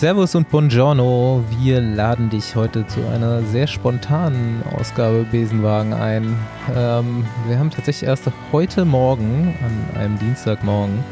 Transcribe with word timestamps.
Servus 0.00 0.34
und 0.34 0.50
Buongiorno. 0.50 1.42
Wir 1.58 1.80
laden 1.80 2.28
dich 2.28 2.54
heute 2.54 2.86
zu 2.86 3.00
einer 3.08 3.42
sehr 3.44 3.66
spontanen 3.66 4.62
Ausgabe 4.78 5.24
Besenwagen 5.32 5.94
ein. 5.94 6.36
Ähm, 6.76 7.24
wir 7.48 7.58
haben 7.58 7.70
tatsächlich 7.70 8.06
erst 8.06 8.30
heute 8.52 8.84
Morgen, 8.84 9.54
an 9.64 9.98
einem 9.98 10.18
Dienstagmorgen, 10.18 11.02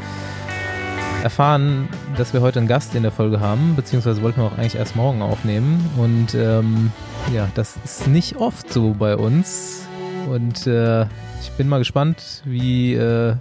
erfahren, 1.23 1.89
dass 2.15 2.33
wir 2.33 2.41
heute 2.41 2.59
einen 2.59 2.67
Gast 2.67 2.93
in 2.93 3.01
der 3.01 3.11
Folge 3.11 3.39
haben, 3.39 3.75
beziehungsweise 3.75 4.21
wollten 4.21 4.41
wir 4.41 4.45
auch 4.45 4.57
eigentlich 4.59 4.75
erst 4.75 4.95
morgen 4.95 5.23
aufnehmen. 5.23 5.89
Und 5.97 6.35
ähm, 6.35 6.91
ja, 7.33 7.49
das 7.55 7.77
ist 7.83 8.07
nicht 8.07 8.35
oft 8.35 8.71
so 8.71 8.93
bei 8.93 9.17
uns. 9.17 9.87
Und 10.29 10.67
äh, 10.67 11.05
ich 11.41 11.49
bin 11.57 11.67
mal 11.67 11.79
gespannt, 11.79 12.43
wie 12.45 12.93
äh, 12.93 13.33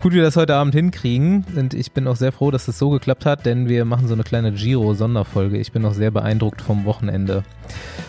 gut 0.00 0.14
wir 0.14 0.22
das 0.22 0.36
heute 0.36 0.54
Abend 0.54 0.74
hinkriegen. 0.74 1.44
Und 1.56 1.74
ich 1.74 1.92
bin 1.92 2.08
auch 2.08 2.16
sehr 2.16 2.32
froh, 2.32 2.50
dass 2.50 2.62
es 2.62 2.66
das 2.66 2.78
so 2.78 2.90
geklappt 2.90 3.26
hat, 3.26 3.44
denn 3.44 3.68
wir 3.68 3.84
machen 3.84 4.08
so 4.08 4.14
eine 4.14 4.22
kleine 4.22 4.52
Giro-Sonderfolge. 4.52 5.58
Ich 5.58 5.72
bin 5.72 5.84
auch 5.84 5.92
sehr 5.92 6.10
beeindruckt 6.10 6.62
vom 6.62 6.84
Wochenende. 6.86 7.44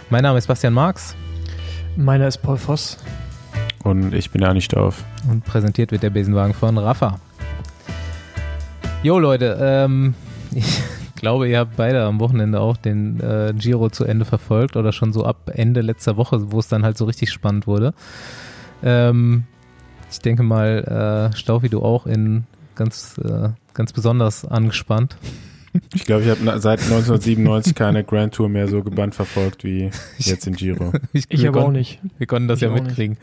Mein 0.09 0.23
Name 0.23 0.37
ist 0.37 0.47
Bastian 0.47 0.73
Marx. 0.73 1.15
Meiner 1.97 2.27
ist 2.27 2.37
Paul 2.37 2.57
Voss. 2.57 2.97
Und 3.83 4.13
ich 4.13 4.31
bin 4.31 4.43
Ani 4.43 4.61
Stauf. 4.61 5.03
Und 5.29 5.43
präsentiert 5.43 5.91
wird 5.91 6.03
der 6.03 6.11
Besenwagen 6.11 6.53
von 6.53 6.77
Rafa. 6.77 7.19
Jo 9.03 9.19
Leute, 9.19 9.57
ähm, 9.59 10.13
ich 10.55 10.81
glaube, 11.15 11.49
ihr 11.49 11.59
habt 11.59 11.75
beide 11.75 12.03
am 12.03 12.21
Wochenende 12.21 12.61
auch 12.61 12.77
den 12.77 13.19
äh, 13.19 13.53
Giro 13.57 13.89
zu 13.89 14.05
Ende 14.05 14.23
verfolgt 14.23 14.77
oder 14.77 14.93
schon 14.93 15.11
so 15.11 15.25
ab 15.25 15.51
Ende 15.53 15.81
letzter 15.81 16.15
Woche, 16.15 16.51
wo 16.51 16.59
es 16.59 16.69
dann 16.69 16.83
halt 16.83 16.97
so 16.97 17.03
richtig 17.05 17.31
spannend 17.31 17.67
wurde. 17.67 17.93
Ähm, 18.81 19.43
ich 20.11 20.19
denke 20.19 20.43
mal, 20.43 21.31
äh, 21.31 21.35
Staufi, 21.35 21.69
du 21.69 21.81
auch 21.81 22.05
in 22.05 22.45
ganz, 22.75 23.17
äh, 23.17 23.49
ganz 23.73 23.93
besonders 23.93 24.45
angespannt. 24.45 25.17
Ich 25.93 26.03
glaube, 26.03 26.23
ich 26.23 26.29
habe 26.29 26.59
seit 26.59 26.81
1997 26.81 27.75
keine 27.75 28.03
Grand 28.03 28.33
Tour 28.33 28.49
mehr 28.49 28.67
so 28.67 28.83
gebannt 28.83 29.15
verfolgt 29.15 29.63
wie 29.63 29.89
jetzt 30.17 30.45
in 30.45 30.53
Giro. 30.53 30.91
ich, 31.13 31.25
ich 31.29 31.47
aber 31.47 31.65
auch 31.65 31.71
nicht. 31.71 31.99
Wir 32.17 32.27
konnten 32.27 32.49
das 32.49 32.57
ich 32.57 32.63
ja 32.63 32.69
mitkriegen. 32.69 33.17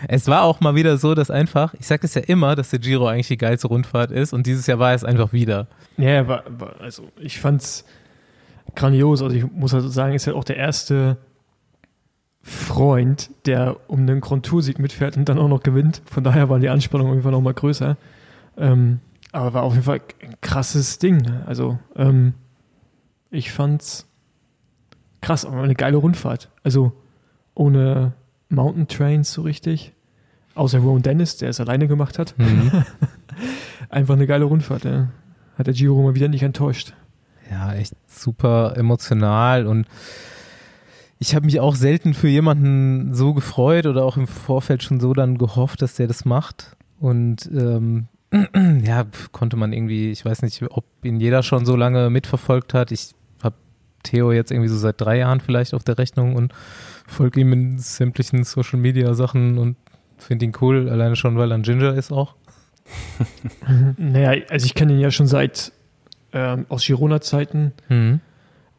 Nicht. 0.00 0.10
Es 0.10 0.26
war 0.26 0.42
auch 0.42 0.60
mal 0.60 0.74
wieder 0.74 0.96
so, 0.96 1.14
dass 1.14 1.30
einfach, 1.30 1.74
ich 1.74 1.86
sage 1.86 2.04
es 2.04 2.14
ja 2.14 2.22
immer, 2.22 2.56
dass 2.56 2.70
der 2.70 2.80
Giro 2.80 3.06
eigentlich 3.06 3.28
die 3.28 3.36
geilste 3.36 3.68
Rundfahrt 3.68 4.10
ist 4.10 4.32
und 4.32 4.46
dieses 4.46 4.66
Jahr 4.66 4.80
war 4.80 4.94
es 4.94 5.04
einfach 5.04 5.32
wieder. 5.32 5.68
Ja, 5.96 6.26
war, 6.26 6.42
war, 6.48 6.80
also 6.80 7.04
ich 7.20 7.38
fand's 7.38 7.84
grandios. 8.74 9.22
Also 9.22 9.36
ich 9.36 9.44
muss 9.52 9.72
also 9.72 9.88
sagen, 9.88 10.14
ist 10.14 10.26
ja 10.26 10.34
auch 10.34 10.44
der 10.44 10.56
erste 10.56 11.18
Freund, 12.42 13.30
der 13.46 13.76
um 13.88 14.00
einen 14.00 14.20
Grand 14.20 14.44
Tour-Sieg 14.44 14.78
mitfährt 14.78 15.16
und 15.16 15.28
dann 15.28 15.38
auch 15.38 15.48
noch 15.48 15.62
gewinnt. 15.62 16.02
Von 16.06 16.24
daher 16.24 16.48
war 16.48 16.58
die 16.58 16.68
Anspannung 16.68 17.08
auf 17.08 17.12
jeden 17.12 17.22
Fall 17.22 17.32
noch 17.32 17.40
mal 17.40 17.54
größer. 17.54 17.96
Ähm, 18.56 19.00
aber 19.30 19.54
war 19.54 19.62
auf 19.62 19.72
jeden 19.72 19.84
Fall 19.84 20.00
ein 20.22 20.34
krasses 20.40 20.98
Ding. 20.98 21.18
Ne? 21.18 21.42
Also 21.46 21.78
ähm, 21.96 22.34
ich 23.30 23.52
fand's 23.52 24.06
krass, 25.20 25.44
aber 25.44 25.62
eine 25.62 25.74
geile 25.74 25.96
Rundfahrt. 25.96 26.50
Also 26.64 26.92
ohne 27.54 28.12
Mountain 28.48 28.88
Trains 28.88 29.32
so 29.32 29.42
richtig. 29.42 29.92
Außer 30.54 30.80
Ron 30.80 31.02
Dennis, 31.02 31.38
der 31.38 31.48
es 31.48 31.60
alleine 31.60 31.88
gemacht 31.88 32.18
hat. 32.18 32.34
Mhm. 32.36 32.84
Einfach 33.88 34.14
eine 34.14 34.26
geile 34.26 34.44
Rundfahrt. 34.44 34.84
Ja. 34.84 35.08
Hat 35.56 35.66
der 35.66 35.74
Giro 35.74 36.02
mal 36.02 36.14
wieder 36.14 36.28
nicht 36.28 36.42
enttäuscht. 36.42 36.92
Ja, 37.50 37.72
echt 37.72 37.94
super 38.06 38.74
emotional 38.76 39.66
und 39.66 39.86
ich 41.22 41.36
habe 41.36 41.46
mich 41.46 41.60
auch 41.60 41.76
selten 41.76 42.14
für 42.14 42.26
jemanden 42.26 43.14
so 43.14 43.32
gefreut 43.32 43.86
oder 43.86 44.04
auch 44.04 44.16
im 44.16 44.26
Vorfeld 44.26 44.82
schon 44.82 44.98
so 44.98 45.14
dann 45.14 45.38
gehofft, 45.38 45.80
dass 45.80 45.94
der 45.94 46.08
das 46.08 46.24
macht. 46.24 46.76
Und 46.98 47.48
ähm, 47.54 48.08
ja, 48.82 49.06
konnte 49.30 49.56
man 49.56 49.72
irgendwie, 49.72 50.10
ich 50.10 50.24
weiß 50.24 50.42
nicht, 50.42 50.64
ob 50.68 50.84
ihn 51.04 51.20
jeder 51.20 51.44
schon 51.44 51.64
so 51.64 51.76
lange 51.76 52.10
mitverfolgt 52.10 52.74
hat. 52.74 52.90
Ich 52.90 53.12
habe 53.40 53.54
Theo 54.02 54.32
jetzt 54.32 54.50
irgendwie 54.50 54.68
so 54.68 54.76
seit 54.76 55.00
drei 55.00 55.18
Jahren 55.18 55.38
vielleicht 55.38 55.74
auf 55.74 55.84
der 55.84 55.96
Rechnung 55.96 56.34
und 56.34 56.52
folge 57.06 57.38
ihm 57.38 57.52
in 57.52 57.78
sämtlichen 57.78 58.42
Social 58.42 58.80
Media 58.80 59.14
Sachen 59.14 59.58
und 59.58 59.76
finde 60.18 60.46
ihn 60.46 60.52
cool, 60.60 60.88
alleine 60.88 61.14
schon, 61.14 61.36
weil 61.36 61.52
er 61.52 61.58
ein 61.58 61.62
Ginger 61.62 61.94
ist 61.94 62.10
auch. 62.10 62.34
naja, 63.96 64.42
also 64.50 64.66
ich 64.66 64.74
kenne 64.74 64.94
ihn 64.94 64.98
ja 64.98 65.12
schon 65.12 65.28
seit 65.28 65.70
ähm, 66.32 66.66
aus 66.68 66.84
Girona-Zeiten. 66.84 67.74
Mhm. 67.88 68.20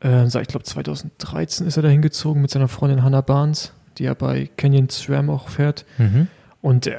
Äh, 0.04 0.26
ich 0.26 0.48
glaube 0.48 0.64
2013 0.64 1.66
ist 1.66 1.78
er 1.78 1.84
da 1.84 1.90
hingezogen 1.90 2.42
mit 2.42 2.52
seiner 2.52 2.68
Freundin 2.68 3.04
Hannah 3.04 3.22
Barnes, 3.22 3.74
die 3.98 4.04
ja 4.04 4.14
bei 4.14 4.50
Canyon 4.58 4.90
SRAM 4.90 5.30
auch 5.30 5.50
fährt. 5.50 5.86
Mhm. 5.98 6.28
Und 6.62 6.88
äh, 6.88 6.96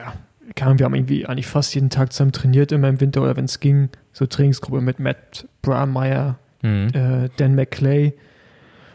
kam, 0.55 0.79
wir 0.79 0.87
haben 0.87 0.95
irgendwie 0.95 1.27
eigentlich 1.27 1.47
fast 1.47 1.75
jeden 1.75 1.91
Tag 1.91 2.13
zusammen 2.13 2.33
trainiert, 2.33 2.73
immer 2.73 2.89
im 2.89 3.01
Winter 3.01 3.23
oder 3.23 3.37
wenn 3.37 3.47
es 3.47 3.61
ging, 3.61 3.89
so 4.13 4.27
Trainingsgruppe 4.27 4.81
mit 4.81 4.99
Matt 4.99 5.49
Brahmeyer, 5.63 6.39
mhm. 6.63 6.89
äh, 6.93 7.29
Dan 7.37 7.55
McClay. 7.55 8.15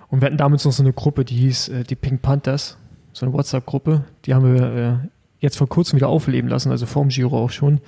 Und 0.09 0.21
wir 0.21 0.27
hatten 0.27 0.37
damals 0.37 0.65
noch 0.65 0.71
so 0.71 0.83
eine 0.83 0.93
Gruppe, 0.93 1.25
die 1.25 1.35
hieß 1.35 1.69
äh, 1.69 1.83
die 1.83 1.95
Pink 1.95 2.21
Panthers, 2.21 2.77
so 3.13 3.25
eine 3.25 3.33
WhatsApp-Gruppe. 3.33 4.05
Die 4.25 4.33
haben 4.33 4.53
wir 4.53 4.73
äh, 4.73 5.07
jetzt 5.39 5.57
vor 5.57 5.69
kurzem 5.69 5.97
wieder 5.97 6.07
aufleben 6.07 6.49
lassen, 6.49 6.71
also 6.71 6.85
vorm 6.85 7.09
Giro 7.09 7.37
auch 7.37 7.51
schon. 7.51 7.79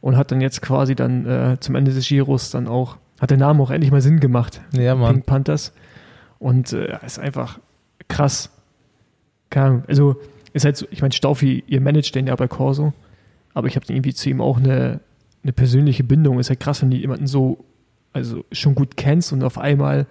Und 0.00 0.16
hat 0.16 0.32
dann 0.32 0.40
jetzt 0.40 0.62
quasi 0.62 0.94
dann 0.94 1.26
äh, 1.26 1.56
zum 1.60 1.76
Ende 1.76 1.92
des 1.92 2.08
Giros 2.08 2.50
dann 2.50 2.66
auch 2.66 2.96
hat 3.22 3.30
der 3.30 3.38
Name 3.38 3.62
auch 3.62 3.70
endlich 3.70 3.92
mal 3.92 4.00
Sinn 4.00 4.18
gemacht. 4.18 4.60
Ja, 4.72 4.96
Mann. 4.96 5.14
Pink 5.14 5.26
Panthers. 5.26 5.72
Und 6.40 6.72
äh, 6.72 6.98
ist 7.06 7.20
einfach 7.20 7.60
krass. 8.08 8.50
Keine 9.48 9.66
Ahnung. 9.66 9.84
Also, 9.86 10.20
ist 10.52 10.64
halt 10.64 10.76
so, 10.76 10.86
ich 10.90 11.02
meine, 11.02 11.14
Staufi, 11.14 11.62
ihr 11.68 11.80
managt 11.80 12.16
den 12.16 12.26
ja 12.26 12.34
bei 12.34 12.48
Corso, 12.48 12.92
aber 13.54 13.68
ich 13.68 13.76
habe 13.76 13.86
irgendwie 13.88 14.12
zu 14.12 14.28
ihm 14.28 14.40
auch 14.40 14.56
eine, 14.56 14.98
eine 15.44 15.52
persönliche 15.52 16.02
Bindung. 16.02 16.40
Ist 16.40 16.48
halt 16.48 16.58
krass, 16.58 16.82
wenn 16.82 16.90
du 16.90 16.96
jemanden 16.96 17.28
so, 17.28 17.64
also 18.12 18.44
schon 18.50 18.74
gut 18.74 18.96
kennst 18.96 19.32
und 19.32 19.44
auf 19.44 19.56
einmal, 19.56 20.06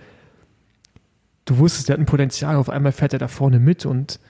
du 1.44 1.58
wusstest, 1.58 1.90
der 1.90 1.96
hat 1.96 2.00
ein 2.00 2.06
Potenzial, 2.06 2.56
auf 2.56 2.70
einmal 2.70 2.94
fährt 2.94 3.12
er 3.12 3.20
da 3.20 3.28
vorne 3.28 3.60
mit 3.60 3.86
und 3.86 4.22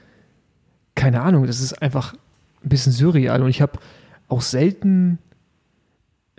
keine 0.96 1.22
Ahnung, 1.22 1.46
das 1.46 1.62
ist 1.62 1.80
einfach 1.84 2.16
ein 2.64 2.70
bisschen 2.70 2.92
surreal 2.92 3.44
und 3.44 3.50
ich 3.50 3.62
habe 3.62 3.80
auch 4.28 4.42
selten 4.42 5.20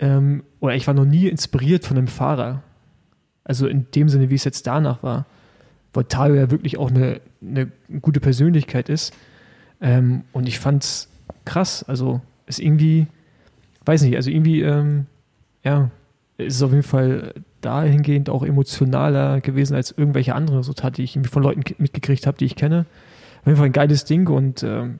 ähm, 0.03 0.43
oder 0.59 0.75
ich 0.75 0.87
war 0.87 0.95
noch 0.95 1.05
nie 1.05 1.29
inspiriert 1.29 1.87
von 1.87 1.97
einem 1.97 2.09
Fahrer. 2.09 2.63
Also 3.45 3.69
in 3.69 3.87
dem 3.95 4.09
Sinne, 4.09 4.31
wie 4.31 4.35
es 4.35 4.45
jetzt 4.45 4.67
danach 4.67 5.03
war. 5.03 5.27
Weil 5.95 6.05
Tayo 6.05 6.35
ja 6.35 6.51
wirklich 6.51 6.77
auch 6.77 6.91
eine, 6.91 7.21
eine 7.41 7.71
gute 8.01 8.19
Persönlichkeit 8.19 8.89
ist. 8.89 9.15
Ähm, 9.81 10.25
und 10.33 10.49
ich 10.49 10.59
fand's 10.59 11.09
krass. 11.45 11.85
Also 11.85 12.21
ist 12.47 12.59
irgendwie, 12.59 13.07
weiß 13.85 14.03
nicht, 14.03 14.17
also 14.17 14.29
irgendwie, 14.31 14.63
ähm, 14.63 15.07
ja, 15.63 15.91
ist 16.37 16.57
es 16.57 16.63
auf 16.63 16.73
jeden 16.73 16.83
Fall 16.83 17.35
dahingehend 17.61 18.29
auch 18.29 18.43
emotionaler 18.43 19.41
gewesen 19.41 19.77
als 19.77 19.93
irgendwelche 19.93 20.35
anderen 20.35 20.59
Resultate, 20.59 20.97
die 20.97 21.05
ich 21.05 21.15
irgendwie 21.15 21.31
von 21.31 21.45
Leuten 21.45 21.63
mitgekriegt 21.79 22.27
habe, 22.27 22.37
die 22.37 22.47
ich 22.47 22.57
kenne. 22.57 22.87
Auf 23.41 23.47
jeden 23.47 23.57
Fall 23.57 23.67
ein 23.67 23.73
geiles 23.73 24.05
Ding 24.05 24.29
und 24.29 24.65
ähm, 24.65 24.99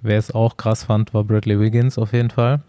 Wer 0.00 0.18
es 0.18 0.32
auch 0.32 0.56
krass 0.56 0.84
fand, 0.84 1.12
war 1.12 1.24
Bradley 1.24 1.58
Wiggins 1.58 1.98
auf 1.98 2.12
jeden 2.12 2.30
Fall. 2.30 2.60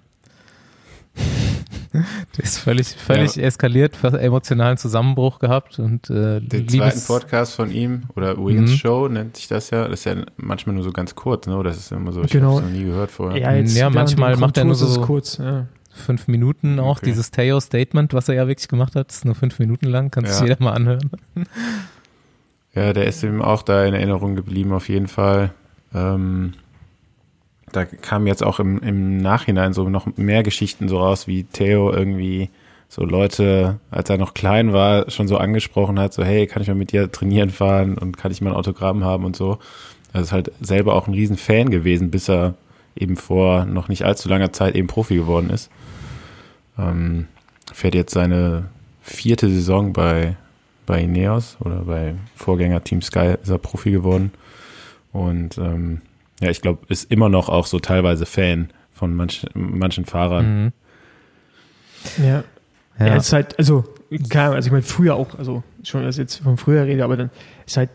Der 2.38 2.44
ist 2.44 2.58
völlig, 2.58 2.88
völlig 2.88 3.36
ja. 3.36 3.44
eskaliert, 3.44 3.96
fast 3.96 4.16
emotionalen 4.16 4.78
Zusammenbruch 4.78 5.40
gehabt 5.40 5.78
und 5.78 6.10
äh, 6.10 6.42
den 6.42 6.68
zweiten 6.68 7.02
Podcast 7.06 7.56
von 7.56 7.72
ihm 7.72 8.04
oder 8.16 8.38
Wiggins 8.38 8.72
mhm. 8.72 8.76
Show 8.76 9.08
nennt 9.08 9.38
sich 9.38 9.48
das 9.48 9.70
ja. 9.70 9.88
Das 9.88 10.00
ist 10.00 10.06
ja 10.06 10.16
manchmal 10.38 10.76
nur 10.76 10.84
so 10.84 10.92
ganz 10.92 11.14
kurz, 11.14 11.46
ne? 11.46 11.62
Das 11.64 11.78
ist 11.78 11.92
immer 11.92 12.12
so, 12.12 12.24
ich 12.24 12.32
genau. 12.32 12.58
habe 12.58 12.66
noch 12.66 12.72
nie 12.72 12.84
gehört 12.84 13.12
vorher. 13.12 13.40
Ja, 13.40 13.54
jetzt, 13.54 13.78
ja 13.78 13.90
manchmal 13.90 14.36
macht 14.38 14.58
er 14.58 14.66
nur 14.66 14.76
so 14.76 15.02
kurz, 15.02 15.38
ja. 15.38 15.68
fünf 15.92 16.28
Minuten 16.28 16.80
auch. 16.80 16.98
Okay. 16.98 17.08
Dieses 17.08 17.30
Teo 17.30 17.60
Statement, 17.60 18.14
was 18.14 18.28
er 18.28 18.36
ja 18.36 18.48
wirklich 18.48 18.68
gemacht 18.68 18.96
hat, 18.96 19.12
ist 19.12 19.26
nur 19.26 19.36
fünf 19.36 19.60
Minuten 19.60 19.86
lang, 19.86 20.10
kann 20.10 20.26
sich 20.26 20.40
ja. 20.40 20.46
jeder 20.48 20.64
mal 20.64 20.74
anhören. 20.74 21.12
Ja, 22.74 22.92
der 22.92 23.06
ist 23.06 23.22
ihm 23.22 23.42
auch 23.42 23.62
da 23.62 23.86
in 23.86 23.94
Erinnerung 23.94 24.36
geblieben, 24.36 24.74
auf 24.74 24.90
jeden 24.90 25.08
Fall. 25.08 25.54
Ähm, 25.94 26.54
da 27.76 27.86
kamen 27.86 28.28
jetzt 28.28 28.44
auch 28.44 28.60
im, 28.60 28.80
im 28.80 29.18
Nachhinein 29.18 29.74
so 29.74 29.90
noch 29.90 30.08
mehr 30.16 30.44
Geschichten 30.44 30.88
so 30.88 31.00
raus, 31.00 31.28
wie 31.28 31.44
Theo 31.44 31.92
irgendwie 31.92 32.50
so 32.88 33.04
Leute, 33.04 33.80
als 33.90 34.10
er 34.10 34.18
noch 34.18 34.36
klein 34.36 34.72
war, 34.72 35.10
schon 35.10 35.28
so 35.28 35.38
angesprochen 35.38 36.00
hat, 36.00 36.14
so 36.14 36.24
hey, 36.24 36.46
kann 36.46 36.62
ich 36.62 36.68
mal 36.68 36.76
mit 36.76 36.92
dir 36.92 37.12
trainieren 37.12 37.50
fahren 37.50 37.98
und 37.98 38.18
kann 38.18 38.32
ich 38.32 38.42
mal 38.42 38.52
ein 38.52 38.56
Autogramm 38.56 39.04
haben 39.04 39.26
und 39.26 39.36
so. 39.36 39.58
Er 40.14 40.22
ist 40.22 40.32
halt 40.32 40.52
selber 40.62 40.94
auch 40.94 41.08
ein 41.08 41.14
riesen 41.16 41.38
Fan 41.38 41.72
gewesen, 41.72 42.12
bis 42.12 42.30
er 42.30 42.54
eben 42.96 43.18
vor 43.18 43.66
noch 43.66 43.88
nicht 43.88 44.04
allzu 44.04 44.30
langer 44.30 44.54
Zeit 44.54 44.76
eben 44.76 44.88
Profi 44.88 45.16
geworden 45.16 45.50
ist. 45.50 45.72
Ähm, 46.78 47.28
fährt 47.74 47.96
jetzt 47.96 48.14
seine 48.14 48.66
vierte 49.02 49.50
Saison 49.50 49.92
bei, 49.92 50.36
bei 50.86 51.02
Ineos 51.02 51.58
oder 51.60 51.78
bei 51.78 52.14
Vorgänger 52.36 52.84
Team 52.84 53.02
Sky 53.02 53.36
ist 53.42 53.50
er 53.50 53.58
Profi 53.58 53.90
geworden. 53.90 54.32
Und 55.12 55.58
ähm, 55.58 56.02
ja, 56.44 56.50
ich 56.50 56.62
glaube, 56.62 56.86
ist 56.90 57.10
immer 57.10 57.30
noch 57.30 57.50
auch 57.50 57.66
so 57.66 57.80
teilweise 57.80 58.26
Fan 58.26 58.70
von 58.92 59.16
manch, 59.16 59.46
manchen 59.54 60.06
Fahrern. 60.06 60.66
Mhm. 60.66 60.72
Ja. 62.24 62.26
ja. 62.26 62.44
Er 62.98 63.16
ist 63.16 63.32
halt, 63.32 63.58
also, 63.58 63.86
klar, 64.30 64.54
also 64.54 64.68
ich 64.68 64.72
meine, 64.72 64.84
früher 64.84 65.16
auch, 65.16 65.38
also 65.38 65.64
schon, 65.84 66.04
dass 66.04 66.16
ich 66.16 66.20
jetzt 66.20 66.44
von 66.44 66.58
früher 66.58 66.86
rede, 66.86 67.04
aber 67.04 67.16
dann 67.16 67.30
ist 67.66 67.78
halt, 67.78 67.90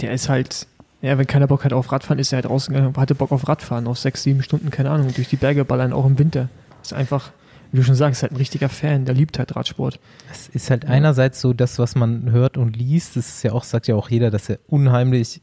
der 0.00 0.12
ist 0.12 0.28
halt, 0.28 0.66
ja, 1.00 1.16
wenn 1.16 1.26
keiner 1.26 1.46
Bock 1.46 1.64
hat 1.64 1.72
auf 1.72 1.90
Radfahren, 1.90 2.18
ist 2.18 2.32
er 2.32 2.36
halt 2.36 2.50
rausgegangen, 2.50 2.94
hatte 2.96 3.14
Bock 3.14 3.32
auf 3.32 3.48
Radfahren, 3.48 3.86
auf 3.86 3.98
sechs, 3.98 4.22
sieben 4.22 4.42
Stunden, 4.42 4.70
keine 4.70 4.90
Ahnung, 4.90 5.12
durch 5.14 5.28
die 5.28 5.36
Berge 5.36 5.64
ballern, 5.64 5.92
auch 5.92 6.04
im 6.04 6.18
Winter. 6.18 6.48
Ist 6.82 6.92
einfach 6.92 7.32
wie 7.74 7.78
du 7.78 7.82
schon 7.82 7.96
sagst, 7.96 8.18
ist 8.18 8.22
halt 8.22 8.32
ein 8.32 8.36
richtiger 8.36 8.68
Fan, 8.68 9.04
der 9.04 9.16
liebt 9.16 9.36
halt 9.36 9.56
Radsport. 9.56 9.98
Es 10.30 10.46
ist 10.46 10.70
halt 10.70 10.84
einerseits 10.84 11.40
so 11.40 11.52
das, 11.52 11.80
was 11.80 11.96
man 11.96 12.30
hört 12.30 12.56
und 12.56 12.76
liest. 12.76 13.16
Das 13.16 13.26
ist 13.26 13.42
ja 13.42 13.50
auch, 13.50 13.64
sagt 13.64 13.88
ja 13.88 13.96
auch 13.96 14.08
jeder, 14.10 14.30
dass 14.30 14.48
er 14.48 14.60
unheimlich 14.68 15.42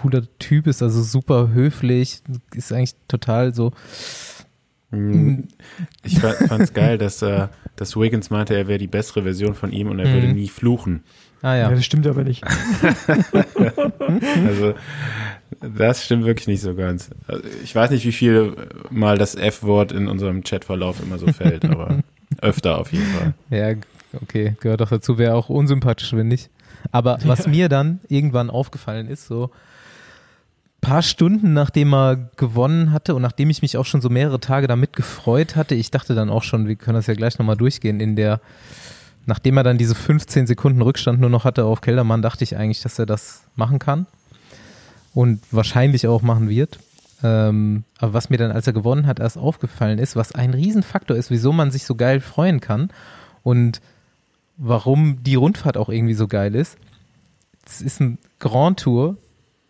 cooler 0.00 0.22
Typ 0.38 0.66
ist, 0.66 0.82
also 0.82 1.02
super 1.02 1.50
höflich, 1.52 2.22
ist 2.54 2.72
eigentlich 2.72 2.94
total 3.08 3.54
so. 3.54 3.72
Hm. 4.90 5.48
Ich 6.04 6.18
fand 6.20 6.62
es 6.62 6.72
geil, 6.74 6.98
dass, 6.98 7.22
äh, 7.22 7.48
dass 7.76 7.96
Wiggins 7.96 8.30
meinte, 8.30 8.54
er 8.54 8.68
wäre 8.68 8.78
die 8.78 8.86
bessere 8.88 9.22
Version 9.22 9.54
von 9.54 9.72
ihm 9.72 9.88
und 9.88 9.98
er 9.98 10.12
würde 10.12 10.28
Mhm. 10.28 10.34
nie 10.34 10.48
fluchen. 10.48 11.02
Ah 11.42 11.54
Ja, 11.56 11.62
ja. 11.62 11.70
das 11.70 11.84
stimmt 11.84 12.06
aber 12.06 12.24
nicht. 12.24 12.44
Also 14.46 14.74
das 15.76 16.04
stimmt 16.04 16.24
wirklich 16.24 16.48
nicht 16.48 16.60
so 16.60 16.74
ganz. 16.74 17.10
Also, 17.26 17.42
ich 17.62 17.74
weiß 17.74 17.90
nicht, 17.90 18.04
wie 18.04 18.12
viel 18.12 18.54
mal 18.90 19.18
das 19.18 19.34
F-Wort 19.34 19.92
in 19.92 20.08
unserem 20.08 20.42
Chatverlauf 20.42 21.00
immer 21.02 21.18
so 21.18 21.26
fällt, 21.28 21.64
aber 21.64 21.98
öfter 22.40 22.78
auf 22.78 22.92
jeden 22.92 23.06
Fall. 23.06 23.34
Ja, 23.50 23.74
okay, 24.20 24.56
gehört 24.60 24.80
doch 24.80 24.90
dazu, 24.90 25.18
wäre 25.18 25.34
auch 25.34 25.48
unsympathisch, 25.48 26.12
wenn 26.14 26.28
nicht. 26.28 26.50
Aber 26.90 27.18
was 27.24 27.46
mir 27.46 27.68
dann 27.68 28.00
irgendwann 28.08 28.50
aufgefallen 28.50 29.06
ist, 29.08 29.26
so 29.26 29.50
paar 30.82 31.00
Stunden 31.00 31.54
nachdem 31.54 31.94
er 31.94 32.16
gewonnen 32.36 32.92
hatte 32.92 33.14
und 33.14 33.22
nachdem 33.22 33.48
ich 33.48 33.62
mich 33.62 33.78
auch 33.78 33.86
schon 33.86 34.02
so 34.02 34.10
mehrere 34.10 34.40
Tage 34.40 34.66
damit 34.66 34.94
gefreut 34.94 35.56
hatte, 35.56 35.74
ich 35.74 35.90
dachte 35.90 36.14
dann 36.14 36.28
auch 36.28 36.42
schon, 36.42 36.68
wir 36.68 36.76
können 36.76 36.96
das 36.96 37.06
ja 37.06 37.14
gleich 37.14 37.38
nochmal 37.38 37.56
durchgehen, 37.56 38.00
in 38.00 38.16
der, 38.16 38.40
nachdem 39.24 39.56
er 39.56 39.62
dann 39.62 39.78
diese 39.78 39.94
15 39.94 40.46
Sekunden 40.46 40.82
Rückstand 40.82 41.20
nur 41.20 41.30
noch 41.30 41.44
hatte 41.44 41.64
auf 41.64 41.80
Keldermann, 41.80 42.20
dachte 42.20 42.44
ich 42.44 42.56
eigentlich, 42.56 42.82
dass 42.82 42.98
er 42.98 43.06
das 43.06 43.44
machen 43.54 43.78
kann 43.78 44.06
und 45.14 45.40
wahrscheinlich 45.52 46.06
auch 46.08 46.20
machen 46.20 46.48
wird. 46.48 46.80
Ähm, 47.22 47.84
aber 47.98 48.12
was 48.12 48.28
mir 48.28 48.36
dann, 48.36 48.50
als 48.50 48.66
er 48.66 48.72
gewonnen 48.72 49.06
hat, 49.06 49.20
erst 49.20 49.38
aufgefallen 49.38 50.00
ist, 50.00 50.16
was 50.16 50.32
ein 50.32 50.52
Riesenfaktor 50.52 51.16
ist, 51.16 51.30
wieso 51.30 51.52
man 51.52 51.70
sich 51.70 51.84
so 51.84 51.94
geil 51.94 52.18
freuen 52.18 52.60
kann 52.60 52.90
und 53.44 53.80
warum 54.56 55.22
die 55.22 55.36
Rundfahrt 55.36 55.76
auch 55.76 55.88
irgendwie 55.88 56.14
so 56.14 56.26
geil 56.26 56.56
ist. 56.56 56.76
Es 57.64 57.80
ist 57.80 58.00
ein 58.00 58.18
Grand 58.40 58.80
Tour, 58.80 59.16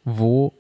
wo 0.05 0.55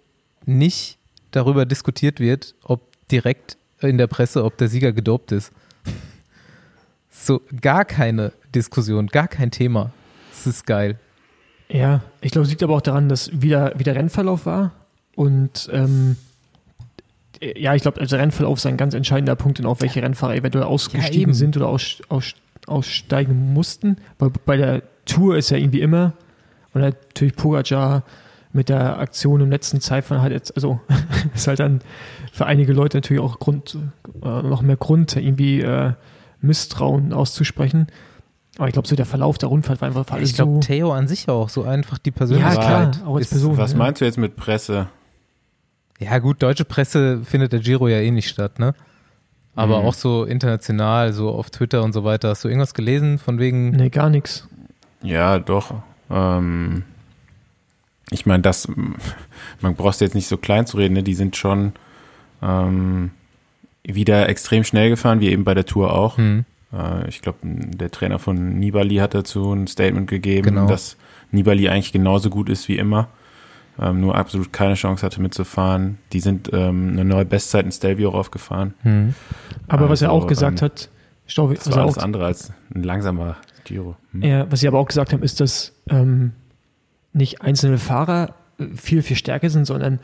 nicht 0.46 0.98
darüber 1.30 1.66
diskutiert 1.66 2.20
wird, 2.20 2.54
ob 2.62 2.80
direkt 3.08 3.56
in 3.80 3.98
der 3.98 4.06
Presse, 4.06 4.44
ob 4.44 4.56
der 4.58 4.68
Sieger 4.68 4.92
gedopt 4.92 5.32
ist. 5.32 5.52
So 7.10 7.42
gar 7.60 7.84
keine 7.84 8.32
Diskussion, 8.54 9.06
gar 9.06 9.28
kein 9.28 9.50
Thema. 9.50 9.92
Es 10.32 10.46
ist 10.46 10.66
geil. 10.66 10.98
Ja, 11.68 12.02
ich 12.20 12.32
glaube, 12.32 12.44
es 12.44 12.50
liegt 12.50 12.62
aber 12.62 12.74
auch 12.74 12.82
daran, 12.82 13.08
dass 13.08 13.30
wieder, 13.40 13.78
wieder 13.78 13.94
Rennverlauf 13.94 14.46
war. 14.46 14.72
Und 15.14 15.68
ähm, 15.72 16.16
ja, 17.40 17.74
ich 17.74 17.82
glaube, 17.82 18.00
also 18.00 18.16
Rennverlauf 18.16 18.58
ist 18.58 18.66
ein 18.66 18.76
ganz 18.76 18.94
entscheidender 18.94 19.36
Punkt 19.36 19.58
und 19.60 19.66
auch 19.66 19.80
welche 19.80 20.02
Rennfahrer 20.02 20.36
eventuell 20.36 20.64
ausgestiegen 20.64 21.20
eben. 21.20 21.34
sind 21.34 21.56
oder 21.56 21.68
aus, 21.68 21.98
aus, 22.08 22.34
aussteigen 22.66 23.52
mussten. 23.52 23.96
Weil 24.18 24.30
bei 24.44 24.56
der 24.56 24.82
Tour 25.06 25.36
ist 25.36 25.50
ja 25.50 25.56
irgendwie 25.56 25.80
immer, 25.80 26.12
und 26.74 26.82
natürlich 26.82 27.34
Pogacar 27.34 28.04
mit 28.52 28.68
der 28.68 28.98
Aktion 28.98 29.40
im 29.40 29.50
letzten 29.50 29.80
Zeitfahren 29.80 30.22
halt 30.22 30.32
jetzt, 30.32 30.54
also 30.56 30.80
ist 31.34 31.46
halt 31.46 31.60
dann 31.60 31.80
für 32.32 32.46
einige 32.46 32.72
Leute 32.72 32.98
natürlich 32.98 33.22
auch 33.22 33.38
Grund, 33.38 33.78
äh, 34.22 34.26
noch 34.42 34.62
mehr 34.62 34.76
Grund, 34.76 35.16
irgendwie 35.16 35.60
äh, 35.60 35.92
Misstrauen 36.40 37.12
auszusprechen. 37.12 37.86
Aber 38.58 38.66
ich 38.68 38.74
glaube, 38.74 38.86
so 38.88 38.96
der 38.96 39.06
Verlauf 39.06 39.38
der 39.38 39.48
Rundfahrt 39.48 39.80
war 39.80 39.88
einfach 39.88 40.04
alles 40.10 40.28
Ich 40.30 40.34
glaube, 40.36 40.54
so. 40.54 40.60
Theo 40.60 40.92
an 40.92 41.08
sich 41.08 41.28
auch, 41.30 41.48
so 41.48 41.62
einfach 41.64 41.96
die 41.98 42.10
Ja, 42.10 42.16
Persönlichkeit. 42.16 42.56
klar, 42.96 43.06
auch 43.08 43.14
als 43.16 43.26
ist- 43.26 43.30
Person. 43.30 43.56
Was 43.56 43.72
ja. 43.72 43.78
meinst 43.78 44.00
du 44.00 44.04
jetzt 44.04 44.18
mit 44.18 44.36
Presse? 44.36 44.88
Ja, 45.98 46.18
gut, 46.18 46.42
deutsche 46.42 46.64
Presse 46.64 47.20
findet 47.24 47.52
der 47.52 47.60
Giro 47.60 47.88
ja 47.88 47.98
eh 47.98 48.10
nicht 48.10 48.28
statt, 48.28 48.58
ne? 48.58 48.74
Aber 49.54 49.80
Mhm. 49.80 49.86
auch 49.86 49.94
so 49.94 50.24
international, 50.24 51.12
so 51.12 51.30
auf 51.30 51.50
Twitter 51.50 51.82
und 51.82 51.92
so 51.92 52.04
weiter. 52.04 52.30
Hast 52.30 52.44
du 52.44 52.48
irgendwas 52.48 52.74
gelesen 52.74 53.18
von 53.18 53.38
wegen? 53.38 53.70
Nee, 53.70 53.90
gar 53.90 54.10
nichts. 54.10 54.48
Ja, 55.02 55.38
doch. 55.38 55.74
Ähm, 56.10 56.82
ich 58.10 58.26
meine, 58.26 58.42
das, 58.42 58.68
man 59.60 59.74
braucht 59.74 60.00
jetzt 60.00 60.14
nicht 60.14 60.26
so 60.28 60.36
klein 60.36 60.66
zu 60.66 60.76
reden, 60.76 60.94
ne? 60.94 61.02
die 61.02 61.14
sind 61.14 61.36
schon 61.36 61.72
ähm, 62.42 63.10
wieder 63.84 64.28
extrem 64.28 64.64
schnell 64.64 64.90
gefahren, 64.90 65.20
wie 65.20 65.28
eben 65.30 65.44
bei 65.44 65.54
der 65.54 65.66
Tour 65.66 65.92
auch. 65.94 66.16
Hm, 66.18 66.44
Äh, 66.72 67.06
ich 67.08 67.20
glaube, 67.20 67.38
der 67.42 67.90
Trainer 67.90 68.18
von 68.18 68.58
Nibali 68.58 68.96
hat 68.96 69.12
dazu 69.14 69.52
ein 69.52 69.66
Statement 69.66 70.08
gegeben, 70.08 70.54
Genau. 70.54 70.66
dass 70.66 70.96
Nibali 71.30 71.68
eigentlich 71.68 71.92
genauso 71.92 72.30
gut 72.30 72.48
ist 72.48 72.66
wie 72.68 72.76
immer, 72.78 73.08
ähm, 73.78 74.00
nur 74.00 74.14
absolut 74.16 74.52
keine 74.54 74.74
Chance 74.74 75.04
hatte 75.04 75.20
mitzufahren. 75.20 75.98
Die 76.12 76.20
sind 76.20 76.48
ähm, 76.52 76.90
eine 76.92 77.04
neue 77.04 77.24
Bestzeit 77.26 77.64
in 77.66 77.72
Stelvio 77.72 78.08
raufgefahren. 78.10 78.72
hm. 78.82 79.14
Aber 79.68 79.88
was 79.90 80.00
er 80.02 80.10
Also, 80.10 80.22
auch 80.22 80.26
gesagt 80.26 80.60
ähm, 80.62 80.64
hat, 80.66 80.88
Stau, 81.26 81.48
Das 81.52 81.66
was, 81.66 81.72
war 81.72 81.78
er 81.78 81.82
alles 81.84 81.98
auch, 81.98 82.02
andere 82.02 82.24
als 82.26 82.52
ein 82.74 82.82
langsamer 82.82 83.36
Giro. 83.64 83.96
Hm? 84.12 84.22
ja, 84.22 84.50
was 84.50 84.60
sie 84.60 84.68
aber 84.68 84.78
auch 84.78 84.88
gesagt 84.88 85.12
haben, 85.12 85.22
ist, 85.22 85.40
dass 85.40 85.72
ähm, 85.90 86.32
nicht 87.12 87.42
einzelne 87.42 87.78
Fahrer 87.78 88.34
äh, 88.58 88.66
viel, 88.76 89.02
viel 89.02 89.16
stärker 89.16 89.50
sind, 89.50 89.64
sondern 89.66 90.00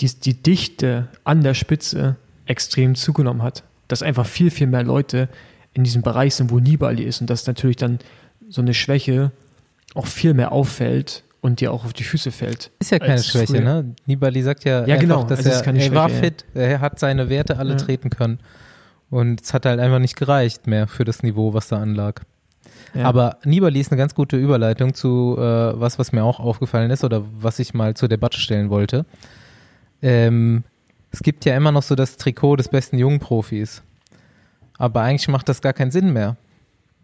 die, 0.00 0.08
die 0.08 0.34
Dichte 0.42 1.08
an 1.24 1.42
der 1.42 1.54
Spitze 1.54 2.16
extrem 2.46 2.94
zugenommen 2.94 3.42
hat. 3.42 3.64
Dass 3.88 4.02
einfach 4.02 4.26
viel, 4.26 4.50
viel 4.50 4.66
mehr 4.66 4.82
Leute 4.82 5.28
in 5.74 5.84
diesem 5.84 6.02
Bereich 6.02 6.34
sind, 6.34 6.50
wo 6.50 6.58
Nibali 6.58 7.02
ist 7.04 7.20
und 7.20 7.28
dass 7.30 7.46
natürlich 7.46 7.76
dann 7.76 7.98
so 8.48 8.60
eine 8.62 8.74
Schwäche 8.74 9.30
auch 9.94 10.06
viel 10.06 10.34
mehr 10.34 10.52
auffällt 10.52 11.24
und 11.40 11.60
dir 11.60 11.72
auch 11.72 11.84
auf 11.84 11.92
die 11.92 12.04
Füße 12.04 12.30
fällt. 12.32 12.70
Ist 12.80 12.90
ja 12.90 12.98
keine 12.98 13.22
Schwäche, 13.22 13.46
früher. 13.54 13.60
ne? 13.62 13.94
Nibali 14.06 14.42
sagt 14.42 14.64
ja, 14.64 14.80
Ja, 14.80 14.94
einfach, 14.94 15.00
genau, 15.00 15.24
dass 15.24 15.40
es 15.40 15.46
ist 15.46 15.52
er, 15.52 15.62
keine 15.62 15.82
er 15.82 15.94
war 15.94 16.08
Schwäche, 16.08 16.22
ja. 16.24 16.30
fit, 16.30 16.44
er 16.54 16.80
hat 16.80 16.98
seine 16.98 17.28
Werte 17.28 17.58
alle 17.58 17.72
Ja. 17.72 17.76
treten 17.78 18.10
können. 18.10 18.38
Und 19.10 19.40
es 19.42 19.52
hat 19.54 19.66
halt 19.66 19.80
einfach 19.80 19.98
nicht 19.98 20.16
gereicht 20.16 20.66
mehr 20.66 20.86
für 20.86 21.04
das 21.04 21.22
Niveau, 21.22 21.52
was 21.54 21.68
da 21.68 21.78
anlag. 21.78 22.22
Ja. 22.94 23.04
Aber 23.04 23.38
Nibali 23.44 23.80
ist 23.80 23.92
eine 23.92 23.98
ganz 23.98 24.14
gute 24.14 24.36
Überleitung 24.36 24.94
zu 24.94 25.36
äh, 25.38 25.42
was, 25.80 25.98
was 25.98 26.12
mir 26.12 26.24
auch 26.24 26.40
aufgefallen 26.40 26.90
ist 26.90 27.04
oder 27.04 27.24
was 27.40 27.58
ich 27.58 27.74
mal 27.74 27.94
zur 27.94 28.08
Debatte 28.08 28.38
stellen 28.38 28.70
wollte. 28.70 29.06
Ähm, 30.02 30.64
es 31.12 31.20
gibt 31.22 31.44
ja 31.44 31.56
immer 31.56 31.72
noch 31.72 31.82
so 31.82 31.94
das 31.94 32.16
Trikot 32.16 32.56
des 32.56 32.68
besten 32.68 32.98
jungen 32.98 33.20
Profis. 33.20 33.82
Aber 34.78 35.02
eigentlich 35.02 35.28
macht 35.28 35.48
das 35.48 35.60
gar 35.60 35.72
keinen 35.72 35.90
Sinn 35.90 36.12
mehr. 36.12 36.36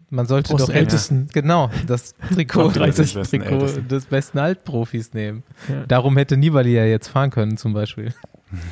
Man 0.09 0.25
sollte 0.25 0.53
Aus 0.53 0.61
doch 0.61 0.69
Ältesten. 0.69 1.27
genau 1.33 1.69
das 1.85 2.15
Trikot, 2.33 2.63
Top 2.63 2.73
30 2.73 2.95
das 2.95 3.13
besten 3.13 3.39
Trikot 3.39 3.55
Ältesten. 3.55 3.87
des 3.89 4.05
besten 4.05 4.39
Altprofis 4.39 5.13
nehmen. 5.13 5.43
Ja. 5.67 5.85
Darum 5.85 6.15
hätte 6.17 6.37
Nibali 6.37 6.73
ja 6.73 6.85
jetzt 6.85 7.09
fahren 7.09 7.29
können 7.29 7.57
zum 7.57 7.73
Beispiel. 7.73 8.13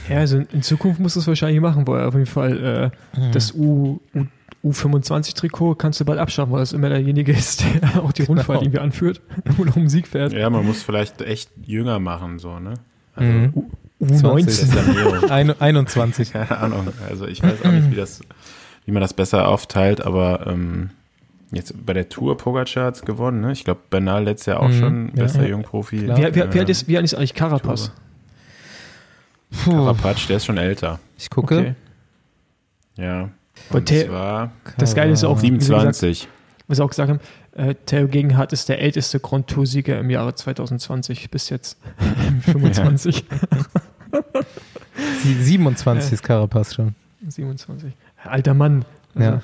Ja, 0.09 0.19
also 0.19 0.38
in 0.38 0.62
Zukunft 0.63 1.01
muss 1.01 1.17
es 1.17 1.27
wahrscheinlich 1.27 1.59
machen, 1.59 1.85
weil 1.85 2.06
auf 2.06 2.13
jeden 2.13 2.25
Fall 2.25 2.91
äh, 3.17 3.29
das 3.33 3.53
U, 3.53 4.00
U, 4.15 4.25
U25-Trikot 4.65 5.75
kannst 5.75 6.00
du 6.00 6.06
bald 6.06 6.19
abschaffen, 6.19 6.51
weil 6.51 6.59
das 6.59 6.73
immer 6.73 6.89
derjenige 6.89 7.31
ist, 7.31 7.63
der 7.63 8.03
auch 8.03 8.12
die 8.12 8.23
Rundfahrt 8.23 8.62
irgendwie 8.63 8.79
anführt 8.79 9.21
und 9.57 9.69
auch 9.71 9.75
um 9.75 9.88
Sieg 9.88 10.07
fährt. 10.07 10.34
Ja, 10.34 10.50
man 10.50 10.65
muss 10.65 10.81
vielleicht 10.84 11.22
echt 11.22 11.50
jünger 11.63 12.00
machen, 12.00 12.39
so, 12.39 12.60
ne? 12.60 12.74
Also, 13.15 13.31
Mhm. 13.31 13.53
U19. 14.01 14.45
Desanierung. 14.45 15.24
Ein, 15.29 15.62
21. 15.62 16.34
Keine 16.34 16.57
Ahnung. 16.57 16.89
Also 17.10 17.27
ich 17.27 17.41
weiß 17.41 17.63
auch 17.63 17.72
nicht, 17.72 17.89
wie 17.91 17.95
das, 17.95 18.19
wie 18.86 18.91
man 18.91 19.00
das 19.01 19.13
besser 19.13 19.48
aufteilt, 19.48 20.05
aber 20.05 20.48
ähm, 20.48 20.89
jetzt 21.51 21.86
bei 21.86 21.93
der 21.93 22.10
Tour 22.10 22.36
Pogacar 22.38 22.88
hat's 22.88 23.03
gewonnen, 23.03 23.39
ne? 23.39 23.53
Ich 23.53 23.63
glaube, 23.63 23.79
Bernal 23.89 24.25
letztes 24.25 24.48
Jahr 24.48 24.60
auch 24.60 24.67
Mhm, 24.67 24.74
schon 24.79 25.07
ja. 25.15 25.24
bester 25.24 25.43
Ja. 25.43 25.50
Jungprofi. 25.50 26.00
Klar. 26.03 26.17
Wie, 26.17 26.24
wie, 26.24 26.36
wie, 26.36 26.39
Äh, 26.57 26.60
alt 26.60 26.69
ist, 26.69 26.88
wie 26.89 26.98
alt 26.98 27.05
ist 27.05 27.13
eigentlich 27.15 27.34
Carapaz? 27.36 27.91
Carapaz, 29.63 30.27
der 30.27 30.38
ist 30.38 30.45
schon 30.45 30.57
älter. 30.57 31.00
ich 31.17 31.29
gucke. 31.29 31.57
Okay. 31.57 31.75
Ja. 32.98 33.29
Und 33.69 33.89
The- 33.89 34.05
zwar 34.07 34.51
Das 34.77 34.95
Geile 34.95 35.12
ist 35.13 35.24
auch, 35.24 35.41
wie 35.41 35.50
gesagt, 35.51 35.65
27. 35.95 36.27
was 36.67 36.79
auch 36.79 36.89
gesagt 36.89 37.09
haben, 37.09 37.19
äh, 37.55 37.75
Theo 37.85 38.07
Gegenhardt 38.07 38.53
ist 38.53 38.69
der 38.69 38.79
älteste 38.81 39.19
Grand 39.19 39.47
Tour-Sieger 39.47 40.00
im 40.00 40.09
Jahre 40.09 40.35
2020 40.35 41.29
bis 41.31 41.50
jetzt. 41.50 41.77
25, 42.41 43.25
Sie- 45.24 45.33
27 45.33 46.09
Ja. 46.09 46.13
ist 46.13 46.24
Carapaz 46.24 46.75
schon. 46.75 46.95
27. 47.27 47.93
Alter 48.24 48.53
Mann. 48.53 48.85
Also, 49.15 49.29
Ja. 49.31 49.41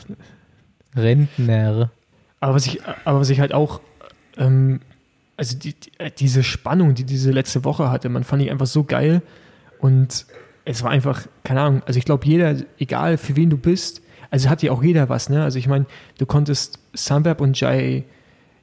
Rentner. 0.95 1.91
Aber 2.39 2.55
was 2.55 2.65
ich, 2.65 2.79
aber 3.05 3.19
was 3.19 3.29
ich 3.29 3.39
halt 3.39 3.53
auch, 3.53 3.81
ähm, 4.37 4.81
also 5.37 5.57
die, 5.57 5.73
die, 5.73 5.91
äh, 5.99 6.11
diese 6.11 6.43
Spannung, 6.43 6.95
die 6.95 7.03
diese 7.05 7.31
letzte 7.31 7.63
Woche 7.63 7.89
hatte, 7.89 8.09
man 8.09 8.23
fand 8.23 8.41
ich 8.43 8.51
einfach 8.51 8.65
so 8.67 8.83
geil 8.83 9.21
und 9.79 10.25
es 10.71 10.83
war 10.83 10.91
einfach, 10.91 11.27
keine 11.43 11.61
Ahnung, 11.61 11.81
also 11.85 11.97
ich 11.97 12.05
glaube 12.05 12.25
jeder, 12.25 12.55
egal 12.79 13.17
für 13.17 13.35
wen 13.35 13.49
du 13.49 13.57
bist, 13.57 14.01
also 14.29 14.49
hat 14.49 14.63
ja 14.63 14.71
auch 14.71 14.81
jeder 14.83 15.09
was, 15.09 15.29
ne? 15.29 15.43
Also 15.43 15.59
ich 15.59 15.67
meine, 15.67 15.85
du 16.17 16.25
konntest 16.25 16.79
Sunweb 16.93 17.41
und 17.41 17.59
Jay 17.59 18.05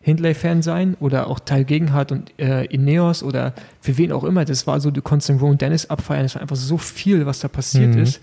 Hindley-Fan 0.01 0.63
sein 0.63 0.97
oder 1.01 1.27
auch 1.27 1.41
Teil 1.41 1.65
Gegenhardt 1.65 2.13
und 2.13 2.33
äh, 2.39 2.65
Ineos 2.67 3.23
oder 3.23 3.53
für 3.81 3.99
wen 3.99 4.13
auch 4.13 4.25
immer. 4.25 4.45
Das 4.45 4.67
war 4.67 4.81
so, 4.81 4.91
du 4.91 5.03
konntest 5.03 5.29
den 5.29 5.39
Rowan 5.39 5.59
Dennis 5.59 5.87
abfeiern. 5.91 6.25
Es 6.25 6.35
war 6.37 6.43
einfach 6.43 6.57
so 6.57 6.79
viel, 6.79 7.27
was 7.27 7.41
da 7.41 7.49
passiert 7.49 7.95
Mhm. 7.95 8.03
ist 8.03 8.21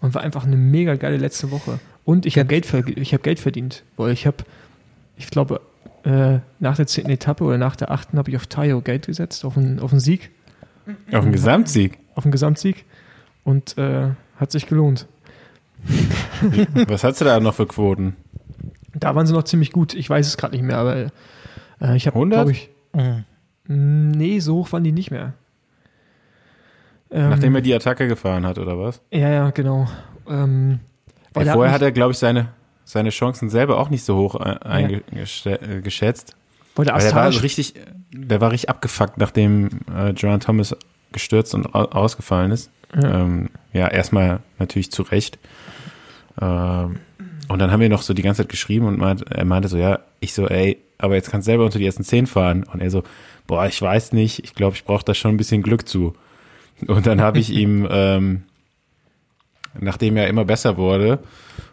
und 0.00 0.14
war 0.14 0.22
einfach 0.22 0.44
eine 0.46 0.56
mega 0.56 0.94
geile 0.94 1.16
letzte 1.18 1.50
Woche. 1.50 1.78
Und 2.04 2.24
ich 2.24 2.38
habe. 2.38 2.46
Geld, 2.48 2.64
ver 2.64 2.86
ich 2.86 3.12
hab 3.12 3.22
Geld 3.22 3.40
verdient, 3.40 3.82
weil 3.96 4.12
ich 4.12 4.26
habe, 4.26 4.36
ich 5.18 5.28
glaube, 5.28 5.60
äh, 6.04 6.38
nach 6.60 6.76
der 6.76 6.86
zehnten 6.86 7.10
Etappe 7.10 7.44
oder 7.44 7.58
nach 7.58 7.76
der 7.76 7.90
achten 7.90 8.16
habe 8.16 8.30
ich 8.30 8.36
auf 8.36 8.46
Tayo 8.46 8.80
Geld 8.80 9.06
gesetzt, 9.06 9.44
auf 9.44 9.58
einen, 9.58 9.80
auf 9.80 9.90
einen 9.90 10.00
Sieg, 10.00 10.30
Auf 11.12 11.24
den 11.24 11.32
Gesamtsieg. 11.32 11.98
auf 12.14 12.24
einen 12.24 12.32
Gesamtsieg 12.32 12.84
und 13.46 13.78
äh, 13.78 14.10
hat 14.36 14.50
sich 14.52 14.66
gelohnt. 14.66 15.06
Was 16.88 17.04
hast 17.04 17.20
du 17.20 17.24
da 17.24 17.40
noch 17.40 17.54
für 17.54 17.66
Quoten? 17.66 18.16
Da 18.94 19.14
waren 19.14 19.26
sie 19.26 19.32
noch 19.32 19.44
ziemlich 19.44 19.72
gut. 19.72 19.94
Ich 19.94 20.10
weiß 20.10 20.26
es 20.26 20.36
gerade 20.36 20.54
nicht 20.54 20.64
mehr, 20.64 20.78
aber 20.78 20.96
äh, 21.80 21.96
ich 21.96 22.06
habe, 22.06 22.16
100? 22.16 22.36
glaube 22.38 22.50
ich, 22.52 22.68
Mhm. 22.94 23.24
nee, 24.12 24.38
so 24.40 24.56
hoch 24.56 24.72
waren 24.72 24.84
die 24.84 24.92
nicht 24.92 25.10
mehr. 25.10 25.34
Ähm, 27.10 27.30
Nachdem 27.30 27.54
er 27.54 27.60
die 27.60 27.74
Attacke 27.74 28.08
gefahren 28.08 28.46
hat, 28.46 28.58
oder 28.58 28.78
was? 28.78 29.00
Ja, 29.10 29.28
ja, 29.30 29.50
genau. 29.50 29.86
Ähm, 30.28 30.80
weil 31.34 31.46
Ja, 31.46 31.52
vorher 31.52 31.72
hat 31.72 31.80
hat 31.80 31.86
er, 31.86 31.92
glaube 31.92 32.12
ich, 32.12 32.18
seine, 32.18 32.48
seine 32.84 33.10
Chancen 33.10 33.48
selber 33.50 33.78
auch 33.78 33.90
nicht 33.90 34.04
so 34.04 34.16
hoch 34.16 34.34
äh, 34.40 34.56
eingeschätzt. 34.62 35.84
geschätzt. 35.84 36.36
weil 36.74 36.86
der 36.86 36.94
Weil 36.94 37.02
der 37.02 37.14
war 37.14 37.42
richtig, 37.42 37.74
der 38.12 38.40
war 38.40 38.50
richtig 38.50 38.70
abgefuckt, 38.70 39.18
nachdem 39.18 39.68
äh, 39.94 40.10
Joan 40.10 40.40
Thomas 40.40 40.74
gestürzt 41.12 41.54
und 41.54 41.74
au- 41.74 41.84
ausgefallen 41.90 42.50
ist. 42.50 42.70
Ja. 42.94 43.22
Ähm, 43.22 43.50
ja, 43.72 43.88
erstmal 43.88 44.40
natürlich 44.58 44.90
zu 44.90 45.02
Recht. 45.02 45.38
Ähm, 46.40 46.96
und 47.48 47.58
dann 47.58 47.70
haben 47.70 47.80
wir 47.80 47.88
noch 47.88 48.02
so 48.02 48.14
die 48.14 48.22
ganze 48.22 48.42
Zeit 48.42 48.48
geschrieben 48.48 48.86
und 48.86 48.98
meint, 48.98 49.30
er 49.30 49.44
meinte 49.44 49.68
so, 49.68 49.76
ja, 49.76 50.00
ich 50.20 50.34
so, 50.34 50.48
ey, 50.48 50.78
aber 50.98 51.14
jetzt 51.14 51.30
kannst 51.30 51.46
du 51.46 51.50
selber 51.50 51.64
unter 51.64 51.78
die 51.78 51.86
ersten 51.86 52.04
zehn 52.04 52.26
fahren. 52.26 52.64
Und 52.64 52.80
er 52.80 52.90
so, 52.90 53.02
boah, 53.46 53.66
ich 53.66 53.80
weiß 53.80 54.12
nicht, 54.12 54.42
ich 54.44 54.54
glaube, 54.54 54.76
ich 54.76 54.84
brauche 54.84 55.04
da 55.04 55.14
schon 55.14 55.32
ein 55.32 55.36
bisschen 55.36 55.62
Glück 55.62 55.88
zu. 55.88 56.14
Und 56.86 57.06
dann 57.06 57.20
habe 57.20 57.38
ich 57.38 57.50
ihm, 57.54 57.86
ähm, 57.90 58.42
nachdem 59.78 60.16
er 60.16 60.28
immer 60.28 60.44
besser 60.44 60.76
wurde, 60.76 61.20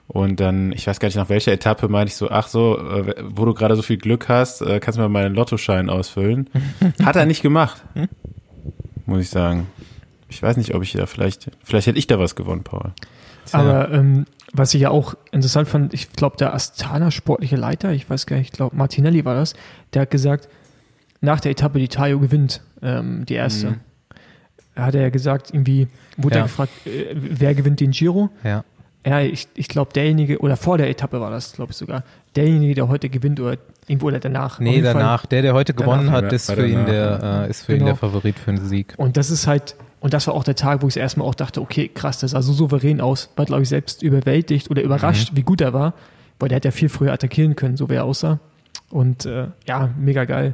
und 0.08 0.40
dann, 0.40 0.74
ich 0.74 0.86
weiß 0.86 1.00
gar 1.00 1.08
nicht 1.08 1.16
nach 1.16 1.30
welcher 1.30 1.54
Etappe, 1.54 1.88
meinte 1.88 2.10
ich 2.10 2.16
so, 2.16 2.30
ach 2.30 2.48
so, 2.48 2.78
äh, 2.78 3.16
wo 3.24 3.46
du 3.46 3.54
gerade 3.54 3.76
so 3.76 3.82
viel 3.82 3.98
Glück 3.98 4.28
hast, 4.28 4.62
äh, 4.62 4.80
kannst 4.80 4.98
du 4.98 5.02
mal 5.02 5.10
meinen 5.10 5.34
Lottoschein 5.34 5.90
ausfüllen. 5.90 6.50
Hat 7.04 7.16
er 7.16 7.26
nicht 7.26 7.42
gemacht, 7.42 7.82
muss 9.06 9.22
ich 9.22 9.30
sagen. 9.30 9.68
Ich 10.34 10.42
weiß 10.44 10.58
nicht, 10.58 10.74
ob 10.76 10.84
ich 10.84 10.94
da 10.94 11.06
vielleicht, 11.06 11.52
vielleicht 11.64 11.88
hätte 11.88 12.00
ich 12.00 12.08
da 12.08 12.20
was 12.20 12.36
gewonnen, 12.36 12.64
Paul. 12.64 12.92
Aber 13.52 13.92
ähm, 13.92 14.26
was 14.54 14.74
ich 14.74 14.82
ja 14.82 14.90
auch 14.90 15.16
interessant 15.32 15.68
fand, 15.68 15.94
ich 15.94 16.12
glaube, 16.14 16.38
der 16.38 16.54
Astana 16.54 17.12
sportliche 17.12 17.56
Leiter, 17.56 17.92
ich 17.92 18.10
weiß 18.10 18.26
gar 18.26 18.38
nicht, 18.38 18.48
ich 18.48 18.52
glaube, 18.54 18.76
Martinelli 18.76 19.26
war 19.26 19.36
das, 19.36 19.54
der 19.94 20.04
hat 20.04 20.12
gesagt, 20.12 20.48
nach 21.22 21.40
der 21.40 21.52
Etappe, 21.52 21.80
die 21.80 21.88
Tayo 21.88 22.20
gewinnt, 22.20 22.62
ähm, 22.82 23.26
die 23.26 23.34
erste, 23.36 23.72
Mhm. 23.72 23.76
hat 24.76 24.96
er 24.96 25.02
ja 25.02 25.10
gesagt, 25.10 25.52
irgendwie, 25.54 25.88
wurde 26.18 26.36
Ja. 26.36 26.42
er 26.42 26.44
gefragt, 26.48 26.72
äh, 26.86 27.16
wer 27.16 27.54
gewinnt 27.56 27.80
den 27.80 27.92
Giro? 27.92 28.30
Ja. 28.44 28.64
Ja, 29.06 29.20
ich, 29.20 29.50
ich 29.56 29.68
glaube, 29.68 29.92
derjenige, 29.94 30.40
oder 30.40 30.56
vor 30.56 30.78
der 30.78 30.90
Etappe 30.90 31.20
war 31.20 31.30
das, 31.30 31.52
glaube 31.54 31.72
ich 31.72 31.78
sogar, 31.78 32.04
derjenige, 32.38 32.74
der 32.74 32.88
heute 32.88 33.10
gewinnt 33.10 33.40
oder 33.42 33.58
irgendwo 33.88 34.08
oder 34.08 34.20
danach. 34.22 34.60
Nee, 34.62 34.76
jeden 34.76 34.86
Fall. 34.86 34.94
danach. 34.94 35.26
Der, 35.26 35.42
der 35.42 35.54
heute 35.54 35.74
gewonnen 35.74 36.06
Danach. 36.06 36.22
hat, 36.24 36.32
ist 36.32 36.48
War 36.48 36.56
für 36.56 36.66
ihn 36.68 36.86
danach, 36.86 37.20
der, 37.20 37.44
äh, 37.48 37.50
ist 37.50 37.66
für 37.66 37.74
ihn 37.74 37.80
Genau. 37.80 37.88
der 37.92 37.96
Favorit 37.98 38.40
für 38.40 38.54
den 38.54 38.66
Sieg. 38.66 38.94
Und 38.96 39.18
das 39.18 39.30
ist 39.30 39.46
halt, 39.46 39.76
und 40.04 40.14
das 40.14 40.28
war 40.28 40.36
auch 40.36 40.44
der 40.44 40.56
Tag, 40.56 40.84
wo 40.84 40.88
ich 40.88 40.98
erstmal 40.98 41.28
auch 41.28 41.34
dachte, 41.34 41.62
okay, 41.62 41.88
krass, 41.92 42.20
das 42.20 42.32
sah 42.32 42.42
so 42.44 42.54
souverän 42.54 43.02
aus. 43.02 43.30
War, 43.36 43.46
glaube 43.46 43.64
ich, 43.64 43.70
selbst 43.70 44.04
überwältigt 44.04 44.70
oder 44.70 44.84
überrascht, 44.84 45.32
Mhm. 45.32 45.38
wie 45.38 45.42
gut 45.44 45.62
er 45.62 45.74
war, 45.74 45.94
weil 46.40 46.50
der 46.50 46.58
hätte 46.58 46.68
ja 46.68 46.72
viel 46.74 46.90
früher 46.90 47.12
attackieren 47.14 47.56
können, 47.56 47.78
so 47.78 47.90
wie 47.90 47.94
er 47.96 48.04
aussah. 48.04 48.40
Und 48.90 49.26
äh, 49.26 49.48
ja, 49.68 49.90
mega 49.98 50.26
geil. 50.26 50.54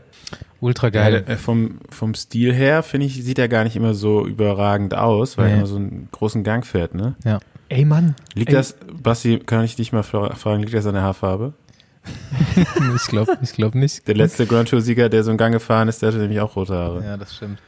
Ultra 0.61 0.89
Geil. 0.89 1.23
geil. 1.23 1.23
Äh, 1.27 1.37
vom, 1.37 1.79
vom 1.89 2.13
Stil 2.13 2.53
her, 2.53 2.83
finde 2.83 3.07
ich, 3.07 3.21
sieht 3.23 3.39
er 3.39 3.47
gar 3.49 3.63
nicht 3.65 3.75
immer 3.75 3.93
so 3.93 4.25
überragend 4.25 4.93
aus, 4.93 5.37
weil 5.37 5.47
Nee. 5.47 5.51
er 5.53 5.57
immer 5.57 5.65
so 5.67 5.75
einen 5.77 6.07
großen 6.11 6.43
Gang 6.43 6.65
fährt, 6.65 6.93
ne? 6.95 7.15
Ey, 7.69 7.85
Mann. 7.85 8.15
Liegt 8.35 8.49
Ey. 8.49 8.55
das, 8.55 8.77
Basti, 9.01 9.39
kann 9.39 9.63
ich 9.65 9.75
dich 9.75 9.91
mal 9.91 10.03
fra- 10.03 10.35
fragen, 10.35 10.61
liegt 10.61 10.73
das 10.73 10.85
an 10.85 10.93
der 10.93 11.03
Haarfarbe? 11.03 11.53
ich 12.95 13.07
glaube 13.07 13.37
ich 13.41 13.51
glaub 13.53 13.75
nicht. 13.75 14.07
Der 14.07 14.15
letzte 14.15 14.45
Grand 14.45 14.69
Tour-Sieger, 14.69 15.09
der 15.09 15.23
so 15.23 15.31
einen 15.31 15.37
Gang 15.37 15.53
gefahren 15.53 15.87
ist, 15.87 16.01
der 16.01 16.09
hatte 16.09 16.19
nämlich 16.19 16.39
auch 16.39 16.55
rote 16.55 16.73
Haare. 16.73 17.03
Ja, 17.03 17.17
das 17.17 17.35
stimmt. 17.35 17.59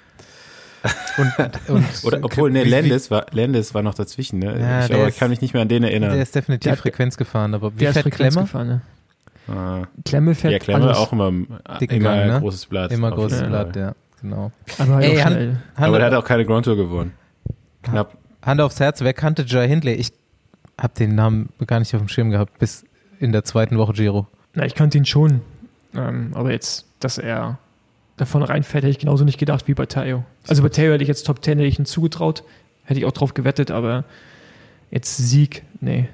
Und, 1.17 1.33
und 1.69 1.85
Oder, 2.03 2.19
obwohl, 2.23 2.51
ne, 2.51 2.63
Landis 2.63 3.11
war, 3.11 3.25
Landis 3.31 3.73
war 3.73 3.83
noch 3.83 3.93
dazwischen, 3.93 4.39
ne? 4.39 4.59
Ja, 4.59 4.85
ich 4.85 4.93
aber 4.93 5.07
ist- 5.09 5.19
kann 5.19 5.29
mich 5.29 5.41
nicht 5.41 5.53
mehr 5.53 5.61
an 5.61 5.67
den 5.67 5.83
erinnern. 5.83 6.11
Der 6.11 6.21
ist 6.21 6.33
definitiv 6.35 6.63
Der 6.63 6.71
hat- 6.73 6.79
Frequenz 6.79 7.17
gefahren, 7.17 7.53
aber 7.53 7.71
wie 7.79 7.85
fährt 7.85 8.09
Klemmer? 8.11 8.41
gefahren, 8.41 8.67
ne? 8.67 8.81
Ah. 9.47 9.83
Klemme 10.05 10.33
fährt 10.35 10.53
Ja, 10.53 10.59
Klemme 10.59 10.85
alles. 10.85 10.97
auch 10.97 11.11
immer, 11.11 11.31
Dicken 11.79 11.97
immer 11.97 12.15
Gang, 12.15 12.27
ne? 12.31 12.39
großes 12.39 12.65
Blatt. 12.67 12.91
Immer 12.91 13.11
großes 13.11 13.39
jeden 13.39 13.51
Blatt, 13.51 13.75
ja, 13.75 13.93
genau. 14.21 14.51
Aber 14.77 14.95
halt 14.95 15.05
Ey, 15.05 15.19
auch 15.19 15.25
Han- 15.25 15.33
schnell. 15.33 15.57
Aber 15.75 15.85
Hand, 15.85 15.95
der 15.97 16.05
hat 16.05 16.13
auch 16.13 16.25
keine 16.25 16.45
Grand 16.45 16.65
Tour 16.65 16.77
gewonnen. 16.77 17.13
Knapp. 17.83 18.17
Hand 18.43 18.61
aufs 18.61 18.79
Herz, 18.79 19.01
wer 19.01 19.13
kannte 19.13 19.43
Jai 19.45 19.67
Hindley? 19.67 19.93
Ich 19.93 20.11
habe 20.79 20.93
den 20.97 21.15
Namen 21.15 21.49
gar 21.67 21.79
nicht 21.79 21.93
auf 21.93 22.01
dem 22.01 22.07
Schirm 22.07 22.31
gehabt, 22.31 22.57
bis 22.59 22.85
in 23.19 23.31
der 23.31 23.43
zweiten 23.43 23.77
Woche 23.77 23.93
Giro. 23.93 24.27
Na, 24.55 24.65
ich 24.65 24.73
kannte 24.75 24.97
ihn 24.97 25.05
schon. 25.05 25.41
Ähm, 25.95 26.31
aber 26.33 26.51
jetzt, 26.51 26.85
dass 26.99 27.17
er 27.17 27.57
davon 28.21 28.43
reinfährt, 28.43 28.83
hätte 28.83 28.91
ich 28.91 28.99
genauso 28.99 29.25
nicht 29.25 29.39
gedacht 29.39 29.67
wie 29.67 29.73
bei 29.73 29.87
Tayo. 29.87 30.23
Also 30.47 30.61
bei 30.61 30.69
Tayo 30.69 30.93
hätte 30.93 31.03
ich 31.03 31.07
jetzt 31.07 31.23
Top 31.25 31.43
10 31.43 31.57
hätte 31.57 31.67
ich 31.67 31.79
ihn 31.79 31.85
zugetraut. 31.85 32.43
Hätte 32.83 32.99
ich 32.99 33.05
auch 33.05 33.11
drauf 33.11 33.33
gewettet, 33.33 33.71
aber 33.71 34.03
jetzt 34.91 35.17
Sieg, 35.17 35.63
nee. 35.81 36.07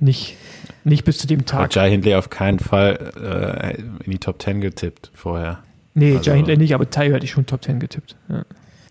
Nicht, 0.00 0.36
nicht 0.82 1.04
bis 1.04 1.18
zu 1.18 1.26
dem 1.26 1.40
Aber 1.40 1.46
Tag. 1.46 1.74
Jai 1.74 1.90
Hindley 1.90 2.14
auf 2.16 2.28
keinen 2.28 2.58
Fall 2.58 3.76
äh, 3.80 4.04
in 4.04 4.10
die 4.10 4.18
Top 4.18 4.42
10 4.42 4.60
getippt 4.60 5.10
vorher. 5.14 5.60
Nee, 5.94 6.16
also- 6.16 6.30
Jai 6.30 6.36
Hindley 6.36 6.56
nicht, 6.58 6.74
aber 6.74 6.90
Tayo 6.90 7.14
hätte 7.14 7.24
ich 7.24 7.30
schon 7.30 7.46
Top 7.46 7.64
10 7.64 7.80
getippt. 7.80 8.16
Ja. 8.28 8.44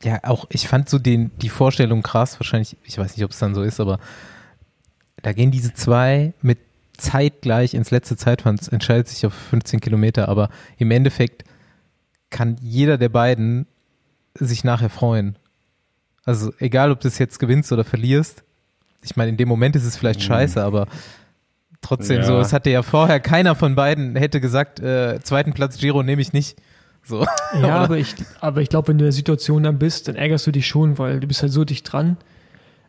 Ja, 0.03 0.19
auch 0.23 0.45
ich 0.49 0.67
fand 0.67 0.89
so 0.89 0.99
den, 0.99 1.31
die 1.41 1.49
Vorstellung 1.49 2.01
krass, 2.01 2.39
wahrscheinlich, 2.39 2.75
ich 2.83 2.97
weiß 2.97 3.15
nicht, 3.15 3.23
ob 3.23 3.31
es 3.31 3.39
dann 3.39 3.53
so 3.55 3.63
ist, 3.63 3.79
aber 3.79 3.99
da 5.21 5.31
gehen 5.31 5.51
diese 5.51 5.73
zwei 5.73 6.33
mit 6.41 6.57
zeitgleich 6.97 7.73
ins 7.73 7.91
letzte 7.91 8.17
Zeitfahren, 8.17 8.57
es 8.59 8.67
entscheidet 8.67 9.07
sich 9.07 9.25
auf 9.25 9.33
15 9.33 9.79
Kilometer, 9.79 10.27
aber 10.27 10.49
im 10.77 10.91
Endeffekt 10.91 11.43
kann 12.33 12.57
jeder 12.61 12.97
der 12.97 13.07
beiden 13.09 13.65
sich 14.33 14.65
nachher 14.65 14.89
freuen. 14.89 15.37
Also 16.25 16.51
egal, 16.59 16.91
ob 16.91 16.99
du 16.99 17.07
es 17.07 17.17
jetzt 17.19 17.39
gewinnst 17.39 17.71
oder 17.71 17.83
verlierst. 17.85 18.43
Ich 19.01 19.15
meine, 19.15 19.29
in 19.29 19.37
dem 19.37 19.47
Moment 19.47 19.75
ist 19.75 19.85
es 19.85 19.95
vielleicht 19.95 20.19
Mhm. 20.19 20.25
scheiße, 20.25 20.61
aber 20.63 20.87
trotzdem 21.81 22.17
Ja. 22.17 22.23
so, 22.23 22.39
es 22.39 22.51
hatte 22.53 22.69
ja 22.69 22.81
vorher 22.81 23.19
keiner 23.19 23.55
von 23.55 23.75
beiden 23.75 24.15
hätte 24.15 24.39
gesagt, 24.41 24.79
äh, 24.79 25.19
zweiten 25.21 25.53
Platz 25.53 25.77
Giro 25.77 26.03
nehme 26.03 26.21
ich 26.21 26.33
nicht. 26.33 26.57
So. 27.03 27.25
Ja, 27.61 27.75
aber 27.83 27.97
ich, 27.97 28.15
aber 28.39 28.61
ich 28.61 28.69
glaube, 28.69 28.87
wenn 28.89 28.97
du 28.97 29.03
in 29.03 29.07
der 29.07 29.11
Situation 29.13 29.63
dann 29.63 29.77
bist, 29.77 30.07
dann 30.07 30.15
ärgerst 30.15 30.47
du 30.47 30.51
dich 30.51 30.65
schon, 30.67 30.97
weil 30.97 31.19
du 31.19 31.27
bist 31.27 31.41
halt 31.41 31.51
so 31.51 31.65
dicht 31.65 31.91
dran. 31.91 32.17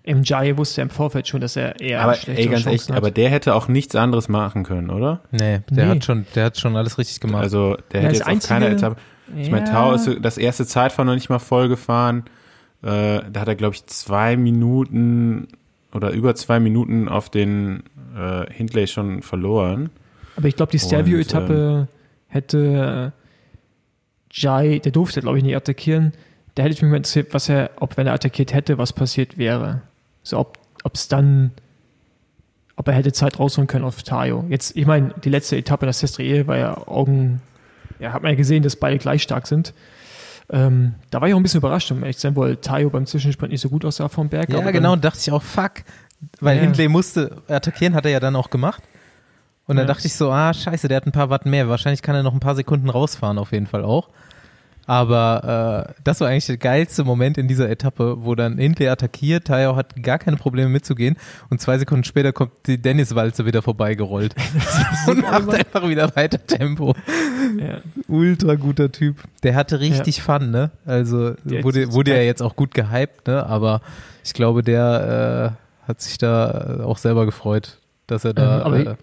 Im 0.04 0.22
Jai 0.22 0.56
wusste 0.56 0.82
er 0.82 0.84
im 0.84 0.90
Vorfeld 0.90 1.26
schon, 1.26 1.40
dass 1.40 1.56
er 1.56 1.80
eher 1.80 2.02
aber 2.02 2.12
ey, 2.28 2.46
ganz 2.46 2.62
Chancen 2.64 2.68
echt, 2.74 2.90
hat. 2.90 2.96
aber 2.96 3.10
der 3.10 3.30
hätte 3.30 3.54
auch 3.54 3.68
nichts 3.68 3.96
anderes 3.96 4.28
machen 4.28 4.62
können, 4.62 4.90
oder? 4.90 5.22
Nee, 5.32 5.60
der 5.70 5.86
Nee. 5.86 5.90
hat 5.90 6.04
schon, 6.04 6.26
der 6.34 6.44
hat 6.44 6.58
schon 6.58 6.76
alles 6.76 6.98
richtig 6.98 7.20
gemacht. 7.20 7.42
Also 7.42 7.76
der 7.92 8.02
Ja, 8.02 8.08
hätte 8.08 8.18
jetzt 8.30 8.46
keiner 8.48 8.66
Einzige- 8.66 8.86
Etappe. 8.88 9.00
Ich 9.37 9.50
meine, 9.50 9.71
Tau 9.71 9.93
ist 9.93 10.11
das 10.21 10.38
erste 10.38 10.66
Zeitfahren 10.66 11.07
noch 11.07 11.14
nicht 11.14 11.31
mal 11.31 11.38
voll 11.38 11.69
gefahren. 11.69 12.25
Äh, 12.83 13.23
da 13.33 13.40
hat 13.40 13.49
er, 13.49 13.54
glaube 13.54 13.75
ich, 13.75 13.87
zwei 13.87 14.37
Minuten 14.37 15.49
oder 15.93 16.11
über 16.11 16.35
zwei 16.35 16.61
Minuten 16.61 17.09
auf 17.09 17.31
den 17.31 17.85
äh, 18.16 18.52
Hindley 18.52 18.87
schon 18.87 19.23
verloren. 19.23 19.90
Aber 20.37 20.49
ich 20.49 20.57
glaube, 20.57 20.73
die 20.73 20.78
Stelvio-Etappe 20.78 21.88
hätte 22.28 23.12
äh, 23.14 23.21
Jai, 24.31 24.81
der 24.81 24.93
durfte, 24.93 25.21
glaube 25.21 25.38
ich, 25.38 25.45
nicht 25.45 25.57
attackieren. 25.57 26.12
Da 26.54 26.64
hätte 26.64 26.75
ich 26.75 26.83
mich 26.83 26.90
mal 26.90 26.97
interessiert, 26.99 27.33
was 27.33 27.49
er, 27.49 27.71
ob 27.76 27.97
wenn 27.97 28.07
er 28.07 28.14
attackiert 28.14 28.52
hätte, 28.52 28.78
was 28.78 28.93
passiert 28.93 29.38
wäre. 29.38 29.83
So, 30.23 30.38
ob 30.38 30.95
es 30.95 31.09
dann, 31.09 31.52
ob 32.76 32.88
er 32.88 32.95
hätte 32.95 33.12
Zeit 33.12 33.38
rausholen 33.38 33.69
können 33.69 33.85
auf 33.85 34.02
Tayo. 34.02 34.45
Jetzt, 34.49 34.76
ich 34.76 34.87
meine, 34.87 35.14
die 35.23 35.31
letzte 35.31 35.57
Etappe 35.57 35.87
das 35.87 36.00
Sestriere 36.00 36.47
war 36.47 36.57
ja 36.57 36.87
Augen, 36.87 37.40
ja, 37.98 38.12
hat 38.12 38.22
man 38.22 38.32
ja 38.32 38.36
gesehen, 38.36 38.62
dass 38.62 38.76
beide 38.76 38.98
gleich 38.98 39.22
stark 39.22 39.46
sind. 39.46 39.72
Ähm, 40.50 40.94
da 41.10 41.20
war 41.20 41.28
ich 41.28 41.34
auch 41.34 41.38
ein 41.38 41.42
bisschen 41.42 41.58
überrascht, 41.58 41.90
um 41.90 42.00
ehrlich 42.02 42.16
zu 42.16 42.22
sein, 42.22 42.36
weil 42.36 42.56
Tayo 42.56 42.90
beim 42.90 43.06
Zwischensprint 43.06 43.50
nicht 43.52 43.62
so 43.62 43.70
gut 43.70 43.84
aussah 43.84 44.08
vom 44.08 44.28
Berg. 44.28 44.50
ja, 44.50 44.58
aber 44.58 44.72
genau, 44.72 44.90
Dann, 44.90 45.00
dachte 45.00 45.18
ich 45.20 45.32
auch, 45.32 45.42
fuck. 45.42 45.72
Weil 46.40 46.56
Ja. 46.56 46.62
Hindley 46.62 46.88
musste 46.88 47.38
attackieren, 47.48 47.94
hat 47.94 48.04
er 48.04 48.10
ja 48.12 48.20
dann 48.20 48.36
auch 48.36 48.50
gemacht. 48.50 48.82
Und 49.66 49.76
dann 49.76 49.86
Ja. 49.86 49.94
dachte 49.94 50.06
ich 50.06 50.14
so, 50.14 50.30
ah, 50.30 50.52
scheiße, 50.52 50.88
der 50.88 50.98
hat 50.98 51.06
ein 51.06 51.12
paar 51.12 51.30
Watt 51.30 51.46
mehr. 51.46 51.68
Wahrscheinlich 51.70 52.02
kann 52.02 52.14
er 52.14 52.22
noch 52.22 52.34
ein 52.34 52.40
paar 52.40 52.54
Sekunden 52.54 52.90
rausfahren, 52.90 53.38
auf 53.38 53.52
jeden 53.52 53.66
Fall 53.66 53.84
auch. 53.84 54.10
Aber 54.86 55.86
äh, 55.88 55.94
das 56.04 56.20
war 56.20 56.28
eigentlich 56.28 56.44
der 56.44 56.58
geilste 56.58 57.04
Moment 57.04 57.38
in 57.38 57.48
dieser 57.48 57.70
Etappe, 57.70 58.16
wo 58.22 58.34
dann 58.34 58.58
Hindley 58.58 58.88
attackiert, 58.88 59.46
Tayo 59.46 59.76
hat 59.76 60.02
gar 60.02 60.18
keine 60.18 60.36
Probleme 60.36 60.68
mitzugehen 60.68 61.16
und 61.48 61.58
zwei 61.62 61.78
Sekunden 61.78 62.04
später 62.04 62.34
kommt 62.34 62.52
die 62.66 62.76
Dennis-Walze 62.76 63.46
wieder 63.46 63.62
vorbeigerollt 63.62 64.34
und 65.06 65.22
macht 65.22 65.54
einfach 65.54 65.88
wieder 65.88 66.14
weiter 66.14 66.46
Tempo. 66.46 66.94
Ja. 67.58 67.80
Ultra 68.08 68.54
guter 68.54 68.90
Typ. 68.92 69.16
Der 69.42 69.54
hatte 69.54 69.80
richtig 69.80 70.22
Fun, 70.22 70.50
ne? 70.50 70.70
Also 70.84 71.34
Der 71.44 71.64
wurde, 71.64 71.92
wurde 71.92 72.14
ja 72.14 72.22
jetzt 72.22 72.42
auch 72.42 72.56
gut 72.56 72.74
gehypt, 72.74 73.26
ne? 73.26 73.46
Aber 73.46 73.80
ich 74.24 74.32
glaube, 74.32 74.62
der 74.62 75.56
äh, 75.84 75.88
hat 75.88 76.00
sich 76.00 76.18
da 76.18 76.78
äh, 76.80 76.82
auch 76.82 76.98
selber 76.98 77.26
gefreut, 77.26 77.78
dass 78.06 78.24
er 78.24 78.34
da. 78.34 78.58
Ähm, 78.58 78.62
aber 78.62 78.78
äh, 78.78 78.96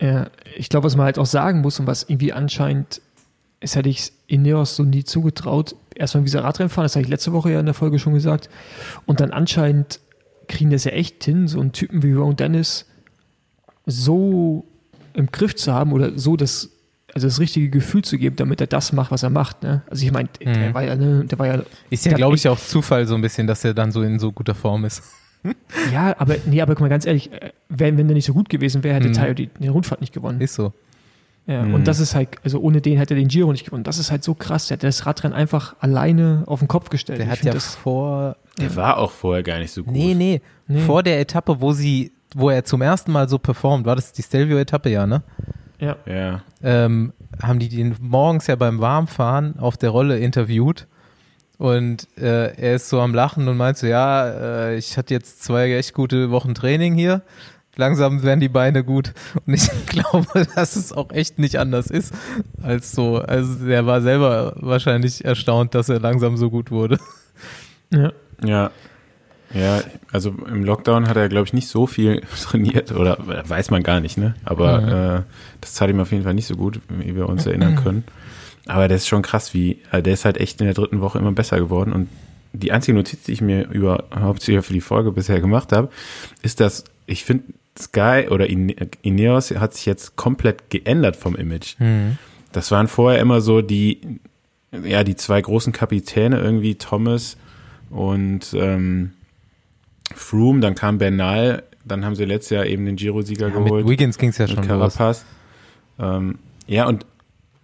Ja, 0.00 0.26
ich 0.56 0.68
glaube, 0.68 0.86
was 0.86 0.96
man 0.96 1.06
halt 1.06 1.18
auch 1.18 1.26
sagen 1.26 1.60
muss 1.60 1.80
und 1.80 1.86
was 1.86 2.04
irgendwie 2.04 2.32
anscheinend, 2.32 3.00
es 3.60 3.74
hätte 3.74 3.88
ich 3.88 4.12
Ineos 4.26 4.76
so 4.76 4.82
nie 4.82 5.04
zugetraut, 5.04 5.74
erstmal 5.94 6.24
wie 6.24 6.28
sie 6.28 6.42
Radrennen 6.42 6.68
fahren, 6.68 6.84
das 6.84 6.94
habe 6.94 7.02
ich 7.02 7.08
letzte 7.08 7.32
Woche 7.32 7.50
ja 7.50 7.60
in 7.60 7.66
der 7.66 7.74
Folge 7.74 7.98
schon 7.98 8.14
gesagt, 8.14 8.48
und 9.06 9.20
dann 9.20 9.30
anscheinend 9.30 10.00
kriegen 10.48 10.70
das 10.70 10.84
ja 10.84 10.92
echt 10.92 11.24
hin, 11.24 11.48
so 11.48 11.60
einen 11.60 11.72
Typen 11.72 12.02
wie 12.02 12.12
Ron 12.12 12.36
Dennis 12.36 12.86
so 13.86 14.64
im 15.14 15.26
Griff 15.32 15.54
zu 15.56 15.72
haben 15.72 15.92
oder 15.92 16.18
so 16.18 16.36
das, 16.36 16.70
also 17.16 17.28
das 17.28 17.40
richtige 17.40 17.70
Gefühl 17.70 18.02
zu 18.02 18.18
geben, 18.18 18.36
damit 18.36 18.60
er 18.60 18.66
das 18.66 18.92
macht, 18.92 19.10
was 19.10 19.22
er 19.22 19.30
macht. 19.30 19.62
Ne? 19.62 19.80
Also 19.90 20.04
ich 20.04 20.12
meine, 20.12 20.28
der 20.38 20.68
Mhm. 20.68 20.74
war 20.74 20.82
ja, 20.84 20.94
ne, 20.96 21.24
der 21.24 21.38
war 21.38 21.46
ja, 21.46 21.62
ist 21.88 22.04
ja, 22.04 22.10
der 22.10 22.18
glaube 22.18 22.36
ich, 22.36 22.46
auch 22.46 22.58
Zufall 22.58 23.06
so 23.06 23.14
ein 23.14 23.22
bisschen, 23.22 23.46
dass 23.46 23.64
er 23.64 23.72
dann 23.72 23.90
so 23.90 24.02
in 24.02 24.18
so 24.18 24.30
guter 24.32 24.54
Form 24.54 24.84
ist. 24.84 25.02
Ja, 25.92 26.14
aber, 26.18 26.36
nee, 26.46 26.60
aber 26.60 26.74
guck 26.74 26.80
mal, 26.82 26.88
ganz 26.88 27.06
ehrlich, 27.06 27.30
äh, 27.32 27.50
wenn, 27.68 27.96
wenn 27.96 28.08
der 28.08 28.14
nicht 28.16 28.24
so 28.26 28.34
gut 28.34 28.48
gewesen 28.48 28.82
wäre, 28.84 28.96
hätte 28.96 29.08
Mhm. 29.08 29.12
Tayo 29.12 29.32
die, 29.34 29.48
die 29.60 29.68
Rundfahrt 29.68 30.00
nicht 30.00 30.12
gewonnen. 30.12 30.40
Ist 30.40 30.54
so. 30.54 30.72
Ja, 31.46 31.62
Mhm. 31.62 31.74
Und 31.74 31.86
das 31.88 32.00
ist 32.00 32.14
halt, 32.16 32.30
also 32.42 32.58
ohne 32.60 32.80
den 32.80 32.98
hätte 32.98 33.14
er 33.14 33.18
den 33.20 33.28
Giro 33.28 33.52
nicht 33.52 33.64
gewonnen. 33.64 33.84
Das 33.84 33.98
ist 33.98 34.10
halt 34.10 34.24
so 34.24 34.34
krass. 34.34 34.66
Der 34.68 34.76
hat 34.76 34.82
das 34.82 35.06
Radrennen 35.06 35.36
einfach 35.36 35.76
alleine 35.80 36.42
auf 36.46 36.58
den 36.58 36.66
Kopf 36.68 36.90
gestellt. 36.90 37.20
Der 37.20 37.26
Ich 37.26 37.32
hat 37.32 37.42
ja 37.44 37.52
das, 37.52 37.76
vor. 37.76 38.36
Der 38.60 38.74
war 38.76 38.98
auch 38.98 39.12
vorher 39.12 39.42
gar 39.44 39.58
nicht 39.60 39.70
so 39.72 39.84
gut. 39.84 39.92
Nee, 39.94 40.14
nee, 40.14 40.40
Nee. 40.68 40.80
Vor 40.80 41.02
der 41.04 41.20
Etappe, 41.20 41.60
wo 41.60 41.72
sie, 41.72 42.10
wo 42.34 42.50
er 42.50 42.64
zum 42.64 42.82
ersten 42.82 43.12
Mal 43.12 43.28
so 43.28 43.38
performt, 43.38 43.86
war 43.86 43.94
das 43.94 44.12
die 44.12 44.22
Stelvio-Etappe, 44.22 44.90
ja, 44.90 45.06
ne? 45.06 45.22
Ja. 45.78 45.96
Ja. 46.06 46.42
ähm, 46.62 47.12
haben 47.42 47.58
die 47.58 47.68
den 47.68 47.96
morgens 48.00 48.46
ja 48.46 48.56
beim 48.56 48.80
Warmfahren 48.80 49.58
auf 49.58 49.76
der 49.76 49.90
Rolle 49.90 50.18
interviewt 50.18 50.86
und 51.58 52.08
äh, 52.18 52.54
er 52.56 52.76
ist 52.76 52.88
so 52.88 53.00
am 53.00 53.14
Lachen 53.14 53.48
und 53.48 53.56
meint 53.56 53.78
so, 53.78 53.86
ja, 53.86 54.28
äh, 54.28 54.76
ich 54.76 54.96
hatte 54.98 55.14
jetzt 55.14 55.42
zwei 55.42 55.72
echt 55.72 55.94
gute 55.94 56.30
Wochen 56.30 56.54
Training 56.54 56.94
hier, 56.94 57.22
langsam 57.76 58.22
werden 58.22 58.40
die 58.40 58.48
Beine 58.48 58.84
gut 58.84 59.12
und 59.46 59.54
ich 59.54 59.68
glaube, 59.86 60.46
dass 60.54 60.76
es 60.76 60.92
auch 60.92 61.10
echt 61.12 61.38
nicht 61.38 61.58
anders 61.58 61.88
ist 61.88 62.14
als 62.62 62.92
so, 62.92 63.18
also 63.18 63.66
er 63.66 63.86
war 63.86 64.00
selber 64.00 64.54
wahrscheinlich 64.56 65.24
erstaunt, 65.24 65.74
dass 65.74 65.88
er 65.88 66.00
langsam 66.00 66.36
so 66.36 66.50
gut 66.50 66.70
wurde. 66.70 66.98
ja. 67.90 68.12
Ja. 68.44 68.70
Ja, 69.58 69.80
also 70.12 70.30
im 70.48 70.64
Lockdown 70.64 71.08
hat 71.08 71.16
er, 71.16 71.28
glaube 71.28 71.46
ich, 71.46 71.52
nicht 71.52 71.68
so 71.68 71.86
viel 71.86 72.20
trainiert 72.42 72.92
oder 72.92 73.16
weiß 73.20 73.70
man 73.70 73.82
gar 73.82 74.00
nicht, 74.00 74.18
ne? 74.18 74.34
Aber 74.44 74.80
Mhm. 74.80 74.88
äh, 74.88 75.22
das 75.60 75.74
tat 75.74 75.88
ihm 75.90 76.00
auf 76.00 76.12
jeden 76.12 76.24
Fall 76.24 76.34
nicht 76.34 76.46
so 76.46 76.56
gut, 76.56 76.80
wie 76.88 77.14
wir 77.16 77.28
uns 77.28 77.46
erinnern 77.46 77.76
können. 77.76 78.04
Aber 78.66 78.88
der 78.88 78.96
ist 78.96 79.06
schon 79.06 79.22
krass, 79.22 79.54
wie, 79.54 79.78
äh, 79.92 80.02
der 80.02 80.12
ist 80.14 80.24
halt 80.24 80.38
echt 80.38 80.60
in 80.60 80.66
der 80.66 80.74
dritten 80.74 81.00
Woche 81.00 81.18
immer 81.18 81.32
besser 81.32 81.58
geworden. 81.58 81.92
Und 81.92 82.08
die 82.52 82.72
einzige 82.72 82.96
Notiz, 82.96 83.22
die 83.24 83.32
ich 83.32 83.40
mir 83.40 83.68
überhaupt 83.70 84.42
hier 84.42 84.62
für 84.62 84.72
die 84.72 84.80
Folge 84.80 85.12
bisher 85.12 85.40
gemacht 85.40 85.72
habe, 85.72 85.88
ist, 86.42 86.60
dass 86.60 86.84
ich 87.06 87.24
finde, 87.24 87.44
Sky 87.78 88.26
oder 88.30 88.46
Ine- 88.48 88.74
Ineos 89.02 89.50
hat 89.52 89.74
sich 89.74 89.86
jetzt 89.86 90.16
komplett 90.16 90.70
geändert 90.70 91.14
vom 91.16 91.36
Image. 91.36 91.76
Das 92.52 92.70
waren 92.70 92.88
vorher 92.88 93.20
immer 93.20 93.40
so 93.42 93.60
die, 93.62 94.00
ja, 94.84 95.04
die 95.04 95.14
zwei 95.14 95.40
großen 95.42 95.72
Kapitäne 95.74 96.40
irgendwie, 96.40 96.74
Thomas 96.76 97.36
und 97.90 98.52
ähm, 98.54 99.12
Froome, 100.14 100.60
dann 100.60 100.74
kam 100.74 100.98
Bernal, 100.98 101.62
dann 101.84 102.04
haben 102.04 102.14
sie 102.14 102.24
letztes 102.24 102.50
Jahr 102.50 102.66
eben 102.66 102.84
den 102.86 102.96
Giro-Sieger 102.96 103.48
Ja, 103.48 103.54
mit 103.54 103.64
geholt. 103.64 103.88
Wiggins 103.88 104.18
ging 104.18 104.30
es 104.30 104.38
ja 104.38 104.46
mit 104.46 104.54
schon. 104.56 104.66
Carapaz. 104.66 105.24
Ähm, 105.98 106.38
ja, 106.66 106.86
und 106.86 107.06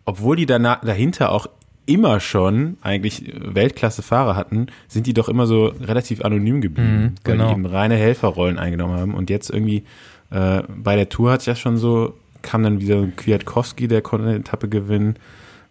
obwohl 0.05 0.37
die 0.37 0.47
danach, 0.47 0.81
dahinter 0.81 1.33
auch 1.33 1.47
immer 1.87 2.21
schon 2.21 2.77
eigentlich 2.83 3.33
Weltklasse-Fahrer 3.35 4.37
hatten, 4.37 4.67
sind 4.89 5.07
die 5.07 5.15
doch 5.15 5.29
immer 5.29 5.47
so 5.47 5.67
relativ 5.67 6.25
anonym 6.25 6.61
geblieben, 6.61 7.03
Mhm, 7.03 7.15
weil 7.25 7.37
genau. 7.37 7.47
die 7.49 7.53
eben 7.55 7.67
reine 7.67 7.97
Helferrollen 7.97 8.59
eingenommen 8.59 8.97
haben. 8.99 9.15
Und 9.15 9.31
jetzt 9.31 9.51
irgendwie 9.51 9.85
äh, 10.31 10.63
bei 10.69 10.95
der 10.97 11.09
Tour 11.09 11.33
hat 11.33 11.41
es 11.41 11.47
ja 11.47 11.57
schon 11.57 11.77
so, 11.77 12.15
kam 12.43 12.63
dann 12.63 12.81
wieder 12.81 13.05
Kwiatkowski, 13.17 13.89
der 13.89 14.03
konnte 14.03 14.29
eine 14.29 14.37
Etappe 14.39 14.69
gewinnen. 14.69 15.17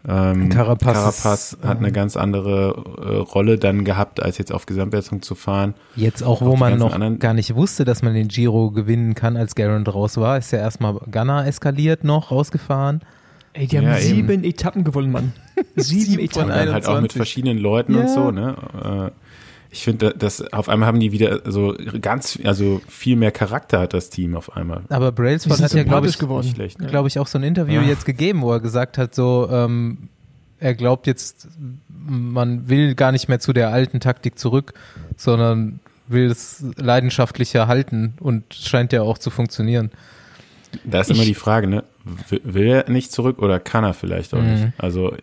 Ähm, 0.08 0.50
Carapaz 0.50 0.94
Carapaz 0.94 1.54
ist, 1.54 1.64
hat 1.64 1.78
eine 1.78 1.90
ähm, 1.90 1.94
ganz 1.94 2.18
andere 2.18 2.84
äh, 3.06 3.16
Rolle 3.18 3.58
dann 3.60 3.86
gehabt, 3.86 4.22
als 4.22 4.38
jetzt 4.40 4.52
auf 4.52 4.66
Gesamtwertung 4.66 5.22
zu 5.22 5.36
fahren. 5.36 5.76
Jetzt 5.96 6.24
auch, 6.24 6.42
Auch 6.42 6.46
wo 6.48 6.54
die 6.54 6.60
man 6.60 6.78
noch 6.80 6.94
anderen- 6.94 7.20
gar 7.20 7.34
nicht 7.34 7.54
wusste, 7.56 7.86
dass 7.86 8.02
man 8.02 8.14
den 8.16 8.28
Giro 8.28 8.72
gewinnen 8.72 9.14
kann, 9.14 9.38
als 9.38 9.54
Garant 9.56 9.94
raus 9.94 10.18
war, 10.18 10.38
ist 10.38 10.52
ja 10.52 10.60
erstmal 10.60 10.94
Gunnar 11.12 11.46
eskaliert 11.46 12.04
noch, 12.04 12.32
rausgefahren. 12.32 13.02
Ey, 13.54 13.68
die 13.68 13.78
haben 13.78 13.86
Ja, 13.86 13.98
eben. 13.98 14.02
sieben 14.16 14.44
Etappen 14.44 14.84
gewonnen, 14.84 15.12
Mann. 15.12 15.34
Sieben, 15.76 16.02
Sieben 16.02 16.24
Etappen. 16.24 16.34
von 16.34 16.44
Und 16.44 16.50
dann 16.66 16.74
halt 16.74 16.86
auch 16.86 16.94
mit 17.02 17.12
21. 17.14 17.18
verschiedenen 17.18 17.58
Leuten 17.60 17.94
Ja. 17.96 18.02
und 18.02 18.10
so, 18.10 18.32
ne? 18.32 19.12
Ich 19.74 19.84
finde, 19.86 20.14
dass 20.18 20.42
auf 20.52 20.68
einmal 20.68 20.88
haben 20.88 21.00
die 21.00 21.14
wieder 21.14 21.50
so 21.50 21.74
ganz, 22.02 22.38
also 22.44 22.82
viel 22.90 23.16
mehr 23.16 23.32
Charakter 23.32 23.80
hat 23.80 23.94
das 23.94 24.10
Team 24.10 24.36
auf 24.36 24.56
einmal. 24.58 24.82
Aber 24.90 25.14
Brailsford 25.14 25.62
hat 25.62 25.74
ja, 25.74 25.84
glaube 25.84 26.08
ich, 26.08 26.18
geworden. 26.20 26.46
Nicht 26.46 26.56
schlecht. 26.56 26.78
glaube 26.90 27.08
ich, 27.08 27.18
auch 27.20 27.28
so 27.28 27.38
ein 27.38 27.44
Interview 27.44 27.80
Ja. 27.82 27.88
jetzt 27.88 28.06
gegeben, 28.06 28.42
wo 28.42 28.52
er 28.52 28.60
gesagt 28.60 28.98
hat, 28.98 29.16
so, 29.16 29.48
ähm, 29.50 30.10
er 30.60 30.76
glaubt 30.76 31.08
jetzt, 31.08 31.48
man 32.06 32.68
will 32.68 32.96
gar 32.96 33.14
nicht 33.14 33.30
mehr 33.30 33.40
zu 33.40 33.54
der 33.54 33.70
alten 33.70 34.02
Taktik 34.02 34.38
zurück, 34.38 34.74
sondern 35.16 35.80
will 36.08 36.26
es 36.30 36.64
leidenschaftlicher 36.76 37.68
halten 37.68 38.16
und 38.20 38.54
scheint 38.54 38.92
ja 38.92 39.04
auch 39.04 39.18
zu 39.18 39.30
funktionieren. 39.30 39.90
Da 40.84 41.00
ist 41.00 41.12
immer 41.12 41.22
Ich- 41.22 41.28
die 41.30 41.34
Frage, 41.34 41.68
ne? 41.68 41.84
Will- 42.44 42.68
er 42.68 42.90
nicht 42.90 43.12
zurück 43.14 43.40
oder 43.40 43.60
kann 43.62 43.84
er 43.86 43.94
vielleicht 43.94 44.34
auch 44.34 44.42
Mhm. 44.42 44.52
nicht? 44.52 44.68
Also, 44.78 45.16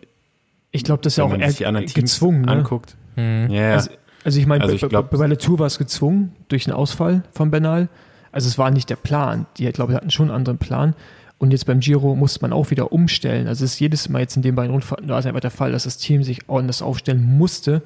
Ich 0.71 0.83
glaube, 0.83 1.01
das 1.03 1.13
ist 1.13 1.17
ja 1.17 1.23
wenn 1.23 1.27
auch 1.27 1.31
man 1.33 1.41
eher 1.41 1.49
sich 1.49 1.57
die 1.59 1.65
anderen 1.67 1.85
Teams 1.87 2.13
gezwungen. 2.13 2.41
Ne? 2.41 2.51
anguckt. 2.51 2.95
Mhm. 3.15 3.47
Ja, 3.49 3.61
ja. 3.61 3.73
Also, 3.73 3.89
also 4.29 4.39
ich 4.39 4.45
meine, 4.47 4.63
Also 4.63 4.75
ich 4.75 4.81
bei- 4.81 4.87
glaub- 4.87 5.09
bei, 5.09 5.17
bei 5.17 5.27
der 5.27 5.37
Tour 5.37 5.59
war 5.59 5.67
es 5.67 5.77
gezwungen 5.77 6.33
durch 6.47 6.67
einen 6.67 6.75
Ausfall 6.75 7.23
von 7.31 7.51
Bernal. 7.51 7.89
Also 8.31 8.47
es 8.47 8.57
war 8.57 8.69
nicht 8.71 8.89
der 8.89 8.95
Plan. 8.95 9.45
Die, 9.57 9.65
glaube 9.71 9.91
ich, 9.91 9.95
hatten 9.97 10.11
schon 10.11 10.27
einen 10.27 10.35
anderen 10.35 10.57
Plan. 10.59 10.93
Und 11.39 11.51
jetzt 11.51 11.65
beim 11.65 11.79
Giro 11.79 12.15
musste 12.15 12.41
man 12.41 12.53
auch 12.53 12.69
wieder 12.69 12.91
umstellen. 12.91 13.47
Also 13.47 13.65
es 13.65 13.73
ist 13.73 13.79
jedes 13.79 14.09
Mal 14.09 14.19
jetzt 14.19 14.35
in 14.35 14.41
den 14.41 14.55
beiden 14.55 14.71
Rundfahrten, 14.71 15.07
da 15.07 15.17
ist 15.19 15.25
einfach 15.25 15.39
der 15.39 15.51
Fall, 15.51 15.71
dass 15.71 15.83
das 15.85 15.97
Team 15.97 16.21
sich 16.23 16.49
anders 16.49 16.81
aufstellen 16.81 17.23
musste, 17.37 17.81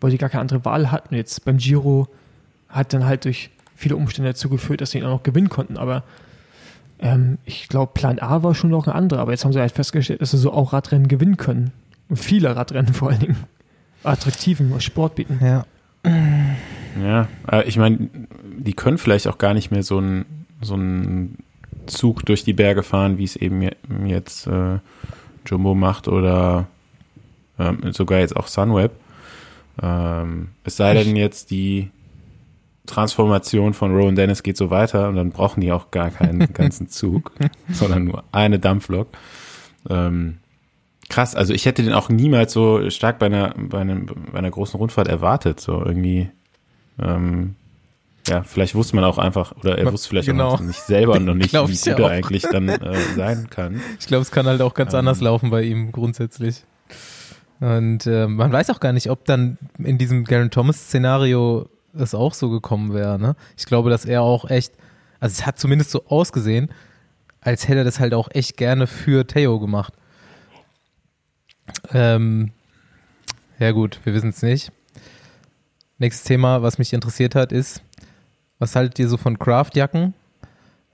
weil 0.00 0.10
die 0.12 0.18
gar 0.18 0.28
keine 0.30 0.40
andere 0.40 0.64
Wahl 0.64 0.90
hatten. 0.92 1.14
Jetzt 1.14 1.44
beim 1.44 1.56
Giro 1.58 2.08
hat 2.68 2.92
dann 2.92 3.04
halt 3.04 3.24
durch 3.24 3.50
viele 3.74 3.96
Umstände 3.96 4.30
dazu 4.30 4.48
geführt, 4.48 4.80
dass 4.80 4.92
sie 4.92 4.98
ihn 4.98 5.04
auch 5.04 5.10
noch 5.16 5.22
gewinnen 5.24 5.48
konnten. 5.48 5.76
Aber 5.76 6.04
ähm, 7.00 7.38
ich 7.44 7.68
glaube, 7.68 7.90
Plan 7.92 8.18
A 8.20 8.42
war 8.44 8.54
schon 8.54 8.70
noch 8.70 8.86
ein 8.86 8.92
anderer. 8.94 9.20
Aber 9.20 9.32
jetzt 9.32 9.44
haben 9.44 9.52
sie 9.52 9.60
halt 9.60 9.72
festgestellt, 9.72 10.20
dass 10.22 10.30
sie 10.30 10.38
so 10.38 10.52
auch 10.52 10.72
Radrennen 10.72 11.08
gewinnen 11.08 11.36
können. 11.36 11.72
Und 12.08 12.16
viele 12.18 12.54
Radrennen 12.54 12.94
vor 12.94 13.10
allen 13.10 13.20
Dingen. 13.20 13.36
Attraktiven 14.04 14.80
Sport 14.80 15.16
bieten. 15.16 15.38
Ja. 15.42 15.64
Ja, 16.04 17.28
äh, 17.50 17.64
ich 17.68 17.76
meine, 17.76 18.10
die 18.58 18.74
können 18.74 18.98
vielleicht 18.98 19.26
auch 19.28 19.38
gar 19.38 19.54
nicht 19.54 19.70
mehr 19.70 19.82
so 19.82 19.98
einen 19.98 20.24
so 20.60 20.74
einen 20.74 21.38
Zug 21.86 22.24
durch 22.26 22.44
die 22.44 22.52
Berge 22.52 22.82
fahren, 22.82 23.18
wie 23.18 23.24
es 23.24 23.34
eben 23.36 23.62
je- 23.62 23.72
jetzt 24.06 24.46
äh, 24.46 24.78
Jumbo 25.46 25.74
macht 25.74 26.06
oder 26.06 26.66
ähm, 27.58 27.92
sogar 27.92 28.20
jetzt 28.20 28.36
auch 28.36 28.46
Sunweb. 28.46 28.92
Ähm, 29.82 30.48
es 30.64 30.76
sei 30.76 30.94
denn 30.94 31.16
jetzt 31.16 31.50
die 31.50 31.90
Transformation 32.86 33.74
von 33.74 33.94
Rowan 33.94 34.14
Dennis 34.16 34.42
geht 34.42 34.56
so 34.56 34.70
weiter 34.70 35.08
und 35.08 35.16
dann 35.16 35.30
brauchen 35.30 35.60
die 35.60 35.72
auch 35.72 35.90
gar 35.90 36.10
keinen 36.10 36.52
ganzen 36.52 36.88
Zug, 36.88 37.32
sondern 37.70 38.04
nur 38.04 38.24
eine 38.32 38.58
Dampflok. 38.58 39.08
Ähm, 39.88 40.38
krass, 41.12 41.34
also 41.34 41.52
ich 41.52 41.66
hätte 41.66 41.82
den 41.82 41.92
auch 41.92 42.08
niemals 42.08 42.52
so 42.52 42.88
stark 42.90 43.18
bei 43.18 43.26
einer, 43.26 43.54
bei, 43.56 43.80
einem, 43.80 44.06
bei 44.06 44.38
einer 44.38 44.50
großen 44.50 44.78
Rundfahrt 44.78 45.08
erwartet, 45.08 45.60
so 45.60 45.84
irgendwie. 45.84 46.30
Ähm, 46.98 47.54
ja, 48.28 48.44
vielleicht 48.44 48.74
wusste 48.74 48.94
man 48.96 49.04
auch 49.04 49.18
einfach, 49.18 49.52
oder 49.56 49.78
er 49.78 49.92
wusste 49.92 50.08
vielleicht 50.08 50.28
genau. 50.28 50.50
auch 50.50 50.60
nicht 50.60 50.80
selber 50.80 51.18
noch 51.20 51.34
nicht, 51.34 51.52
wie 51.52 51.58
gut 51.58 51.86
ja 51.86 51.98
er 51.98 52.10
eigentlich 52.10 52.42
dann 52.42 52.68
äh, 52.68 52.96
sein 53.16 53.48
kann. 53.50 53.80
Ich 53.98 54.06
glaube, 54.06 54.22
es 54.22 54.30
kann 54.30 54.46
halt 54.46 54.62
auch 54.62 54.74
ganz 54.74 54.92
Ähm. 54.92 55.00
anders 55.00 55.20
laufen 55.20 55.50
bei 55.50 55.62
ihm 55.62 55.92
grundsätzlich. 55.92 56.64
Und 57.60 58.06
äh, 58.06 58.26
man 58.26 58.52
weiß 58.52 58.70
auch 58.70 58.80
gar 58.80 58.92
nicht, 58.92 59.10
ob 59.10 59.24
dann 59.24 59.58
in 59.78 59.98
diesem 59.98 60.24
Garen 60.24 60.50
Thomas-Szenario 60.50 61.68
es 61.94 62.14
auch 62.14 62.34
so 62.34 62.48
gekommen 62.48 62.94
wäre. 62.94 63.18
Ne? 63.18 63.36
Ich 63.56 63.66
glaube, 63.66 63.90
dass 63.90 64.04
er 64.04 64.22
auch 64.22 64.48
echt, 64.48 64.72
also 65.20 65.32
es 65.32 65.46
hat 65.46 65.58
zumindest 65.58 65.90
so 65.90 66.06
ausgesehen, 66.06 66.70
als 67.40 67.68
hätte 67.68 67.78
er 67.78 67.84
das 67.84 68.00
halt 68.00 68.14
auch 68.14 68.28
echt 68.32 68.56
gerne 68.56 68.86
für 68.86 69.26
Theo 69.26 69.60
gemacht. 69.60 69.94
Ähm, 71.92 72.50
ja 73.58 73.70
gut, 73.70 74.00
wir 74.04 74.14
wissen 74.14 74.30
es 74.30 74.42
nicht. 74.42 74.72
Nächstes 75.98 76.24
Thema, 76.24 76.62
was 76.62 76.78
mich 76.78 76.92
interessiert 76.92 77.34
hat, 77.34 77.52
ist, 77.52 77.82
was 78.58 78.74
haltet 78.74 78.98
ihr 78.98 79.08
so 79.08 79.16
von 79.16 79.38
Craftjacken? 79.38 80.14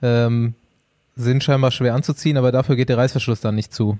Ähm, 0.01 0.53
sind 1.15 1.43
scheinbar 1.43 1.71
schwer 1.71 1.95
anzuziehen, 1.95 2.37
aber 2.37 2.51
dafür 2.51 2.75
geht 2.75 2.89
der 2.89 2.97
Reißverschluss 2.97 3.41
dann 3.41 3.55
nicht 3.55 3.73
zu. 3.73 3.97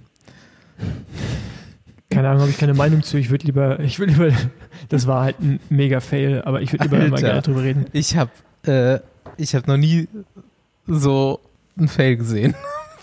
Keine 2.09 2.29
Ahnung, 2.29 2.41
habe 2.41 2.51
ich 2.51 2.57
keine 2.57 2.73
Meinung 2.73 3.03
zu. 3.03 3.17
Ich 3.17 3.29
würde 3.29 3.45
lieber, 3.45 3.79
ich 3.79 3.99
würde 3.99 4.13
lieber, 4.13 4.35
das 4.89 5.05
war 5.05 5.23
halt 5.23 5.39
ein 5.39 5.59
mega 5.69 5.99
Fail, 5.99 6.41
aber 6.43 6.61
ich 6.61 6.71
würde 6.71 6.85
lieber 6.85 6.97
mal 6.97 7.15
Alter. 7.15 7.21
gerne 7.21 7.41
drüber 7.41 7.63
reden. 7.63 7.85
Ich 7.91 8.15
habe 8.15 8.31
äh, 8.65 8.99
ich 9.37 9.55
hab 9.55 9.67
noch 9.67 9.77
nie 9.77 10.07
so 10.87 11.39
einen 11.77 11.87
Fail 11.87 12.17
gesehen. 12.17 12.55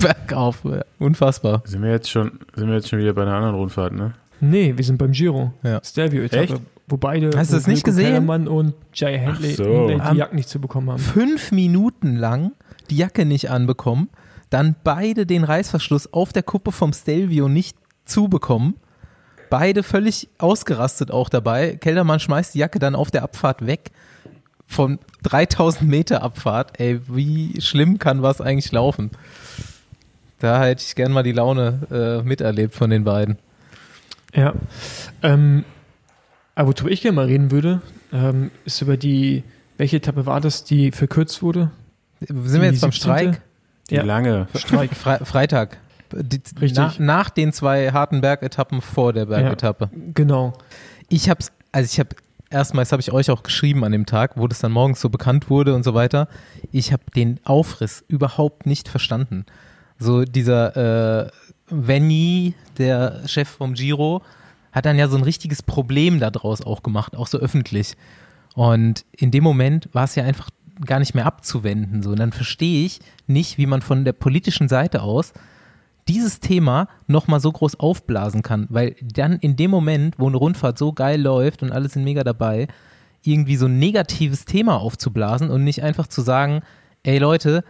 Bergauf. 0.09 0.63
Unfassbar. 0.99 1.63
Sind 1.65 1.83
wir 1.83 1.91
jetzt 1.91 2.11
schon, 2.11 2.41
sind 2.55 2.69
wir 2.69 2.75
jetzt 2.77 2.89
schon 2.89 2.99
wieder 2.99 3.13
bei 3.13 3.23
einer 3.23 3.35
anderen 3.35 3.55
Rundfahrt, 3.57 3.93
ne? 3.93 4.15
Nee, 4.41 4.75
wir 4.77 4.85
sind 4.85 4.99
beim 4.99 5.13
Giro. 5.13 5.53
Ja. 5.63 5.81
Stelvio-Etappe. 5.83 6.55
Echt? 6.55 6.57
Wo 6.89 6.97
beide, 6.97 7.31
Hast 7.37 7.51
du 7.51 7.55
wo 7.55 7.59
das 7.59 7.67
nicht 7.67 7.85
gesehen? 7.85 8.07
Kellermann 8.07 8.47
und 8.47 8.75
Jay 8.93 9.19
Handley, 9.19 9.55
so. 9.55 9.89
Die 9.89 10.17
Jacken 10.17 10.37
nicht 10.37 10.49
zu 10.49 10.61
bekommen 10.61 10.91
haben. 10.91 10.99
Fünf 10.99 11.51
Minuten 11.51 12.17
lang 12.17 12.53
die 12.91 12.97
Jacke 12.97 13.25
nicht 13.25 13.51
anbekommen, 13.51 14.09
dann 14.51 14.77
beide 14.85 15.27
den 15.27 15.45
Reißverschluss 15.45 16.13
auf 16.13 16.33
der 16.33 16.43
Kuppe 16.43 16.73
vom 16.73 16.93
Stelvio 16.93 17.49
nicht 17.49 17.77
zubekommen. 18.05 18.77
Beide 19.51 19.83
völlig 19.83 20.29
ausgerastet 20.39 21.11
auch 21.11 21.29
dabei. 21.29 21.77
Keldermann 21.77 22.21
schmeißt 22.21 22.55
die 22.55 22.59
Jacke 22.59 22.79
dann 22.79 22.95
auf 22.95 23.11
der 23.11 23.23
Abfahrt 23.23 23.67
weg. 23.67 23.91
Von 24.67 24.99
3000 25.23 25.89
Meter 25.89 26.23
Abfahrt. 26.23 26.81
Ey, 26.81 27.01
wie 27.09 27.61
schlimm 27.61 27.99
kann 27.99 28.23
was 28.23 28.41
eigentlich 28.41 28.73
laufen? 28.73 29.11
Da 30.39 30.63
hätte 30.63 30.85
ich 30.87 30.95
gern 30.95 31.13
mal 31.13 31.23
die 31.23 31.33
Laune 31.33 32.21
äh, 32.23 32.27
miterlebt 32.27 32.75
von 32.75 32.91
den 32.91 33.05
beiden. 33.05 33.39
Ja. 34.35 34.55
Ähm, 35.23 35.65
aber 36.55 36.69
worüber 36.69 36.91
ich 36.91 37.03
gerne 37.03 37.17
mal 37.17 37.27
reden 37.27 37.51
würde, 37.51 37.81
ähm, 38.13 38.51
ist 38.65 38.83
über 38.83 38.97
die 38.97 39.45
welche 39.79 39.97
Etappe 39.97 40.27
war 40.27 40.41
das, 40.41 40.65
die 40.65 40.91
verkürzt 40.91 41.43
wurde? 41.43 41.71
Sind 42.21 42.61
wir 42.61 42.71
jetzt 42.71 42.81
beim 42.81 42.93
Streik? 42.93 43.43
Die 43.91 43.97
ja. 43.97 44.03
lange. 44.03 44.49
Streik. 44.55 44.95
Fre 44.95 45.25
Freitag. 45.25 45.79
Die, 46.13 46.41
Richtig. 46.61 46.77
Na, 46.77 46.95
nach 46.99 47.31
den 47.31 47.53
zwei 47.53 47.91
harten 47.93 48.21
Bergetappen 48.21 48.81
vor 48.81 49.13
der 49.13 49.27
Bergetappe. 49.27 49.91
Ja, 49.93 50.01
genau. 50.15 50.55
Ich 51.09 51.29
hab's, 51.29 51.53
also 51.73 51.89
ich 51.93 51.99
habe 51.99 52.11
erstmals 52.49 52.93
habe 52.93 53.01
ich 53.01 53.13
euch 53.13 53.31
auch 53.31 53.43
geschrieben 53.43 53.85
an 53.85 53.93
dem 53.93 54.07
Tag, 54.07 54.33
wo 54.37 54.47
das 54.47 54.61
dann 54.61 54.73
morgens 54.73 55.01
so 55.01 55.09
bekannt 55.11 55.51
wurde 55.51 55.75
und 55.75 55.83
so 55.83 55.95
weiter. 55.95 56.29
Ich 56.73 56.93
habe 56.93 57.03
den 57.15 57.39
Aufriss 57.45 58.05
überhaupt 58.09 58.67
nicht 58.67 58.89
verstanden. 58.89 59.45
So 59.99 60.25
dieser 60.25 61.27
äh, 61.27 61.31
Venny, 61.69 62.55
der 62.79 63.27
Chef 63.27 63.49
vom 63.49 63.75
Giro, 63.75 64.23
hat 64.73 64.85
dann 64.85 64.99
ja 64.99 65.09
so 65.09 65.17
ein 65.17 65.23
richtiges 65.23 65.63
Problem 65.63 66.21
daraus 66.21 66.61
auch 66.61 66.83
gemacht, 66.83 67.17
auch 67.17 67.27
so 67.27 67.39
öffentlich. 67.39 67.97
Und 68.55 69.05
in 69.13 69.31
dem 69.31 69.45
Moment 69.45 69.89
war 69.93 70.05
es 70.05 70.15
ja 70.15 70.25
einfach 70.25 70.51
gar 70.85 70.99
nicht 70.99 71.15
mehr 71.15 71.27
abzuwenden. 71.27 72.03
So. 72.03 72.11
Und 72.11 72.19
dann 72.19 72.33
verstehe 72.33 72.85
ich 72.85 73.01
nicht, 73.27 73.59
wie 73.59 73.67
man 73.67 73.81
von 73.81 74.05
der 74.05 74.13
politischen 74.13 74.69
Seite 74.69 75.03
aus 75.03 75.33
dieses 76.09 76.41
Thema 76.41 76.89
nochmal 77.07 77.41
so 77.41 77.51
groß 77.51 77.81
aufblasen 77.81 78.43
kann, 78.43 78.67
weil 78.71 78.95
dann 79.03 79.39
in 79.39 79.57
dem 79.57 79.71
Moment, 79.71 80.19
wo 80.19 80.29
eine 80.29 80.37
Rundfahrt 80.37 80.79
so 80.79 80.93
geil 80.93 81.21
läuft 81.21 81.63
und 81.63 81.73
alle 81.73 81.89
sind 81.89 82.05
mega 82.05 82.23
dabei, 82.23 82.69
irgendwie 83.25 83.57
so 83.57 83.67
ein 83.67 83.79
negatives 83.79 84.45
Thema 84.45 84.81
aufzublasen 84.81 85.51
und 85.51 85.65
nicht 85.65 85.83
einfach 85.83 86.07
zu 86.07 86.23
sagen, 86.23 86.61
ey 87.03 87.19
Leute, 87.19 87.65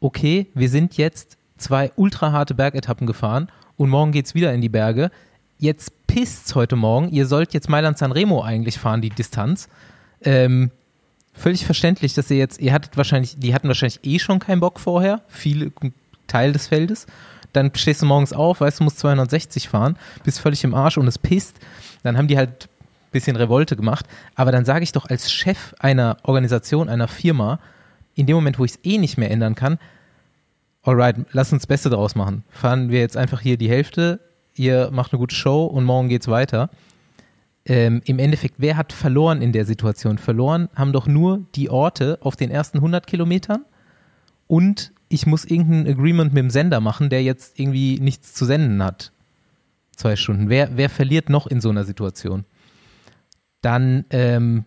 okay, 0.00 0.48
wir 0.54 0.68
sind 0.68 0.96
jetzt 0.98 1.38
zwei 1.62 1.90
ultra 1.96 2.32
harte 2.32 2.54
Bergetappen 2.54 3.06
gefahren 3.06 3.48
und 3.76 3.88
morgen 3.88 4.12
geht's 4.12 4.34
wieder 4.34 4.52
in 4.52 4.60
die 4.60 4.68
Berge. 4.68 5.10
Jetzt 5.58 6.06
pisst's 6.06 6.54
heute 6.54 6.76
Morgen, 6.76 7.08
ihr 7.10 7.26
sollt 7.26 7.54
jetzt 7.54 7.68
Mailand 7.68 7.96
San 7.98 8.12
Remo 8.12 8.42
eigentlich 8.42 8.78
fahren, 8.78 9.00
die 9.00 9.10
Distanz. 9.10 9.68
Ähm, 10.22 10.70
völlig 11.32 11.64
verständlich, 11.64 12.14
dass 12.14 12.30
ihr 12.30 12.36
jetzt, 12.36 12.60
ihr 12.60 12.72
hattet 12.72 12.96
wahrscheinlich, 12.96 13.38
die 13.38 13.54
hatten 13.54 13.68
wahrscheinlich 13.68 14.00
eh 14.02 14.18
schon 14.18 14.38
keinen 14.38 14.60
Bock 14.60 14.80
vorher, 14.80 15.22
viele 15.28 15.72
Teil 16.26 16.52
des 16.52 16.66
Feldes 16.66 17.06
dann 17.52 17.70
stehst 17.74 18.02
du 18.02 18.06
morgens 18.06 18.32
auf, 18.32 18.60
weißt 18.60 18.80
du, 18.80 18.84
musst 18.84 18.98
260 18.98 19.68
fahren, 19.68 19.96
bist 20.24 20.40
völlig 20.40 20.64
im 20.64 20.74
Arsch 20.74 20.98
und 20.98 21.06
es 21.06 21.18
pisst. 21.18 21.56
Dann 22.02 22.16
haben 22.16 22.28
die 22.28 22.36
halt 22.36 22.64
ein 22.64 23.12
bisschen 23.12 23.36
Revolte 23.36 23.76
gemacht. 23.76 24.06
Aber 24.34 24.52
dann 24.52 24.64
sage 24.64 24.84
ich 24.84 24.92
doch 24.92 25.06
als 25.08 25.30
Chef 25.30 25.74
einer 25.78 26.16
Organisation, 26.22 26.88
einer 26.88 27.08
Firma, 27.08 27.58
in 28.14 28.26
dem 28.26 28.36
Moment, 28.36 28.58
wo 28.58 28.64
ich 28.64 28.72
es 28.72 28.78
eh 28.84 28.98
nicht 28.98 29.18
mehr 29.18 29.30
ändern 29.30 29.54
kann, 29.54 29.78
alright, 30.82 31.16
lass 31.32 31.52
uns 31.52 31.62
das 31.62 31.66
Beste 31.66 31.90
draus 31.90 32.14
machen. 32.14 32.44
Fahren 32.50 32.90
wir 32.90 33.00
jetzt 33.00 33.16
einfach 33.16 33.40
hier 33.40 33.56
die 33.56 33.68
Hälfte, 33.68 34.20
ihr 34.54 34.90
macht 34.90 35.12
eine 35.12 35.20
gute 35.20 35.34
Show 35.34 35.64
und 35.64 35.84
morgen 35.84 36.08
geht's 36.08 36.28
weiter. 36.28 36.70
Ähm, 37.64 38.02
Im 38.04 38.18
Endeffekt, 38.18 38.56
wer 38.58 38.76
hat 38.76 38.92
verloren 38.92 39.40
in 39.40 39.52
der 39.52 39.64
Situation? 39.64 40.18
Verloren 40.18 40.68
haben 40.74 40.92
doch 40.92 41.06
nur 41.06 41.46
die 41.54 41.70
Orte 41.70 42.18
auf 42.20 42.34
den 42.34 42.50
ersten 42.50 42.78
100 42.78 43.06
Kilometern 43.06 43.64
und 44.48 44.92
ich 45.08 45.26
muss 45.26 45.44
irgendein 45.44 45.86
Agreement 45.86 46.32
mit 46.32 46.42
dem 46.42 46.50
Sender 46.50 46.80
machen, 46.80 47.10
der 47.10 47.22
jetzt 47.22 47.60
irgendwie 47.60 48.00
nichts 48.00 48.34
zu 48.34 48.44
senden 48.44 48.82
hat. 48.82 49.12
Zwei 49.94 50.16
Stunden. 50.16 50.48
Wer, 50.48 50.76
wer 50.76 50.88
verliert 50.88 51.28
noch 51.28 51.46
in 51.46 51.60
so 51.60 51.68
einer 51.68 51.84
Situation? 51.84 52.44
Dann, 53.60 54.06
ähm, 54.10 54.64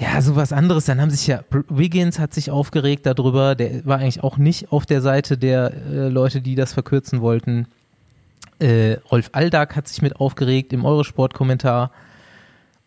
ja, 0.00 0.22
sowas 0.22 0.52
anderes. 0.52 0.86
Dann 0.86 1.00
haben 1.00 1.10
sich 1.10 1.26
ja, 1.26 1.42
Wiggins 1.68 2.18
hat 2.18 2.32
sich 2.32 2.50
aufgeregt 2.50 3.04
darüber. 3.04 3.54
Der 3.54 3.84
war 3.84 3.98
eigentlich 3.98 4.22
auch 4.22 4.38
nicht 4.38 4.72
auf 4.72 4.86
der 4.86 5.02
Seite 5.02 5.36
der 5.36 5.72
äh, 5.74 6.08
Leute, 6.08 6.40
die 6.40 6.54
das 6.54 6.72
verkürzen 6.72 7.20
wollten. 7.20 7.66
Äh, 8.58 8.94
Rolf 9.10 9.28
Aldag 9.32 9.76
hat 9.76 9.88
sich 9.88 10.00
mit 10.00 10.16
aufgeregt 10.16 10.72
im 10.72 10.86
Eurosport-Kommentar. 10.86 11.90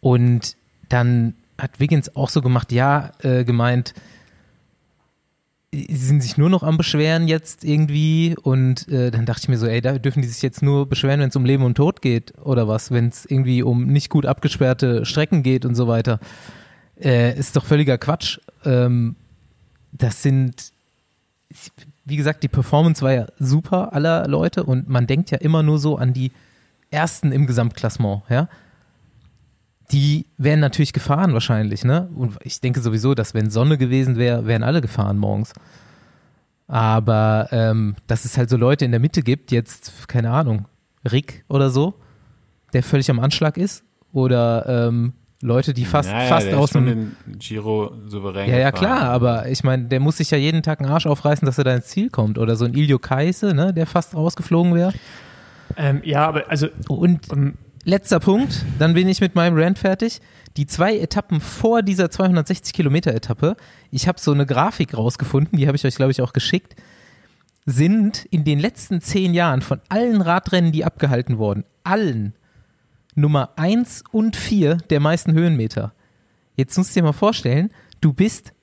Und 0.01 0.57
dann 0.89 1.35
hat 1.59 1.79
Wiggins 1.79 2.15
auch 2.15 2.29
so 2.29 2.41
gemacht, 2.41 2.71
ja, 2.71 3.11
äh, 3.19 3.43
gemeint, 3.43 3.93
sie 5.71 5.95
sind 5.95 6.21
sich 6.21 6.37
nur 6.37 6.49
noch 6.49 6.63
am 6.63 6.77
Beschweren 6.77 7.27
jetzt 7.27 7.63
irgendwie 7.63 8.35
und 8.41 8.87
äh, 8.89 9.11
dann 9.11 9.25
dachte 9.25 9.41
ich 9.43 9.49
mir 9.49 9.57
so, 9.57 9.65
ey, 9.65 9.81
da 9.81 9.97
dürfen 9.97 10.21
die 10.21 10.27
sich 10.27 10.41
jetzt 10.41 10.61
nur 10.61 10.87
beschweren, 10.87 11.19
wenn 11.19 11.29
es 11.29 11.35
um 11.35 11.45
Leben 11.45 11.63
und 11.63 11.75
Tod 11.75 12.01
geht 12.01 12.33
oder 12.43 12.67
was, 12.67 12.91
wenn 12.91 13.07
es 13.07 13.25
irgendwie 13.25 13.63
um 13.63 13.85
nicht 13.85 14.09
gut 14.09 14.25
abgesperrte 14.25 15.05
Strecken 15.05 15.41
geht 15.41 15.65
und 15.65 15.73
so 15.75 15.87
weiter. 15.87 16.19
Äh, 16.99 17.37
ist 17.37 17.55
doch 17.55 17.65
völliger 17.65 17.97
Quatsch. 17.97 18.39
Ähm, 18.65 19.15
das 19.91 20.21
sind, 20.21 20.71
wie 22.05 22.15
gesagt, 22.15 22.43
die 22.43 22.47
Performance 22.47 23.01
war 23.01 23.13
ja 23.13 23.27
super 23.39 23.93
aller 23.93 24.27
Leute 24.27 24.63
und 24.63 24.89
man 24.89 25.07
denkt 25.07 25.31
ja 25.31 25.37
immer 25.37 25.63
nur 25.63 25.79
so 25.79 25.97
an 25.97 26.13
die 26.13 26.31
Ersten 26.91 27.31
im 27.31 27.47
Gesamtklassement, 27.47 28.23
ja 28.29 28.47
die 29.93 30.25
wären 30.37 30.59
natürlich 30.59 30.91
gefahren 30.91 31.33
wahrscheinlich, 31.33 31.85
ne? 31.85 32.09
Und 32.15 32.37
ich 32.43 32.59
denke 32.61 32.81
sowieso, 32.81 33.13
dass 33.13 33.33
wenn 33.33 33.49
Sonne 33.49 33.77
gewesen 33.77 34.17
wäre, 34.17 34.45
wären 34.47 34.63
alle 34.63 34.81
gefahren 34.81 35.17
morgens. 35.17 35.53
Aber 36.67 37.49
ähm, 37.51 37.95
dass 38.07 38.25
es 38.25 38.37
halt 38.37 38.49
so 38.49 38.57
Leute 38.57 38.85
in 38.85 38.91
der 38.91 38.99
Mitte 38.99 39.21
gibt, 39.21 39.51
jetzt, 39.51 40.07
keine 40.07 40.31
Ahnung, 40.31 40.65
Rick 41.09 41.45
oder 41.47 41.69
so, 41.69 41.93
der 42.73 42.81
völlig 42.81 43.11
am 43.11 43.19
Anschlag 43.19 43.57
ist, 43.57 43.83
oder 44.11 44.87
ähm, 44.87 45.13
Leute, 45.43 45.73
die 45.73 45.83
fast, 45.83 46.09
naja, 46.09 46.29
fast 46.29 46.53
aus 46.53 46.71
dem 46.71 47.17
Giro 47.37 47.91
souverän. 48.07 48.49
Ja, 48.49 48.57
ja, 48.57 48.71
klar, 48.71 49.01
aber 49.01 49.49
ich 49.49 49.63
meine, 49.63 49.85
der 49.85 49.99
muss 49.99 50.17
sich 50.17 50.31
ja 50.31 50.37
jeden 50.37 50.63
Tag 50.63 50.79
einen 50.79 50.89
Arsch 50.89 51.05
aufreißen, 51.05 51.45
dass 51.45 51.57
er 51.57 51.65
da 51.65 51.75
ins 51.75 51.87
Ziel 51.87 52.09
kommt. 52.09 52.39
Oder 52.39 52.55
so 52.55 52.63
ein 52.63 52.73
Ilio 52.73 52.97
Kaise, 52.97 53.53
ne, 53.53 53.73
der 53.73 53.85
fast 53.85 54.15
rausgeflogen 54.15 54.73
wäre. 54.73 54.93
Ähm, 55.75 56.01
ja, 56.05 56.25
aber 56.25 56.49
also. 56.49 56.67
Und 56.87 57.29
ähm, 57.33 57.55
letzter 57.83 58.21
Punkt, 58.21 58.65
dann 58.79 58.93
bin 58.93 59.09
ich 59.09 59.19
mit 59.19 59.35
meinem 59.35 59.57
Rant 59.57 59.79
fertig. 59.79 60.21
Die 60.55 60.65
zwei 60.65 60.97
Etappen 60.97 61.41
vor 61.41 61.81
dieser 61.81 62.09
260 62.09 62.73
Kilometer 62.73 63.13
Etappe, 63.13 63.57
ich 63.91 64.07
habe 64.07 64.19
so 64.21 64.31
eine 64.31 64.45
Grafik 64.45 64.95
rausgefunden, 64.95 65.57
die 65.57 65.67
habe 65.67 65.75
ich 65.75 65.85
euch, 65.85 65.95
glaube 65.95 66.11
ich, 66.11 66.21
auch 66.21 66.31
geschickt, 66.31 66.75
sind 67.65 68.25
in 68.25 68.45
den 68.45 68.59
letzten 68.59 69.01
zehn 69.01 69.33
Jahren 69.33 69.61
von 69.61 69.81
allen 69.89 70.21
Radrennen, 70.21 70.71
die 70.71 70.85
abgehalten 70.85 71.37
wurden, 71.37 71.65
allen 71.83 72.33
Nummer 73.15 73.51
eins 73.55 74.03
und 74.11 74.35
vier 74.35 74.77
der 74.89 74.99
meisten 74.99 75.33
Höhenmeter. 75.33 75.93
Jetzt 76.55 76.77
musst 76.77 76.95
du 76.95 76.99
dir 76.99 77.05
mal 77.05 77.13
vorstellen, 77.13 77.71
du 78.01 78.13
bist 78.13 78.53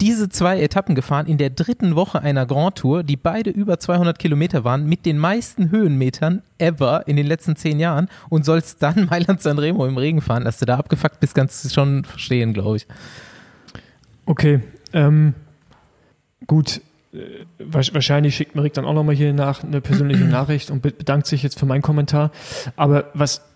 diese 0.00 0.28
zwei 0.28 0.60
Etappen 0.60 0.94
gefahren 0.94 1.26
in 1.26 1.38
der 1.38 1.50
dritten 1.50 1.96
Woche 1.96 2.22
einer 2.22 2.46
Grand 2.46 2.76
Tour, 2.76 3.02
die 3.02 3.16
beide 3.16 3.50
über 3.50 3.78
200 3.78 4.18
Kilometer 4.18 4.64
waren, 4.64 4.86
mit 4.88 5.06
den 5.06 5.18
meisten 5.18 5.70
Höhenmetern 5.70 6.42
ever 6.58 7.08
in 7.08 7.16
den 7.16 7.26
letzten 7.26 7.56
zehn 7.56 7.80
Jahren 7.80 8.08
und 8.28 8.44
sollst 8.44 8.82
dann 8.82 9.06
Mailand 9.10 9.42
Sanremo 9.42 9.86
im 9.86 9.96
Regen 9.96 10.20
fahren. 10.20 10.44
Dass 10.44 10.58
du 10.58 10.66
da 10.66 10.76
abgefuckt 10.78 11.20
bist, 11.20 11.34
kannst 11.34 11.64
du 11.64 11.68
schon 11.68 12.04
verstehen, 12.04 12.54
glaube 12.54 12.76
ich. 12.76 12.86
Okay, 14.26 14.60
ähm, 14.92 15.34
gut. 16.46 16.80
Äh, 17.12 17.46
wahrscheinlich 17.58 18.36
schickt 18.36 18.54
Mirik 18.54 18.74
dann 18.74 18.84
auch 18.84 18.92
nochmal 18.92 19.16
hier 19.16 19.32
nach 19.32 19.64
eine 19.64 19.80
persönliche 19.80 20.24
Nachricht 20.26 20.70
und 20.70 20.80
bedankt 20.80 21.26
sich 21.26 21.42
jetzt 21.42 21.58
für 21.58 21.66
meinen 21.66 21.82
Kommentar. 21.82 22.30
Aber 22.76 23.06
was 23.14 23.47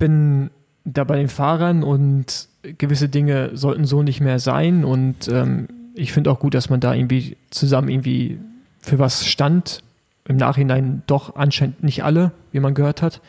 bin 0.00 0.50
da 0.84 1.04
bei 1.04 1.16
den 1.16 1.28
Fahrern 1.28 1.84
und 1.84 2.48
gewisse 2.78 3.08
Dinge 3.08 3.50
sollten 3.56 3.84
so 3.84 4.02
nicht 4.02 4.20
mehr 4.20 4.40
sein 4.40 4.84
und 4.84 5.28
ähm, 5.28 5.68
ich 5.94 6.12
finde 6.12 6.32
auch 6.32 6.40
gut, 6.40 6.54
dass 6.54 6.70
man 6.70 6.80
da 6.80 6.94
irgendwie 6.94 7.36
zusammen 7.50 7.88
irgendwie 7.88 8.40
für 8.80 8.98
was 8.98 9.26
stand. 9.26 9.84
Im 10.26 10.36
Nachhinein 10.36 11.02
doch 11.06 11.36
anscheinend 11.36 11.82
nicht 11.82 12.04
alle, 12.04 12.32
wie 12.52 12.60
man 12.60 12.74
gehört 12.74 13.02
hat. 13.02 13.20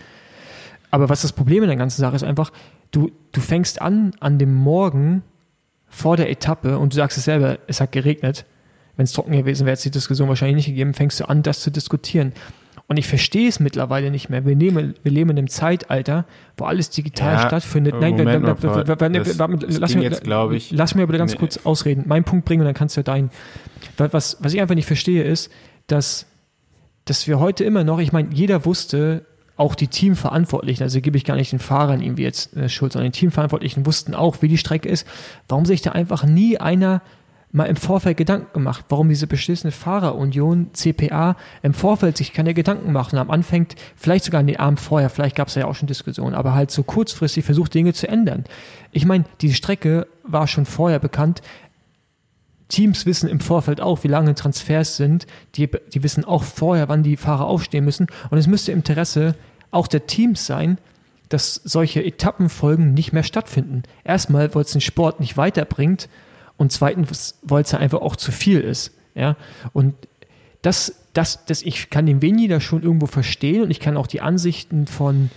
Aber 0.91 1.09
was 1.09 1.21
das 1.21 1.33
Problem 1.33 1.63
in 1.63 1.69
der 1.69 1.77
ganzen 1.77 2.01
Sache 2.01 2.15
ist 2.15 2.23
einfach, 2.23 2.51
du, 2.91 3.11
du 3.31 3.41
fängst 3.41 3.81
an 3.81 4.13
an 4.19 4.37
dem 4.37 4.53
Morgen 4.53 5.23
vor 5.87 6.17
der 6.17 6.29
Etappe 6.29 6.77
und 6.77 6.93
du 6.93 6.97
sagst 6.97 7.17
es 7.17 7.25
selber, 7.25 7.59
es 7.67 7.81
hat 7.81 7.91
geregnet. 7.91 8.45
Wenn 8.95 9.05
es 9.05 9.13
trocken 9.13 9.31
gewesen 9.31 9.65
wäre, 9.65 9.73
hätte 9.73 9.79
es 9.79 9.83
die 9.83 9.91
Diskussion 9.91 10.29
wahrscheinlich 10.29 10.57
nicht 10.57 10.67
gegeben, 10.67 10.93
fängst 10.93 11.19
du 11.19 11.27
an, 11.27 11.43
das 11.43 11.61
zu 11.61 11.71
diskutieren. 11.71 12.33
Und 12.87 12.97
ich 12.97 13.07
verstehe 13.07 13.47
es 13.47 13.59
mittlerweile 13.59 14.11
nicht 14.11 14.29
mehr. 14.29 14.45
Wir, 14.45 14.55
nehmen, 14.55 14.95
wir 15.01 15.11
leben 15.11 15.29
in 15.31 15.37
einem 15.37 15.47
Zeitalter, 15.47 16.25
wo 16.57 16.65
alles 16.65 16.89
digital 16.89 17.35
ja, 17.35 17.47
stattfindet. 17.47 17.95
Nein, 17.99 18.17
Moment 18.17 18.45
lass, 19.79 19.95
mir, 19.95 20.03
jetzt, 20.03 20.23
ich, 20.51 20.71
lass 20.71 20.95
mir 20.95 21.03
aber 21.03 21.17
ganz 21.17 21.33
nee. 21.33 21.37
kurz 21.39 21.57
ausreden. 21.65 22.03
Meinen 22.07 22.25
Punkt 22.25 22.45
bringen 22.45 22.61
und 22.61 22.65
dann 22.65 22.75
kannst 22.75 22.97
du 22.97 23.03
deinen. 23.03 23.31
Was, 23.97 24.37
was 24.41 24.53
ich 24.53 24.61
einfach 24.61 24.75
nicht 24.75 24.87
verstehe, 24.87 25.23
ist, 25.23 25.51
dass, 25.87 26.25
dass 27.05 27.27
wir 27.27 27.39
heute 27.39 27.63
immer 27.63 27.83
noch, 27.83 27.99
ich 27.99 28.11
meine, 28.11 28.29
jeder 28.33 28.65
wusste, 28.65 29.25
auch 29.61 29.75
die 29.75 29.87
Teamverantwortlichen, 29.87 30.83
also 30.83 30.99
gebe 31.01 31.17
ich 31.17 31.23
gar 31.23 31.35
nicht 31.35 31.51
den 31.51 31.59
Fahrern 31.59 32.01
irgendwie 32.01 32.23
jetzt 32.23 32.57
äh, 32.57 32.67
Schuld, 32.67 32.93
sondern 32.93 33.11
die 33.11 33.19
Teamverantwortlichen 33.19 33.85
wussten 33.85 34.15
auch, 34.15 34.41
wie 34.41 34.47
die 34.47 34.57
Strecke 34.57 34.89
ist. 34.89 35.07
Warum 35.47 35.65
sich 35.65 35.81
da 35.81 35.91
einfach 35.91 36.23
nie 36.23 36.57
einer 36.57 37.01
mal 37.51 37.65
im 37.65 37.75
Vorfeld 37.75 38.17
Gedanken 38.17 38.53
gemacht, 38.53 38.85
warum 38.89 39.09
diese 39.09 39.27
beschlissene 39.27 39.71
Fahrerunion, 39.71 40.69
CPA, 40.73 41.35
im 41.61 41.73
Vorfeld 41.73 42.17
sich 42.17 42.33
keine 42.33 42.53
Gedanken 42.53 42.91
macht 42.91 43.13
und 43.13 43.19
am 43.19 43.29
Anfang, 43.29 43.67
vielleicht 43.95 44.25
sogar 44.25 44.39
an 44.39 44.47
den 44.47 44.57
Abend 44.57 44.79
vorher, 44.79 45.09
vielleicht 45.09 45.35
gab 45.35 45.49
es 45.49 45.55
ja 45.55 45.65
auch 45.65 45.75
schon 45.75 45.87
Diskussionen, 45.87 46.35
aber 46.35 46.53
halt 46.53 46.71
so 46.71 46.83
kurzfristig 46.83 47.43
versucht, 47.43 47.73
Dinge 47.73 47.93
zu 47.93 48.07
ändern. 48.07 48.45
Ich 48.91 49.05
meine, 49.05 49.25
die 49.41 49.53
Strecke 49.53 50.07
war 50.23 50.47
schon 50.47 50.65
vorher 50.65 50.99
bekannt. 50.99 51.41
Teams 52.69 53.05
wissen 53.05 53.27
im 53.27 53.41
Vorfeld 53.41 53.81
auch, 53.81 54.03
wie 54.03 54.07
lange 54.07 54.33
Transfers 54.33 54.95
sind. 54.95 55.27
Die, 55.55 55.69
die 55.93 56.03
wissen 56.03 56.23
auch 56.23 56.43
vorher, 56.43 56.87
wann 56.87 57.03
die 57.03 57.17
Fahrer 57.17 57.45
aufstehen 57.45 57.83
müssen. 57.83 58.07
Und 58.29 58.37
es 58.37 58.47
müsste 58.47 58.71
im 58.71 58.79
Interesse 58.79 59.35
auch 59.71 59.87
der 59.87 60.07
Teams 60.07 60.45
sein, 60.45 60.77
dass 61.27 61.55
solche 61.55 62.03
Etappenfolgen 62.03 62.93
nicht 62.93 63.11
mehr 63.11 63.23
stattfinden. 63.23 63.83
Erstmal, 64.05 64.53
weil 64.55 64.63
es 64.63 64.71
den 64.71 64.81
Sport 64.81 65.19
nicht 65.19 65.35
weiterbringt 65.35 66.07
und 66.61 66.71
zweitens, 66.71 67.39
weil 67.41 67.63
es 67.63 67.73
einfach 67.73 68.01
auch 68.01 68.15
zu 68.15 68.31
viel 68.31 68.59
ist. 68.59 68.95
Ja, 69.15 69.35
und 69.73 69.95
das, 70.61 71.07
das, 71.13 71.43
das, 71.45 71.63
ich 71.63 71.89
kann 71.89 72.05
den 72.05 72.21
Vinny 72.21 72.47
da 72.47 72.59
schon 72.59 72.83
irgendwo 72.83 73.07
verstehen 73.07 73.63
und 73.63 73.71
ich 73.71 73.79
kann 73.79 73.97
auch 73.97 74.05
die 74.05 74.21
Ansichten 74.21 74.85
von, 74.85 75.31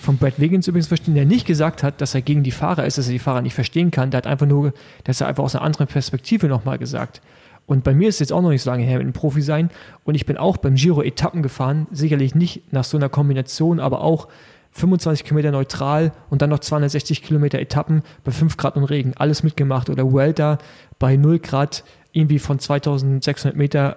von 0.00 0.16
Brad 0.16 0.40
Wiggins 0.40 0.68
übrigens 0.68 0.86
verstehen, 0.86 1.14
der 1.14 1.26
nicht 1.26 1.46
gesagt 1.46 1.82
hat, 1.82 2.00
dass 2.00 2.14
er 2.14 2.22
gegen 2.22 2.44
die 2.44 2.50
Fahrer 2.50 2.86
ist, 2.86 2.96
dass 2.96 3.08
er 3.08 3.12
die 3.12 3.18
Fahrer 3.18 3.42
nicht 3.42 3.52
verstehen 3.52 3.90
kann. 3.90 4.10
Der 4.10 4.18
hat 4.18 4.26
einfach 4.26 4.46
nur, 4.46 4.72
dass 5.04 5.20
er 5.20 5.26
einfach 5.26 5.44
aus 5.44 5.54
einer 5.54 5.66
anderen 5.66 5.86
Perspektive 5.86 6.46
nochmal 6.48 6.78
gesagt. 6.78 7.20
Und 7.66 7.84
bei 7.84 7.92
mir 7.92 8.08
ist 8.08 8.14
es 8.14 8.20
jetzt 8.20 8.32
auch 8.32 8.40
noch 8.40 8.48
nicht 8.48 8.62
so 8.62 8.70
lange 8.70 8.84
her 8.84 8.96
mit 8.96 9.06
dem 9.06 9.12
Profi 9.12 9.42
sein. 9.42 9.68
Und 10.04 10.14
ich 10.14 10.24
bin 10.24 10.38
auch 10.38 10.56
beim 10.56 10.76
Giro 10.76 11.02
Etappen 11.02 11.42
gefahren. 11.42 11.88
Sicherlich 11.90 12.34
nicht 12.34 12.72
nach 12.72 12.84
so 12.84 12.96
einer 12.96 13.10
Kombination, 13.10 13.80
aber 13.80 14.00
auch 14.00 14.28
25 14.72 15.24
Kilometer 15.24 15.50
neutral 15.50 16.12
und 16.30 16.42
dann 16.42 16.50
noch 16.50 16.60
260 16.60 17.22
Kilometer 17.22 17.58
Etappen 17.58 18.02
bei 18.24 18.30
5 18.30 18.56
Grad 18.56 18.76
und 18.76 18.84
Regen. 18.84 19.14
Alles 19.16 19.42
mitgemacht. 19.42 19.90
Oder 19.90 20.12
Welter 20.12 20.58
bei 20.98 21.16
0 21.16 21.40
Grad 21.40 21.84
irgendwie 22.12 22.38
von 22.38 22.58
2600 22.58 23.56
Meter 23.56 23.96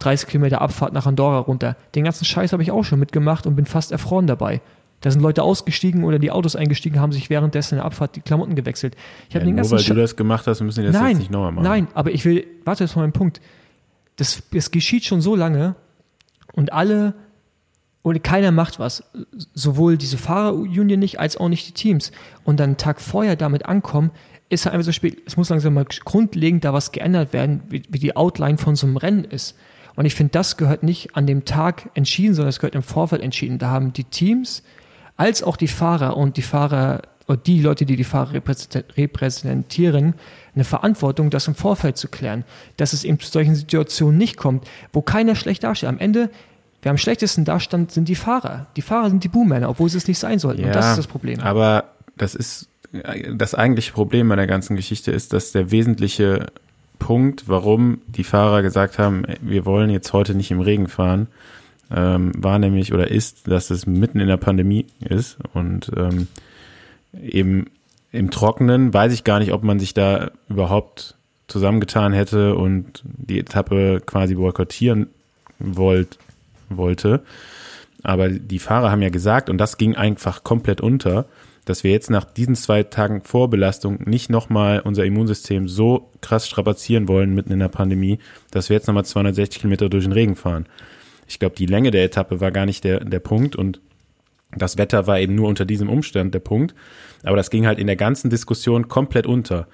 30 0.00 0.28
Kilometer 0.28 0.60
Abfahrt 0.60 0.92
nach 0.92 1.06
Andorra 1.06 1.38
runter. 1.38 1.76
Den 1.94 2.04
ganzen 2.04 2.24
Scheiß 2.24 2.52
habe 2.52 2.62
ich 2.62 2.70
auch 2.70 2.84
schon 2.84 2.98
mitgemacht 2.98 3.46
und 3.46 3.54
bin 3.54 3.66
fast 3.66 3.92
erfroren 3.92 4.26
dabei. 4.26 4.60
Da 5.00 5.10
sind 5.10 5.22
Leute 5.22 5.42
ausgestiegen 5.42 6.04
oder 6.04 6.18
die 6.18 6.30
Autos 6.30 6.56
eingestiegen, 6.56 7.00
haben 7.00 7.12
sich 7.12 7.30
währenddessen 7.30 7.74
in 7.74 7.78
der 7.78 7.86
Abfahrt 7.86 8.16
die 8.16 8.20
Klamotten 8.20 8.54
gewechselt. 8.54 8.96
Ich 9.28 9.34
ja, 9.34 9.40
den 9.40 9.56
ganzen 9.56 9.70
nur 9.70 9.80
weil 9.80 9.86
du 9.86 9.94
das 9.94 10.16
gemacht 10.16 10.46
hast, 10.46 10.60
müssen 10.60 10.80
die 10.80 10.86
das 10.88 10.94
nein, 10.94 11.10
jetzt 11.10 11.18
nicht 11.18 11.30
nochmal 11.30 11.52
machen. 11.52 11.64
Nein, 11.64 11.88
aber 11.94 12.10
ich 12.10 12.24
will, 12.26 12.46
warte 12.64 12.84
jetzt 12.84 12.96
mal 12.96 13.04
einen 13.04 13.12
Punkt. 13.12 13.40
Das, 14.16 14.42
das 14.52 14.70
geschieht 14.70 15.04
schon 15.04 15.22
so 15.22 15.34
lange 15.34 15.74
und 16.52 16.72
alle 16.72 17.14
oder 18.02 18.18
keiner 18.18 18.50
macht 18.50 18.78
was. 18.78 19.04
Sowohl 19.54 19.98
diese 19.98 20.18
Fahrerunion 20.18 20.98
nicht 20.98 21.20
als 21.20 21.36
auch 21.36 21.48
nicht 21.48 21.68
die 21.68 21.72
Teams. 21.72 22.12
Und 22.44 22.60
dann 22.60 22.70
einen 22.70 22.76
Tag 22.76 23.00
vorher 23.00 23.36
damit 23.36 23.66
ankommen, 23.66 24.10
ist 24.48 24.64
halt 24.64 24.74
einfach 24.74 24.86
so 24.86 24.92
spät. 24.92 25.22
Es 25.26 25.36
muss 25.36 25.48
langsam 25.48 25.74
mal 25.74 25.86
grundlegend 26.04 26.64
da 26.64 26.72
was 26.72 26.92
geändert 26.92 27.32
werden, 27.32 27.62
wie, 27.68 27.82
wie 27.88 27.98
die 27.98 28.16
Outline 28.16 28.58
von 28.58 28.76
so 28.76 28.86
einem 28.86 28.96
Rennen 28.96 29.24
ist. 29.24 29.56
Und 29.96 30.06
ich 30.06 30.14
finde, 30.14 30.32
das 30.32 30.56
gehört 30.56 30.82
nicht 30.82 31.16
an 31.16 31.26
dem 31.26 31.44
Tag 31.44 31.90
entschieden, 31.94 32.34
sondern 32.34 32.48
es 32.48 32.58
gehört 32.58 32.74
im 32.74 32.82
Vorfeld 32.82 33.22
entschieden. 33.22 33.58
Da 33.58 33.70
haben 33.70 33.92
die 33.92 34.04
Teams 34.04 34.62
als 35.16 35.42
auch 35.42 35.56
die 35.56 35.68
Fahrer 35.68 36.16
und 36.16 36.36
die 36.36 36.42
Fahrer 36.42 37.02
und 37.26 37.46
die 37.46 37.60
Leute, 37.60 37.86
die 37.86 37.94
die 37.94 38.04
Fahrer 38.04 38.42
repräsentieren, 38.96 40.14
eine 40.54 40.64
Verantwortung, 40.64 41.30
das 41.30 41.46
im 41.46 41.54
Vorfeld 41.54 41.96
zu 41.96 42.08
klären, 42.08 42.44
dass 42.76 42.92
es 42.92 43.04
eben 43.04 43.20
zu 43.20 43.30
solchen 43.30 43.54
Situationen 43.54 44.18
nicht 44.18 44.36
kommt, 44.36 44.66
wo 44.92 45.00
keiner 45.00 45.36
schlecht 45.36 45.62
dasteht. 45.62 45.88
Am 45.88 46.00
Ende, 46.00 46.30
wer 46.82 46.90
am 46.90 46.98
schlechtesten 46.98 47.44
dastand, 47.44 47.92
sind 47.92 48.08
die 48.08 48.14
Fahrer. 48.14 48.66
Die 48.76 48.82
Fahrer 48.82 49.10
sind 49.10 49.24
die 49.24 49.28
Buhmänner, 49.28 49.68
obwohl 49.68 49.88
sie 49.88 49.98
es 49.98 50.08
nicht 50.08 50.18
sein 50.18 50.38
sollten. 50.38 50.62
Ja, 50.62 50.68
und 50.68 50.74
das 50.74 50.90
ist 50.90 50.98
das 50.98 51.06
Problem. 51.06 51.40
Aber 51.40 51.84
das 52.16 52.34
ist 52.34 52.68
das 53.32 53.54
eigentliche 53.54 53.92
Problem 53.92 54.28
bei 54.28 54.36
der 54.36 54.46
ganzen 54.46 54.76
Geschichte 54.76 55.12
ist, 55.12 55.32
dass 55.32 55.52
der 55.52 55.70
wesentliche 55.70 56.46
Punkt, 56.98 57.48
warum 57.48 58.00
die 58.06 58.24
Fahrer 58.24 58.62
gesagt 58.62 58.98
haben, 58.98 59.22
wir 59.40 59.64
wollen 59.64 59.90
jetzt 59.90 60.12
heute 60.12 60.34
nicht 60.34 60.50
im 60.50 60.60
Regen 60.60 60.88
fahren, 60.88 61.28
ähm, 61.90 62.32
war 62.36 62.58
nämlich 62.58 62.92
oder 62.92 63.10
ist, 63.10 63.48
dass 63.48 63.70
es 63.70 63.86
mitten 63.86 64.20
in 64.20 64.28
der 64.28 64.36
Pandemie 64.36 64.86
ist 65.00 65.38
und 65.54 65.90
ähm, 65.96 66.28
eben 67.20 67.66
im 68.12 68.30
Trockenen 68.30 68.92
weiß 68.92 69.12
ich 69.12 69.24
gar 69.24 69.38
nicht, 69.38 69.52
ob 69.52 69.62
man 69.62 69.78
sich 69.78 69.94
da 69.94 70.30
überhaupt 70.48 71.14
zusammengetan 71.46 72.12
hätte 72.12 72.54
und 72.56 73.02
die 73.04 73.38
Etappe 73.38 74.00
quasi 74.04 74.34
boykottieren 74.34 75.08
wollt, 75.58 76.18
wollte. 76.76 77.22
Aber 78.02 78.30
die 78.30 78.58
Fahrer 78.58 78.90
haben 78.90 79.02
ja 79.02 79.10
gesagt, 79.10 79.50
und 79.50 79.58
das 79.58 79.76
ging 79.76 79.94
einfach 79.94 80.42
komplett 80.42 80.80
unter, 80.80 81.26
dass 81.64 81.84
wir 81.84 81.90
jetzt 81.90 82.10
nach 82.10 82.24
diesen 82.24 82.54
zwei 82.54 82.82
Tagen 82.82 83.22
Vorbelastung 83.22 84.00
nicht 84.06 84.30
nochmal 84.30 84.80
unser 84.80 85.04
Immunsystem 85.04 85.68
so 85.68 86.10
krass 86.20 86.46
strapazieren 86.46 87.08
wollen 87.08 87.34
mitten 87.34 87.52
in 87.52 87.58
der 87.58 87.68
Pandemie, 87.68 88.18
dass 88.50 88.70
wir 88.70 88.76
jetzt 88.76 88.86
nochmal 88.86 89.04
260 89.04 89.60
Kilometer 89.60 89.88
durch 89.88 90.04
den 90.04 90.12
Regen 90.12 90.36
fahren. 90.36 90.66
Ich 91.28 91.38
glaube, 91.38 91.54
die 91.54 91.66
Länge 91.66 91.90
der 91.90 92.04
Etappe 92.04 92.40
war 92.40 92.50
gar 92.50 92.66
nicht 92.66 92.84
der, 92.84 93.04
der 93.04 93.20
Punkt 93.20 93.54
und 93.54 93.80
das 94.56 94.78
Wetter 94.78 95.06
war 95.06 95.20
eben 95.20 95.34
nur 95.34 95.48
unter 95.48 95.64
diesem 95.64 95.88
Umstand 95.88 96.34
der 96.34 96.40
Punkt. 96.40 96.74
Aber 97.22 97.36
das 97.36 97.50
ging 97.50 97.66
halt 97.66 97.78
in 97.78 97.86
der 97.86 97.96
ganzen 97.96 98.30
Diskussion 98.30 98.88
komplett 98.88 99.26
unter. 99.26 99.68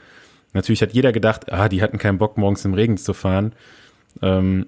Natürlich 0.53 0.83
hat 0.83 0.93
jeder 0.93 1.13
gedacht, 1.13 1.51
ah, 1.53 1.69
die 1.69 1.83
hatten 1.83 1.99
keinen 1.99 2.19
Bock, 2.19 2.37
morgens 2.37 2.65
im 2.65 2.75
Regen 2.75 2.97
zu 2.97 3.15
fahren. 3.15 3.55
Ähm, 4.23 4.67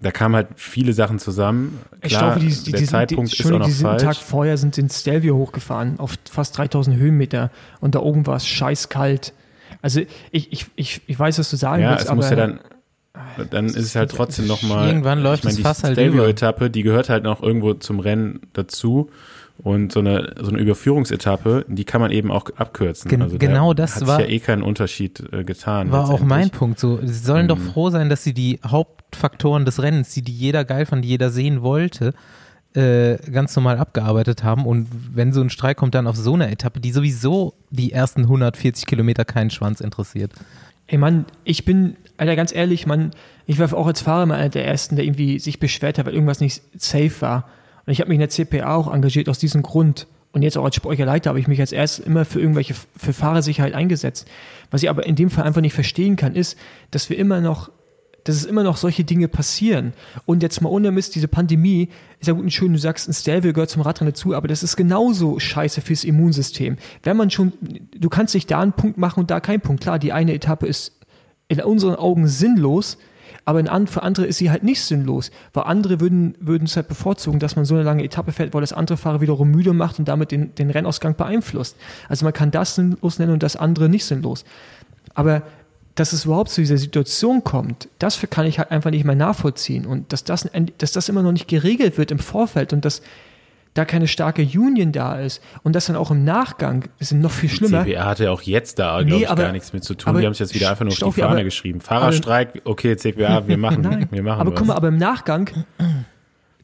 da 0.00 0.10
kamen 0.10 0.34
halt 0.34 0.48
viele 0.56 0.92
Sachen 0.92 1.18
zusammen. 1.18 1.80
Klar, 1.88 2.02
ich 2.02 2.18
glaube, 2.18 2.40
die, 2.40 2.48
die, 2.48 2.70
der 2.70 2.80
diesen, 2.80 2.90
Zeitpunkt 2.90 3.32
die, 3.32 3.42
ist 3.42 3.46
auch 3.46 3.58
noch 3.58 3.66
diesen 3.66 3.82
falsch. 3.82 4.02
Tag 4.02 4.16
vorher 4.16 4.58
sind 4.58 4.76
in 4.78 4.90
Stelvio 4.90 5.36
hochgefahren, 5.36 5.98
auf 5.98 6.16
fast 6.30 6.58
3000 6.58 6.96
Höhenmeter. 6.96 7.50
Und 7.80 7.94
da 7.94 8.00
oben 8.00 8.26
war 8.26 8.36
es 8.36 8.46
scheißkalt. 8.46 9.32
Also 9.80 10.00
ich, 10.30 10.52
ich, 10.52 10.66
ich, 10.76 11.00
ich 11.06 11.18
weiß, 11.18 11.38
was 11.38 11.50
du 11.50 11.56
sagen 11.56 11.82
ja, 11.82 11.92
willst, 11.92 12.06
es 12.06 12.14
muss 12.14 12.30
ja 12.30 12.36
dann 12.36 12.60
dann 13.50 13.66
ist 13.66 13.76
es 13.76 13.96
halt 13.96 14.10
trotzdem 14.10 14.46
nochmal. 14.46 14.88
Irgendwann 14.88 15.20
läuft 15.20 15.40
ich 15.40 15.44
mein, 15.44 15.54
es 15.54 15.60
fast 15.60 15.84
halt 15.84 15.98
über. 15.98 16.28
etappe 16.28 16.70
die 16.70 16.82
gehört 16.82 17.08
halt 17.08 17.24
noch 17.24 17.42
irgendwo 17.42 17.74
zum 17.74 18.00
Rennen 18.00 18.40
dazu. 18.52 19.10
Und 19.62 19.92
so 19.92 20.00
eine, 20.00 20.34
so 20.40 20.50
eine 20.50 20.58
Überführungsetappe, 20.58 21.64
die 21.68 21.84
kann 21.84 22.00
man 22.00 22.10
eben 22.10 22.30
auch 22.30 22.50
abkürzen. 22.56 23.08
Gen 23.08 23.22
also 23.22 23.38
genau 23.38 23.72
das 23.74 23.96
hat 23.96 24.06
war. 24.06 24.18
Hat 24.18 24.28
ja 24.28 24.30
eh 24.30 24.38
keinen 24.38 24.62
Unterschied 24.62 25.22
äh, 25.32 25.44
getan. 25.44 25.90
War 25.90 26.10
auch 26.10 26.20
mein 26.20 26.50
Punkt. 26.50 26.78
So, 26.78 26.98
sie 27.02 27.12
sollen 27.14 27.42
ähm, 27.42 27.48
doch 27.48 27.58
froh 27.58 27.90
sein, 27.90 28.08
dass 28.10 28.22
sie 28.22 28.34
die 28.34 28.60
Hauptfaktoren 28.66 29.64
des 29.64 29.82
Rennens, 29.82 30.12
die, 30.12 30.22
die 30.22 30.32
jeder 30.32 30.64
geil 30.64 30.86
fand, 30.86 31.04
die 31.04 31.08
jeder 31.08 31.30
sehen 31.30 31.62
wollte, 31.62 32.12
äh, 32.74 33.16
ganz 33.30 33.56
normal 33.56 33.78
abgearbeitet 33.78 34.44
haben. 34.44 34.66
Und 34.66 34.88
wenn 35.14 35.32
so 35.32 35.40
ein 35.40 35.50
Streik 35.50 35.78
kommt, 35.78 35.94
dann 35.94 36.06
auf 36.06 36.16
so 36.16 36.34
eine 36.34 36.50
Etappe, 36.50 36.78
die 36.78 36.92
sowieso 36.92 37.54
die 37.70 37.92
ersten 37.92 38.22
140 38.22 38.86
Kilometer 38.86 39.24
keinen 39.24 39.50
Schwanz 39.50 39.80
interessiert. 39.80 40.32
Ey 40.86 40.98
Mann, 40.98 41.24
ich 41.44 41.64
bin, 41.64 41.96
Alter, 42.16 42.36
ganz 42.36 42.54
ehrlich, 42.54 42.86
Mann, 42.86 43.10
ich 43.46 43.58
war 43.58 43.72
auch 43.72 43.86
als 43.86 44.02
Fahrer 44.02 44.26
mal 44.26 44.36
einer 44.36 44.50
der 44.50 44.66
Ersten, 44.66 44.96
der 44.96 45.04
irgendwie 45.04 45.38
sich 45.38 45.58
beschwert 45.58 45.98
hat, 45.98 46.06
weil 46.06 46.12
irgendwas 46.12 46.40
nicht 46.40 46.62
safe 46.76 47.20
war. 47.20 47.48
Und 47.86 47.92
ich 47.92 48.00
habe 48.00 48.08
mich 48.08 48.16
in 48.16 48.20
der 48.20 48.28
CPA 48.28 48.74
auch 48.74 48.92
engagiert 48.92 49.28
aus 49.28 49.38
diesem 49.38 49.62
Grund. 49.62 50.06
Und 50.32 50.42
jetzt 50.42 50.58
auch 50.58 50.64
als 50.64 50.74
Sportleiter 50.74 51.30
habe 51.30 51.40
ich 51.40 51.48
mich 51.48 51.60
als 51.60 51.72
erstes 51.72 52.04
immer 52.04 52.24
für 52.24 52.40
irgendwelche, 52.40 52.74
für 52.74 53.12
Fahrersicherheit 53.12 53.72
eingesetzt. 53.72 54.28
Was 54.70 54.82
ich 54.82 54.90
aber 54.90 55.06
in 55.06 55.14
dem 55.14 55.30
Fall 55.30 55.44
einfach 55.44 55.62
nicht 55.62 55.72
verstehen 55.72 56.16
kann, 56.16 56.34
ist, 56.34 56.58
dass 56.90 57.08
wir 57.08 57.16
immer 57.16 57.40
noch, 57.40 57.70
dass 58.24 58.36
es 58.36 58.44
immer 58.44 58.64
noch 58.64 58.76
solche 58.76 59.04
Dinge 59.04 59.28
passieren. 59.28 59.94
Und 60.26 60.42
jetzt 60.42 60.60
mal 60.60 60.68
ohne 60.68 60.90
Mist, 60.90 61.14
diese 61.14 61.28
Pandemie, 61.28 61.88
ist 62.20 62.26
ja 62.26 62.34
gut 62.34 62.42
und 62.42 62.52
schön, 62.52 62.72
du 62.72 62.78
sagst, 62.78 63.08
ein 63.08 63.14
Stelvio 63.14 63.52
gehört 63.52 63.70
zum 63.70 63.82
Radrennen 63.82 64.12
dazu, 64.12 64.34
aber 64.34 64.48
das 64.48 64.62
ist 64.62 64.76
genauso 64.76 65.38
scheiße 65.38 65.80
fürs 65.80 66.04
Immunsystem. 66.04 66.76
Wenn 67.02 67.16
man 67.16 67.30
schon, 67.30 67.52
du 67.96 68.08
kannst 68.08 68.32
sich 68.32 68.46
da 68.46 68.60
einen 68.60 68.72
Punkt 68.72 68.98
machen 68.98 69.20
und 69.20 69.30
da 69.30 69.40
keinen 69.40 69.60
Punkt. 69.60 69.82
Klar, 69.82 69.98
die 69.98 70.12
eine 70.12 70.34
Etappe 70.34 70.66
ist 70.66 71.00
in 71.48 71.60
unseren 71.62 71.94
Augen 71.94 72.26
sinnlos, 72.26 72.98
aber 73.46 73.64
für 73.86 74.02
andere 74.02 74.26
ist 74.26 74.38
sie 74.38 74.50
halt 74.50 74.64
nicht 74.64 74.82
sinnlos, 74.82 75.30
weil 75.54 75.64
andere 75.64 76.00
würden, 76.00 76.36
würden 76.40 76.64
es 76.64 76.74
halt 76.74 76.88
bevorzugen, 76.88 77.38
dass 77.38 77.54
man 77.54 77.64
so 77.64 77.76
eine 77.76 77.84
lange 77.84 78.02
Etappe 78.02 78.32
fährt, 78.32 78.52
weil 78.52 78.60
das 78.60 78.72
andere 78.72 78.98
Fahrer 78.98 79.20
wiederum 79.20 79.52
müde 79.52 79.72
macht 79.72 80.00
und 80.00 80.08
damit 80.08 80.32
den, 80.32 80.52
den 80.56 80.68
Rennausgang 80.68 81.14
beeinflusst. 81.14 81.76
Also 82.08 82.24
man 82.24 82.32
kann 82.32 82.50
das 82.50 82.74
sinnlos 82.74 83.20
nennen 83.20 83.32
und 83.32 83.44
das 83.44 83.54
andere 83.54 83.88
nicht 83.88 84.04
sinnlos. 84.04 84.44
Aber 85.14 85.42
dass 85.94 86.12
es 86.12 86.24
überhaupt 86.24 86.50
zu 86.50 86.60
dieser 86.60 86.76
Situation 86.76 87.44
kommt, 87.44 87.88
das 88.00 88.20
kann 88.30 88.46
ich 88.46 88.58
halt 88.58 88.72
einfach 88.72 88.90
nicht 88.90 89.04
mehr 89.04 89.14
nachvollziehen 89.14 89.86
und 89.86 90.12
dass 90.12 90.24
das, 90.24 90.50
dass 90.78 90.92
das 90.92 91.08
immer 91.08 91.22
noch 91.22 91.32
nicht 91.32 91.46
geregelt 91.46 91.98
wird 91.98 92.10
im 92.10 92.18
Vorfeld 92.18 92.72
und 92.72 92.84
dass 92.84 93.00
da 93.76 93.84
keine 93.84 94.08
starke 94.08 94.42
Union 94.42 94.92
da 94.92 95.18
ist 95.18 95.42
und 95.62 95.74
das 95.74 95.86
dann 95.86 95.96
auch 95.96 96.10
im 96.10 96.24
Nachgang 96.24 96.84
ist 96.98 97.12
noch 97.12 97.30
viel 97.30 97.50
schlimmer. 97.50 97.84
Die 97.84 97.92
CBA 97.92 98.04
hatte 98.06 98.24
ja 98.24 98.30
auch 98.30 98.42
jetzt 98.42 98.78
da, 98.78 98.98
glaube 99.02 99.10
nee, 99.10 99.22
ich, 99.22 99.30
aber, 99.30 99.42
gar 99.42 99.52
nichts 99.52 99.72
mit 99.72 99.84
zu 99.84 99.94
tun. 99.94 100.16
Die 100.18 100.24
haben 100.24 100.32
es 100.32 100.38
jetzt 100.38 100.54
wieder 100.54 100.70
einfach 100.70 100.84
nur 100.84 100.92
auf 100.92 101.14
die 101.14 101.20
Fahne 101.20 101.34
aber, 101.34 101.44
geschrieben. 101.44 101.80
Fahrerstreik, 101.80 102.62
okay, 102.64 102.96
CBA, 102.96 103.46
wir 103.46 103.58
machen, 103.58 103.82
Nein, 103.82 104.08
wir 104.10 104.22
machen 104.22 104.40
Aber 104.40 104.52
was. 104.52 104.58
guck 104.58 104.68
mal, 104.68 104.74
aber 104.74 104.88
im 104.88 104.96
Nachgang 104.96 105.50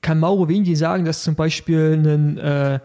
kann 0.01 0.19
Mauro 0.19 0.49
Wendi 0.49 0.75
sagen, 0.75 1.05
dass 1.05 1.23
zum 1.23 1.35
Beispiel 1.35 2.01
ein, 2.03 2.39
äh, 2.39 2.81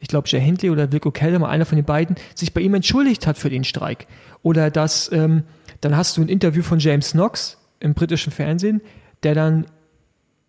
ich 0.00 0.08
glaube, 0.08 0.28
Jay 0.28 0.40
Hindley 0.40 0.70
oder 0.70 0.90
Wilco 0.92 1.10
Kellermann, 1.10 1.50
einer 1.50 1.66
von 1.66 1.76
den 1.76 1.84
beiden, 1.84 2.16
sich 2.34 2.54
bei 2.54 2.60
ihm 2.60 2.74
entschuldigt 2.74 3.26
hat 3.26 3.38
für 3.38 3.50
den 3.50 3.64
Streik. 3.64 4.06
Oder 4.42 4.70
dass, 4.70 5.10
ähm, 5.12 5.44
dann 5.80 5.96
hast 5.96 6.16
du 6.16 6.22
ein 6.22 6.28
Interview 6.28 6.62
von 6.62 6.78
James 6.78 7.12
Knox 7.12 7.58
im 7.80 7.94
britischen 7.94 8.32
Fernsehen, 8.32 8.80
der 9.22 9.34
dann 9.34 9.66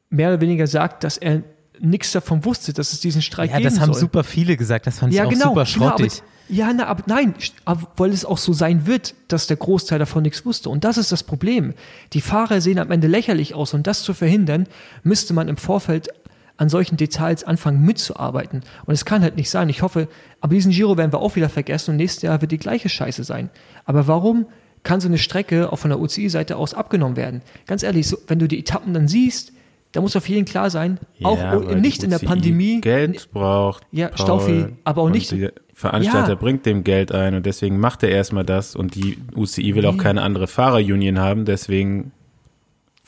mehr 0.09 0.29
oder 0.29 0.41
weniger 0.41 0.67
sagt, 0.67 1.03
dass 1.03 1.17
er 1.17 1.43
nichts 1.79 2.11
davon 2.11 2.45
wusste, 2.45 2.73
dass 2.73 2.93
es 2.93 2.99
diesen 2.99 3.21
Streik 3.21 3.51
ja, 3.51 3.57
geben 3.57 3.69
soll. 3.69 3.79
Ja, 3.79 3.85
das 3.87 3.95
haben 3.95 3.99
super 3.99 4.23
viele 4.23 4.57
gesagt. 4.57 4.87
Das 4.87 4.99
fand 4.99 5.13
ja, 5.13 5.23
ich 5.23 5.27
auch 5.27 5.31
genau, 5.31 5.49
super 5.49 5.65
schrottig. 5.65 6.13
Genau, 6.13 6.23
aber, 6.23 6.37
ja, 6.49 6.73
na, 6.73 6.85
aber 6.87 7.03
nein, 7.07 7.35
aber 7.65 7.91
weil 7.97 8.11
es 8.11 8.25
auch 8.25 8.37
so 8.37 8.53
sein 8.53 8.87
wird, 8.87 9.15
dass 9.27 9.47
der 9.47 9.57
Großteil 9.57 9.99
davon 9.99 10.23
nichts 10.23 10.45
wusste. 10.45 10.69
Und 10.69 10.83
das 10.83 10.97
ist 10.97 11.11
das 11.11 11.23
Problem. 11.23 11.73
Die 12.13 12.21
Fahrer 12.21 12.61
sehen 12.61 12.79
am 12.79 12.91
Ende 12.91 13.07
lächerlich 13.07 13.53
aus. 13.53 13.73
Und 13.73 13.87
das 13.87 14.03
zu 14.03 14.13
verhindern, 14.13 14.67
müsste 15.03 15.33
man 15.33 15.47
im 15.49 15.57
Vorfeld 15.57 16.09
an 16.57 16.69
solchen 16.69 16.97
Details 16.97 17.43
anfangen 17.43 17.83
mitzuarbeiten. 17.83 18.63
Und 18.85 18.93
es 18.93 19.05
kann 19.05 19.21
halt 19.21 19.35
nicht 19.35 19.49
sein. 19.49 19.69
Ich 19.69 19.81
hoffe, 19.81 20.07
aber 20.41 20.55
diesen 20.55 20.71
Giro 20.71 20.97
werden 20.97 21.13
wir 21.13 21.19
auch 21.19 21.35
wieder 21.35 21.49
vergessen 21.49 21.91
und 21.91 21.97
nächstes 21.97 22.23
Jahr 22.23 22.41
wird 22.41 22.51
die 22.51 22.57
gleiche 22.57 22.89
Scheiße 22.89 23.23
sein. 23.23 23.49
Aber 23.85 24.07
warum 24.07 24.47
kann 24.83 24.99
so 24.99 25.07
eine 25.07 25.17
Strecke 25.17 25.71
auch 25.71 25.77
von 25.77 25.89
der 25.89 25.99
UCI-Seite 25.99 26.57
aus 26.57 26.73
abgenommen 26.73 27.15
werden? 27.15 27.41
Ganz 27.67 27.83
ehrlich, 27.83 28.07
so, 28.07 28.17
wenn 28.27 28.39
du 28.39 28.47
die 28.47 28.59
Etappen 28.59 28.93
dann 28.93 29.07
siehst, 29.07 29.53
Da 29.97 30.01
muss 30.01 30.15
auf 30.15 30.29
jeden 30.29 30.45
klar 30.45 30.69
sein, 30.69 30.99
auch 31.23 31.39
Ja, 31.39 31.55
nicht 31.75 32.03
in 32.03 32.11
der 32.11 32.19
Pandemie. 32.19 32.81
Geld 32.81 33.31
braucht. 33.31 33.81
Ja, 33.91 34.09
Paul, 34.09 34.17
Staufi, 34.19 34.65
aber 34.83 35.01
auch 35.01 35.09
nicht- 35.09 35.31
Der 35.31 35.53
Veranstalter 35.73 36.29
Ja. 36.29 36.35
bringt 36.35 36.67
dem 36.67 36.83
Geld 36.83 37.11
ein 37.11 37.33
und 37.33 37.47
deswegen 37.47 37.79
macht 37.79 38.03
er 38.03 38.09
erstmal 38.09 38.43
das 38.43 38.75
und 38.75 38.93
die 38.93 39.17
UCI 39.35 39.73
will 39.73 39.87
auch 39.87 39.93
Nee. 39.93 39.97
keine 40.03 40.21
andere 40.21 40.45
Fahrerunion 40.45 41.17
haben, 41.17 41.45
deswegen 41.45 42.11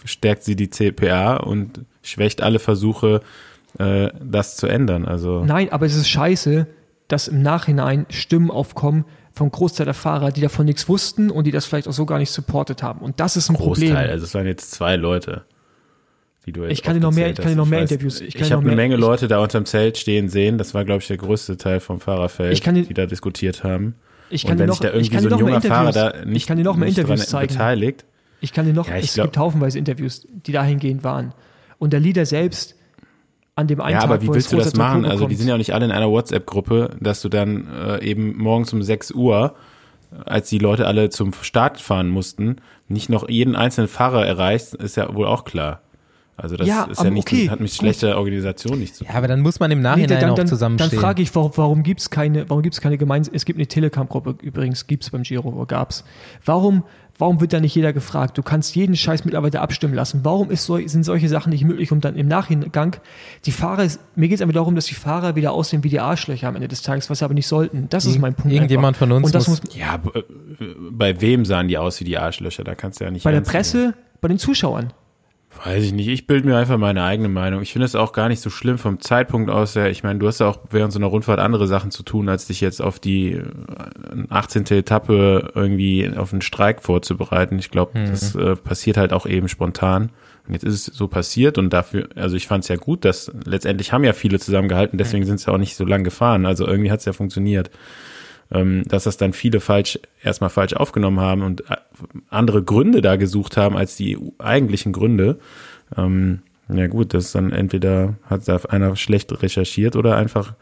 stärkt 0.03 0.41
sie 0.43 0.55
die 0.55 0.71
CPA 0.71 1.35
und 1.37 1.85
schwächt 2.01 2.41
alle 2.41 2.57
Versuche, 2.57 3.21
äh, 3.77 4.09
das 4.19 4.57
zu 4.57 4.65
ändern. 4.65 5.05
Also 5.05 5.45
Nein, 5.45 5.71
aber 5.71 5.85
es 5.85 5.95
ist 5.95 6.09
scheiße, 6.09 6.65
dass 7.07 7.27
im 7.27 7.43
Nachhinein 7.43 8.07
Stimmen 8.09 8.49
aufkommen 8.49 9.05
vom 9.31 9.51
Großteil 9.51 9.85
der 9.85 9.93
Fahrer, 9.93 10.31
die 10.31 10.41
davon 10.41 10.65
nichts 10.65 10.89
wussten 10.89 11.29
und 11.29 11.45
die 11.45 11.51
das 11.51 11.67
vielleicht 11.67 11.87
auch 11.87 11.93
so 11.93 12.07
gar 12.07 12.17
nicht 12.17 12.31
supportet 12.31 12.81
haben. 12.81 13.01
Und 13.01 13.19
das 13.19 13.37
ist 13.37 13.47
ein 13.51 13.57
Großteil, 13.57 13.89
Problem. 13.89 14.09
also 14.11 14.25
es 14.25 14.33
waren 14.33 14.47
jetzt 14.47 14.71
zwei 14.71 14.95
Leute. 14.95 15.43
Die 16.49 16.53
du 16.53 16.63
jetzt 16.63 16.71
Ich 16.73 16.81
kann 16.83 16.95
dir 16.95 16.99
noch 16.99 17.13
mehr- 17.13 17.29
ich 17.29 17.35
kann 17.37 17.49
dir 17.49 17.55
noch 17.55 17.67
mehr 17.67 17.79
weiß- 17.85 17.91
Interviews- 17.91 18.21
ich 18.21 18.27
Ich, 18.35 18.41
dir 18.47 18.51
habe 18.55 18.65
eine 18.65 18.75
Menge 18.75 18.95
Leute 18.95 19.27
da 19.27 19.39
unterm 19.39 19.65
Zelt 19.65 19.97
stehen 19.99 20.29
sehen. 20.29 20.57
Das 20.57 20.73
war, 20.73 20.83
glaube 20.83 21.01
ich, 21.01 21.07
der 21.07 21.17
größte 21.17 21.57
Teil 21.57 21.79
vom 21.79 21.99
Fahrerfeld, 21.99 22.65
dir- 22.65 22.83
die 22.83 22.93
da 22.95 23.05
diskutiert 23.05 23.63
haben. 23.63 23.95
Ich 24.31 24.43
kann 24.43 24.53
und 24.53 24.57
dir 24.57 24.61
wenn 24.61 24.67
noch, 24.69 24.73
sich 24.75 24.81
da 24.81 24.87
ich 24.89 24.93
irgendwie 24.95 25.09
kann 25.15 25.23
so 25.23 25.29
dir 25.29 25.35
ein 25.35 25.39
junger 25.39 25.61
Fahrer 25.61 25.87
Interviews, 25.89 26.13
da 26.21 26.25
nicht, 26.25 26.37
ich 26.37 26.47
kann 26.47 26.57
dir 26.57 26.63
noch 26.63 26.75
mehr 26.75 26.87
Interviews 26.89 27.27
zeigen. 27.27 27.47
beteiligt, 27.53 28.05
Ich 28.41 28.53
kann 28.53 28.65
dir 28.65 28.73
noch, 28.73 28.87
Ja, 28.87 28.95
es 28.95 29.13
glaub- 29.13 29.25
gibt 29.27 29.37
haufenweise 29.37 29.77
Interviews, 29.77 30.25
die 30.31 30.51
dahingehend 30.53 31.03
waren. 31.03 31.33
Und 31.77 31.93
der 31.93 31.99
Leader 31.99 32.25
selbst 32.25 32.75
an 33.55 33.67
dem 33.67 33.81
einen 33.81 33.93
Ja, 33.93 33.99
Tag, 34.01 34.09
aber 34.11 34.21
wie 34.21 34.29
willst 34.33 34.51
du 34.53 34.57
das 34.57 34.73
machen? 34.75 35.05
Also 35.05 35.27
die 35.27 35.35
sind 35.35 35.47
ja 35.49 35.53
auch 35.55 35.57
nicht 35.59 35.73
alle 35.73 35.85
in 35.85 35.91
einer 35.91 36.09
WhatsApp-Gruppe, 36.09 36.95
dass 36.99 37.21
du 37.21 37.29
dann 37.29 37.67
äh, 37.67 38.03
eben 38.03 38.37
morgens 38.37 38.71
um 38.73 38.81
6 38.81 39.11
Uhr, 39.11 39.55
als 40.25 40.49
die 40.49 40.57
Leute 40.57 40.87
alle 40.87 41.09
zum 41.09 41.33
Start 41.33 41.79
fahren 41.81 42.07
mussten, 42.09 42.55
nicht 42.87 43.09
noch 43.09 43.27
jeden 43.29 43.55
einzelnen 43.55 43.87
Fahrer 43.87 44.25
erreichst, 44.25 44.73
ist 44.73 44.95
ja 44.97 45.13
wohl 45.13 45.27
auch 45.27 45.43
klar. 45.43 45.81
Also 46.39 46.55
das 46.57 46.67
Ja, 46.67 46.83
ist 46.85 47.03
ja 47.03 47.09
nicht, 47.09 47.27
okay, 47.27 47.49
hat 47.49 47.59
mit 47.59 47.71
schlechter 47.71 48.17
Organisation 48.17 48.79
nichts 48.79 48.97
zu 48.97 49.03
tun. 49.03 49.11
Ja, 49.13 49.17
aber 49.17 49.27
dann 49.27 49.41
muss 49.41 49.59
man 49.59 49.71
im 49.71 49.79
Nee, 49.79 49.83
Nachhinein 49.83 50.07
dann, 50.09 50.17
auch 50.17 50.35
dann, 50.35 50.35
dann 50.35 50.47
zusammenstehen. 50.47 50.99
frage 50.99 51.21
ich, 51.21 51.33
warum, 51.35 51.51
warum 51.55 51.83
gibt 51.83 51.99
es 52.01 52.09
keine, 52.09 52.49
warum 52.49 52.63
gibt's 52.63 52.81
keine 52.81 52.97
gemeinsame, 52.97 53.35
es 53.35 53.45
gibt 53.45 53.57
eine 53.59 53.67
Telegram-Gruppe, 53.67 54.35
übrigens 54.41 54.87
gibt 54.87 55.03
es 55.03 55.09
beim 55.09 55.23
Giro, 55.23 55.49
oder 55.49 55.65
gab's. 55.65 56.03
Warum, 56.45 56.83
warum 57.17 57.41
wird 57.41 57.51
da 57.53 57.59
nicht 57.59 57.75
jeder 57.75 57.91
gefragt? 57.93 58.37
Du 58.37 58.43
kannst 58.43 58.75
jeden 58.75 58.95
Scheiß 58.95 59.25
mittlerweile 59.25 59.59
abstimmen 59.59 59.93
lassen. 59.93 60.21
Warum 60.23 60.49
ist 60.51 60.65
so, 60.65 60.77
sind 60.87 61.03
solche 61.03 61.27
Sachen 61.27 61.49
nicht 61.51 61.63
möglich, 61.65 61.91
um 61.91 61.99
dann 62.01 62.15
im 62.15 62.27
Nachgang 62.27 62.95
die 63.45 63.51
Fahrer, 63.51 63.85
mir 64.15 64.27
geht 64.29 64.35
es 64.37 64.41
einfach 64.41 64.53
darum, 64.53 64.75
dass 64.75 64.85
die 64.85 64.95
Fahrer 64.95 65.35
wieder 65.35 65.51
aussehen 65.51 65.83
wie 65.83 65.89
die 65.89 65.99
Arschlöcher 65.99 66.47
am 66.47 66.55
Ende 66.55 66.67
des 66.69 66.81
Tages, 66.81 67.09
was 67.09 67.19
sie 67.19 67.25
aber 67.25 67.33
nicht 67.33 67.47
sollten. 67.47 67.87
Das 67.89 68.05
ist 68.05 68.19
mein 68.19 68.33
Punkt. 68.35 68.53
Irgendjemand 68.53 68.95
einfach. 68.95 68.99
von 69.07 69.11
uns 69.11 69.25
Und 69.27 69.35
das 69.35 69.47
muss- 69.47 69.61
muss, 69.63 69.75
Ja, 69.75 69.95
äh, 70.13 70.21
bei 70.91 71.19
wem 71.21 71.43
sahen 71.45 71.67
die 71.67 71.77
aus 71.77 71.99
wie 71.99 72.05
die 72.05 72.17
Arschlöcher? 72.17 72.63
Da 72.63 72.75
kannst 72.75 72.99
du 72.99 73.03
ja 73.03 73.11
nicht 73.11 73.23
bei 73.23 73.31
der 73.31 73.39
ernst 73.39 73.51
nehmen. 73.53 73.61
Presse, 73.91 73.93
bei 74.21 74.27
den 74.29 74.37
Zuschauern. 74.39 74.93
Weiß 75.65 75.83
ich 75.83 75.93
nicht. 75.93 76.07
Ich 76.07 76.27
bilde 76.27 76.47
mir 76.47 76.57
einfach 76.57 76.77
meine 76.77 77.03
eigene 77.03 77.27
Meinung. 77.27 77.61
Ich 77.61 77.73
finde 77.73 77.85
es 77.85 77.95
auch 77.95 78.13
gar 78.13 78.29
nicht 78.29 78.39
so 78.39 78.49
schlimm 78.49 78.77
vom 78.77 78.99
Zeitpunkt 78.99 79.49
aus 79.49 79.75
her. 79.75 79.89
Ich 79.89 80.03
meine, 80.03 80.19
du 80.19 80.27
hast 80.27 80.39
ja 80.39 80.47
auch 80.47 80.59
während 80.69 80.93
so 80.93 80.99
einer 80.99 81.07
Rundfahrt 81.07 81.39
andere 81.39 81.67
Sachen 81.67 81.91
zu 81.91 82.03
tun, 82.03 82.29
als 82.29 82.47
dich 82.47 82.61
jetzt 82.61 82.81
auf 82.81 82.99
die 82.99 83.31
äh, 83.31 83.43
18. 84.29 84.65
Etappe 84.67 85.51
irgendwie 85.55 86.09
auf 86.15 86.31
einen 86.31 86.41
Streik 86.41 86.81
vorzubereiten. 86.81 87.57
Ich 87.59 87.71
glaube, 87.71 87.99
das 87.99 88.35
äh, 88.35 88.55
passiert 88.55 88.97
halt 88.97 89.11
auch 89.11 89.25
eben 89.25 89.49
spontan. 89.49 90.11
Und 90.47 90.53
jetzt 90.53 90.63
ist 90.63 90.87
es 90.87 90.95
so 90.95 91.07
passiert 91.07 91.57
und 91.57 91.71
dafür, 91.71 92.09
also 92.15 92.35
ich 92.35 92.47
fand 92.47 92.63
es 92.63 92.69
ja 92.69 92.75
gut, 92.75 93.03
dass 93.03 93.31
letztendlich 93.45 93.91
haben 93.91 94.03
ja 94.03 94.13
viele 94.13 94.39
zusammengehalten, 94.39 94.97
deswegen 94.97 95.23
sind 95.25 95.35
es 95.35 95.45
ja 95.45 95.53
auch 95.53 95.59
nicht 95.59 95.75
so 95.75 95.85
lang 95.85 96.03
gefahren. 96.03 96.45
Also 96.45 96.65
irgendwie 96.65 96.89
hat 96.89 96.99
es 96.99 97.05
ja 97.05 97.13
funktioniert 97.13 97.69
dass 98.87 99.03
das 99.03 99.17
dann 99.17 99.33
viele 99.33 99.59
falsch, 99.59 99.99
erstmal 100.23 100.49
falsch 100.49 100.73
aufgenommen 100.73 101.19
haben 101.19 101.43
und 101.43 101.69
äh, 101.69 101.75
andere 102.29 102.63
Gründe 102.63 103.01
da 103.01 103.15
gesucht 103.15 103.57
haben 103.57 103.77
als 103.77 103.95
die 103.95 104.17
eigentlichen 104.39 104.91
Gründe. 104.91 105.39
Ähm, 105.95 106.39
ja 106.67 106.87
gut, 106.87 107.13
das 107.13 107.25
ist 107.25 107.35
dann 107.35 107.51
entweder 107.51 108.15
hat 108.23 108.47
da 108.47 108.57
einer 108.69 108.95
schlecht 108.95 109.41
recherchiert 109.41 109.95
oder 109.95 110.15
einfach 110.15 110.53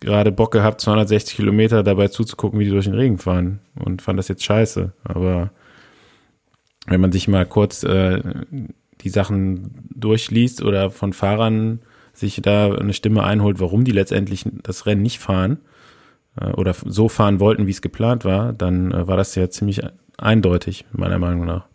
gerade 0.00 0.32
Bock 0.32 0.50
gehabt, 0.52 0.80
260 0.80 1.36
Kilometer 1.36 1.82
dabei 1.82 2.08
zuzugucken, 2.08 2.58
wie 2.58 2.64
die 2.64 2.70
durch 2.70 2.86
den 2.86 2.94
Regen 2.94 3.18
fahren 3.18 3.60
und 3.76 4.02
fand 4.02 4.18
das 4.18 4.28
jetzt 4.28 4.44
scheiße. 4.44 4.92
Aber 5.04 5.50
wenn 6.86 7.00
man 7.00 7.12
sich 7.12 7.28
mal 7.28 7.46
kurz 7.46 7.82
äh, 7.84 8.20
die 9.00 9.08
Sachen 9.08 9.88
durchliest 9.94 10.62
oder 10.62 10.90
von 10.90 11.12
Fahrern 11.12 11.80
sich 12.12 12.40
da 12.42 12.74
eine 12.74 12.92
Stimme 12.92 13.24
einholt, 13.24 13.60
warum 13.60 13.84
die 13.84 13.92
letztendlich 13.92 14.44
das 14.62 14.86
Rennen 14.86 15.02
nicht 15.02 15.18
fahren, 15.18 15.58
oder 16.36 16.74
so 16.86 17.08
fahren 17.08 17.40
wollten, 17.40 17.66
wie 17.66 17.70
es 17.72 17.82
geplant 17.82 18.24
war, 18.24 18.52
dann 18.52 18.90
äh, 18.92 19.06
war 19.06 19.16
das 19.16 19.34
ja 19.34 19.48
ziemlich 19.50 19.82
eindeutig, 20.18 20.84
meiner 20.92 21.18
Meinung 21.18 21.44
nach. 21.44 21.66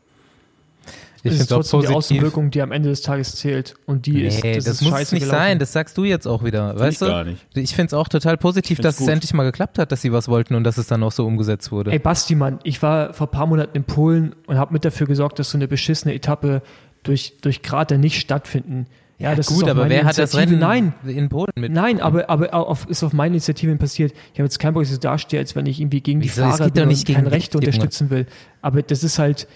ich 1.23 1.33
es 1.33 1.41
ist 1.41 1.47
trotzdem 1.49 1.81
die 1.81 1.87
positiv. 1.87 2.17
Außenwirkung, 2.17 2.51
die 2.51 2.61
am 2.61 2.71
Ende 2.71 2.89
des 2.89 3.01
Tages 3.01 3.35
zählt. 3.35 3.75
Und 3.85 4.05
die 4.05 4.23
ist, 4.23 4.43
Nee, 4.43 4.55
das, 4.55 4.65
das, 4.65 4.73
ist 4.75 4.81
muss 4.83 4.91
scheiße 4.91 5.15
nicht 5.15 5.23
gelaufen. 5.25 5.39
sein, 5.39 5.59
das 5.59 5.73
sagst 5.73 5.97
du 5.97 6.05
jetzt 6.05 6.25
auch 6.27 6.43
wieder. 6.43 6.69
Find 6.69 6.79
weißt 6.79 7.01
ich 7.01 7.07
du? 7.07 7.13
gar 7.13 7.23
nicht. 7.23 7.45
Ich 7.55 7.75
finde 7.75 7.87
es 7.87 7.93
auch 7.93 8.07
total 8.07 8.37
positiv, 8.37 8.79
dass 8.79 8.95
es 8.95 9.01
gut. 9.01 9.09
endlich 9.09 9.33
mal 9.33 9.43
geklappt 9.43 9.77
hat, 9.79 9.91
dass 9.91 10.01
sie 10.01 10.11
was 10.11 10.27
wollten 10.27 10.55
und 10.55 10.63
dass 10.63 10.77
es 10.77 10.87
dann 10.87 11.03
auch 11.03 11.11
so 11.11 11.25
umgesetzt 11.25 11.71
wurde. 11.71 11.91
Ey, 11.91 11.99
Basti, 11.99 12.35
Mann, 12.35 12.59
ich 12.63 12.81
war 12.81 13.13
vor 13.13 13.27
ein 13.27 13.31
paar 13.31 13.45
Monaten 13.47 13.75
in 13.75 13.83
Polen 13.83 14.35
und 14.47 14.57
habe 14.57 14.73
mit 14.73 14.85
dafür 14.85 15.05
gesorgt, 15.07 15.37
dass 15.39 15.51
so 15.51 15.57
eine 15.57 15.67
beschissene 15.67 16.13
Etappe 16.13 16.61
durch, 17.03 17.35
durch 17.41 17.61
Krater 17.61 17.97
nicht 17.97 18.19
stattfinden. 18.19 18.87
Ja, 19.19 19.33
das 19.33 19.47
gut, 19.47 19.63
ist 19.63 19.69
aber 19.69 19.89
wer 19.89 20.05
hat 20.05 20.17
das 20.17 20.33
Initiative- 20.35 20.61
Rennen 20.67 20.93
Nein, 21.03 21.15
in 21.15 21.29
Polen 21.29 21.51
mit? 21.55 21.71
nein, 21.71 21.99
aber, 22.01 22.29
aber 22.29 22.53
auf, 22.53 22.87
ist 22.87 23.03
auf 23.03 23.13
meine 23.13 23.33
Initiativen 23.35 23.79
passiert. 23.79 24.11
Ich 24.33 24.39
habe 24.39 24.43
jetzt 24.43 24.59
keinen 24.59 24.75
Bock, 24.75 24.83
dass 24.83 24.89
ich 24.89 24.95
so 24.95 25.01
dastehe, 25.01 25.39
als 25.39 25.55
wenn 25.55 25.65
ich 25.65 25.79
irgendwie 25.81 26.01
gegen 26.01 26.19
die 26.19 26.27
Wieso? 26.29 26.43
Fahrer 26.43 26.69
bin 26.69 26.87
nicht 26.87 27.09
und 27.09 27.25
Rechte 27.27 27.57
Junge. 27.57 27.65
unterstützen 27.67 28.09
will. 28.11 28.27
Aber 28.61 28.83
das 28.83 29.03
ist 29.03 29.17
halt, 29.17 29.47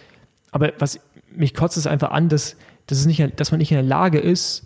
aber 0.52 0.74
was 0.80 1.00
mich 1.36 1.54
kotzt 1.54 1.78
es 1.78 1.86
einfach 1.86 2.10
an, 2.12 2.28
dass, 2.28 2.56
dass, 2.88 2.98
es 3.00 3.06
nicht, 3.06 3.40
dass 3.40 3.52
man 3.52 3.60
nicht 3.60 3.72
in 3.72 3.78
der 3.78 3.84
Lage 3.86 4.18
ist, 4.20 4.66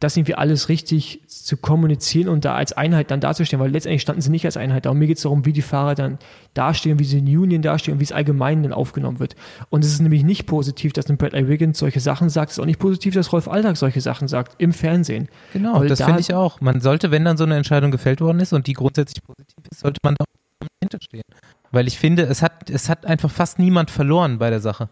das 0.00 0.16
irgendwie 0.16 0.34
alles 0.34 0.68
richtig 0.68 1.22
zu 1.26 1.56
kommunizieren 1.56 2.28
und 2.28 2.44
da 2.44 2.54
als 2.54 2.72
Einheit 2.74 3.10
dann 3.10 3.20
dazustehen, 3.20 3.60
weil 3.60 3.70
letztendlich 3.70 4.02
standen 4.02 4.20
sie 4.20 4.30
nicht 4.30 4.44
als 4.44 4.56
Einheit 4.56 4.84
da. 4.84 4.90
Und 4.90 4.98
mir 4.98 5.06
geht 5.06 5.16
es 5.16 5.22
darum, 5.22 5.46
wie 5.46 5.52
die 5.52 5.62
Fahrer 5.62 5.94
dann 5.94 6.18
dastehen, 6.54 6.98
wie 6.98 7.04
sie 7.04 7.18
in 7.18 7.26
Union 7.26 7.62
dastehen 7.62 7.94
und 7.94 8.00
wie 8.00 8.04
es 8.04 8.12
allgemein 8.12 8.62
dann 8.62 8.72
aufgenommen 8.72 9.20
wird. 9.20 9.36
Und 9.70 9.84
es 9.84 9.92
ist 9.92 10.00
nämlich 10.00 10.22
nicht 10.22 10.46
positiv, 10.46 10.92
dass 10.92 11.08
ein 11.08 11.16
Bradley 11.16 11.48
Wiggins 11.48 11.78
solche 11.78 12.00
Sachen 12.00 12.28
sagt. 12.28 12.50
Es 12.50 12.58
ist 12.58 12.62
auch 12.62 12.66
nicht 12.66 12.78
positiv, 12.78 13.14
dass 13.14 13.32
Rolf 13.32 13.48
Alltag 13.48 13.76
solche 13.76 14.00
Sachen 14.00 14.28
sagt 14.28 14.54
im 14.58 14.72
Fernsehen. 14.72 15.28
Genau, 15.52 15.80
Weil 15.80 15.88
das 15.88 16.00
da- 16.00 16.06
finde 16.06 16.20
ich 16.20 16.34
auch. 16.34 16.60
Man 16.60 16.80
sollte, 16.80 17.10
wenn 17.10 17.24
dann 17.24 17.36
so 17.36 17.44
eine 17.44 17.56
Entscheidung 17.56 17.90
gefällt 17.90 18.20
worden 18.20 18.40
ist 18.40 18.52
und 18.52 18.66
die 18.66 18.74
grundsätzlich 18.74 19.22
positiv 19.24 19.64
ist, 19.70 19.80
sollte 19.80 20.00
man 20.02 20.14
da 20.18 20.24
auch 20.24 20.66
hinterstehen. 20.82 21.22
Weil 21.70 21.86
ich 21.88 21.98
finde, 21.98 22.24
es 22.24 22.42
hat, 22.42 22.70
es 22.70 22.88
hat 22.88 23.06
einfach 23.06 23.30
fast 23.30 23.58
niemand 23.58 23.90
verloren 23.90 24.38
bei 24.38 24.50
der 24.50 24.60
Sache. 24.60 24.88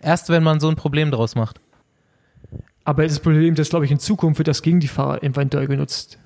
Erst 0.00 0.28
wenn 0.28 0.42
man 0.44 0.60
so 0.60 0.68
ein 0.68 0.76
Problem 0.76 1.10
draus 1.10 1.34
macht. 1.34 1.60
Aber 2.88 3.02
das 3.02 3.20
Problem, 3.20 3.54
das 3.54 3.68
glaube 3.68 3.84
ich 3.84 3.90
in 3.90 3.98
Zukunft 3.98 4.38
wird 4.38 4.48
das 4.48 4.62
gegen 4.62 4.80
die 4.80 4.88
Fahrer 4.88 5.22
eventuell 5.22 5.66
genutzt. 5.66 6.18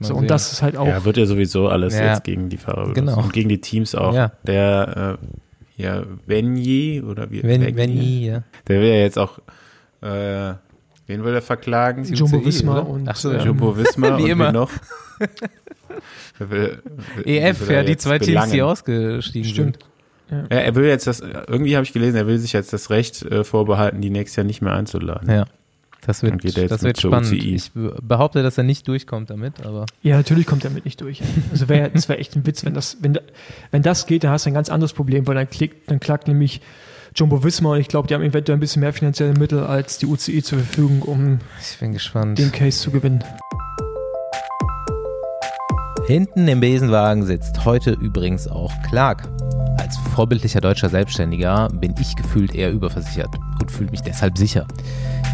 So, 0.00 0.08
sehen. 0.08 0.16
und 0.16 0.30
das 0.30 0.52
ist 0.52 0.60
halt 0.60 0.76
auch. 0.76 0.86
Ja, 0.86 1.02
wird 1.06 1.16
ja 1.16 1.24
sowieso 1.24 1.68
alles 1.68 1.94
Ja. 1.98 2.12
jetzt 2.12 2.24
gegen 2.24 2.50
die 2.50 2.58
Fahrer 2.58 2.82
benutzt. 2.92 2.96
Genau. 2.98 3.18
und 3.22 3.32
gegen 3.32 3.48
die 3.48 3.58
Teams 3.60 3.94
auch. 3.94 4.14
Ja. 4.14 4.32
Der 4.46 5.18
äh, 5.78 5.82
ja, 5.82 6.02
Venji 6.26 7.00
oder 7.02 7.30
wie 7.30 7.42
wenn, 7.42 7.74
Venji, 7.74 8.26
ja. 8.26 8.42
Der 8.68 8.80
will 8.82 8.88
ja 8.88 8.96
jetzt 8.96 9.18
auch 9.18 9.38
äh, 10.02 10.52
wen 11.06 11.24
will 11.24 11.34
er 11.34 11.40
verklagen? 11.40 12.04
Jumbo 12.04 12.44
Wismar 12.44 12.82
oder? 12.82 12.90
und 12.90 13.08
Ach 13.08 13.16
so, 13.16 13.32
ähm. 13.32 13.40
Jumbo 13.46 13.74
Wismar 13.78 14.18
Wie 14.18 14.24
und 14.24 14.30
immer. 14.30 14.48
wen 14.48 14.52
noch? 14.52 14.70
Will- 16.38 16.82
EF, 17.24 17.60
will 17.60 17.70
er 17.70 17.80
ja, 17.80 17.82
die 17.84 17.96
zwei 17.96 18.18
Teams, 18.18 18.26
belangen? 18.28 18.52
die 18.52 18.62
ausgestiegen 18.62 19.48
Stimmt. 19.50 19.78
sind. 20.30 20.48
Ja, 20.50 20.58
er 20.58 20.74
will 20.74 20.84
jetzt 20.84 21.06
das, 21.06 21.20
irgendwie 21.20 21.76
habe 21.76 21.84
ich 21.84 21.92
gelesen, 21.92 22.16
er 22.16 22.26
will 22.26 22.38
sich 22.38 22.52
jetzt 22.52 22.72
das 22.72 22.90
Recht 22.90 23.22
äh, 23.22 23.42
vorbehalten, 23.44 24.00
die 24.00 24.10
nächstes 24.10 24.36
Jahr 24.36 24.44
nicht 24.44 24.62
mehr 24.62 24.72
einzuladen. 24.74 25.28
Ja. 25.30 25.44
Das 26.04 26.22
wird, 26.24 26.40
geht 26.42 26.56
er 26.56 26.62
jetzt 26.64 26.72
das 26.72 26.82
wird 26.82 27.00
spannend. 27.00 27.32
UCI. 27.32 27.54
Ich 27.54 27.70
be- 27.72 27.96
behaupte, 28.02 28.42
dass 28.42 28.58
er 28.58 28.64
nicht 28.64 28.88
durchkommt 28.88 29.30
damit, 29.30 29.64
aber 29.64 29.86
Ja, 30.02 30.16
natürlich 30.16 30.46
kommt 30.46 30.64
er 30.64 30.70
mit 30.70 30.84
nicht 30.84 31.00
durch. 31.00 31.22
Also 31.52 31.68
wär, 31.68 31.88
das 31.90 32.08
wäre 32.08 32.18
echt 32.18 32.34
ein 32.34 32.44
Witz, 32.44 32.64
wenn 32.64 32.74
das, 32.74 32.96
wenn, 33.00 33.18
wenn 33.70 33.82
das 33.82 34.06
geht, 34.06 34.24
dann 34.24 34.32
hast 34.32 34.44
du 34.46 34.50
ein 34.50 34.54
ganz 34.54 34.68
anderes 34.68 34.92
Problem, 34.92 35.26
weil 35.28 35.36
dann 35.36 35.48
klickt, 35.48 35.90
dann 35.90 36.00
klagt 36.00 36.26
nämlich 36.26 36.60
Jumbo 37.14 37.44
Wismar 37.44 37.72
und 37.74 37.80
ich 37.80 37.88
glaube, 37.88 38.08
die 38.08 38.14
haben 38.14 38.22
eventuell 38.22 38.56
ein 38.56 38.60
bisschen 38.60 38.80
mehr 38.80 38.92
finanzielle 38.92 39.34
Mittel 39.34 39.60
als 39.60 39.98
die 39.98 40.06
UCI 40.06 40.42
zur 40.42 40.58
Verfügung, 40.58 41.02
um 41.02 41.38
ich 41.60 41.78
bin 41.78 41.92
gespannt. 41.92 42.38
den 42.38 42.50
Case 42.50 42.80
zu 42.80 42.90
gewinnen. 42.90 43.22
Hinten 46.06 46.48
im 46.48 46.58
Besenwagen 46.60 47.24
sitzt 47.24 47.64
heute 47.64 47.92
übrigens 47.92 48.48
auch 48.48 48.72
Clark. 48.88 49.28
Als 49.78 49.96
vorbildlicher 50.14 50.60
deutscher 50.60 50.88
Selbstständiger 50.88 51.68
bin 51.72 51.94
ich 52.00 52.16
gefühlt 52.16 52.54
eher 52.54 52.72
überversichert 52.72 53.28
und 53.60 53.70
fühle 53.70 53.90
mich 53.90 54.00
deshalb 54.00 54.36
sicher. 54.36 54.66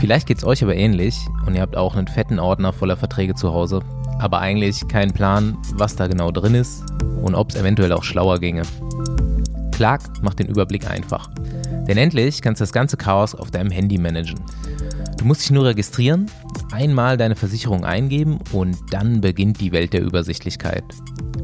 Vielleicht 0.01 0.29
geht's 0.29 0.45
euch 0.45 0.63
aber 0.63 0.77
ähnlich 0.77 1.27
und 1.45 1.57
ihr 1.57 1.61
habt 1.61 1.77
auch 1.77 1.97
einen 1.97 2.07
fetten 2.07 2.39
Ordner 2.39 2.73
voller 2.73 2.97
Verträge 2.97 3.35
zu 3.35 3.53
Hause, 3.53 3.81
aber 4.21 4.39
eigentlich 4.39 4.87
keinen 4.87 5.13
Plan, 5.13 5.59
was 5.75 5.97
da 5.97 6.07
genau 6.07 6.31
drin 6.31 6.55
ist 6.55 6.85
und 7.21 7.35
ob 7.35 7.51
es 7.51 7.57
eventuell 7.57 7.93
auch 7.93 8.05
schlauer 8.05 8.39
ginge. 8.39 8.63
Clark 9.73 10.23
macht 10.23 10.39
den 10.39 10.47
Überblick 10.47 10.89
einfach. 10.89 11.31
Denn 11.89 11.99
endlich 11.99 12.43
kannst 12.43 12.61
du 12.61 12.63
das 12.63 12.73
ganze 12.73 12.97
Chaos 12.97 13.35
auf 13.35 13.51
deinem 13.51 13.73
Handy 13.73 13.99
managen. 13.99 14.41
Du 15.17 15.25
musst 15.25 15.43
dich 15.43 15.51
nur 15.51 15.65
registrieren, 15.65 16.27
einmal 16.71 17.17
deine 17.17 17.35
Versicherung 17.35 17.85
eingeben 17.85 18.39
und 18.53 18.77
dann 18.91 19.21
beginnt 19.21 19.61
die 19.61 19.73
Welt 19.73 19.93
der 19.93 20.03
Übersichtlichkeit. 20.03 20.85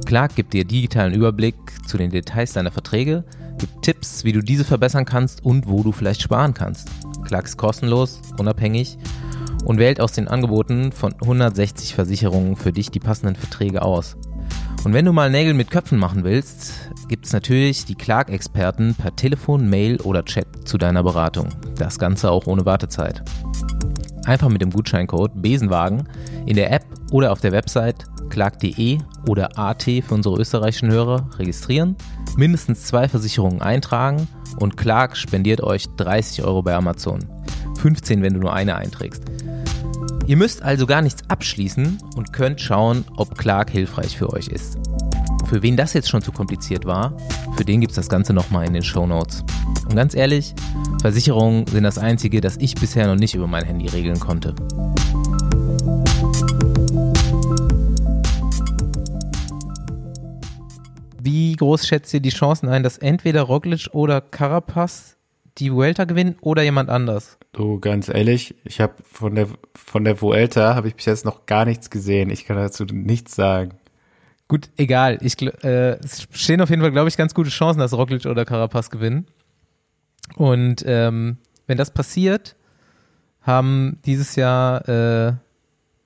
Clark 0.07 0.37
gibt 0.37 0.53
dir 0.53 0.65
digitalen 0.65 1.13
Überblick 1.13 1.57
zu 1.89 1.99
den 1.99 2.11
Details 2.11 2.53
deiner 2.53 2.71
Verträge, 2.71 3.25
gibt 3.59 3.83
Tipps, 3.83 4.23
wie 4.23 4.33
du 4.33 4.43
diese 4.43 4.65
verbessern 4.65 5.05
kannst 5.07 5.45
und 5.45 5.67
wo 5.67 5.83
du 5.83 5.91
vielleicht 5.91 6.23
sparen 6.23 6.55
kannst. 6.55 6.89
Clark 7.25 7.47
ist 7.47 7.57
kostenlos, 7.57 8.21
unabhängig 8.39 8.99
und 9.65 9.79
wählt 9.79 10.01
aus 10.01 10.13
den 10.13 10.29
Angeboten 10.29 10.93
von 10.93 11.15
160 11.21 11.95
Versicherungen 11.95 12.57
für 12.57 12.73
dich 12.73 12.91
die 12.91 13.01
passenden 13.01 13.37
Verträge 13.37 13.83
aus. 13.83 14.17
Und 14.85 14.93
wenn 14.93 15.07
du 15.07 15.13
mal 15.13 15.31
Nägel 15.31 15.55
mit 15.55 15.71
Köpfen 15.71 15.99
machen 15.99 16.25
willst, 16.25 16.91
gibt 17.09 17.25
es 17.25 17.33
natürlich 17.33 17.87
die 17.87 17.95
Clark-Experten 17.95 18.95
per 18.95 19.17
Telefon, 19.17 19.69
Mail 19.71 20.01
oder 20.03 20.25
Chat 20.25 20.47
zu 20.69 20.77
deiner 20.77 21.03
Beratung. 21.03 21.49
Das 21.77 21.99
Ganze 21.99 22.31
auch 22.31 22.47
ohne 22.47 22.67
Wartezeit. 22.67 23.23
Einfach 24.27 24.51
mit 24.51 24.61
dem 24.61 24.71
Gutscheincode 24.71 25.33
Besenwagen 25.35 26.09
in 26.45 26.57
der 26.57 26.71
App 26.71 26.85
oder 27.13 27.33
auf 27.33 27.41
der 27.41 27.53
Website 27.53 28.05
clark.de 28.31 28.99
oder 29.29 29.59
AT 29.59 29.83
für 29.83 30.15
unsere 30.15 30.39
österreichischen 30.39 30.91
Hörer 30.91 31.29
registrieren, 31.39 31.97
mindestens 32.37 32.85
zwei 32.85 33.09
Versicherungen 33.09 33.63
eintragen 33.63 34.29
und 34.59 34.77
Clark 34.77 35.17
spendiert 35.17 35.63
euch 35.63 35.87
30 35.97 36.45
Euro 36.45 36.63
bei 36.63 36.75
Amazon. 36.75 37.21
15, 37.79 38.23
wenn 38.23 38.35
du 38.35 38.41
nur 38.41 38.53
eine 38.53 38.77
einträgst. 38.77 39.23
Ihr 40.27 40.37
müsst 40.37 40.63
also 40.63 40.87
gar 40.87 41.03
nichts 41.03 41.23
abschließen 41.29 41.99
und 42.17 42.33
könnt 42.33 42.61
schauen, 42.61 43.05
ob 43.17 43.37
Clark 43.37 43.71
hilfreich 43.71 44.17
für 44.17 44.33
euch 44.33 44.49
ist. 44.49 44.79
Für 45.47 45.63
wen 45.63 45.77
das 45.77 45.93
jetzt 45.93 46.09
schon 46.09 46.23
zu 46.23 46.33
kompliziert 46.33 46.87
war, 46.87 47.15
für 47.57 47.65
den 47.65 47.81
gibt 47.81 47.91
es 47.91 47.97
das 47.97 48.09
Ganze 48.09 48.33
nochmal 48.33 48.67
in 48.67 48.73
den 48.73 48.83
Show 48.83 49.07
Notes. 49.07 49.45
Und 49.87 49.97
ganz 49.97 50.15
ehrlich, 50.15 50.55
Versicherungen 51.03 51.67
sind 51.67 51.85
das 51.85 51.99
Einzige, 51.99 52.41
das 52.41 52.57
ich 52.57 52.75
bisher 52.75 53.07
noch 53.07 53.17
nicht 53.17 53.35
über 53.35 53.47
mein 53.47 53.65
Handy 53.65 53.87
regeln 53.87 54.19
konnte. 54.19 54.55
Wie 61.25 61.57
groß 61.57 61.87
schätzt 61.87 62.13
ihr 62.13 62.21
die 62.21 62.29
Chancen 62.29 62.69
ein, 62.69 62.83
dass 62.83 62.99
entweder 62.99 63.43
Roglic 63.43 63.89
oder 63.93 64.21
Carapaz 64.21 65.17
die 65.57 65.73
Vuelta 65.73 66.05
gewinnen 66.05 66.37
oder 66.43 66.63
jemand 66.63 66.91
anders? 66.91 67.39
Du, 67.53 67.81
ganz 67.81 68.11
ehrlich, 68.11 68.55
ich 68.65 68.79
habe 68.83 68.97
von 69.11 69.35
der 69.35 69.49
von 69.75 70.05
der 70.05 70.21
Vuelta 70.21 70.75
habe 70.75 70.89
ich 70.89 70.97
bis 70.97 71.07
jetzt 71.07 71.25
noch 71.25 71.47
gar 71.47 71.65
nichts 71.65 71.89
gesehen. 71.89 72.29
Ich 72.29 72.45
kann 72.45 72.59
dazu 72.59 72.85
nichts 72.85 73.35
sagen. 73.35 73.71
Gut, 74.49 74.69
egal. 74.77 75.17
Ich, 75.23 75.41
äh, 75.41 75.97
es 76.05 76.29
stehen 76.33 76.61
auf 76.61 76.69
jeden 76.69 76.83
Fall, 76.83 76.93
glaube 76.93 77.09
ich, 77.09 77.17
ganz 77.17 77.33
gute 77.33 77.49
Chancen, 77.49 77.79
dass 77.79 77.95
Roglic 77.95 78.27
oder 78.27 78.45
Carapaz 78.45 78.91
gewinnen. 78.91 79.27
Und 80.37 80.85
ähm, 80.87 81.39
wenn 81.67 81.79
das 81.79 81.91
passiert, 81.91 82.55
haben 83.41 83.97
dieses 84.05 84.37
Jahr 84.37 84.87
äh, 84.87 85.33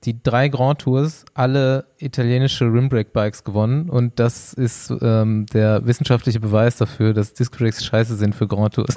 die 0.05 0.21
drei 0.21 0.47
Grand 0.47 0.79
Tours 0.79 1.25
alle 1.33 1.85
italienische 1.97 2.65
Rimbrake 2.65 3.09
Bikes 3.11 3.43
gewonnen 3.43 3.89
und 3.89 4.19
das 4.19 4.53
ist 4.53 4.93
ähm, 5.01 5.45
der 5.47 5.85
wissenschaftliche 5.85 6.39
Beweis 6.39 6.77
dafür, 6.77 7.13
dass 7.13 7.33
Disc 7.33 7.57
Brakes 7.57 7.83
scheiße 7.83 8.15
sind 8.15 8.33
für 8.33 8.47
Grand 8.47 8.75
Tours. 8.75 8.95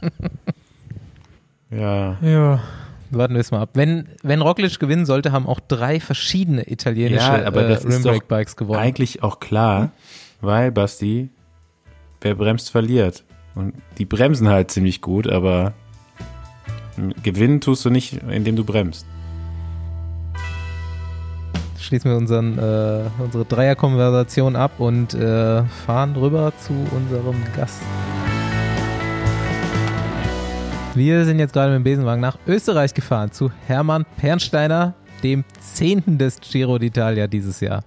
ja. 1.70 2.16
Ja. 2.22 2.60
Warten 3.10 3.34
wir 3.34 3.40
es 3.40 3.50
mal 3.50 3.62
ab. 3.62 3.70
Wenn, 3.74 4.08
wenn 4.22 4.40
Roglic 4.40 4.78
gewinnen 4.78 5.06
sollte, 5.06 5.32
haben 5.32 5.46
auch 5.46 5.60
drei 5.60 6.00
verschiedene 6.00 6.70
italienische 6.70 7.26
ja, 7.26 7.44
aber 7.44 7.64
das 7.64 7.84
äh, 7.84 7.92
Rimbrake 7.92 8.26
Bikes 8.26 8.56
gewonnen. 8.56 8.80
Eigentlich 8.80 9.22
auch 9.22 9.40
klar, 9.40 9.90
weil 10.40 10.70
Basti, 10.72 11.30
wer 12.20 12.34
bremst, 12.34 12.70
verliert. 12.70 13.24
Und 13.54 13.74
die 13.98 14.04
bremsen 14.04 14.48
halt 14.48 14.70
ziemlich 14.70 15.00
gut, 15.00 15.28
aber 15.28 15.74
gewinnen 17.22 17.60
tust 17.60 17.84
du 17.84 17.90
nicht, 17.90 18.14
indem 18.28 18.56
du 18.56 18.64
bremst. 18.64 19.06
Schließen 21.84 22.10
wir 22.10 22.16
unseren, 22.16 22.58
äh, 22.58 23.02
unsere 23.22 23.44
Dreierkonversation 23.44 24.56
ab 24.56 24.72
und 24.78 25.12
äh, 25.12 25.62
fahren 25.64 26.16
rüber 26.16 26.50
zu 26.58 26.72
unserem 26.72 27.36
Gast. 27.54 27.82
Wir 30.94 31.26
sind 31.26 31.38
jetzt 31.40 31.52
gerade 31.52 31.72
mit 31.72 31.80
dem 31.80 31.84
Besenwagen 31.84 32.22
nach 32.22 32.38
Österreich 32.46 32.94
gefahren 32.94 33.32
zu 33.32 33.50
Hermann 33.66 34.06
Pernsteiner, 34.16 34.94
dem 35.22 35.44
Zehnten 35.60 36.16
des 36.16 36.40
Giro 36.40 36.76
d'Italia 36.76 37.26
dieses 37.26 37.60
Jahr. 37.60 37.84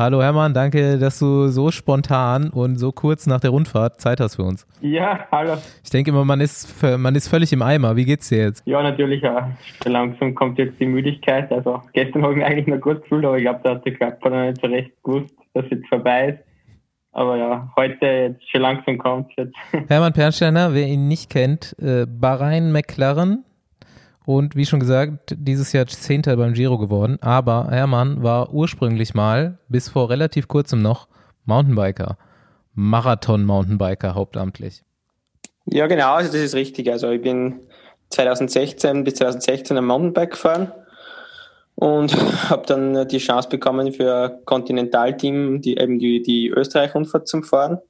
Hallo 0.00 0.22
Hermann, 0.22 0.54
danke, 0.54 0.96
dass 0.96 1.18
du 1.18 1.48
so 1.48 1.70
spontan 1.70 2.48
und 2.48 2.76
so 2.76 2.90
kurz 2.90 3.26
nach 3.26 3.38
der 3.38 3.50
Rundfahrt 3.50 4.00
Zeit 4.00 4.18
hast 4.18 4.36
für 4.36 4.44
uns. 4.44 4.66
Ja, 4.80 5.26
hallo. 5.30 5.58
Ich 5.84 5.90
denke 5.90 6.10
immer, 6.10 6.24
man 6.24 6.40
ist, 6.40 6.82
man 6.82 7.14
ist 7.14 7.28
völlig 7.28 7.52
im 7.52 7.60
Eimer. 7.60 7.96
Wie 7.96 8.06
geht's 8.06 8.30
dir 8.30 8.38
jetzt? 8.38 8.66
Ja, 8.66 8.82
natürlich. 8.82 9.20
Ja. 9.20 9.50
Langsam 9.84 10.34
kommt 10.34 10.58
jetzt 10.58 10.80
die 10.80 10.86
Müdigkeit. 10.86 11.52
Also 11.52 11.82
gestern 11.92 12.22
habe 12.22 12.32
ich 12.32 12.38
mich 12.38 12.46
eigentlich 12.46 12.66
noch 12.66 12.80
gut 12.80 13.02
gefühlt, 13.02 13.26
aber 13.26 13.36
ich 13.36 13.42
glaube, 13.42 13.60
da 13.62 13.72
hat 13.72 13.84
der 13.84 13.92
Körper 13.92 14.30
noch 14.30 14.46
nicht 14.46 14.62
so 14.62 14.68
recht 14.68 14.90
gewusst, 15.02 15.34
dass 15.52 15.66
es 15.66 15.70
jetzt 15.72 15.88
vorbei 15.90 16.28
ist. 16.28 16.38
Aber 17.12 17.36
ja, 17.36 17.70
heute 17.76 18.06
jetzt 18.06 18.50
schon 18.50 18.62
langsam 18.62 18.96
kommt 18.96 19.30
jetzt. 19.36 19.54
Hermann 19.88 20.14
Pernsteiner, 20.14 20.72
wer 20.72 20.86
ihn 20.86 21.08
nicht 21.08 21.28
kennt, 21.28 21.76
äh, 21.78 22.06
Bahrain 22.06 22.72
McLaren 22.72 23.44
und 24.36 24.54
wie 24.54 24.64
schon 24.64 24.78
gesagt, 24.78 25.34
dieses 25.36 25.72
Jahr 25.72 25.88
Zehnter 25.88 26.36
beim 26.36 26.52
Giro 26.52 26.78
geworden. 26.78 27.18
Aber 27.20 27.66
Hermann 27.68 28.22
war 28.22 28.54
ursprünglich 28.54 29.12
mal, 29.12 29.58
bis 29.68 29.88
vor 29.88 30.08
relativ 30.08 30.46
kurzem 30.46 30.82
noch, 30.82 31.08
Mountainbiker. 31.46 32.16
Marathon-Mountainbiker 32.74 34.14
hauptamtlich. 34.14 34.84
Ja, 35.66 35.88
genau, 35.88 36.12
also 36.12 36.30
das 36.30 36.42
ist 36.42 36.54
richtig. 36.54 36.92
Also 36.92 37.10
ich 37.10 37.20
bin 37.20 37.58
2016 38.10 39.02
bis 39.02 39.14
2016 39.14 39.76
am 39.76 39.86
Mountainbike 39.86 40.30
gefahren 40.30 40.70
und 41.74 42.14
habe 42.50 42.64
dann 42.66 43.08
die 43.08 43.18
Chance 43.18 43.48
bekommen 43.48 43.92
für 43.92 44.40
Continental-Team, 44.44 45.60
die 45.60 45.76
eben 45.76 45.98
die, 45.98 46.22
die 46.22 46.50
Österreich-Rundfahrt 46.50 47.26
zum 47.26 47.42
Fahren. 47.42 47.80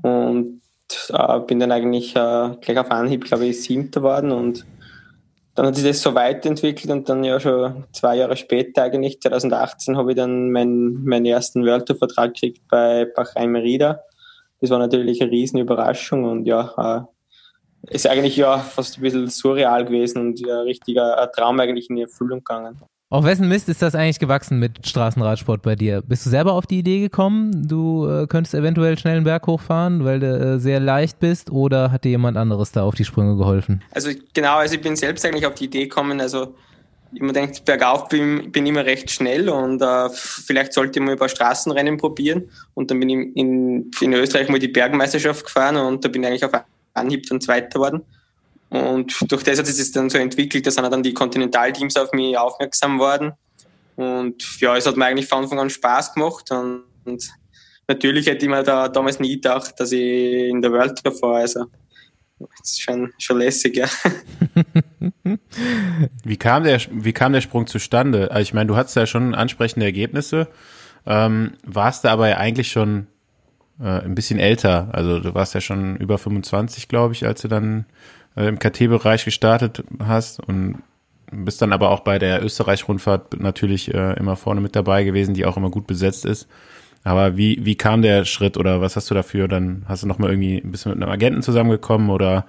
Und 0.00 0.62
äh, 1.10 1.40
bin 1.40 1.60
dann 1.60 1.72
eigentlich 1.72 2.16
äh, 2.16 2.56
gleich 2.62 2.78
auf 2.78 2.90
Anhieb, 2.90 3.24
glaube 3.24 3.44
ich, 3.44 3.62
siebter 3.62 4.00
geworden 4.00 4.32
und 4.32 4.64
dann 5.54 5.66
hat 5.66 5.76
sich 5.76 5.84
das 5.84 6.00
so 6.00 6.14
weiterentwickelt 6.14 6.90
und 6.90 7.08
dann 7.08 7.24
ja 7.24 7.38
schon 7.38 7.84
zwei 7.92 8.16
Jahre 8.16 8.36
später, 8.36 8.84
eigentlich 8.84 9.20
2018, 9.20 9.96
habe 9.96 10.12
ich 10.12 10.16
dann 10.16 10.50
meinen, 10.50 11.04
meinen 11.04 11.26
ersten 11.26 11.64
World 11.66 11.86
Tour 11.86 11.96
Vertrag 11.96 12.34
gekriegt 12.34 12.62
bei 12.70 13.04
Bahrain 13.04 13.50
Merida. 13.50 14.00
Das 14.60 14.70
war 14.70 14.78
natürlich 14.78 15.20
eine 15.20 15.30
riesen 15.30 15.58
Überraschung 15.58 16.24
und 16.24 16.46
ja, 16.46 16.72
äh, 16.78 17.94
ist 17.94 18.06
eigentlich 18.06 18.36
ja 18.36 18.58
fast 18.58 18.98
ein 18.98 19.02
bisschen 19.02 19.28
surreal 19.28 19.84
gewesen 19.84 20.18
und 20.18 20.40
ja, 20.40 20.60
richtiger 20.60 21.30
Traum 21.34 21.60
eigentlich 21.60 21.90
in 21.90 21.96
die 21.96 22.02
Erfüllung 22.02 22.38
gegangen. 22.38 22.80
Auf 23.12 23.26
wessen 23.26 23.46
Mist 23.46 23.68
ist 23.68 23.82
das 23.82 23.94
eigentlich 23.94 24.20
gewachsen 24.20 24.58
mit 24.58 24.86
Straßenradsport 24.86 25.60
bei 25.60 25.76
dir? 25.76 26.00
Bist 26.00 26.24
du 26.24 26.30
selber 26.30 26.54
auf 26.54 26.66
die 26.66 26.78
Idee 26.78 27.00
gekommen, 27.00 27.68
du 27.68 28.08
äh, 28.08 28.26
könntest 28.26 28.54
eventuell 28.54 28.98
schnell 28.98 29.16
einen 29.16 29.24
Berg 29.24 29.46
hochfahren, 29.46 30.02
weil 30.06 30.18
du 30.18 30.54
äh, 30.54 30.58
sehr 30.58 30.80
leicht 30.80 31.20
bist 31.20 31.50
oder 31.50 31.92
hat 31.92 32.04
dir 32.04 32.08
jemand 32.08 32.38
anderes 32.38 32.72
da 32.72 32.84
auf 32.84 32.94
die 32.94 33.04
Sprünge 33.04 33.36
geholfen? 33.36 33.82
Also 33.90 34.08
genau, 34.32 34.56
also 34.56 34.76
ich 34.76 34.80
bin 34.80 34.96
selbst 34.96 35.26
eigentlich 35.26 35.44
auf 35.44 35.56
die 35.56 35.66
Idee 35.66 35.82
gekommen, 35.82 36.22
also 36.22 36.54
ich 37.12 37.20
mir 37.20 37.34
denkt, 37.34 37.66
bergauf 37.66 38.08
bin, 38.08 38.50
bin 38.50 38.64
immer 38.64 38.86
recht 38.86 39.10
schnell 39.10 39.50
und 39.50 39.82
äh, 39.82 40.08
vielleicht 40.08 40.72
sollte 40.72 40.98
ich 40.98 41.04
mal 41.04 41.14
paar 41.14 41.28
Straßenrennen 41.28 41.98
probieren 41.98 42.48
und 42.72 42.90
dann 42.90 42.98
bin 42.98 43.10
ich 43.10 43.36
in, 43.36 43.90
in 44.00 44.12
Österreich 44.14 44.48
mal 44.48 44.58
die 44.58 44.68
Bergmeisterschaft 44.68 45.44
gefahren 45.44 45.76
und 45.76 46.02
da 46.02 46.08
bin 46.08 46.22
ich 46.22 46.28
eigentlich 46.30 46.44
auf 46.46 46.52
Anhieb 46.94 47.28
dann 47.28 47.42
Zweiter 47.42 47.68
geworden. 47.68 48.04
Und 48.72 49.30
durch 49.30 49.42
das 49.42 49.58
hat 49.58 49.68
es 49.68 49.76
sich 49.76 49.92
dann 49.92 50.08
so 50.08 50.16
entwickelt, 50.16 50.66
da 50.66 50.70
sind 50.70 50.90
dann 50.90 51.02
die 51.02 51.12
Kontinentalteams 51.12 51.94
auf 51.98 52.10
mich 52.12 52.38
aufmerksam 52.38 52.98
worden. 52.98 53.32
Und 53.96 54.60
ja, 54.60 54.74
es 54.74 54.86
hat 54.86 54.96
mir 54.96 55.04
eigentlich 55.04 55.28
von 55.28 55.42
Anfang 55.42 55.60
an 55.60 55.68
Spaß 55.68 56.14
gemacht. 56.14 56.50
Und, 56.50 56.84
und 57.04 57.30
natürlich 57.86 58.26
hätte 58.26 58.46
ich 58.46 58.50
mir 58.50 58.62
da 58.62 58.88
damals 58.88 59.20
nie 59.20 59.34
gedacht, 59.34 59.74
dass 59.78 59.92
ich 59.92 60.00
in 60.00 60.62
der 60.62 60.72
World 60.72 60.98
Tour 61.04 61.12
fahre. 61.12 61.40
Also, 61.42 61.66
das 62.38 62.70
ist 62.70 62.80
schon, 62.80 63.12
schon 63.18 63.38
lässig, 63.40 63.76
ja. 63.76 63.86
wie, 66.24 66.38
kam 66.38 66.64
der, 66.64 66.80
wie 66.90 67.12
kam 67.12 67.34
der 67.34 67.42
Sprung 67.42 67.66
zustande? 67.66 68.30
Also 68.30 68.40
ich 68.40 68.54
meine, 68.54 68.68
du 68.68 68.76
hattest 68.76 68.96
ja 68.96 69.04
schon 69.04 69.34
ansprechende 69.34 69.84
Ergebnisse, 69.84 70.48
ähm, 71.04 71.52
warst 71.62 72.04
du 72.04 72.08
aber 72.08 72.30
ja 72.30 72.38
eigentlich 72.38 72.72
schon 72.72 73.06
äh, 73.78 74.00
ein 74.00 74.14
bisschen 74.14 74.38
älter. 74.38 74.88
Also 74.92 75.20
du 75.20 75.34
warst 75.34 75.52
ja 75.54 75.60
schon 75.60 75.96
über 75.96 76.16
25, 76.16 76.88
glaube 76.88 77.12
ich, 77.12 77.26
als 77.26 77.42
du 77.42 77.48
dann 77.48 77.84
im 78.36 78.58
KT-Bereich 78.58 79.24
gestartet 79.24 79.84
hast 79.98 80.40
und 80.40 80.82
bist 81.30 81.62
dann 81.62 81.72
aber 81.72 81.90
auch 81.90 82.00
bei 82.00 82.18
der 82.18 82.44
Österreich-Rundfahrt 82.44 83.40
natürlich 83.40 83.92
äh, 83.92 84.14
immer 84.18 84.36
vorne 84.36 84.60
mit 84.60 84.76
dabei 84.76 85.04
gewesen, 85.04 85.34
die 85.34 85.46
auch 85.46 85.56
immer 85.56 85.70
gut 85.70 85.86
besetzt 85.86 86.24
ist. 86.24 86.46
Aber 87.04 87.36
wie, 87.36 87.58
wie 87.64 87.74
kam 87.74 88.02
der 88.02 88.24
Schritt 88.24 88.56
oder 88.56 88.80
was 88.80 88.96
hast 88.96 89.10
du 89.10 89.14
dafür? 89.14 89.48
Dann 89.48 89.84
hast 89.88 90.02
du 90.02 90.06
nochmal 90.06 90.30
irgendwie 90.30 90.58
ein 90.58 90.70
bisschen 90.70 90.92
mit 90.92 91.02
einem 91.02 91.10
Agenten 91.10 91.42
zusammengekommen 91.42 92.10
oder 92.10 92.46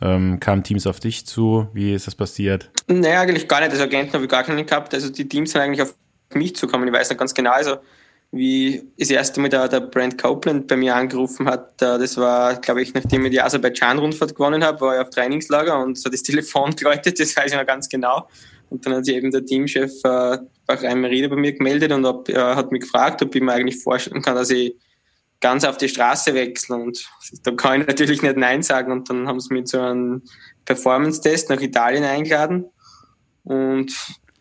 ähm, 0.00 0.40
kamen 0.40 0.64
Teams 0.64 0.86
auf 0.86 1.00
dich 1.00 1.26
zu? 1.26 1.68
Wie 1.72 1.92
ist 1.92 2.06
das 2.06 2.14
passiert? 2.14 2.70
Naja, 2.88 3.20
eigentlich 3.20 3.46
gar 3.46 3.60
nicht. 3.60 3.72
Das 3.72 3.80
Agenten 3.80 4.12
habe 4.14 4.24
ich 4.24 4.30
gar 4.30 4.42
keinen 4.42 4.66
gehabt. 4.66 4.94
Also 4.94 5.10
die 5.10 5.28
Teams 5.28 5.52
sind 5.52 5.60
eigentlich 5.60 5.82
auf 5.82 5.94
mich 6.34 6.56
zukommen. 6.56 6.88
Ich 6.88 6.94
weiß 6.94 7.10
noch 7.10 7.16
ganz 7.16 7.34
genau. 7.34 7.52
Also 7.52 7.76
wie 8.34 8.82
das 8.98 9.10
erste 9.10 9.40
Mal 9.40 9.48
der, 9.48 9.68
der 9.68 9.80
Brent 9.80 10.20
Copeland 10.20 10.66
bei 10.66 10.76
mir 10.76 10.96
angerufen 10.96 11.46
hat. 11.48 11.80
Das 11.80 12.16
war, 12.16 12.56
glaube 12.60 12.82
ich, 12.82 12.92
nachdem 12.92 13.24
ich 13.24 13.30
die 13.30 13.40
Aserbaidschan-Rundfahrt 13.40 14.34
gewonnen 14.34 14.64
habe, 14.64 14.80
war 14.80 14.94
ich 14.96 15.00
auf 15.00 15.10
Trainingslager 15.10 15.78
und 15.80 15.96
so 15.98 16.10
das 16.10 16.22
Telefon 16.22 16.70
geläutet, 16.76 17.20
das 17.20 17.36
weiß 17.36 17.52
ich 17.52 17.58
noch 17.58 17.66
ganz 17.66 17.88
genau. 17.88 18.28
Und 18.70 18.84
dann 18.84 18.94
hat 18.94 19.04
sich 19.04 19.14
eben 19.14 19.30
der 19.30 19.44
Teamchef 19.44 19.92
äh, 20.02 20.38
Bahrain 20.66 21.00
Merida 21.00 21.28
bei 21.28 21.36
mir 21.36 21.52
gemeldet 21.52 21.92
und 21.92 22.04
ob, 22.04 22.28
äh, 22.28 22.36
hat 22.36 22.72
mich 22.72 22.82
gefragt, 22.82 23.22
ob 23.22 23.34
ich 23.34 23.42
mir 23.42 23.52
eigentlich 23.52 23.80
vorstellen 23.80 24.22
kann, 24.22 24.34
dass 24.34 24.50
ich 24.50 24.74
ganz 25.40 25.64
auf 25.64 25.76
die 25.76 25.88
Straße 25.88 26.34
wechsle. 26.34 26.76
Und 26.76 27.06
da 27.44 27.52
kann 27.52 27.82
ich 27.82 27.86
natürlich 27.86 28.22
nicht 28.22 28.36
Nein 28.36 28.62
sagen. 28.62 28.90
Und 28.90 29.10
dann 29.10 29.28
haben 29.28 29.38
sie 29.40 29.54
mich 29.54 29.66
zu 29.66 29.80
einem 29.80 30.22
Performance-Test 30.64 31.50
nach 31.50 31.60
Italien 31.60 32.02
eingeladen. 32.02 32.64
Und 33.44 33.94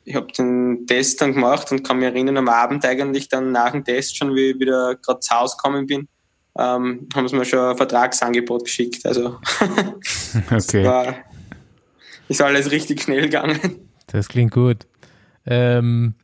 ich 0.06 0.16
habe 0.16 0.32
den 0.32 0.86
Test 0.88 1.22
dann 1.22 1.34
gemacht 1.34 1.72
und 1.72 1.84
kann 1.84 1.98
mich 1.98 2.08
erinnern, 2.08 2.38
am 2.38 2.50
Abend 2.50 2.86
eigentlich 2.86 3.30
dann 3.30 3.52
nach 3.52 3.72
dem 3.72 3.84
Test 3.84 4.18
schon, 4.18 4.36
wie 4.36 4.52
ich 4.52 4.60
wieder 4.60 4.96
gerade 4.96 5.20
zu 5.20 5.34
Hause 5.36 5.56
gekommen 5.56 5.88
bin, 5.88 6.08
ähm, 6.58 7.08
haben 7.16 7.28
sie 7.28 7.36
mir 7.36 7.46
schon 7.46 7.60
ein 7.60 7.78
Vertragsangebot 7.78 8.66
geschickt. 8.66 9.06
Also 9.06 9.40
okay. 10.52 10.84
war, 10.84 11.16
ist 12.28 12.42
alles 12.42 12.72
richtig 12.72 13.02
schnell 13.02 13.22
gegangen. 13.22 13.90
Das 14.08 14.28
klingt 14.28 14.52
gut. 14.52 14.86
Ähm, 15.46 16.16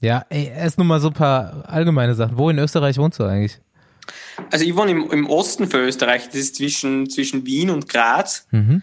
ja, 0.00 0.24
ey, 0.30 0.48
erst 0.48 0.78
nur 0.78 0.86
mal 0.86 1.00
so 1.00 1.08
ein 1.08 1.14
paar 1.14 1.68
allgemeine 1.68 2.14
Sachen. 2.14 2.38
Wo 2.38 2.48
in 2.48 2.58
Österreich 2.58 2.96
wohnst 2.96 3.18
du 3.18 3.24
eigentlich? 3.24 3.60
Also 4.50 4.64
ich 4.64 4.74
wohne 4.74 4.92
im, 4.92 5.10
im 5.10 5.26
Osten 5.28 5.68
von 5.68 5.80
Österreich, 5.80 6.26
das 6.26 6.36
ist 6.36 6.56
zwischen, 6.56 7.10
zwischen 7.10 7.44
Wien 7.44 7.70
und 7.70 7.88
Graz. 7.88 8.46
Mhm. 8.50 8.82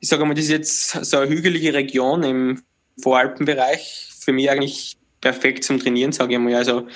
Ich 0.00 0.08
sage 0.08 0.24
mal, 0.24 0.34
das 0.34 0.44
ist 0.44 0.50
jetzt 0.50 0.90
so 1.04 1.18
eine 1.18 1.30
hügelige 1.30 1.72
Region 1.72 2.22
im 2.22 2.62
Voralpenbereich. 3.02 4.10
Für 4.20 4.32
mich 4.32 4.50
eigentlich 4.50 4.96
perfekt 5.20 5.64
zum 5.64 5.78
Trainieren, 5.78 6.12
sage 6.12 6.34
ich 6.34 6.40
mal. 6.40 6.54
Also 6.54 6.86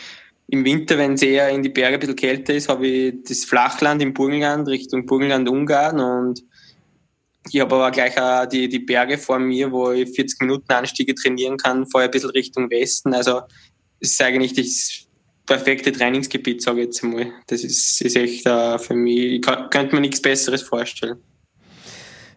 im 0.48 0.64
Winter, 0.64 0.98
wenn 0.98 1.14
es 1.14 1.22
eher 1.22 1.48
in 1.48 1.62
die 1.62 1.68
Berge 1.68 1.94
ein 1.94 2.00
bisschen 2.00 2.16
kälter 2.16 2.54
ist, 2.54 2.68
habe 2.68 2.86
ich 2.86 3.14
das 3.26 3.44
Flachland 3.44 4.02
im 4.02 4.12
Burgenland 4.12 4.68
Richtung 4.68 5.06
Burgenland-Ungarn 5.06 5.98
und 5.98 6.42
ich 7.50 7.60
habe 7.60 7.74
aber 7.74 7.90
gleich 7.90 8.20
auch 8.20 8.46
die, 8.46 8.68
die 8.68 8.78
Berge 8.78 9.18
vor 9.18 9.38
mir, 9.38 9.72
wo 9.72 9.90
ich 9.90 10.10
40 10.14 10.40
Minuten 10.42 10.72
Anstiege 10.72 11.14
trainieren 11.14 11.56
kann, 11.56 11.86
vorher 11.86 12.08
ein 12.08 12.12
bisschen 12.12 12.30
Richtung 12.30 12.70
Westen. 12.70 13.14
Also 13.14 13.42
es 13.98 14.12
ist 14.12 14.22
eigentlich 14.22 14.52
das 14.52 15.08
perfekte 15.46 15.90
Trainingsgebiet, 15.90 16.62
sage 16.62 16.80
ich 16.80 16.86
jetzt 16.86 17.02
mal. 17.02 17.32
Das 17.48 17.64
ist, 17.64 18.00
ist 18.00 18.16
echt 18.16 18.46
uh, 18.46 18.78
für 18.78 18.94
mich, 18.94 19.18
ich 19.18 19.42
kann, 19.42 19.70
könnte 19.70 19.94
mir 19.94 20.00
nichts 20.00 20.22
Besseres 20.22 20.62
vorstellen. 20.62 21.18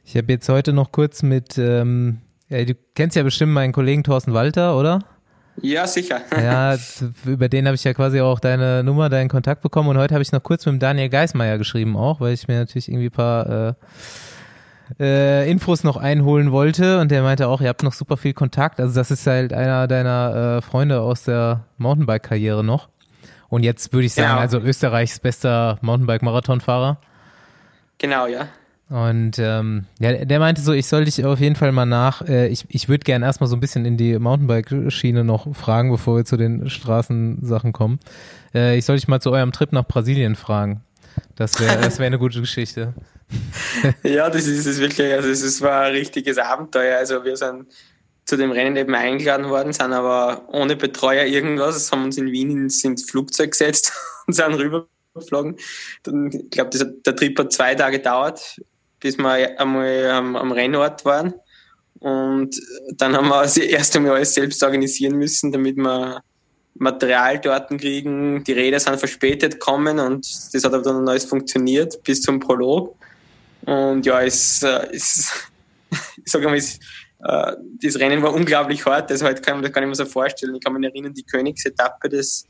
Ich 0.06 0.16
habe 0.16 0.32
jetzt 0.34 0.50
heute 0.50 0.74
noch 0.74 0.92
kurz 0.92 1.22
mit, 1.24 1.58
ähm, 1.58 2.22
ja, 2.50 2.64
du 2.64 2.74
kennst 2.94 3.16
ja 3.16 3.24
bestimmt 3.24 3.54
meinen 3.54 3.74
Kollegen 3.74 4.04
Thorsten 4.04 4.34
Walter, 4.34 4.78
oder? 4.78 5.00
Ja, 5.62 5.88
sicher. 5.88 6.22
Ja, 6.38 6.76
über 7.26 7.50
den 7.50 7.66
habe 7.66 7.76
ich 7.76 7.84
ja 7.84 7.94
quasi 7.94 8.22
auch 8.22 8.40
deine 8.40 8.84
Nummer, 8.84 9.10
deinen 9.10 9.30
Kontakt 9.30 9.62
bekommen 9.62 9.90
und 9.90 9.98
heute 9.98 10.14
habe 10.14 10.22
ich 10.22 10.32
noch 10.32 10.44
kurz 10.44 10.66
mit 10.66 10.82
Daniel 10.82 11.10
Geismeier 11.10 11.58
geschrieben 11.58 11.96
auch, 11.96 12.20
weil 12.20 12.34
ich 12.34 12.48
mir 12.48 12.60
natürlich 12.60 12.90
irgendwie 12.90 13.08
ein 13.08 13.12
paar 13.12 13.50
äh, 13.50 13.74
äh, 15.00 15.50
Infos 15.50 15.84
noch 15.84 15.98
einholen 15.98 16.52
wollte 16.52 17.00
und 17.00 17.10
der 17.10 17.24
meinte 17.24 17.48
auch, 17.48 17.62
ihr 17.62 17.70
habt 17.70 17.84
noch 17.84 17.94
super 17.94 18.18
viel 18.18 18.34
Kontakt. 18.34 18.80
Also 18.80 18.94
das 18.96 19.12
ist 19.12 19.26
halt 19.26 19.54
einer 19.54 19.88
deiner 19.88 20.58
äh, 20.58 20.62
Freunde 20.62 21.02
aus 21.02 21.24
der 21.24 21.66
Mountainbike-Karriere 21.78 22.64
noch. 22.64 22.90
Und 23.48 23.64
jetzt 23.64 23.94
würde 23.94 24.06
ich 24.06 24.14
sagen, 24.14 24.30
genau. 24.30 24.42
also 24.42 24.60
Österreichs 24.60 25.20
bester 25.20 25.78
Mountainbike-Marathonfahrer. 25.82 27.00
Genau, 27.98 28.28
ja. 28.28 28.48
Und 28.90 29.40
ähm, 29.40 29.86
ja, 30.00 30.26
der 30.26 30.40
meinte 30.40 30.62
so, 30.62 30.72
ich 30.72 30.86
soll 30.86 31.06
dich 31.06 31.26
auf 31.26 31.40
jeden 31.40 31.56
Fall 31.56 31.72
mal 31.72 31.88
nach, 31.88 32.22
äh, 32.22 32.48
ich, 32.50 32.66
ich 32.70 32.88
würde 32.88 33.04
gerne 33.04 33.26
erstmal 33.26 33.50
so 33.50 33.56
ein 33.56 33.60
bisschen 33.60 33.84
in 33.84 33.98
die 33.98 34.20
Mountainbike-Schiene 34.20 35.24
noch 35.24 35.56
fragen, 35.56 35.90
bevor 35.90 36.18
wir 36.18 36.26
zu 36.26 36.38
den 36.38 36.70
Straßensachen 36.70 37.74
kommen. 37.74 38.00
Äh, 38.54 38.78
ich 38.78 38.86
soll 38.86 38.98
dich 38.98 39.08
mal 39.08 39.20
zu 39.20 39.32
eurem 39.32 39.52
Trip 39.52 39.72
nach 39.72 39.88
Brasilien 39.88 40.36
fragen. 40.36 40.82
Das 41.36 41.60
wäre 41.60 41.78
das 41.82 41.98
wär 41.98 42.06
eine 42.06 42.20
gute 42.20 42.42
Geschichte. 42.42 42.94
ja, 44.04 44.30
das 44.30 44.46
ist 44.46 44.68
es 44.68 44.80
wirklich, 44.80 45.12
also 45.12 45.30
es 45.30 45.62
war 45.62 45.86
ein 45.86 45.94
richtiges 45.94 46.38
Abenteuer. 46.38 47.00
Also 47.00 47.24
wir 47.24 47.38
sind 47.38 47.66
zu 48.26 48.38
dem 48.38 48.52
Rennen 48.52 48.76
eben 48.76 48.94
eingeladen 48.94 49.50
worden, 49.50 49.74
sind 49.74 49.94
aber 49.94 50.48
ohne 50.50 50.76
Betreuer 50.76 51.26
irgendwas, 51.26 51.92
haben 51.92 52.04
uns 52.04 52.18
in 52.18 52.32
Wien 52.32 52.52
ins, 52.52 52.84
ins 52.84 53.10
Flugzeug 53.10 53.52
gesetzt 53.52 53.94
und 54.28 54.34
sind 54.34 54.54
rübergeflogen. 54.54 55.58
Dann, 56.04 56.32
ich 56.32 56.52
glaube, 56.52 56.70
der 56.78 57.16
Trip 57.16 57.40
hat 57.40 57.52
zwei 57.52 57.74
Tage 57.74 57.98
gedauert 57.98 58.60
bis 59.06 59.20
wir 59.20 59.60
einmal 59.60 60.10
am, 60.10 60.36
am 60.36 60.52
Rennort 60.52 61.06
waren. 61.06 61.36
Und 62.00 62.60
dann 62.94 63.16
haben 63.16 63.28
wir 63.28 63.44
das 63.44 63.56
erste 63.56 64.00
Mal 64.00 64.14
alles 64.14 64.34
selbst 64.34 64.64
organisieren 64.64 65.16
müssen, 65.16 65.52
damit 65.52 65.78
wir 65.78 66.24
Material 66.74 67.40
dort 67.40 67.70
kriegen. 67.70 68.44
Die 68.44 68.54
Räder 68.54 68.80
sind 68.80 68.98
verspätet 68.98 69.60
kommen 69.60 70.00
und 70.00 70.26
das 70.52 70.64
hat 70.64 70.74
aber 70.74 70.82
dann 70.82 71.08
alles 71.08 71.26
funktioniert 71.26 72.02
bis 72.04 72.24
zum 72.24 72.40
Prolog. 72.40 72.96
Und 73.68 74.08
ja, 74.08 74.24
es, 74.24 74.64
äh, 74.64 74.88
es 74.92 75.32
ich 76.26 76.32
sage 76.32 76.46
mal, 76.46 76.58
es, 76.58 76.80
äh, 77.24 77.54
das 77.84 78.00
Rennen 78.00 78.24
war 78.24 78.34
unglaublich 78.34 78.84
hart, 78.88 79.12
das 79.12 79.22
halt 79.22 79.44
kann 79.44 79.58
man 79.58 79.64
das 79.64 79.72
gar 79.72 79.82
nicht 79.82 79.90
mehr 79.90 80.04
so 80.04 80.06
vorstellen. 80.06 80.56
Ich 80.56 80.64
kann 80.64 80.74
mich 80.74 80.84
erinnern, 80.84 81.14
die 81.14 81.24
Königsetappe, 81.24 82.10
das 82.10 82.48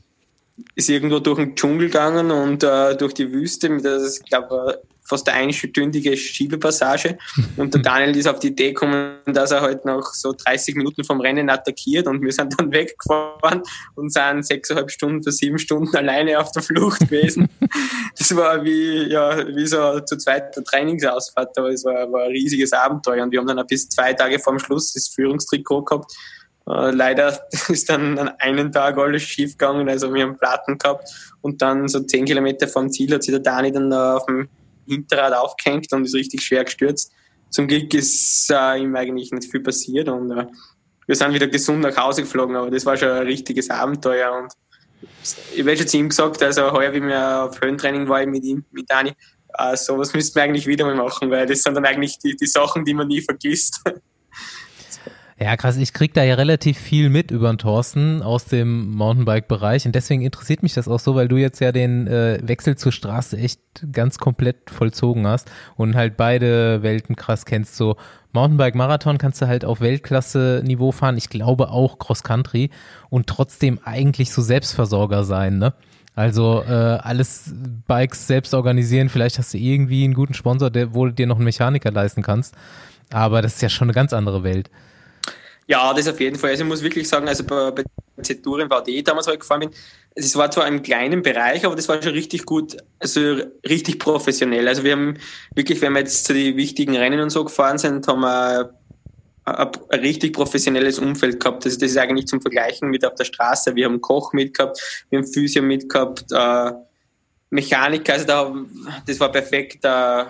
ist 0.74 0.88
irgendwo 0.88 1.18
durch 1.18 1.38
den 1.38 1.54
Dschungel 1.54 1.88
gegangen 1.88 2.30
und 2.30 2.64
uh, 2.64 2.94
durch 2.94 3.12
die 3.12 3.30
Wüste 3.30 3.68
mit, 3.68 3.84
das, 3.84 4.20
ich 4.20 4.24
glaube, 4.24 4.80
fast 5.06 5.28
eine 5.28 5.38
einstündige 5.38 6.16
Schiebepassage. 6.16 7.18
Und 7.56 7.74
der 7.74 7.82
Daniel 7.82 8.16
ist 8.16 8.28
auf 8.28 8.38
die 8.38 8.48
Idee 8.48 8.68
gekommen, 8.68 9.18
dass 9.26 9.50
er 9.50 9.60
halt 9.60 9.84
noch 9.84 10.14
so 10.14 10.32
30 10.32 10.76
Minuten 10.76 11.04
vom 11.04 11.20
Rennen 11.20 11.48
attackiert 11.50 12.06
und 12.06 12.22
wir 12.22 12.32
sind 12.32 12.58
dann 12.58 12.72
weggefahren 12.72 13.62
und 13.94 14.12
sind 14.12 14.44
sechseinhalb 14.44 14.90
Stunden 14.90 15.22
für 15.22 15.32
sieben 15.32 15.58
Stunden 15.58 15.96
alleine 15.96 16.38
auf 16.38 16.52
der 16.52 16.62
Flucht 16.62 17.00
gewesen. 17.00 17.48
das 18.18 18.34
war 18.34 18.64
wie, 18.64 19.08
ja, 19.10 19.46
wie 19.46 19.66
so 19.66 20.00
zu 20.00 20.16
zweiter 20.16 20.62
Trainingsausfahrt, 20.64 21.56
aber 21.58 21.70
es 21.70 21.84
war, 21.84 22.10
war 22.12 22.24
ein 22.24 22.30
riesiges 22.30 22.72
Abenteuer 22.72 23.22
und 23.22 23.30
wir 23.30 23.40
haben 23.40 23.46
dann 23.46 23.66
bis 23.66 23.88
zwei 23.88 24.12
Tage 24.12 24.38
vor 24.38 24.54
dem 24.54 24.58
Schluss 24.58 24.92
das 24.92 25.08
Führungstrikot 25.08 25.82
gehabt. 25.82 26.12
Uh, 26.68 26.90
leider 26.90 27.38
ist 27.68 27.88
dann 27.88 28.18
an 28.18 28.28
einem 28.40 28.72
Tag 28.72 28.98
alles 28.98 29.22
schief 29.22 29.52
gegangen, 29.56 29.88
also 29.88 30.12
wir 30.12 30.24
haben 30.24 30.36
Platten 30.36 30.78
gehabt 30.78 31.08
und 31.40 31.62
dann 31.62 31.86
so 31.86 32.00
zehn 32.00 32.24
Kilometer 32.24 32.66
vom 32.66 32.90
Ziel 32.90 33.14
hat 33.14 33.22
sich 33.22 33.32
der 33.32 33.40
Dani 33.40 33.70
dann 33.70 33.92
auf 33.92 34.26
dem 34.26 34.48
Hinterrad 34.86 35.32
aufgehängt 35.32 35.92
und 35.92 36.04
ist 36.04 36.14
richtig 36.14 36.42
schwer 36.42 36.64
gestürzt. 36.64 37.12
Zum 37.50 37.68
Glück 37.68 37.92
ist 37.94 38.50
äh, 38.50 38.78
ihm 38.78 38.94
eigentlich 38.96 39.30
nicht 39.32 39.50
viel 39.50 39.60
passiert 39.60 40.08
und 40.08 40.30
äh, 40.30 40.46
wir 41.06 41.14
sind 41.14 41.32
wieder 41.32 41.46
gesund 41.46 41.80
nach 41.80 41.96
Hause 41.96 42.22
geflogen, 42.22 42.56
aber 42.56 42.70
das 42.70 42.84
war 42.84 42.96
schon 42.96 43.10
ein 43.10 43.26
richtiges 43.26 43.70
Abenteuer 43.70 44.32
und 44.32 44.52
ich 45.54 45.60
habe 45.60 45.76
schon 45.76 45.86
zu 45.86 45.96
ihm 45.98 46.08
gesagt, 46.08 46.42
also 46.42 46.72
heuer, 46.72 46.92
wie 46.92 47.02
wir 47.02 47.44
auf 47.44 47.60
Höhentraining 47.60 48.08
war 48.08 48.24
mit 48.26 48.44
ihm, 48.44 48.64
mit 48.72 48.90
Dani, 48.90 49.12
äh, 49.58 49.76
sowas 49.76 50.12
müssten 50.14 50.34
wir 50.36 50.42
eigentlich 50.42 50.66
wieder 50.66 50.84
mal 50.84 50.96
machen, 50.96 51.30
weil 51.30 51.46
das 51.46 51.62
sind 51.62 51.74
dann 51.74 51.84
eigentlich 51.84 52.18
die, 52.18 52.36
die 52.36 52.46
Sachen, 52.46 52.84
die 52.84 52.94
man 52.94 53.08
nie 53.08 53.20
vergisst. 53.20 53.80
Ja, 55.38 55.54
krass. 55.58 55.76
Ich 55.76 55.92
krieg 55.92 56.14
da 56.14 56.24
ja 56.24 56.34
relativ 56.34 56.78
viel 56.78 57.10
mit 57.10 57.30
über 57.30 57.52
den 57.52 57.58
Thorsten 57.58 58.22
aus 58.22 58.46
dem 58.46 58.90
Mountainbike-Bereich 58.92 59.84
und 59.84 59.94
deswegen 59.94 60.22
interessiert 60.22 60.62
mich 60.62 60.72
das 60.72 60.88
auch 60.88 60.98
so, 60.98 61.14
weil 61.14 61.28
du 61.28 61.36
jetzt 61.36 61.60
ja 61.60 61.72
den 61.72 62.06
äh, 62.06 62.38
Wechsel 62.42 62.76
zur 62.76 62.90
Straße 62.90 63.36
echt 63.36 63.60
ganz 63.92 64.16
komplett 64.16 64.70
vollzogen 64.70 65.26
hast 65.26 65.50
und 65.76 65.94
halt 65.94 66.16
beide 66.16 66.82
Welten 66.82 67.16
krass 67.16 67.44
kennst. 67.44 67.76
So 67.76 67.96
Mountainbike-Marathon 68.32 69.18
kannst 69.18 69.42
du 69.42 69.46
halt 69.46 69.66
auf 69.66 69.82
Weltklasse-Niveau 69.82 70.90
fahren. 70.90 71.18
Ich 71.18 71.28
glaube 71.28 71.68
auch 71.68 71.98
Cross-Country 71.98 72.70
und 73.10 73.26
trotzdem 73.26 73.78
eigentlich 73.84 74.32
so 74.32 74.40
Selbstversorger 74.40 75.24
sein, 75.24 75.58
ne? 75.58 75.74
Also 76.14 76.64
äh, 76.66 76.72
alles 76.72 77.54
Bikes 77.86 78.26
selbst 78.26 78.54
organisieren. 78.54 79.10
Vielleicht 79.10 79.38
hast 79.38 79.52
du 79.52 79.58
irgendwie 79.58 80.04
einen 80.04 80.14
guten 80.14 80.32
Sponsor, 80.32 80.70
der, 80.70 80.94
wo 80.94 81.04
du 81.04 81.12
dir 81.12 81.26
noch 81.26 81.36
einen 81.36 81.44
Mechaniker 81.44 81.90
leisten 81.90 82.22
kannst. 82.22 82.54
Aber 83.12 83.42
das 83.42 83.56
ist 83.56 83.62
ja 83.62 83.68
schon 83.68 83.88
eine 83.88 83.94
ganz 83.94 84.14
andere 84.14 84.42
Welt. 84.42 84.70
Ja, 85.68 85.92
das 85.92 86.06
auf 86.06 86.20
jeden 86.20 86.38
Fall. 86.38 86.50
Also 86.50 86.62
ich 86.62 86.68
muss 86.68 86.82
wirklich 86.82 87.08
sagen, 87.08 87.26
also 87.26 87.44
bei, 87.44 87.70
bei 87.72 87.84
Z-Touren 88.22 88.68
VD 88.68 89.06
damals, 89.06 89.26
wo 89.26 89.32
ich 89.32 89.40
gefahren 89.40 89.60
bin, 89.60 89.70
es 90.14 90.36
war 90.36 90.50
zwar 90.50 90.66
im 90.68 90.82
kleinen 90.82 91.22
Bereich, 91.22 91.66
aber 91.66 91.74
das 91.74 91.88
war 91.88 92.00
schon 92.00 92.12
richtig 92.12 92.46
gut, 92.46 92.76
also 93.00 93.40
richtig 93.68 93.98
professionell. 93.98 94.66
Also 94.68 94.84
wir 94.84 94.92
haben 94.92 95.18
wirklich, 95.54 95.80
wenn 95.82 95.92
wir 95.92 96.00
jetzt 96.00 96.24
zu 96.24 96.32
den 96.32 96.56
wichtigen 96.56 96.96
Rennen 96.96 97.20
und 97.20 97.30
so 97.30 97.44
gefahren 97.44 97.78
sind, 97.78 98.06
haben 98.06 98.20
wir 98.20 98.72
ein, 99.44 99.68
ein 99.90 100.00
richtig 100.00 100.32
professionelles 100.32 100.98
Umfeld 100.98 101.40
gehabt. 101.40 101.66
Also 101.66 101.78
das 101.78 101.90
ist 101.90 101.98
eigentlich 101.98 102.26
zum 102.28 102.40
Vergleichen 102.40 102.88
mit 102.88 103.04
auf 103.04 103.14
der 103.14 103.24
Straße. 103.24 103.74
Wir 103.74 103.86
haben 103.86 104.00
Koch 104.00 104.32
mitgehabt, 104.32 105.04
wir 105.10 105.18
haben 105.18 105.26
Physio 105.26 105.62
mitgehabt, 105.62 106.24
äh, 106.32 106.72
Mechaniker, 107.50 108.14
also 108.14 108.26
da, 108.26 108.54
das 109.06 109.20
war 109.20 109.30
perfekt. 109.30 109.84
Äh, 109.84 110.24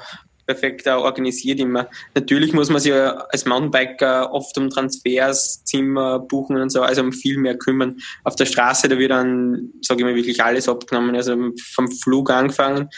perfekt 0.47 0.87
organisiert 0.87 1.59
immer. 1.59 1.89
Natürlich 2.15 2.53
muss 2.53 2.71
man 2.71 2.81
sich 2.81 2.95
als 2.95 3.45
Mountainbiker 3.45 4.33
oft 4.33 4.57
um 4.57 4.71
Transfers, 4.71 5.65
Zimmer, 5.65 6.21
Buchen 6.21 6.57
und 6.57 6.71
so, 6.71 6.83
also 6.83 7.03
um 7.03 7.13
viel 7.13 7.37
mehr 7.39 7.59
kümmern. 7.59 7.99
Auf 8.25 8.37
der 8.37 8.47
Straße, 8.47 8.89
da 8.89 8.99
wird 8.99 9.11
dann, 9.11 9.73
sage 9.83 10.01
ich 10.01 10.05
mal, 10.05 10.15
wirklich 10.15 10.43
alles 10.43 10.69
abgenommen, 10.69 11.17
also 11.17 11.37
vom 11.75 11.91
Flug 11.91 12.31
angefangen. 12.31 12.89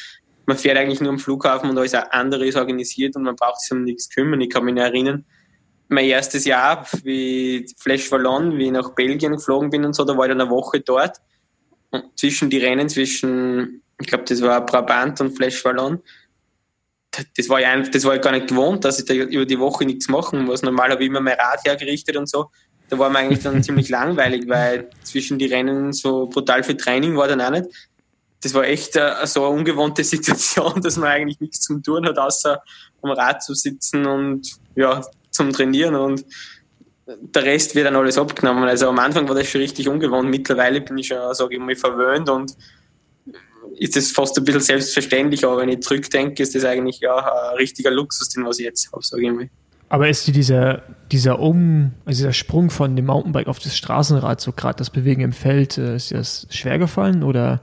Man 0.46 0.56
fährt 0.56 0.78
eigentlich 0.78 1.00
nur 1.00 1.10
am 1.10 1.18
Flughafen 1.18 1.70
und 1.70 1.78
alles 1.78 1.94
andere 1.94 2.46
ist 2.46 2.56
organisiert 2.56 3.16
und 3.16 3.22
man 3.22 3.36
braucht 3.36 3.60
sich 3.60 3.72
um 3.72 3.84
nichts 3.84 4.08
kümmern. 4.08 4.40
Ich 4.40 4.50
kann 4.50 4.64
mich 4.64 4.76
erinnern, 4.76 5.24
mein 5.88 6.04
erstes 6.04 6.44
Jahr, 6.44 6.86
wie 7.02 7.66
Flash 7.78 8.10
Wallon, 8.12 8.56
wie 8.58 8.66
ich 8.66 8.70
nach 8.70 8.90
Belgien 8.90 9.32
geflogen 9.32 9.70
bin 9.70 9.84
und 9.84 9.94
so, 9.94 10.04
da 10.04 10.16
war 10.16 10.26
ich 10.26 10.30
dann 10.30 10.40
eine 10.40 10.50
Woche 10.50 10.80
dort. 10.80 11.16
Und 11.90 12.04
zwischen 12.18 12.50
die 12.50 12.58
Rennen, 12.58 12.88
zwischen, 12.88 13.82
ich 13.98 14.06
glaube, 14.06 14.24
das 14.24 14.42
war 14.42 14.64
Brabant 14.64 15.20
und 15.20 15.34
Flash 15.34 15.64
Wallon, 15.64 16.02
das 17.36 17.48
war 17.48 17.60
ja 17.60 17.70
einfach, 17.70 17.90
das 17.90 18.04
war 18.04 18.14
ich 18.16 18.22
gar 18.22 18.32
nicht 18.32 18.48
gewohnt, 18.48 18.84
dass 18.84 18.98
ich 18.98 19.04
da 19.04 19.14
über 19.14 19.46
die 19.46 19.58
Woche 19.58 19.84
nichts 19.84 20.08
machen 20.08 20.44
muss. 20.44 20.62
Normal 20.62 20.90
habe 20.90 21.02
ich 21.02 21.08
immer 21.08 21.20
mein 21.20 21.38
Rad 21.38 21.64
hergerichtet 21.64 22.16
und 22.16 22.28
so. 22.28 22.50
Da 22.88 22.98
war 22.98 23.10
mir 23.10 23.18
eigentlich 23.18 23.42
dann 23.42 23.62
ziemlich 23.64 23.88
langweilig, 23.88 24.48
weil 24.48 24.90
zwischen 25.02 25.38
die 25.38 25.46
Rennen 25.46 25.92
so 25.92 26.26
brutal 26.26 26.62
viel 26.62 26.76
Training 26.76 27.16
war 27.16 27.28
dann 27.28 27.40
auch 27.40 27.50
nicht. 27.50 27.66
Das 28.42 28.54
war 28.54 28.64
echt 28.64 28.96
uh, 28.96 29.26
so 29.26 29.44
eine 29.46 29.56
ungewohnte 29.56 30.04
Situation, 30.04 30.80
dass 30.80 30.96
man 30.96 31.08
eigentlich 31.08 31.40
nichts 31.40 31.60
zum 31.60 31.82
Tun 31.82 32.06
hat, 32.06 32.18
außer 32.18 32.62
am 33.02 33.10
Rad 33.10 33.42
zu 33.42 33.54
sitzen 33.54 34.06
und 34.06 34.56
ja, 34.76 35.02
zum 35.30 35.52
Trainieren. 35.52 35.94
Und 35.96 36.24
der 37.06 37.42
Rest 37.44 37.74
wird 37.74 37.86
dann 37.86 37.96
alles 37.96 38.18
abgenommen. 38.18 38.64
Also 38.64 38.88
am 38.88 38.98
Anfang 38.98 39.28
war 39.28 39.34
das 39.34 39.48
schon 39.48 39.60
richtig 39.60 39.88
ungewohnt. 39.88 40.28
Mittlerweile 40.28 40.80
bin 40.80 40.98
ich 40.98 41.08
schon, 41.08 41.34
sage 41.34 41.54
ich 41.54 41.60
mal, 41.60 41.74
verwöhnt 41.74 42.28
und 42.28 42.54
ist 43.76 43.96
das 43.96 44.10
fast 44.10 44.36
ein 44.38 44.44
bisschen 44.44 44.60
selbstverständlich, 44.60 45.44
aber 45.44 45.58
wenn 45.58 45.68
ich 45.68 45.80
zurückdenke, 45.80 46.42
ist 46.42 46.54
das 46.54 46.64
eigentlich 46.64 47.00
ja 47.00 47.16
ein 47.16 47.56
richtiger 47.56 47.90
Luxus, 47.90 48.28
den 48.30 48.44
was 48.44 48.58
ich 48.58 48.64
jetzt 48.64 48.90
habe, 48.92 49.04
sage 49.04 49.26
ich 49.26 49.32
mal. 49.32 49.48
Aber 49.90 50.08
ist 50.08 50.26
dir 50.26 50.32
dieser, 50.32 50.82
dieser 51.10 51.38
Um, 51.40 51.92
also 52.04 52.18
dieser 52.18 52.32
Sprung 52.32 52.70
von 52.70 52.94
dem 52.94 53.06
Mountainbike 53.06 53.48
auf 53.48 53.58
das 53.58 53.76
Straßenrad, 53.76 54.40
so 54.40 54.52
gerade 54.52 54.76
das 54.76 54.90
Bewegen 54.90 55.22
im 55.22 55.32
Feld, 55.32 55.78
äh, 55.78 55.96
ist 55.96 56.10
dir 56.10 56.18
das 56.18 56.46
schwer 56.50 56.78
gefallen 56.78 57.22
oder 57.22 57.60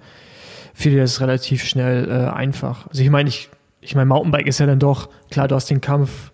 fiel 0.74 0.94
dir 0.94 1.02
das 1.02 1.22
relativ 1.22 1.64
schnell 1.64 2.10
äh, 2.10 2.32
einfach? 2.32 2.88
Also 2.88 3.04
ich 3.04 3.10
meine, 3.10 3.30
ich, 3.30 3.50
ich 3.82 3.96
meine, 3.96 4.08
Mountainbike 4.08 4.48
ist 4.48 4.60
ja 4.60 4.66
dann 4.66 4.80
doch, 4.80 5.10
klar, 5.30 5.48
du 5.48 5.56
hast 5.56 5.70
den 5.70 5.82
Kampf 5.82 6.32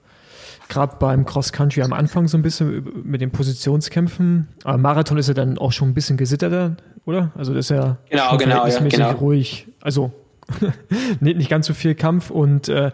gerade 0.72 0.96
beim 0.98 1.26
Cross 1.26 1.52
Country 1.52 1.84
am 1.84 1.94
Anfang 1.94 2.28
so 2.28 2.38
ein 2.38 2.42
bisschen 2.42 3.04
mit 3.04 3.22
den 3.22 3.32
Positionskämpfen, 3.32 4.48
aber 4.64 4.78
Marathon 4.78 5.18
ist 5.18 5.28
ja 5.28 5.34
dann 5.34 5.58
auch 5.58 5.72
schon 5.72 5.90
ein 5.90 5.94
bisschen 5.94 6.18
gesitterter, 6.18 6.78
oder? 7.06 7.32
Also 7.36 7.54
das 7.54 7.66
ist 7.66 7.76
ja 7.76 7.98
genau, 8.10 8.38
genau, 8.38 8.66
ja, 8.66 8.80
genau. 8.80 9.12
ruhig, 9.12 9.68
also 9.82 10.12
nicht, 11.20 11.38
nicht 11.38 11.50
ganz 11.50 11.68
so 11.68 11.74
viel 11.74 11.94
Kampf 11.94 12.32
und 12.32 12.70
äh, 12.70 12.92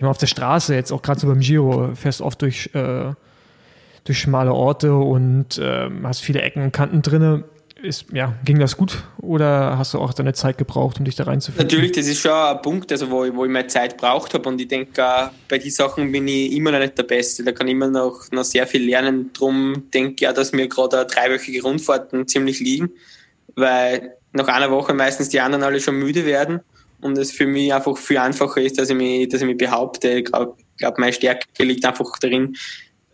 ich 0.00 0.02
meine, 0.02 0.12
auf 0.12 0.18
der 0.18 0.28
Straße, 0.28 0.74
jetzt 0.74 0.92
auch 0.92 1.02
gerade 1.02 1.20
so 1.20 1.26
beim 1.26 1.40
Giro, 1.40 1.94
fährst 1.94 2.22
oft 2.22 2.40
durch, 2.40 2.70
äh, 2.72 3.12
durch 4.04 4.18
schmale 4.18 4.54
Orte 4.54 4.94
und 4.94 5.58
äh, 5.58 5.90
hast 6.02 6.22
viele 6.22 6.40
Ecken 6.40 6.62
und 6.62 6.72
Kanten 6.72 7.02
drinne. 7.02 7.44
Ist, 7.82 8.06
ja, 8.12 8.34
ging 8.44 8.58
das 8.58 8.76
gut 8.76 9.04
oder 9.18 9.78
hast 9.78 9.94
du 9.94 9.98
auch 9.98 10.12
deine 10.12 10.34
Zeit 10.34 10.58
gebraucht, 10.58 10.98
um 10.98 11.06
dich 11.06 11.16
da 11.16 11.24
reinzufinden? 11.24 11.66
Natürlich, 11.66 11.92
das 11.92 12.06
ist 12.06 12.20
schon 12.20 12.32
ein 12.32 12.60
Punkt, 12.60 12.92
also 12.92 13.10
wo, 13.10 13.24
ich, 13.24 13.34
wo 13.34 13.44
ich 13.44 13.50
meine 13.50 13.68
Zeit 13.68 13.96
braucht 13.96 14.34
habe 14.34 14.48
und 14.48 14.60
ich 14.60 14.68
denke, 14.68 15.30
bei 15.48 15.58
den 15.58 15.70
Sachen 15.70 16.12
bin 16.12 16.28
ich 16.28 16.52
immer 16.52 16.72
noch 16.72 16.78
nicht 16.78 16.98
der 16.98 17.04
Beste. 17.04 17.42
Da 17.42 17.52
kann 17.52 17.68
ich 17.68 17.72
immer 17.72 17.88
noch, 17.88 18.30
noch 18.32 18.44
sehr 18.44 18.66
viel 18.66 18.84
lernen. 18.84 19.30
Darum 19.32 19.84
denke 19.94 20.16
ich 20.24 20.28
auch, 20.28 20.34
dass 20.34 20.52
mir 20.52 20.68
gerade 20.68 21.06
dreiwöchige 21.06 21.62
Rundfahrten 21.62 22.28
ziemlich 22.28 22.60
liegen, 22.60 22.90
weil 23.54 24.14
nach 24.32 24.48
einer 24.48 24.70
Woche 24.70 24.92
meistens 24.92 25.30
die 25.30 25.40
anderen 25.40 25.64
alle 25.64 25.80
schon 25.80 25.96
müde 25.96 26.26
werden 26.26 26.60
und 27.00 27.16
es 27.16 27.32
für 27.32 27.46
mich 27.46 27.72
einfach 27.72 27.96
viel 27.96 28.18
einfacher 28.18 28.60
ist, 28.60 28.78
dass 28.78 28.90
ich 28.90 28.96
mich, 28.96 29.28
dass 29.28 29.40
ich 29.40 29.46
mich 29.46 29.56
behaupte. 29.56 30.10
Ich 30.10 30.26
glaube, 30.26 30.54
glaub, 30.76 30.98
meine 30.98 31.12
Stärke 31.12 31.46
liegt 31.58 31.84
einfach 31.84 32.18
darin, 32.20 32.56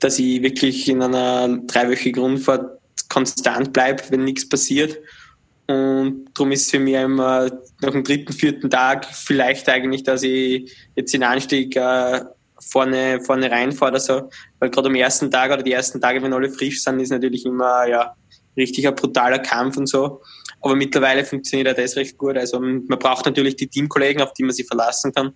dass 0.00 0.18
ich 0.18 0.42
wirklich 0.42 0.88
in 0.88 1.02
einer 1.02 1.56
dreiwöchigen 1.66 2.22
Rundfahrt 2.22 2.75
konstant 3.08 3.72
bleibe, 3.72 4.02
wenn 4.10 4.24
nichts 4.24 4.48
passiert. 4.48 4.98
Und 5.66 6.26
darum 6.34 6.52
ist 6.52 6.70
für 6.70 6.78
mich 6.78 6.94
immer 6.94 7.50
nach 7.80 7.90
dem 7.90 8.04
dritten, 8.04 8.32
vierten 8.32 8.70
Tag 8.70 9.04
vielleicht 9.04 9.68
eigentlich, 9.68 10.04
dass 10.04 10.22
ich 10.22 10.72
jetzt 10.94 11.12
den 11.12 11.24
Anstieg 11.24 11.74
äh, 11.76 12.20
vorne, 12.60 13.20
vorne 13.20 13.50
reinfahre 13.50 13.92
oder 13.92 14.00
so. 14.00 14.30
Weil 14.60 14.70
gerade 14.70 14.88
am 14.88 14.94
ersten 14.94 15.30
Tag 15.30 15.52
oder 15.52 15.62
die 15.62 15.72
ersten 15.72 16.00
Tage, 16.00 16.22
wenn 16.22 16.32
alle 16.32 16.50
frisch 16.50 16.82
sind, 16.82 17.00
ist 17.00 17.10
natürlich 17.10 17.44
immer 17.44 17.86
ja, 17.88 18.14
richtig 18.56 18.86
ein 18.86 18.94
brutaler 18.94 19.40
Kampf 19.40 19.76
und 19.76 19.88
so. 19.88 20.20
Aber 20.60 20.76
mittlerweile 20.76 21.24
funktioniert 21.24 21.68
auch 21.68 21.80
das 21.80 21.96
recht 21.96 22.16
gut. 22.16 22.36
Also 22.36 22.60
man 22.60 22.86
braucht 22.86 23.26
natürlich 23.26 23.56
die 23.56 23.68
Teamkollegen, 23.68 24.22
auf 24.22 24.32
die 24.32 24.44
man 24.44 24.54
sich 24.54 24.66
verlassen 24.66 25.12
kann, 25.12 25.32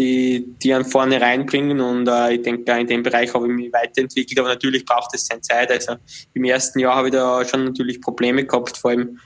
die, 0.00 0.46
die 0.62 0.72
einen 0.72 0.86
vorne 0.86 1.20
reinbringen. 1.20 1.80
Und 1.80 2.08
äh, 2.08 2.34
ich 2.34 2.42
denke, 2.42 2.72
in 2.72 2.86
dem 2.86 3.02
Bereich 3.02 3.32
habe 3.34 3.46
ich 3.46 3.52
mich 3.52 3.72
weiterentwickelt. 3.72 4.38
Aber 4.40 4.48
natürlich 4.48 4.84
braucht 4.84 5.14
es 5.14 5.26
seine 5.26 5.42
Zeit. 5.42 5.70
Also 5.70 5.96
im 6.32 6.44
ersten 6.44 6.78
Jahr 6.78 6.96
habe 6.96 7.08
ich 7.08 7.12
da 7.12 7.44
schon 7.44 7.64
natürlich 7.64 8.00
Probleme 8.00 8.44
gehabt, 8.44 8.78
vor 8.78 8.92
allem 8.92 9.18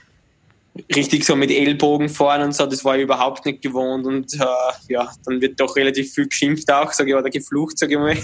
richtig 0.93 1.23
so 1.23 1.37
mit 1.37 1.51
Ellbogen 1.51 2.09
fahren 2.09 2.41
und 2.41 2.53
so, 2.53 2.65
das 2.65 2.83
war 2.83 2.97
ich 2.97 3.03
überhaupt 3.03 3.45
nicht 3.45 3.61
gewohnt 3.61 4.05
und 4.05 4.33
äh, 4.33 4.45
ja, 4.89 5.09
dann 5.25 5.39
wird 5.39 5.57
doch 5.57 5.73
relativ 5.77 6.13
viel 6.13 6.27
geschimpft 6.27 6.69
auch, 6.69 6.91
sage 6.91 7.11
ich, 7.11 7.15
oder 7.15 7.29
geflucht, 7.29 7.79
sage 7.79 7.93
ich 7.93 7.97
mal. 7.97 8.17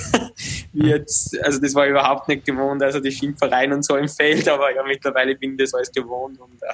Jetzt, 0.74 1.42
also 1.46 1.62
das 1.62 1.74
war 1.74 1.86
ich 1.86 1.92
überhaupt 1.92 2.28
nicht 2.28 2.44
gewohnt, 2.44 2.84
also 2.84 3.00
die 3.00 3.12
Schimpfereien 3.14 3.72
und 3.72 3.86
so 3.86 3.96
im 3.96 4.10
Feld, 4.10 4.50
aber 4.50 4.76
ja, 4.76 4.84
mittlerweile 4.84 5.34
bin 5.36 5.52
ich 5.52 5.60
das 5.60 5.74
alles 5.74 5.94
gewohnt 5.94 6.42
und 6.42 6.62
äh, 6.62 6.74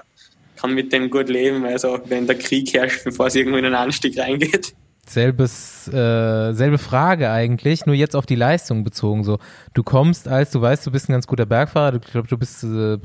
kann 0.56 0.74
mit 0.74 0.92
dem 0.92 1.12
gut 1.12 1.30
leben, 1.30 1.64
also 1.64 2.00
wenn 2.06 2.26
der 2.26 2.40
Krieg 2.40 2.74
herrscht, 2.74 3.04
bevor 3.04 3.28
es 3.28 3.36
irgendwo 3.36 3.58
in 3.58 3.66
einen 3.66 3.76
Anstieg 3.76 4.18
reingeht. 4.18 4.74
Selbes, 5.10 5.88
äh, 5.88 6.54
selbe 6.54 6.78
Frage 6.78 7.30
eigentlich, 7.30 7.86
nur 7.86 7.96
jetzt 7.96 8.16
auf 8.16 8.26
die 8.26 8.36
Leistung 8.36 8.84
bezogen. 8.84 9.24
So, 9.24 9.40
du 9.74 9.84
kommst 9.84 10.28
als, 10.28 10.52
du 10.52 10.62
weißt, 10.62 10.86
du 10.86 10.92
bist 10.92 11.10
ein 11.10 11.14
ganz 11.14 11.28
guter 11.28 11.46
Bergfahrer, 11.46 11.94
du 11.94 12.00
glaub, 12.00 12.28
du 12.28 12.38
bist 12.38 12.64
äh, 12.64 12.98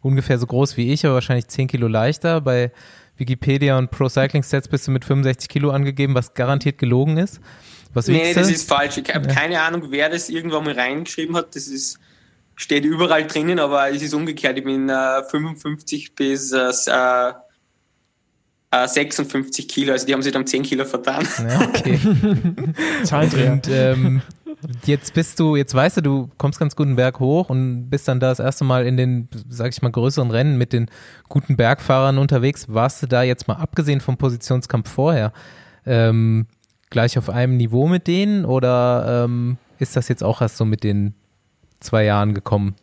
ungefähr 0.00 0.38
so 0.38 0.46
groß 0.46 0.76
wie 0.76 0.92
ich, 0.92 1.04
aber 1.04 1.14
wahrscheinlich 1.14 1.48
10 1.48 1.68
Kilo 1.68 1.88
leichter. 1.88 2.40
Bei 2.40 2.72
Wikipedia 3.16 3.78
und 3.78 3.90
Pro 3.90 4.08
Cycling 4.08 4.42
Stats 4.42 4.68
bist 4.68 4.86
du 4.86 4.90
mit 4.90 5.04
65 5.04 5.48
Kilo 5.48 5.70
angegeben, 5.70 6.14
was 6.14 6.34
garantiert 6.34 6.78
gelogen 6.78 7.16
ist. 7.16 7.40
Was 7.94 8.08
nee, 8.08 8.34
das 8.34 8.50
ist 8.50 8.68
falsch. 8.68 8.98
Ich 8.98 9.14
habe 9.14 9.26
ja. 9.26 9.34
keine 9.34 9.60
Ahnung, 9.62 9.84
wer 9.90 10.10
das 10.10 10.28
irgendwann 10.28 10.64
mal 10.64 10.74
reingeschrieben 10.74 11.36
hat. 11.36 11.56
Das 11.56 11.66
ist 11.66 11.98
steht 12.56 12.84
überall 12.84 13.26
drinnen, 13.26 13.58
aber 13.58 13.90
es 13.90 14.02
ist 14.02 14.14
umgekehrt. 14.14 14.58
Ich 14.58 14.64
bin 14.64 14.88
äh, 14.88 15.22
55 15.22 16.14
bis 16.14 16.52
äh, 16.52 17.32
56 18.86 19.64
äh, 19.64 19.68
Kilo, 19.68 19.92
also 19.92 20.06
die 20.06 20.12
haben 20.12 20.22
sich 20.22 20.32
dann 20.32 20.46
10 20.46 20.62
Kilo 20.62 20.84
vertan. 20.84 21.26
Ja, 21.38 21.60
okay. 21.60 21.98
und 23.52 23.68
ähm, 23.68 24.22
jetzt 24.84 25.14
bist 25.14 25.38
du, 25.40 25.56
jetzt 25.56 25.74
weißt 25.74 25.98
du, 25.98 26.00
du 26.00 26.30
kommst 26.38 26.58
ganz 26.58 26.76
guten 26.76 26.96
Berg 26.96 27.20
hoch 27.20 27.50
und 27.50 27.88
bist 27.88 28.08
dann 28.08 28.20
da 28.20 28.28
das 28.28 28.40
erste 28.40 28.64
Mal 28.64 28.86
in 28.86 28.96
den, 28.96 29.28
sag 29.48 29.72
ich 29.72 29.82
mal, 29.82 29.90
größeren 29.90 30.30
Rennen 30.30 30.58
mit 30.58 30.72
den 30.72 30.90
guten 31.28 31.56
Bergfahrern 31.56 32.18
unterwegs. 32.18 32.66
Warst 32.68 33.02
du 33.02 33.06
da 33.06 33.22
jetzt 33.22 33.48
mal 33.48 33.54
abgesehen 33.54 34.00
vom 34.00 34.16
Positionskampf 34.16 34.90
vorher 34.90 35.32
ähm, 35.84 36.46
gleich 36.90 37.18
auf 37.18 37.30
einem 37.30 37.56
Niveau 37.56 37.86
mit 37.86 38.06
denen 38.06 38.44
oder 38.44 39.24
ähm, 39.24 39.58
ist 39.78 39.96
das 39.96 40.08
jetzt 40.08 40.22
auch 40.22 40.40
erst 40.40 40.56
so 40.56 40.64
mit 40.64 40.82
den 40.82 41.14
zwei 41.80 42.04
Jahren 42.04 42.34
gekommen? 42.34 42.74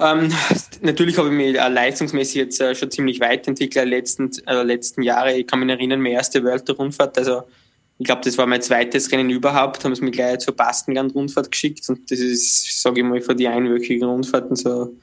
Ähm, 0.00 0.32
natürlich 0.80 1.18
habe 1.18 1.28
ich 1.28 1.34
mich 1.34 1.58
äh, 1.58 1.68
leistungsmäßig 1.68 2.36
jetzt 2.36 2.60
äh, 2.60 2.74
schon 2.74 2.90
ziemlich 2.90 3.20
weit 3.20 3.48
entwickelt 3.48 3.84
in 3.84 3.90
letzten, 3.90 4.30
äh, 4.46 4.62
letzten 4.62 5.02
Jahren. 5.02 5.34
Ich 5.36 5.46
kann 5.46 5.60
mich 5.60 5.68
erinnern, 5.68 6.00
meine 6.00 6.14
erste 6.14 6.42
World 6.44 6.68
Rundfahrt, 6.78 7.18
also 7.18 7.42
ich 7.98 8.06
glaube, 8.06 8.22
das 8.24 8.38
war 8.38 8.46
mein 8.46 8.62
zweites 8.62 9.10
Rennen 9.10 9.28
überhaupt, 9.28 9.84
haben 9.84 9.94
sie 9.94 10.04
mich 10.04 10.12
gleich 10.12 10.38
zur 10.38 10.54
Baskenland-Rundfahrt 10.54 11.50
geschickt 11.50 11.88
und 11.88 12.08
das 12.10 12.20
ist, 12.20 12.80
sage 12.80 13.00
ich 13.00 13.06
mal, 13.06 13.20
für 13.20 13.34
die 13.34 13.48
einwöchigen 13.48 14.08
Rundfahrten 14.08 14.54
so 14.54 14.94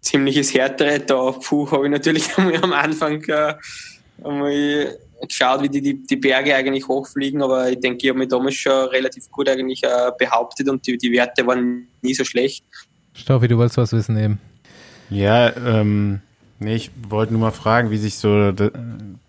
ziemliches 0.00 0.52
Härtere. 0.52 0.98
Da 0.98 1.30
puh, 1.30 1.70
habe 1.70 1.86
ich 1.86 1.92
natürlich 1.92 2.36
am 2.62 2.72
Anfang 2.72 3.22
äh, 3.24 3.54
einmal 4.24 4.98
geschaut, 5.28 5.62
wie 5.62 5.68
die, 5.68 5.80
die, 5.80 6.02
die 6.04 6.16
Berge 6.16 6.54
eigentlich 6.54 6.88
hochfliegen, 6.88 7.42
aber 7.42 7.70
ich 7.70 7.78
denke, 7.78 7.98
ich 8.02 8.08
habe 8.08 8.18
mich 8.18 8.28
damals 8.28 8.56
schon 8.56 8.88
relativ 8.88 9.30
gut 9.30 9.48
eigentlich 9.48 9.82
äh, 9.84 10.10
behauptet 10.18 10.68
und 10.68 10.84
die, 10.84 10.98
die 10.98 11.12
Werte 11.12 11.46
waren 11.46 11.86
nie 12.02 12.14
so 12.14 12.24
schlecht. 12.24 12.64
Stoffi, 13.16 13.48
du 13.48 13.58
wolltest 13.58 13.78
was 13.78 13.92
wissen 13.92 14.16
eben. 14.18 14.38
Ja, 15.10 15.54
ähm, 15.56 16.20
nee, 16.58 16.74
ich 16.74 16.90
wollte 17.08 17.32
nur 17.32 17.40
mal 17.40 17.50
fragen, 17.50 17.90
wie 17.90 17.98
sich 17.98 18.16
so 18.16 18.52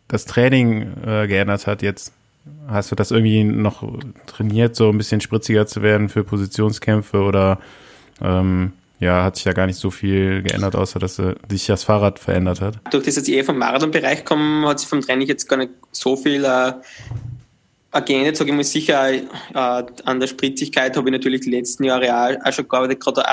das 0.07 0.25
Training 0.25 0.93
äh, 1.05 1.27
geändert 1.27 1.67
hat 1.67 1.81
jetzt. 1.81 2.13
Hast 2.67 2.91
du 2.91 2.95
das 2.95 3.11
irgendwie 3.11 3.43
noch 3.43 3.83
trainiert, 4.25 4.75
so 4.75 4.89
ein 4.89 4.97
bisschen 4.97 5.21
spritziger 5.21 5.67
zu 5.67 5.81
werden 5.81 6.09
für 6.09 6.23
Positionskämpfe 6.23 7.21
oder 7.21 7.59
ähm, 8.21 8.73
ja, 8.99 9.23
hat 9.23 9.35
sich 9.35 9.45
ja 9.45 9.53
gar 9.53 9.67
nicht 9.67 9.77
so 9.77 9.91
viel 9.91 10.41
geändert, 10.41 10.75
außer 10.75 10.97
dass 10.99 11.19
äh, 11.19 11.35
sich 11.49 11.67
das 11.67 11.83
Fahrrad 11.83 12.19
verändert 12.19 12.61
hat. 12.61 12.79
Durch 12.91 13.03
das, 13.03 13.15
dass 13.15 13.27
ich 13.27 13.35
eh 13.35 13.43
vom 13.43 13.57
Marathonbereich 13.57 14.25
komme, 14.25 14.67
hat 14.67 14.79
sich 14.79 14.87
vom 14.87 15.01
Training 15.01 15.27
jetzt 15.27 15.47
gar 15.47 15.57
nicht 15.57 15.71
so 15.91 16.15
viel 16.15 16.43
äh, 16.43 16.73
geändert. 18.01 18.37
Sage 18.37 18.49
ich 18.49 18.55
mal 18.55 18.63
sicher, 18.63 19.11
äh, 19.11 19.23
an 19.53 20.19
der 20.19 20.27
Spritzigkeit 20.27 20.95
habe 20.97 21.09
ich 21.09 21.11
natürlich 21.11 21.41
die 21.41 21.51
letzten 21.51 21.83
Jahre 21.83 22.15
auch, 22.15 22.47
auch 22.47 22.53
schon 22.53 22.67
gearbeitet, 22.67 22.99
gerade 22.99 23.23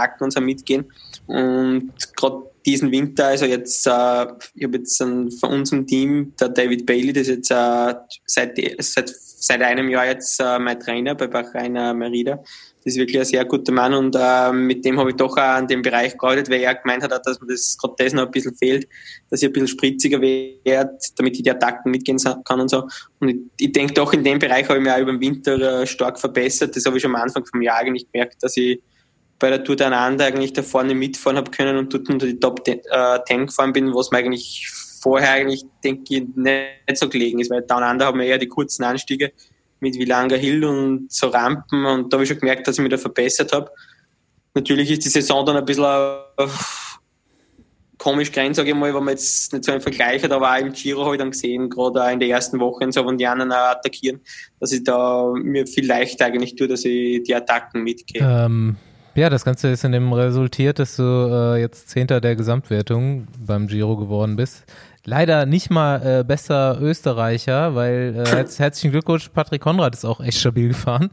Attacken 0.00 0.24
und 0.24 0.32
so 0.32 0.40
mitgehen. 0.40 0.90
Und 1.26 1.92
gerade 2.16 2.44
diesen 2.66 2.90
Winter, 2.90 3.26
also 3.26 3.46
jetzt, 3.46 3.86
äh, 3.86 4.26
ich 4.54 4.64
habe 4.64 4.78
jetzt 4.78 5.00
einen, 5.00 5.30
von 5.30 5.50
unserem 5.50 5.86
Team, 5.86 6.34
der 6.38 6.50
David 6.50 6.86
Bailey, 6.86 7.12
das 7.12 7.28
ist 7.28 7.36
jetzt 7.36 7.50
äh, 7.50 7.94
seit, 8.26 8.58
seit, 8.78 9.08
seit 9.08 9.62
einem 9.62 9.88
Jahr 9.88 10.06
jetzt 10.06 10.40
äh, 10.40 10.58
mein 10.58 10.78
Trainer 10.78 11.14
bei 11.14 11.26
Bachrainer 11.26 11.94
Merida 11.94 12.40
das 12.84 12.94
ist 12.94 12.98
wirklich 12.98 13.18
ein 13.18 13.26
sehr 13.26 13.44
guter 13.44 13.72
Mann 13.72 13.92
und 13.92 14.16
äh, 14.18 14.52
mit 14.52 14.84
dem 14.84 14.98
habe 14.98 15.10
ich 15.10 15.16
doch 15.16 15.36
auch 15.36 15.42
an 15.42 15.66
dem 15.66 15.82
Bereich 15.82 16.16
gearbeitet, 16.16 16.48
weil 16.48 16.60
er 16.60 16.74
gemeint 16.74 17.02
hat, 17.02 17.26
dass 17.26 17.40
mir 17.40 17.48
das 17.48 17.76
gerade 17.76 17.94
das 17.98 18.12
noch 18.14 18.26
ein 18.26 18.30
bisschen 18.30 18.54
fehlt, 18.54 18.88
dass 19.28 19.42
ich 19.42 19.48
ein 19.48 19.52
bisschen 19.52 19.68
spritziger 19.68 20.20
werde, 20.20 20.98
damit 21.16 21.36
ich 21.36 21.42
die 21.42 21.50
Attacken 21.50 21.90
mitgehen 21.90 22.18
kann 22.44 22.60
und 22.60 22.70
so. 22.70 22.88
Und 23.18 23.28
ich, 23.28 23.36
ich 23.58 23.72
denke 23.72 23.92
doch, 23.94 24.12
in 24.14 24.24
dem 24.24 24.38
Bereich 24.38 24.66
habe 24.68 24.78
ich 24.78 24.84
mich 24.84 24.92
auch 24.92 24.98
über 24.98 25.12
den 25.12 25.20
Winter 25.20 25.82
äh, 25.82 25.86
stark 25.86 26.18
verbessert. 26.18 26.74
Das 26.74 26.86
habe 26.86 26.96
ich 26.96 27.02
schon 27.02 27.14
am 27.14 27.20
Anfang 27.20 27.44
vom 27.44 27.60
Jahr 27.60 27.78
eigentlich 27.78 28.10
gemerkt, 28.10 28.42
dass 28.42 28.56
ich 28.56 28.80
bei 29.40 29.50
der 29.50 29.64
Tour 29.64 29.74
der 29.74 29.88
Anander 29.88 30.26
eigentlich 30.26 30.52
da 30.52 30.62
vorne 30.62 30.94
mitfahren 30.94 31.36
habe 31.36 31.50
können 31.50 31.76
und 31.76 31.92
dort 31.92 32.08
unter 32.08 32.26
die 32.26 32.38
Top 32.38 32.64
10 32.64 32.80
äh, 32.84 33.46
gefahren 33.46 33.72
bin, 33.72 33.92
was 33.92 34.12
mir 34.12 34.18
eigentlich 34.18 34.70
vorher 35.00 35.32
eigentlich, 35.32 35.64
denke 35.82 36.14
ich, 36.14 36.22
nicht 36.36 36.96
so 36.96 37.08
gelegen 37.08 37.40
ist, 37.40 37.50
weil 37.50 37.62
Down 37.62 37.82
Under 37.82 38.06
haben 38.06 38.20
wir 38.20 38.26
eher 38.26 38.38
die 38.38 38.48
kurzen 38.48 38.84
Anstiege 38.84 39.32
mit 39.80 39.98
Vilanga 39.98 40.36
Hill 40.36 40.62
und 40.64 41.10
so 41.10 41.28
Rampen 41.28 41.86
und 41.86 42.12
da 42.12 42.16
habe 42.16 42.24
ich 42.24 42.28
schon 42.28 42.38
gemerkt, 42.38 42.68
dass 42.68 42.76
ich 42.76 42.82
mich 42.82 42.90
da 42.90 42.98
verbessert 42.98 43.52
habe. 43.52 43.70
Natürlich 44.54 44.90
ist 44.90 45.04
die 45.06 45.08
Saison 45.08 45.46
dann 45.46 45.56
ein 45.56 45.64
bisschen 45.64 45.84
äh, 45.84 46.46
komisch 47.96 48.30
klein, 48.30 48.52
sage 48.52 48.70
ich 48.70 48.74
mal, 48.74 48.94
wenn 48.94 49.04
man 49.04 49.14
jetzt 49.14 49.54
nicht 49.54 49.64
so 49.64 49.72
einen 49.72 49.80
Vergleich 49.80 50.22
hat, 50.22 50.32
aber 50.32 50.52
auch 50.52 50.58
im 50.58 50.72
Giro 50.72 51.04
habe 51.04 51.14
ich 51.14 51.18
dann 51.20 51.30
gesehen, 51.30 51.70
gerade 51.70 52.04
auch 52.04 52.10
in 52.10 52.20
der 52.20 52.28
ersten 52.28 52.60
Woche 52.60 52.86
wenn 52.86 53.16
die 53.16 53.26
anderen 53.26 53.52
auch 53.52 53.70
attackieren, 53.70 54.20
dass 54.58 54.72
ich 54.72 54.84
da 54.84 55.32
mir 55.34 55.66
viel 55.66 55.86
leichter 55.86 56.26
eigentlich 56.26 56.56
tue, 56.56 56.68
dass 56.68 56.84
ich 56.84 57.22
die 57.22 57.34
Attacken 57.34 57.82
mitgehe. 57.82 58.20
Ähm, 58.22 58.76
Ja, 59.14 59.28
das 59.28 59.44
Ganze 59.44 59.68
ist 59.68 59.84
in 59.84 59.92
dem 59.92 60.12
resultiert, 60.12 60.78
dass 60.78 60.96
du 60.96 61.02
äh, 61.02 61.60
jetzt 61.60 61.88
Zehnter 61.88 62.20
der 62.20 62.36
Gesamtwertung 62.36 63.26
beim 63.44 63.66
Giro 63.66 63.96
geworden 63.96 64.36
bist. 64.36 64.64
Leider 65.04 65.46
nicht 65.46 65.70
mal 65.70 66.20
äh, 66.20 66.24
besser 66.24 66.78
Österreicher, 66.80 67.74
weil 67.74 68.14
äh, 68.16 68.30
herz 68.30 68.58
herzlichen 68.58 68.92
Glückwunsch, 68.92 69.28
Patrick 69.30 69.62
Konrad 69.62 69.94
ist 69.94 70.04
auch 70.04 70.20
echt 70.20 70.38
stabil 70.38 70.68
gefahren 70.68 71.10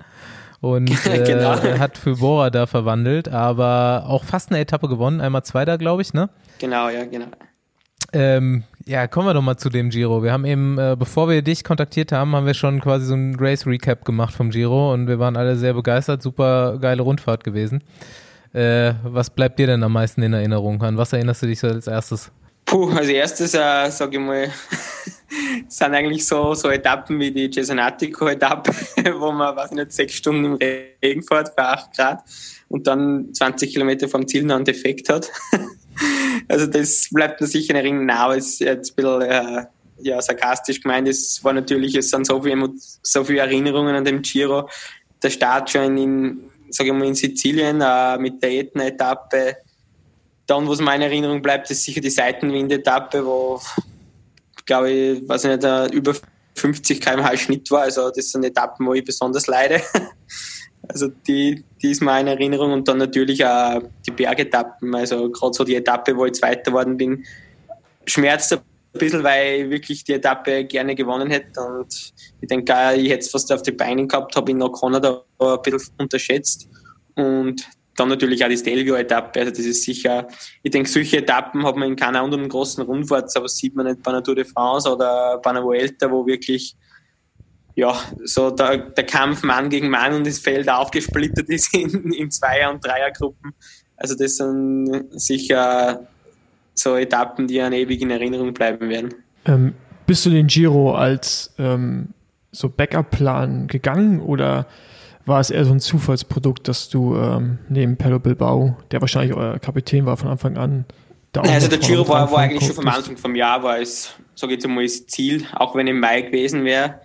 und 0.62 0.90
äh, 1.06 1.24
genau. 1.24 1.62
hat 1.80 1.98
für 1.98 2.18
Bora 2.18 2.50
da 2.50 2.68
verwandelt, 2.68 3.30
aber 3.30 4.06
auch 4.08 4.24
fast 4.24 4.52
eine 4.52 4.60
Etappe 4.60 4.88
gewonnen, 4.88 5.20
einmal 5.20 5.44
Zweiter, 5.44 5.78
glaube 5.78 6.02
ich, 6.04 6.14
ne? 6.14 6.30
Genau, 6.60 6.90
ja, 6.90 7.06
genau. 7.06 7.28
Ähm, 8.14 8.64
ja, 8.88 9.08
kommen 9.08 9.28
wir 9.28 9.34
doch 9.34 9.42
mal 9.42 9.58
zu 9.58 9.70
dem 9.70 9.90
Giro. 9.90 10.24
Wir 10.24 10.32
haben 10.32 10.46
eben, 10.46 10.78
äh, 10.78 10.96
bevor 10.98 11.30
wir 11.30 11.42
dich 11.42 11.64
kontaktiert 11.64 12.12
haben, 12.12 12.36
haben 12.36 12.46
wir 12.46 12.54
schon 12.54 12.80
quasi 12.80 13.06
so 13.06 13.16
ein 13.16 13.36
Race 13.38 13.68
Recap 13.68 14.06
gemacht 14.06 14.34
vom 14.34 14.50
Giro 14.50 14.94
und 14.94 15.08
wir 15.08 15.20
waren 15.20 15.36
alle 15.36 15.58
sehr 15.58 15.74
begeistert. 15.74 16.22
Super 16.22 16.78
geile 16.80 17.02
Rundfahrt 17.02 17.44
gewesen. 17.44 17.84
Äh, 18.54 18.94
was 19.04 19.30
bleibt 19.30 19.60
dir 19.60 19.68
denn 19.68 19.84
am 19.84 19.92
meisten 19.92 20.24
in 20.24 20.34
Erinnerung? 20.34 20.82
An 20.82 20.98
was 20.98 21.12
erinnerst 21.12 21.44
du 21.44 21.48
dich 21.48 21.60
so 21.60 21.68
als 21.68 21.88
erstes? 21.88 22.32
Puh, 22.66 22.90
als 22.92 23.08
erstes, 23.08 23.54
äh, 23.54 23.90
sage 23.90 24.18
ich 24.18 24.24
mal, 24.24 24.50
sind 25.68 25.94
eigentlich 25.94 26.26
so, 26.26 26.54
so 26.54 26.70
Etappen 26.70 27.20
wie 27.20 27.32
die 27.32 27.50
Cesenatico-Etappe, 27.52 28.72
wo 29.20 29.32
man, 29.32 29.56
weiß 29.56 29.72
nicht, 29.72 29.92
sechs 29.92 30.16
Stunden 30.16 30.46
im 30.46 30.54
Regen 31.04 31.24
fährt 31.24 31.56
bei 31.56 31.64
8 31.64 31.96
Grad 31.96 32.24
und 32.70 32.88
dann 32.88 33.34
20 33.34 33.72
Kilometer 33.72 34.08
vom 34.08 34.28
Ziel 34.28 34.44
noch 34.44 34.56
einen 34.56 34.66
Defekt 34.66 35.10
hat. 35.10 35.32
Also 36.50 36.68
das 36.68 37.08
bleibt 37.12 37.42
mir 37.42 37.48
sicher 37.48 37.72
in 37.72 37.78
Erinnerung, 37.78 38.10
aber 38.10 38.38
es 38.38 38.52
ist 38.52 38.60
jetzt 38.60 38.92
ein 38.92 38.96
bisschen 38.96 39.22
äh, 39.24 39.66
ja, 40.02 40.22
sarkastisch 40.22 40.82
gemeint. 40.82 41.08
Es 41.08 41.44
war 41.44 41.54
natürlich, 41.54 41.96
es 41.96 42.10
sind 42.10 42.26
so 42.26 42.42
viele, 42.42 42.70
so 43.02 43.24
viele 43.24 43.40
Erinnerungen 43.40 43.96
an 43.96 44.06
dem 44.06 44.22
Giro. 44.22 44.70
Der 45.22 45.30
Start 45.30 45.70
schon 45.70 45.98
in, 45.98 46.52
sage 46.70 46.92
ich 46.92 46.96
mal, 46.96 47.08
in 47.08 47.16
Sizilien 47.16 47.82
äh, 47.82 48.18
mit 48.18 48.42
der 48.42 48.52
Etna-Etappe. 48.52 49.58
Dann, 50.46 50.68
was 50.68 50.80
meine 50.80 51.06
Erinnerung 51.06 51.42
bleibt, 51.42 51.70
ist 51.72 51.84
sicher 51.84 52.00
die 52.00 52.10
Seitenwind-Etappe, 52.10 53.26
wo, 53.26 53.60
glaube 54.66 54.92
ich, 54.92 55.28
weiß 55.28 55.46
ich 55.46 55.50
nicht, 55.52 55.64
uh, 55.66 55.88
über 55.92 56.16
50 56.56 57.02
km/h 57.02 57.38
Schnitt 57.38 57.70
war. 57.72 57.82
Also 57.82 58.10
das 58.10 58.32
sind 58.32 58.46
Etappen, 58.46 58.86
wo 58.86 58.94
ich 58.94 59.04
besonders 59.04 59.48
leide. 59.48 59.82
Also 60.88 61.10
die, 61.28 61.64
die 61.82 61.92
ist 61.92 62.02
meine 62.02 62.32
Erinnerung 62.32 62.72
und 62.72 62.88
dann 62.88 62.98
natürlich 62.98 63.46
auch 63.46 63.82
die 64.06 64.12
Bergetappen. 64.12 64.94
Also 64.96 65.30
gerade 65.32 65.54
so 65.54 65.64
die 65.64 65.76
Etappe, 65.76 66.16
wo 66.16 66.26
ich 66.26 66.34
Zweiter 66.34 66.72
geworden 66.72 66.98
bin, 66.98 67.26
schmerzt 68.06 68.54
ein 68.54 68.62
bisschen, 68.94 69.24
weil 69.24 69.62
ich 69.62 69.70
wirklich 69.70 70.04
die 70.04 70.14
Etappe 70.14 70.66
gerne 70.66 70.96
gewonnen 70.96 71.30
hätte. 71.30 71.62
Und 71.62 72.14
ich 72.42 72.48
denke 72.48 72.74
ich 72.96 73.10
hätte 73.10 73.20
es 73.20 73.30
fast 73.30 73.52
auf 73.52 73.62
die 73.62 73.72
Beine 73.72 74.08
gehabt, 74.08 74.36
habe 74.36 74.52
ich 74.52 74.58
noch 74.58 74.70
Kanada 74.70 75.24
ein 75.40 75.62
bisschen 75.62 75.94
unterschätzt. 75.98 76.70
Und 77.16 77.68
dann 77.98 78.10
natürlich 78.10 78.46
auch 78.46 78.50
die 78.50 78.58
Stelvio-Etappe. 78.58 79.40
Also 79.40 79.52
das 79.52 79.66
ist 79.66 79.84
sicher, 79.84 80.28
ich 80.64 80.72
denke, 80.72 80.90
solche 80.90 81.18
Etappen 81.18 81.66
hat 81.66 81.76
man 81.76 81.90
in 81.90 81.96
keiner 81.96 82.22
anderen 82.22 82.48
großen 82.48 82.84
Rundfahrt, 82.84 83.36
aber 83.36 83.50
sieht 83.50 83.76
man 83.76 83.88
nicht 83.88 84.04
bei 84.04 84.12
einer 84.12 84.24
Tour 84.24 84.36
de 84.36 84.46
France 84.46 84.90
oder 84.90 85.40
bei 85.44 85.50
einer 85.50 85.64
Vuelta, 85.64 86.10
wo 86.10 86.26
wirklich 86.26 86.76
ja, 87.78 87.96
so 88.26 88.50
der, 88.50 88.78
der 88.78 89.06
Kampf 89.06 89.44
Mann 89.44 89.70
gegen 89.70 89.90
Mann 89.90 90.12
und 90.14 90.26
das 90.26 90.40
Feld 90.40 90.68
aufgesplittert 90.68 91.48
ist 91.48 91.74
in, 91.76 92.12
in 92.12 92.32
Zweier- 92.32 92.72
und 92.72 92.84
Dreiergruppen. 92.84 93.54
Also 93.96 94.16
das 94.16 94.38
sind 94.38 95.06
sicher 95.12 96.08
so 96.74 96.96
Etappen, 96.96 97.46
die 97.46 97.62
an 97.62 97.74
ewig 97.74 98.02
in 98.02 98.10
Erinnerung 98.10 98.52
bleiben 98.54 98.90
werden. 98.90 99.14
Ähm, 99.46 99.76
bist 100.08 100.26
du 100.26 100.32
den 100.32 100.48
Giro 100.48 100.96
als 100.96 101.54
ähm, 101.60 102.10
so 102.52 102.68
Backup-Plan 102.68 103.68
gegangen 103.68 104.22
oder 104.22 104.66
war 105.28 105.40
es 105.40 105.52
eher 105.52 105.66
so 105.66 105.72
ein 105.72 105.80
Zufallsprodukt, 105.80 106.68
dass 106.68 106.90
du 106.90 107.16
ähm, 107.16 107.60
neben 107.70 107.96
Pello 107.96 108.18
Bilbao, 108.18 108.76
der 108.90 109.02
wahrscheinlich 109.02 109.38
euer 109.38 109.60
Kapitän 109.60 110.08
war 110.08 110.18
von 110.18 110.30
Anfang 110.30 110.58
an, 110.58 110.86
da 111.32 111.42
auch 111.42 111.48
Also 111.48 111.68
der 111.68 111.78
Giro 111.78 112.08
war, 112.08 112.32
war 112.32 112.40
eigentlich 112.40 112.66
schon 112.66 112.76
vom 112.76 112.88
Anfang 112.88 113.18
vom 113.18 113.36
Jahr, 113.36 113.62
war 113.62 113.80
es, 113.80 114.16
so 114.34 114.48
geht 114.48 114.60
es 114.60 114.66
einmal, 114.66 114.84
das 114.84 115.06
Ziel, 115.06 115.46
auch 115.54 115.76
wenn 115.76 115.86
im 115.86 116.00
Mai 116.00 116.22
gewesen 116.22 116.66
wäre. 116.66 117.02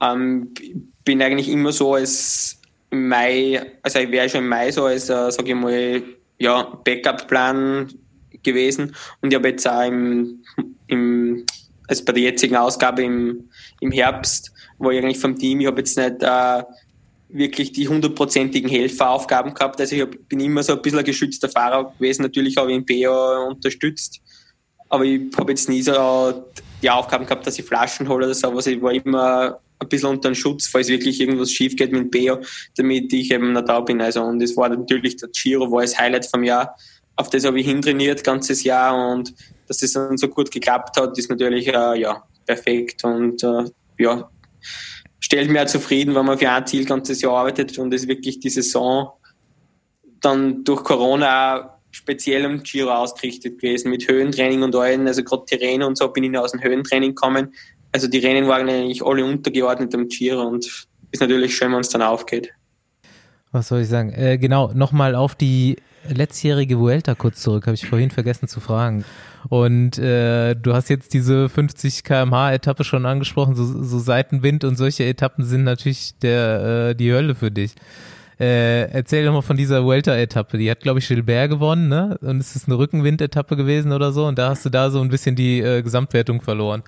Ähm, 0.00 0.54
bin 1.04 1.22
eigentlich 1.22 1.48
immer 1.48 1.72
so 1.72 1.94
als 1.94 2.60
im 2.90 3.08
Mai, 3.08 3.60
also 3.82 3.98
ich 4.00 4.10
wäre 4.10 4.28
schon 4.28 4.40
im 4.40 4.48
Mai 4.48 4.70
so 4.70 4.84
als, 4.84 5.08
äh, 5.08 5.30
sage 5.30 5.50
ich 5.50 5.54
mal, 5.54 6.02
ja, 6.38 6.62
Backup-Plan 6.84 7.92
gewesen. 8.42 8.94
Und 9.20 9.30
ich 9.30 9.36
habe 9.36 9.48
jetzt 9.48 9.68
auch 9.68 9.82
im, 9.82 10.42
im, 10.88 11.44
also 11.86 12.04
bei 12.04 12.12
der 12.12 12.22
jetzigen 12.22 12.56
Ausgabe 12.56 13.02
im, 13.02 13.48
im 13.80 13.92
Herbst, 13.92 14.52
wo 14.78 14.90
ich 14.90 14.98
eigentlich 14.98 15.18
vom 15.18 15.38
Team, 15.38 15.60
ich 15.60 15.66
habe 15.66 15.80
jetzt 15.80 15.96
nicht 15.96 16.22
äh, 16.22 16.62
wirklich 17.28 17.72
die 17.72 17.86
hundertprozentigen 17.86 18.68
Helferaufgaben 18.68 19.54
gehabt, 19.54 19.80
also 19.80 19.94
ich 19.94 20.02
hab, 20.02 20.10
bin 20.28 20.40
immer 20.40 20.62
so 20.62 20.72
ein 20.72 20.82
bisschen 20.82 20.98
ein 20.98 21.04
geschützter 21.04 21.48
Fahrer 21.48 21.92
gewesen, 21.98 22.22
natürlich 22.22 22.56
habe 22.56 22.72
ich 22.72 22.78
im 22.78 22.86
BO 22.86 23.46
unterstützt, 23.48 24.20
aber 24.88 25.04
ich 25.04 25.20
habe 25.36 25.52
jetzt 25.52 25.68
nie 25.68 25.82
so 25.82 25.92
die 26.82 26.90
Aufgaben 26.90 27.26
gehabt, 27.26 27.46
dass 27.46 27.58
ich 27.58 27.64
Flaschen 27.64 28.08
hole 28.08 28.26
oder 28.26 28.34
so, 28.34 28.48
aber 28.48 28.66
ich 28.66 28.80
war 28.80 28.92
immer 28.92 29.60
ein 29.78 29.88
bisschen 29.88 30.10
unter 30.10 30.30
den 30.30 30.34
Schutz, 30.34 30.66
falls 30.66 30.88
wirklich 30.88 31.20
irgendwas 31.20 31.50
schief 31.50 31.76
geht 31.76 31.92
mit 31.92 32.10
Beo, 32.10 32.38
damit 32.76 33.12
ich 33.12 33.30
eben 33.30 33.52
noch 33.52 33.64
da 33.64 33.80
bin. 33.80 34.00
Also, 34.00 34.22
und 34.22 34.42
es 34.42 34.56
war 34.56 34.68
natürlich 34.68 35.16
der 35.16 35.30
Giro, 35.30 35.70
war 35.70 35.82
das 35.82 35.98
Highlight 35.98 36.26
vom 36.26 36.44
Jahr. 36.44 36.76
Auf 37.16 37.30
das 37.30 37.44
habe 37.44 37.60
ich 37.60 37.66
hintrainiert, 37.66 38.24
ganzes 38.24 38.62
Jahr 38.62 39.12
und 39.12 39.34
dass 39.66 39.82
es 39.82 39.92
dann 39.92 40.16
so 40.16 40.28
gut 40.28 40.50
geklappt 40.50 40.96
hat, 40.98 41.16
ist 41.16 41.30
natürlich 41.30 41.68
äh, 41.68 42.00
ja, 42.00 42.22
perfekt 42.46 43.04
und 43.04 43.42
äh, 43.42 43.64
ja, 43.98 44.30
stellt 45.20 45.50
mir 45.50 45.62
auch 45.62 45.66
zufrieden, 45.66 46.14
wenn 46.14 46.26
man 46.26 46.38
für 46.38 46.50
ein 46.50 46.66
Ziel 46.66 46.84
ganzes 46.84 47.20
Jahr 47.20 47.36
arbeitet 47.36 47.78
und 47.78 47.92
es 47.94 48.08
wirklich 48.08 48.40
die 48.40 48.50
Saison 48.50 49.12
dann 50.20 50.64
durch 50.64 50.82
Corona 50.82 51.79
speziell 51.90 52.44
am 52.44 52.62
Giro 52.62 52.90
ausgerichtet 52.90 53.60
gewesen, 53.60 53.90
mit 53.90 54.08
Höhentraining 54.08 54.62
und 54.62 54.74
allen, 54.76 55.06
also 55.06 55.24
gerade 55.24 55.44
die 55.50 55.56
Rennen 55.56 55.82
und 55.82 55.98
so 55.98 56.08
bin 56.08 56.24
ich 56.24 56.38
aus 56.38 56.52
dem 56.52 56.62
Höhentraining 56.62 57.10
gekommen 57.10 57.52
also 57.92 58.08
die 58.08 58.18
Rennen 58.18 58.48
waren 58.48 58.68
eigentlich 58.68 59.04
alle 59.04 59.24
untergeordnet 59.24 59.94
am 59.94 60.08
Giro 60.08 60.42
und 60.42 60.64
ist 61.10 61.20
natürlich 61.20 61.56
schön, 61.56 61.72
wenn 61.72 61.80
es 61.80 61.88
dann 61.88 62.02
aufgeht. 62.02 62.50
Was 63.52 63.68
soll 63.68 63.80
ich 63.80 63.88
sagen? 63.88 64.12
Äh, 64.12 64.38
genau, 64.38 64.72
nochmal 64.72 65.16
auf 65.16 65.34
die 65.34 65.76
letztjährige 66.08 66.78
Vuelta 66.78 67.14
kurz 67.14 67.42
zurück, 67.42 67.66
habe 67.66 67.74
ich 67.74 67.86
vorhin 67.86 68.10
vergessen 68.10 68.48
zu 68.48 68.60
fragen. 68.60 69.04
Und 69.48 69.98
äh, 69.98 70.54
du 70.54 70.72
hast 70.72 70.88
jetzt 70.88 71.12
diese 71.14 71.48
50 71.48 72.04
km/h 72.04 72.52
Etappe 72.52 72.84
schon 72.84 73.06
angesprochen, 73.06 73.56
so, 73.56 73.64
so 73.82 73.98
Seitenwind 73.98 74.64
und 74.64 74.76
solche 74.76 75.04
Etappen 75.04 75.44
sind 75.44 75.64
natürlich 75.64 76.16
der 76.22 76.90
äh, 76.90 76.94
die 76.94 77.12
Hölle 77.12 77.34
für 77.34 77.50
dich. 77.50 77.72
Äh, 78.40 78.90
erzähl 78.90 79.26
doch 79.26 79.34
mal 79.34 79.42
von 79.42 79.58
dieser 79.58 79.84
Vuelta-Etappe. 79.84 80.56
Die 80.56 80.70
hat, 80.70 80.80
glaube 80.80 80.98
ich, 80.98 81.08
Gilbert 81.08 81.50
gewonnen, 81.50 81.88
ne? 81.88 82.18
Und 82.22 82.40
es 82.40 82.56
ist 82.56 82.68
eine 82.68 82.78
Rückenwind-Etappe 82.78 83.54
gewesen 83.54 83.92
oder 83.92 84.12
so. 84.12 84.24
Und 84.26 84.38
da 84.38 84.48
hast 84.48 84.64
du 84.64 84.70
da 84.70 84.90
so 84.90 85.02
ein 85.02 85.10
bisschen 85.10 85.36
die 85.36 85.60
äh, 85.60 85.82
Gesamtwertung 85.82 86.40
verloren. 86.40 86.82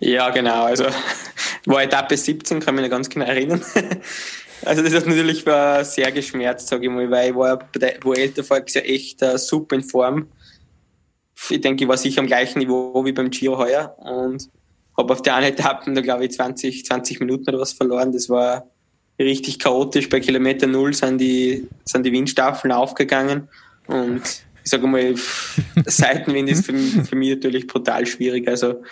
Ja, 0.00 0.30
genau. 0.30 0.64
Also 0.64 0.84
war 1.66 1.82
Etappe 1.82 2.16
17, 2.16 2.60
kann 2.60 2.74
mich 2.74 2.84
noch 2.84 2.90
ganz 2.90 3.08
genau 3.08 3.26
erinnern. 3.26 3.62
Also 4.64 4.82
das 4.82 4.92
hat 4.92 5.06
natürlich 5.06 5.44
sehr 5.82 6.10
geschmerzt, 6.10 6.66
sage 6.66 6.86
ich 6.86 6.92
mal, 6.92 7.08
weil 7.12 7.30
ich 7.30 7.36
war 7.36 7.58
bei 7.58 7.78
der 7.78 7.94
Vuelta 8.02 8.42
voriges 8.42 8.74
Jahr 8.74 8.84
echt 8.86 9.22
uh, 9.22 9.36
super 9.36 9.76
in 9.76 9.84
Form. 9.84 10.26
Ich 11.48 11.60
denke, 11.60 11.84
ich 11.84 11.88
war 11.88 11.96
sicher 11.96 12.20
am 12.20 12.26
gleichen 12.26 12.58
Niveau 12.58 13.04
wie 13.04 13.12
beim 13.12 13.30
Giro 13.30 13.56
heuer 13.56 13.94
und 13.98 14.50
habe 14.96 15.12
auf 15.12 15.22
der 15.22 15.36
einen 15.36 15.52
Etappe 15.52 15.92
glaube 16.02 16.24
ich 16.24 16.32
20, 16.32 16.84
20 16.84 17.20
Minuten 17.20 17.48
oder 17.48 17.60
was 17.60 17.72
verloren. 17.72 18.12
Das 18.12 18.28
war 18.28 18.66
richtig 19.18 19.58
chaotisch. 19.58 20.08
Bei 20.08 20.20
Kilometer 20.20 20.66
Null 20.66 20.94
sind 20.94 21.18
die, 21.18 21.66
sind 21.84 22.04
die 22.04 22.12
Windstaffeln 22.12 22.72
aufgegangen 22.72 23.48
und 23.86 24.22
ich 24.64 24.70
sage 24.70 24.86
mal, 24.86 25.14
Seitenwind 25.86 26.50
ist 26.50 26.66
für, 26.66 26.74
für 26.76 27.16
mich 27.16 27.30
natürlich 27.30 27.66
brutal 27.66 28.06
schwierig. 28.06 28.46
Also 28.48 28.82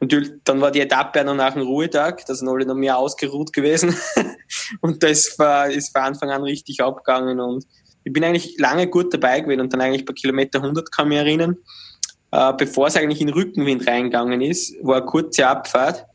Natürlich, 0.00 0.30
dann 0.44 0.62
war 0.62 0.70
die 0.70 0.80
Etappe 0.80 1.22
noch 1.22 1.34
nach 1.34 1.52
dem 1.52 1.62
Ruhetag, 1.62 2.24
da 2.24 2.34
sind 2.34 2.48
alle 2.48 2.64
noch 2.64 2.74
mehr 2.74 2.96
ausgeruht 2.96 3.52
gewesen. 3.52 3.94
und 4.80 5.02
das 5.02 5.38
war, 5.38 5.68
ist 5.68 5.92
von 5.92 6.02
Anfang 6.02 6.30
an 6.30 6.42
richtig 6.42 6.82
abgegangen. 6.82 7.38
Und 7.38 7.66
ich 8.04 8.12
bin 8.12 8.24
eigentlich 8.24 8.58
lange 8.58 8.86
gut 8.86 9.12
dabei 9.12 9.40
gewesen 9.40 9.60
und 9.60 9.72
dann 9.72 9.82
eigentlich 9.82 10.06
bei 10.06 10.14
Kilometer 10.14 10.62
100 10.62 10.90
kann 10.90 11.06
ich 11.06 11.08
mich 11.10 11.18
erinnern, 11.18 11.58
äh, 12.30 12.52
bevor 12.56 12.86
es 12.86 12.96
eigentlich 12.96 13.20
in 13.20 13.28
Rückenwind 13.28 13.86
reingegangen 13.86 14.40
ist, 14.40 14.74
war 14.82 14.96
eine 14.96 15.06
kurze 15.06 15.46
Abfahrt 15.46 16.06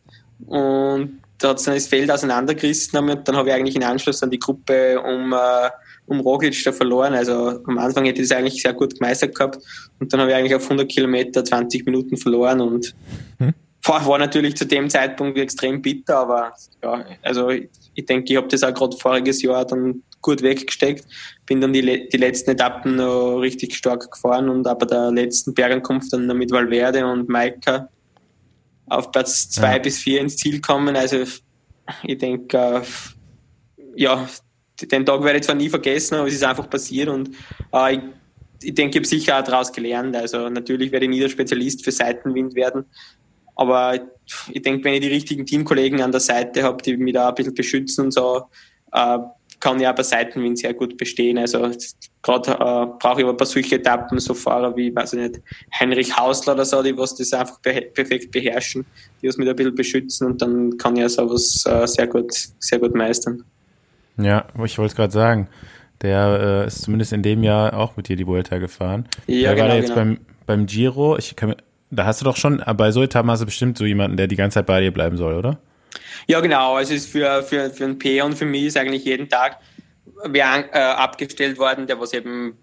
und 0.48 1.20
da 1.38 1.50
hat 1.50 1.58
es 1.58 1.64
dann 1.64 1.74
das 1.74 1.88
Feld 1.88 2.10
auseinandergerissen 2.10 2.98
und 2.98 3.28
dann 3.28 3.36
habe 3.36 3.50
ich 3.50 3.56
eigentlich 3.56 3.76
in 3.76 3.84
Anschluss 3.84 4.24
an 4.24 4.32
die 4.32 4.40
Gruppe 4.40 5.00
um, 5.00 5.34
äh, 5.34 5.70
um 6.06 6.20
Roglic 6.20 6.64
da 6.64 6.72
verloren. 6.72 7.14
Also 7.14 7.60
am 7.66 7.78
Anfang 7.78 8.06
hätte 8.06 8.22
ich 8.22 8.30
das 8.30 8.38
eigentlich 8.38 8.62
sehr 8.62 8.74
gut 8.74 8.98
gemeistert 8.98 9.36
gehabt 9.36 9.60
und 10.00 10.12
dann 10.12 10.22
habe 10.22 10.32
ich 10.32 10.38
eigentlich 10.38 10.56
auf 10.56 10.64
100 10.64 10.90
Kilometer 10.90 11.44
20 11.44 11.86
Minuten 11.86 12.18
verloren 12.18 12.62
und 12.62 12.96
hm? 13.40 13.54
war 13.86 14.18
natürlich 14.18 14.56
zu 14.56 14.66
dem 14.66 14.90
Zeitpunkt 14.90 15.38
extrem 15.38 15.82
bitter, 15.82 16.18
aber 16.18 16.54
ja, 16.84 17.06
also 17.22 17.50
ich, 17.50 17.70
ich 17.94 18.06
denke, 18.06 18.32
ich 18.32 18.38
habe 18.38 18.48
das 18.48 18.64
auch 18.64 18.74
gerade 18.74 18.98
voriges 18.98 19.42
Jahr 19.42 19.66
dann 19.66 20.04
gut 20.22 20.42
weggesteckt. 20.42 21.06
Bin 21.46 21.62
dann 21.62 21.72
die, 21.72 22.10
die 22.10 22.18
letzten 22.18 22.52
Etappen 22.52 22.96
noch 22.96 23.38
richtig 23.38 23.76
stark 23.76 24.12
gefahren 24.12 24.50
und 24.50 24.66
aber 24.66 24.88
der 24.88 25.12
letzten 25.12 25.54
Bergankunft 25.54 26.12
dann 26.12 26.26
mit 26.36 26.52
Valverde 26.52 27.06
und 27.06 27.30
Maika 27.30 27.90
auf 28.88 29.12
Platz 29.12 29.50
zwei 29.50 29.74
ja. 29.74 29.80
bis 29.80 30.00
vier 30.00 30.22
ins 30.22 30.38
Ziel 30.38 30.62
kommen. 30.62 30.96
Also 30.96 31.24
ich 32.04 32.18
denke, 32.18 32.58
äh, 32.58 32.82
ja, 33.96 34.28
den 34.82 35.06
Tag 35.06 35.24
werde 35.24 35.40
ich 35.40 35.46
zwar 35.46 35.56
nie 35.56 35.70
vergessen, 35.70 36.16
aber 36.16 36.28
es 36.28 36.36
ist 36.36 36.44
einfach 36.44 36.70
passiert 36.70 37.10
und 37.10 37.30
äh, 37.74 37.96
ich, 37.96 38.02
ich 38.64 38.74
denke, 38.74 38.92
ich 38.92 38.98
habe 38.98 39.08
sicher 39.08 39.40
auch 39.40 39.44
daraus 39.44 39.72
gelernt. 39.72 40.16
Also 40.16 40.50
natürlich 40.50 40.92
werde 40.92 41.06
ich 41.06 41.12
nie 41.12 41.20
der 41.20 41.30
Spezialist 41.30 41.84
für 41.84 41.92
Seitenwind 41.92 42.56
werden, 42.56 42.86
aber 43.56 44.00
ich 44.52 44.62
denke, 44.62 44.84
wenn 44.84 44.96
ich 44.96 45.02
die 45.02 45.08
richtigen 45.08 45.46
Teamkollegen 45.46 46.02
an 46.02 46.12
der 46.12 46.22
Seite 46.22 46.64
habe, 46.64 46.82
die 46.82 46.98
mich 46.98 47.14
da 47.14 47.30
ein 47.30 47.36
bisschen 47.36 47.54
beschützen 47.54 48.06
und 48.06 48.12
so, 48.12 48.44
äh, 48.92 49.18
kann 49.66 49.84
auch 49.84 49.96
bei 49.96 50.04
Seitenwind 50.04 50.60
sehr 50.60 50.76
gut 50.76 50.96
bestehen. 50.96 51.40
Also 51.40 51.72
gerade 52.22 52.52
äh, 52.52 52.86
brauche 53.00 53.22
ich 53.22 53.26
aber 53.26 53.34
bei 53.34 53.46
solchen 53.46 53.74
Etappen 53.74 54.20
so 54.20 54.36
Fahrer 54.36 54.76
wie, 54.78 54.96
weiß 54.96 55.14
ich 55.14 55.20
nicht, 55.20 55.42
Heinrich 55.80 56.16
Hausler 56.16 56.54
oder 56.54 56.66
so, 56.66 56.84
die 56.84 56.96
was 56.96 57.16
das 57.16 57.34
einfach 57.34 57.60
perfekt 57.64 58.32
beherrschen, 58.32 58.86
die 59.22 59.28
was 59.28 59.38
da 59.38 59.44
ein 59.44 59.56
bisschen 59.56 59.74
beschützen 59.74 60.28
und 60.28 60.42
dann 60.42 60.78
kann 60.78 60.96
ich 60.96 61.02
ja 61.02 61.10
sowas 61.10 61.64
äh, 61.66 61.88
sehr 61.88 62.06
gut, 62.06 62.32
sehr 62.60 62.78
gut 62.78 62.94
meistern. 62.94 63.44
Ja, 64.18 64.46
ich 64.64 64.78
wollte 64.78 64.92
es 64.92 64.96
gerade 64.96 65.14
sagen. 65.14 65.48
Der 66.02 66.64
äh, 66.64 66.68
ist 66.68 66.84
zumindest 66.84 67.14
in 67.14 67.24
dem 67.24 67.42
Jahr 67.44 67.74
auch 67.74 67.98
mit 67.98 68.08
dir 68.08 68.16
die 68.16 68.28
Vuelta 68.28 68.60
gefahren. 68.60 69.08
Ja, 69.26 69.50
der 69.50 69.56
genau, 69.56 69.68
war 69.70 69.76
jetzt 69.78 69.88
genau. 69.88 69.96
beim, 69.96 70.20
beim 70.46 70.66
Giro. 70.68 71.18
Ich 71.18 71.36
kann, 71.36 71.56
da 71.90 72.06
hast 72.06 72.22
du 72.22 72.26
doch 72.26 72.38
schon, 72.38 72.62
bei 72.78 72.92
so 72.92 73.02
Etappen 73.02 73.32
hast 73.32 73.40
du 73.40 73.46
bestimmt 73.46 73.80
so 73.80 73.86
jemanden, 73.86 74.16
der 74.16 74.28
die 74.28 74.36
ganze 74.36 74.56
Zeit 74.56 74.68
bei 74.68 74.82
dir 74.82 74.92
bleiben 74.92 75.18
soll, 75.18 75.34
oder? 75.34 75.58
Ja, 76.28 76.40
genau. 76.40 76.76
Also 76.76 76.94
es 76.94 77.06
ist 77.06 77.12
für, 77.12 77.44
für, 77.44 77.70
für 77.70 77.86
ein 77.86 77.98
P 77.98 78.22
und 78.22 78.36
für 78.38 78.46
mich 78.46 78.66
ist 78.66 78.78
eigentlich 78.78 79.06
jeden 79.06 79.30
Tag 79.30 79.60
wer 80.24 80.74
äh, 80.74 80.80
abgestellt 80.80 81.58
worden, 81.58 81.88
der 81.88 82.00
was 82.00 82.14
eben 82.14 82.58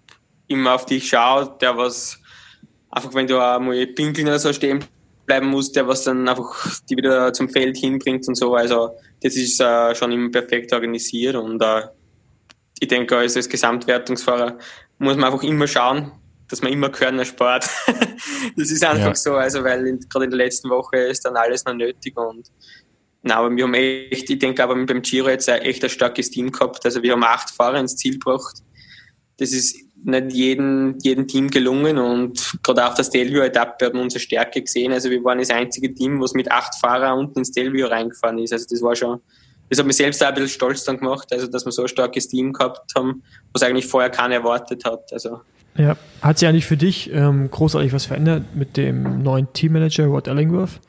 immer 0.47 0.75
auf 0.75 0.85
dich 0.85 1.07
schaut, 1.07 1.61
der 1.61 1.77
was 1.77 2.19
einfach, 2.89 3.13
wenn 3.13 3.27
du 3.27 3.39
einmal 3.39 3.85
pinkeln 3.87 4.27
oder 4.27 4.39
so 4.39 4.53
stehen 4.53 4.83
bleiben 5.25 5.47
musst, 5.47 5.75
der 5.75 5.87
was 5.87 6.03
dann 6.03 6.27
einfach 6.27 6.67
die 6.89 6.97
wieder 6.97 7.31
zum 7.33 7.49
Feld 7.49 7.77
hinbringt 7.77 8.27
und 8.27 8.35
so. 8.35 8.55
Also 8.55 8.91
das 9.21 9.35
ist 9.35 9.59
äh, 9.61 9.95
schon 9.95 10.11
immer 10.11 10.29
perfekt 10.31 10.73
organisiert 10.73 11.35
und 11.35 11.61
äh, 11.61 11.83
ich 12.79 12.87
denke, 12.89 13.17
also 13.17 13.39
als 13.39 13.47
Gesamtwertungsfahrer 13.47 14.57
muss 14.97 15.15
man 15.15 15.25
einfach 15.31 15.43
immer 15.43 15.67
schauen, 15.67 16.11
dass 16.49 16.61
man 16.61 16.73
immer 16.73 16.89
Körner 16.89 17.23
spart. 17.23 17.69
das 18.57 18.71
ist 18.71 18.83
einfach 18.83 19.07
Ja. 19.07 19.15
so, 19.15 19.35
also 19.35 19.63
weil 19.63 19.97
gerade 20.09 20.25
in 20.25 20.31
der 20.31 20.37
letzten 20.37 20.69
Woche 20.69 20.97
ist 20.97 21.23
dann 21.23 21.37
alles 21.37 21.63
noch 21.63 21.73
nötig 21.73 22.17
und 22.17 22.51
na, 23.25 23.37
aber 23.37 23.55
wir 23.55 23.63
haben 23.63 23.73
echt, 23.73 24.29
ich 24.29 24.37
denke 24.37 24.61
aber 24.61 24.75
beim 24.85 25.01
Giro 25.01 25.29
jetzt 25.29 25.47
ein 25.47 25.61
echt 25.61 25.81
ein 25.83 25.89
starkes 25.89 26.29
Team 26.29 26.51
gehabt. 26.51 26.85
Also 26.85 27.01
wir 27.01 27.13
haben 27.13 27.23
acht 27.23 27.49
Fahrer 27.51 27.79
ins 27.79 27.95
Ziel 27.95 28.19
gebracht. 28.19 28.57
Das 29.37 29.53
ist 29.53 29.77
nicht 30.03 30.33
jedem, 30.33 30.97
jedem 31.01 31.25
Team 31.25 31.49
gelungen 31.49 31.97
und 31.97 32.57
gerade 32.61 32.85
auf 32.85 32.95
der 32.95 33.05
Stelvio-Etappe 33.05 33.85
hat 33.85 33.93
man 33.93 34.03
unsere 34.03 34.19
Stärke 34.19 34.61
gesehen. 34.61 34.91
Also 34.91 35.09
wir 35.09 35.23
waren 35.23 35.39
das 35.39 35.49
einzige 35.49 35.93
Team, 35.93 36.19
was 36.19 36.33
mit 36.33 36.51
acht 36.51 36.75
Fahrern 36.75 37.17
unten 37.17 37.39
ins 37.39 37.47
Stelvio 37.47 37.87
reingefahren 37.87 38.37
ist. 38.39 38.51
Also 38.51 38.65
das 38.69 38.81
war 38.81 38.93
schon, 38.93 39.21
das 39.69 39.79
hat 39.79 39.85
mich 39.85 39.95
selbst 39.95 40.21
auch 40.21 40.27
ein 40.27 40.33
bisschen 40.33 40.49
stolz 40.49 40.83
dann 40.83 40.97
gemacht, 40.97 41.31
also 41.31 41.47
dass 41.47 41.63
wir 41.63 41.71
so 41.71 41.83
ein 41.83 41.87
starkes 41.87 42.27
Team 42.27 42.51
gehabt 42.51 42.91
haben, 42.97 43.23
was 43.53 43.63
eigentlich 43.63 43.87
vorher 43.87 44.09
keiner 44.09 44.35
erwartet 44.35 44.83
hat. 44.83 45.13
Also 45.13 45.39
Ja. 45.77 45.95
Hat 46.21 46.39
sich 46.39 46.49
eigentlich 46.49 46.65
für 46.65 46.77
dich 46.77 47.09
ähm, 47.13 47.49
großartig 47.49 47.93
was 47.93 48.05
verändert 48.05 48.43
mit 48.53 48.75
dem 48.75 49.23
neuen 49.23 49.51
Teammanager 49.53 50.07
Rod 50.07 50.27
Ellingworth? 50.27 50.81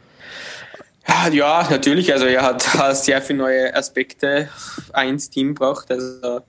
Ja, 1.07 1.66
natürlich. 1.70 2.12
Also 2.12 2.26
er 2.26 2.42
hat 2.42 2.62
sehr 2.96 3.20
viele 3.22 3.38
neue 3.38 3.74
Aspekte 3.74 4.48
ins 5.02 5.30
Team 5.30 5.55
gebracht. 5.55 5.90
Also 5.90 6.40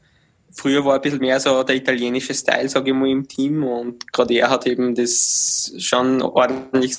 früher 0.55 0.83
war 0.85 0.95
ein 0.95 1.01
bisschen 1.01 1.19
mehr 1.19 1.39
so 1.39 1.63
der 1.63 1.75
italienische 1.75 2.33
Style, 2.33 2.69
sage 2.69 2.91
ich 2.91 2.95
mal, 2.95 3.09
im 3.09 3.27
Team 3.27 3.63
und 3.63 4.11
gerade 4.11 4.33
er 4.35 4.49
hat 4.49 4.65
eben 4.65 4.95
das 4.95 5.73
schon 5.77 6.21
ordentlich 6.21 6.95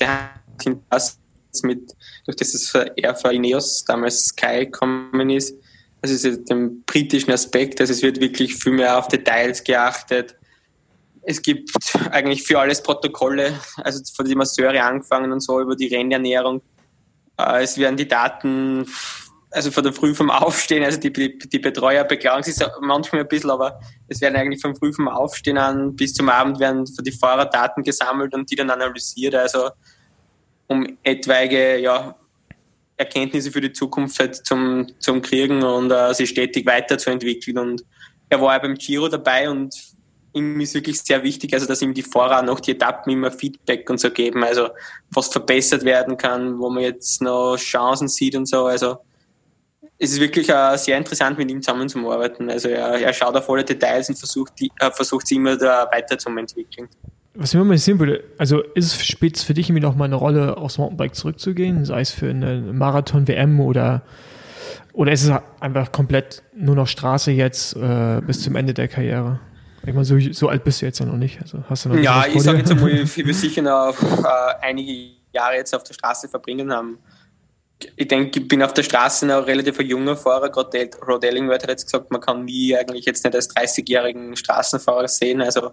hinterlassen 0.61 1.17
mit, 1.63 1.95
durch 2.25 2.37
das 2.37 2.75
er 2.95 3.15
für 3.15 3.33
Ineos 3.33 3.83
damals 3.85 4.25
Sky 4.25 4.65
gekommen 4.65 5.29
ist. 5.31 5.55
Also 6.01 6.13
es 6.13 6.23
ist 6.23 6.49
den 6.49 6.83
britischen 6.83 7.31
Aspekt, 7.31 7.81
also 7.81 7.91
es 7.91 8.03
wird 8.03 8.19
wirklich 8.19 8.55
viel 8.55 8.73
mehr 8.73 8.97
auf 8.97 9.07
Details 9.07 9.63
geachtet. 9.63 10.35
Es 11.23 11.41
gibt 11.41 11.71
eigentlich 12.11 12.43
für 12.43 12.59
alles 12.59 12.83
Protokolle, 12.83 13.59
also 13.77 14.03
von 14.15 14.25
die 14.25 14.35
Masseure 14.35 14.83
angefangen 14.83 15.31
und 15.31 15.41
so 15.41 15.59
über 15.59 15.75
die 15.75 15.87
Rennernährung. 15.87 16.61
Äh, 17.37 17.63
Es 17.63 17.77
werden 17.77 17.97
die 17.97 18.07
Daten, 18.07 18.85
also 19.51 19.71
von 19.71 19.83
der 19.83 19.93
Früh 19.93 20.13
vom 20.13 20.29
Aufstehen, 20.29 20.83
also 20.83 20.99
die, 20.99 21.11
die, 21.11 21.37
die 21.37 21.59
Betreuer 21.59 22.03
beklagen 22.03 22.43
sich 22.43 22.55
manchmal 22.81 23.21
ein 23.21 23.27
bisschen, 23.27 23.49
aber 23.49 23.79
es 24.07 24.21
werden 24.21 24.35
eigentlich 24.35 24.61
von 24.61 24.75
früh 24.75 24.91
vom 24.91 25.07
Aufstehen 25.07 25.57
an 25.57 25.95
bis 25.95 26.13
zum 26.13 26.29
Abend 26.29 26.59
werden 26.59 26.85
für 26.85 27.03
die 27.03 27.11
Fahrer 27.11 27.45
Daten 27.45 27.83
gesammelt 27.83 28.33
und 28.33 28.51
die 28.51 28.55
dann 28.55 28.69
analysiert, 28.69 29.35
also 29.35 29.69
um 30.67 30.97
etwaige 31.03 31.77
ja, 31.79 32.15
Erkenntnisse 32.97 33.51
für 33.51 33.61
die 33.61 33.71
Zukunft 33.71 34.19
halt 34.19 34.35
zum, 34.35 34.87
zum 34.99 35.21
kriegen 35.21 35.63
und 35.63 35.91
äh, 35.91 36.13
sich 36.13 36.29
stetig 36.29 36.65
weiterzuentwickeln. 36.65 37.57
Und 37.57 37.85
er 38.29 38.41
war 38.41 38.53
ja 38.53 38.59
beim 38.59 38.75
Giro 38.75 39.07
dabei 39.07 39.49
und 39.49 39.73
ihm 40.33 40.59
ist 40.59 40.73
wirklich 40.73 41.01
sehr 41.01 41.23
wichtig, 41.23 41.53
also 41.53 41.65
dass 41.65 41.81
ihm 41.81 41.93
die 41.93 42.03
Fahrer 42.03 42.41
nach 42.41 42.59
die 42.59 42.71
Etappen 42.71 43.11
immer 43.13 43.31
Feedback 43.31 43.89
und 43.89 43.99
so 43.99 44.11
geben, 44.11 44.43
also 44.43 44.69
was 45.11 45.27
verbessert 45.27 45.83
werden 45.83 46.17
kann, 46.17 46.59
wo 46.59 46.69
man 46.69 46.83
jetzt 46.83 47.21
noch 47.21 47.57
Chancen 47.57 48.07
sieht 48.07 48.35
und 48.35 48.47
so. 48.47 48.65
Also 48.65 48.97
es 49.99 50.11
ist 50.11 50.19
wirklich 50.19 50.49
äh, 50.49 50.77
sehr 50.77 50.97
interessant, 50.97 51.37
mit 51.37 51.49
ihm 51.49 51.61
zusammenzuarbeiten. 51.61 52.49
Also 52.49 52.69
er, 52.69 53.01
er 53.01 53.13
schaut 53.13 53.35
auf 53.35 53.49
alle 53.49 53.63
Details 53.63 54.09
und 54.09 54.17
versucht, 54.17 54.53
die, 54.59 54.71
äh, 54.79 54.91
versucht 54.91 55.27
sie 55.27 55.35
immer 55.35 55.57
da 55.57 55.87
weiter 55.91 56.17
zu 56.17 56.29
entwickeln. 56.29 56.87
Was 57.33 57.53
mir 57.53 57.59
mal 57.59 57.73
interessieren 57.73 57.99
würde, 57.99 58.23
also 58.37 58.61
ist 58.73 58.85
es 58.85 59.05
spielt 59.05 59.37
es 59.37 59.43
für 59.43 59.53
dich 59.53 59.69
irgendwie 59.69 59.83
noch 59.83 59.95
mal 59.95 60.05
eine 60.05 60.15
Rolle, 60.15 60.57
aufs 60.57 60.77
Mountainbike 60.79 61.13
zurückzugehen, 61.13 61.85
sei 61.85 62.01
es 62.01 62.09
für 62.09 62.29
eine 62.29 62.61
Marathon-WM 62.73 63.59
oder, 63.59 64.01
oder 64.93 65.11
ist 65.11 65.25
es 65.25 65.31
einfach 65.59 65.91
komplett 65.91 66.41
nur 66.55 66.75
noch 66.75 66.87
Straße 66.87 67.31
jetzt 67.31 67.75
äh, 67.75 68.21
bis 68.25 68.41
zum 68.41 68.55
Ende 68.55 68.73
der 68.73 68.87
Karriere? 68.87 69.39
Ich 69.87 69.93
meine, 69.93 70.03
so, 70.03 70.19
so 70.19 70.49
alt 70.49 70.65
bist 70.65 70.81
du 70.81 70.85
jetzt 70.85 70.99
ja 70.99 71.05
noch 71.05 71.15
nicht. 71.15 71.41
Also 71.41 71.63
hast 71.69 71.85
du 71.85 71.89
noch 71.89 71.95
Ja, 71.97 72.25
ich 72.27 72.41
sage 72.41 72.57
jetzt 72.57 72.71
einmal, 72.71 72.93
ich 73.03 73.17
will 73.17 73.33
sicher 73.33 73.61
noch 73.61 73.95
äh, 74.01 74.55
einige 74.61 75.11
Jahre 75.31 75.55
jetzt 75.55 75.73
auf 75.73 75.83
der 75.83 75.93
Straße 75.93 76.27
verbringen 76.27 76.73
haben. 76.73 76.97
Ich 77.95 78.07
denke, 78.07 78.39
ich 78.39 78.47
bin 78.47 78.61
auf 78.63 78.73
der 78.73 78.83
Straße 78.83 79.25
noch 79.25 79.47
relativ 79.47 79.79
junger 79.79 80.17
Fahrer. 80.17 80.49
Gerade 80.49 80.89
Rod 81.07 81.23
Ellingworth 81.23 81.63
hat 81.63 81.69
jetzt 81.69 81.85
gesagt, 81.85 82.11
man 82.11 82.19
kann 82.19 82.43
mich 82.43 82.77
eigentlich 82.77 83.05
jetzt 83.05 83.23
nicht 83.23 83.33
als 83.33 83.49
30-jährigen 83.55 84.35
Straßenfahrer 84.35 85.07
sehen. 85.07 85.41
Also 85.41 85.71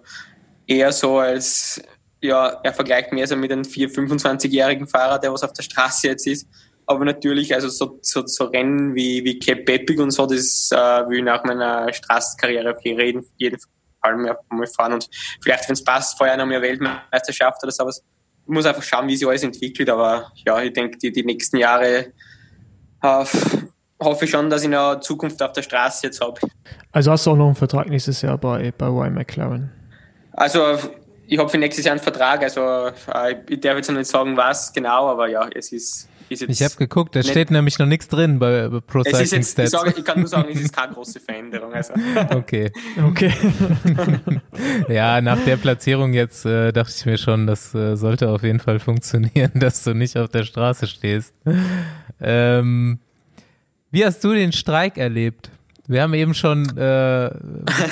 eher 0.66 0.92
so 0.92 1.18
als, 1.18 1.82
ja, 2.20 2.60
er 2.62 2.72
vergleicht 2.72 3.12
mehr 3.12 3.26
so 3.26 3.34
mit 3.34 3.50
einem 3.50 3.62
4-, 3.62 3.92
25-jährigen 3.92 4.86
Fahrer, 4.86 5.18
der 5.18 5.32
was 5.32 5.42
auf 5.42 5.54
der 5.54 5.64
Straße 5.64 6.06
jetzt 6.06 6.26
ist. 6.28 6.46
Aber 6.86 7.04
natürlich, 7.04 7.52
also 7.52 7.68
so, 7.68 7.98
so, 8.02 8.24
so 8.26 8.44
Rennen 8.44 8.94
wie, 8.94 9.24
wie 9.24 9.40
Cape 9.40 9.72
Epic 9.72 10.00
und 10.00 10.12
so, 10.12 10.26
das 10.26 10.70
äh, 10.70 10.76
will 11.08 11.18
ich 11.18 11.24
nach 11.24 11.42
meiner 11.42 11.92
Straßenkarriere 11.92 12.76
auf 12.76 12.84
jeden, 12.84 13.24
jeden 13.38 13.58
Fall 13.58 13.73
mehr 14.16 14.38
mal 14.50 14.66
fahren. 14.66 14.94
Und 14.94 15.08
vielleicht, 15.42 15.68
wenn 15.68 15.74
es 15.74 15.84
passt, 15.84 16.16
vorher 16.18 16.36
noch 16.36 16.46
mehr 16.46 16.62
Weltmeisterschaft 16.62 17.62
oder 17.62 17.72
sowas. 17.72 18.02
Ich 18.46 18.52
muss 18.52 18.66
einfach 18.66 18.82
schauen, 18.82 19.08
wie 19.08 19.16
sich 19.16 19.26
alles 19.26 19.42
entwickelt. 19.42 19.88
Aber 19.88 20.30
ja, 20.46 20.60
ich 20.60 20.72
denke, 20.72 20.98
die, 20.98 21.12
die 21.12 21.24
nächsten 21.24 21.56
Jahre 21.56 22.12
äh, 23.02 23.24
hoffe 24.00 24.24
ich 24.24 24.30
schon, 24.30 24.50
dass 24.50 24.62
ich 24.62 24.68
noch 24.68 25.00
Zukunft 25.00 25.42
auf 25.42 25.52
der 25.52 25.62
Straße 25.62 26.06
jetzt 26.06 26.20
habe. 26.20 26.40
Also 26.92 27.10
hast 27.10 27.26
du 27.26 27.30
auch 27.30 27.36
noch 27.36 27.46
einen 27.46 27.54
Vertrag 27.54 27.88
nächstes 27.88 28.22
Jahr 28.22 28.38
bei, 28.38 28.72
bei 28.76 28.86
Ryan 28.86 29.14
McLaren. 29.14 29.72
Also 30.32 30.78
ich 31.26 31.38
habe 31.38 31.48
für 31.48 31.58
nächstes 31.58 31.84
Jahr 31.84 31.92
einen 31.92 32.02
Vertrag, 32.02 32.42
also 32.42 32.88
äh, 33.12 33.36
ich 33.48 33.60
darf 33.60 33.76
jetzt 33.76 33.88
noch 33.88 33.96
nicht 33.96 34.10
sagen, 34.10 34.36
was 34.36 34.72
genau, 34.72 35.08
aber 35.08 35.28
ja, 35.28 35.48
es 35.54 35.72
ist. 35.72 36.08
Ich 36.28 36.62
habe 36.62 36.74
geguckt, 36.76 37.14
da 37.14 37.22
steht 37.22 37.50
nämlich 37.50 37.78
noch 37.78 37.86
nichts 37.86 38.08
drin 38.08 38.38
bei, 38.38 38.68
bei 38.68 38.80
Pro 38.80 39.00
es 39.00 39.06
ist 39.06 39.12
Cycling 39.12 39.40
jetzt, 39.40 39.48
ich, 39.48 39.52
Stats. 39.52 39.70
sage, 39.70 39.94
ich 39.96 40.04
kann 40.04 40.20
nur 40.20 40.28
sagen, 40.28 40.48
es 40.52 40.60
ist 40.60 40.72
keine 40.76 40.92
große 40.94 41.20
Veränderung. 41.20 41.72
Also. 41.72 41.94
Okay. 42.30 42.72
Okay. 43.02 43.32
Ja, 44.88 45.20
nach 45.20 45.38
der 45.44 45.56
Platzierung 45.56 46.12
jetzt 46.12 46.44
äh, 46.44 46.72
dachte 46.72 46.92
ich 46.96 47.06
mir 47.06 47.18
schon, 47.18 47.46
das 47.46 47.74
äh, 47.74 47.96
sollte 47.96 48.28
auf 48.28 48.42
jeden 48.42 48.60
Fall 48.60 48.78
funktionieren, 48.78 49.52
dass 49.54 49.84
du 49.84 49.94
nicht 49.94 50.16
auf 50.16 50.28
der 50.28 50.44
Straße 50.44 50.86
stehst. 50.86 51.34
Ähm, 52.20 52.98
wie 53.90 54.04
hast 54.04 54.22
du 54.24 54.32
den 54.32 54.52
Streik 54.52 54.98
erlebt? 54.98 55.50
Wir 55.86 56.02
haben 56.02 56.14
eben 56.14 56.34
schon 56.34 56.76
äh, 56.78 57.30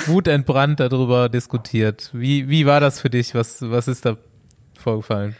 wutentbrannt 0.07 0.79
darüber 0.79 1.29
diskutiert. 1.29 2.09
Wie, 2.13 2.49
wie 2.49 2.65
war 2.65 2.79
das 2.79 2.99
für 2.99 3.09
dich? 3.09 3.35
Was, 3.35 3.61
was 3.61 3.87
ist 3.87 4.05
da 4.05 4.17
vorgefallen? 4.83 5.35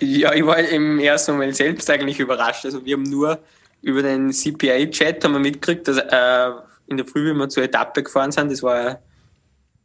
Ja, 0.00 0.32
ich 0.32 0.44
war 0.44 0.58
im 0.58 0.98
ersten 0.98 1.32
Moment 1.32 1.56
selbst 1.56 1.88
eigentlich 1.90 2.20
überrascht. 2.20 2.64
Also 2.64 2.84
wir 2.84 2.94
haben 2.94 3.04
nur 3.04 3.40
über 3.82 4.02
den 4.02 4.32
CPA-Chat 4.32 5.24
haben 5.24 5.32
wir 5.32 5.40
mitgekriegt, 5.40 5.86
dass 5.88 5.98
äh, 5.98 6.50
in 6.86 6.96
der 6.96 7.06
Früh, 7.06 7.30
wie 7.30 7.36
wir 7.36 7.48
zur 7.48 7.64
Etappe 7.64 8.02
gefahren 8.02 8.32
sind, 8.32 8.50
das 8.50 8.62
war 8.62 9.00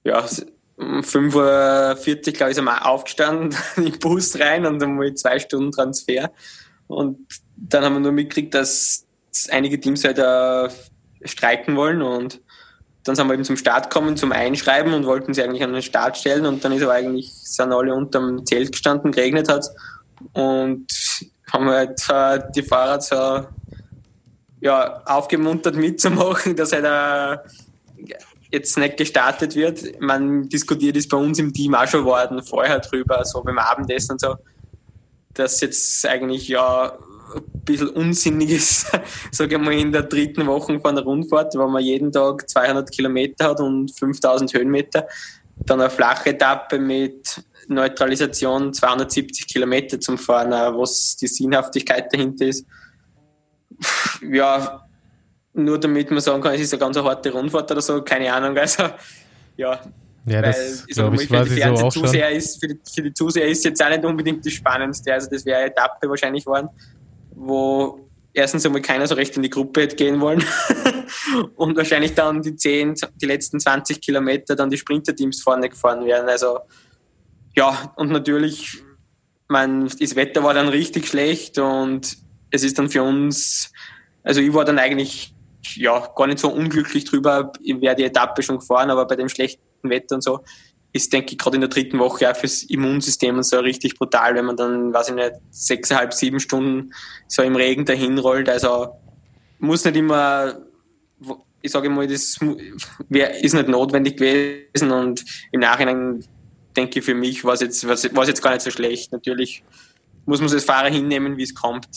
ja 0.03 0.25
um 0.77 1.01
5.40 1.01 1.35
Uhr, 1.35 2.33
glaube 2.33 2.51
ich, 2.51 2.55
sind 2.55 2.65
wir 2.65 2.85
aufgestanden, 2.85 3.57
in 3.75 3.85
den 3.85 3.99
Bus 3.99 4.39
rein 4.39 4.65
und 4.65 4.79
dann 4.79 4.95
mal 4.95 5.13
zwei 5.15 5.39
Stunden 5.39 5.71
Transfer. 5.71 6.31
Und 6.87 7.19
dann 7.57 7.83
haben 7.83 7.95
wir 7.95 7.99
nur 7.99 8.11
mitgekriegt, 8.13 8.53
dass 8.53 9.05
einige 9.49 9.79
Teams 9.79 10.03
halt 10.03 10.17
äh, 10.17 10.69
streiken 11.27 11.75
wollen 11.75 12.01
und 12.01 12.41
dann 13.03 13.15
sind 13.15 13.27
wir 13.27 13.33
eben 13.33 13.45
zum 13.45 13.57
Start 13.57 13.89
gekommen, 13.89 14.17
zum 14.17 14.31
Einschreiben 14.31 14.93
und 14.93 15.05
wollten 15.05 15.33
sie 15.33 15.43
eigentlich 15.43 15.63
an 15.63 15.73
den 15.73 15.81
Start 15.81 16.17
stellen 16.17 16.45
und 16.45 16.63
dann 16.63 16.71
ist 16.71 16.83
aber 16.83 16.93
eigentlich, 16.93 17.31
sind 17.33 17.71
alle 17.71 17.93
unterm 17.93 18.45
Zelt 18.45 18.71
gestanden, 18.71 19.11
geregnet 19.11 19.49
hat 19.49 19.69
und 20.33 20.87
haben 21.51 21.69
halt 21.69 22.01
äh, 22.09 22.39
die 22.55 22.63
Fahrer 22.63 23.01
so 23.01 23.47
ja, 24.61 25.01
aufgemuntert 25.05 25.75
mitzumachen, 25.75 26.55
dass 26.55 26.73
halt 26.73 26.85
äh, 26.85 27.37
jetzt 28.51 28.77
nicht 28.77 28.97
gestartet 28.97 29.55
wird. 29.55 30.01
Man 30.01 30.49
diskutiert 30.49 30.97
ist 30.97 31.09
bei 31.09 31.17
uns 31.17 31.39
im 31.39 31.53
Team 31.53 31.75
auch 31.75 31.87
schon 31.87 32.03
worden, 32.05 32.43
vorher 32.43 32.79
drüber, 32.79 33.23
so 33.25 33.41
beim 33.43 33.59
Abendessen 33.59 34.13
und 34.13 34.21
so, 34.21 34.35
dass 35.33 35.61
jetzt 35.61 36.05
eigentlich 36.05 36.47
ja 36.47 36.97
ein 37.35 37.61
bisschen 37.65 37.89
unsinnig 37.89 38.51
ist, 38.51 38.91
sage 39.31 39.55
ich 39.55 39.61
mal, 39.61 39.73
in 39.73 39.91
der 39.91 40.03
dritten 40.03 40.45
Woche 40.47 40.79
von 40.79 40.95
der 40.95 41.03
Rundfahrt, 41.03 41.55
wo 41.55 41.67
man 41.67 41.83
jeden 41.83 42.11
Tag 42.11 42.49
200 42.49 42.91
Kilometer 42.91 43.49
hat 43.49 43.59
und 43.59 43.91
5000 43.97 44.53
Höhenmeter, 44.53 45.07
dann 45.65 45.81
eine 45.81 45.89
flache 45.89 46.29
Etappe 46.29 46.79
mit 46.79 47.43
Neutralisation 47.67 48.73
270 48.73 49.47
Kilometer 49.47 49.99
zum 49.99 50.17
Fahren, 50.17 50.51
was 50.51 51.17
die 51.17 51.27
Sinnhaftigkeit 51.27 52.11
dahinter 52.11 52.45
ist. 52.47 52.65
Ja, 54.21 54.85
nur 55.53 55.79
damit 55.79 56.11
man 56.11 56.19
sagen 56.21 56.41
kann, 56.41 56.55
es 56.55 56.61
ist 56.61 56.73
eine 56.73 56.79
ganz 56.79 56.97
harte 56.97 57.31
Rundfahrt 57.31 57.71
oder 57.71 57.81
so, 57.81 58.01
keine 58.01 58.33
Ahnung. 58.33 58.57
Also, 58.57 58.83
ja. 59.57 59.79
Ja, 60.25 60.41
das 60.41 60.85
glaube 60.87 61.15
ich, 61.15 61.31
war 61.31 61.45
sie 61.45 61.61
so 61.61 61.69
auch 61.69 61.91
schon. 61.91 62.03
Ist, 62.05 62.59
für, 62.59 62.67
die, 62.67 62.79
für 62.93 63.01
die 63.01 63.13
Zuseher 63.13 63.47
ist 63.47 63.63
jetzt 63.65 63.83
auch 63.83 63.89
nicht 63.89 64.03
unbedingt 64.03 64.45
das 64.45 64.53
Spannendste. 64.53 65.13
Also 65.13 65.29
das 65.29 65.45
wäre 65.45 65.59
eine 65.59 65.67
Etappe 65.71 66.09
wahrscheinlich 66.09 66.45
geworden, 66.45 66.69
wo 67.39 68.09
erstens 68.33 68.65
einmal 68.65 68.81
keiner 68.81 69.07
so 69.07 69.15
recht 69.15 69.35
in 69.35 69.43
die 69.43 69.49
Gruppe 69.49 69.81
hätte 69.81 69.95
gehen 69.95 70.19
wollen 70.21 70.43
und 71.55 71.75
wahrscheinlich 71.75 72.13
dann 72.13 72.41
die 72.41 72.55
10, 72.55 72.95
die 73.15 73.25
letzten 73.25 73.59
20 73.59 74.01
Kilometer 74.01 74.55
dann 74.55 74.69
die 74.69 74.77
Sprinterteams 74.77 75.41
vorne 75.41 75.69
gefahren 75.69 76.05
wären. 76.05 76.27
Also 76.29 76.59
ja, 77.55 77.93
und 77.95 78.11
natürlich, 78.11 78.83
mein, 79.47 79.87
das 79.87 80.15
Wetter 80.15 80.43
war 80.43 80.53
dann 80.53 80.69
richtig 80.69 81.07
schlecht 81.07 81.57
und 81.57 82.17
es 82.51 82.63
ist 82.63 82.77
dann 82.77 82.89
für 82.89 83.03
uns, 83.03 83.71
also 84.23 84.41
ich 84.41 84.53
war 84.53 84.65
dann 84.65 84.79
eigentlich 84.79 85.33
ja, 85.75 86.07
gar 86.15 86.27
nicht 86.27 86.39
so 86.39 86.49
unglücklich 86.49 87.05
drüber. 87.05 87.51
Ich 87.61 87.79
wäre 87.81 87.95
die 87.95 88.03
Etappe 88.03 88.41
schon 88.41 88.59
gefahren, 88.59 88.89
aber 88.89 89.05
bei 89.05 89.15
dem 89.15 89.29
schlechten 89.29 89.61
Wetter 89.83 90.15
und 90.15 90.23
so 90.23 90.39
ist, 90.91 91.13
denke 91.13 91.33
ich, 91.33 91.37
gerade 91.37 91.55
in 91.55 91.61
der 91.61 91.69
dritten 91.69 91.99
Woche 91.99 92.29
auch 92.29 92.35
fürs 92.35 92.63
Immunsystem 92.63 93.35
und 93.35 93.43
so 93.43 93.59
richtig 93.59 93.97
brutal, 93.97 94.35
wenn 94.35 94.45
man 94.45 94.57
dann, 94.57 94.93
weiß 94.93 95.09
ich 95.09 95.15
nicht, 95.15 95.33
sechseinhalb, 95.51 96.13
sieben 96.13 96.39
Stunden 96.39 96.91
so 97.27 97.43
im 97.43 97.55
Regen 97.55 97.85
dahin 97.85 98.17
rollt. 98.17 98.49
Also 98.49 98.89
muss 99.59 99.85
nicht 99.85 99.97
immer, 99.97 100.57
ich 101.61 101.71
sage 101.71 101.89
mal, 101.89 102.07
das 102.07 102.39
ist 103.09 103.53
nicht 103.53 103.67
notwendig 103.67 104.17
gewesen 104.17 104.91
und 104.91 105.23
im 105.51 105.59
Nachhinein 105.59 106.23
denke 106.75 106.99
ich, 106.99 107.05
für 107.05 107.15
mich 107.15 107.43
war 107.43 107.53
es 107.53 107.61
jetzt, 107.61 107.87
war's 107.87 108.27
jetzt 108.27 108.41
gar 108.41 108.51
nicht 108.51 108.61
so 108.61 108.71
schlecht. 108.71 109.11
Natürlich 109.11 109.63
muss 110.25 110.39
man 110.39 110.47
es 110.47 110.53
als 110.53 110.65
Fahrer 110.65 110.89
hinnehmen, 110.89 111.37
wie 111.37 111.43
es 111.43 111.53
kommt. 111.53 111.87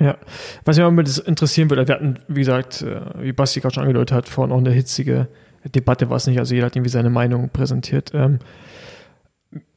Ja, 0.00 0.16
was 0.64 0.78
mich 0.78 0.90
mal 0.90 1.06
interessieren 1.26 1.70
würde, 1.70 1.86
wir 1.86 1.94
hatten, 1.94 2.18
wie 2.26 2.40
gesagt, 2.40 2.82
äh, 2.82 3.00
wie 3.22 3.32
Basti 3.32 3.60
gerade 3.60 3.74
schon 3.74 3.82
angedeutet 3.82 4.12
hat, 4.12 4.28
vorhin 4.28 4.52
auch 4.52 4.58
eine 4.58 4.72
hitzige 4.72 5.28
Debatte 5.68 6.10
war 6.10 6.16
es 6.16 6.26
nicht, 6.26 6.38
also 6.38 6.54
jeder 6.54 6.66
hat 6.66 6.76
irgendwie 6.76 6.90
seine 6.90 7.10
Meinung 7.10 7.48
präsentiert. 7.50 8.12
Ähm, 8.14 8.38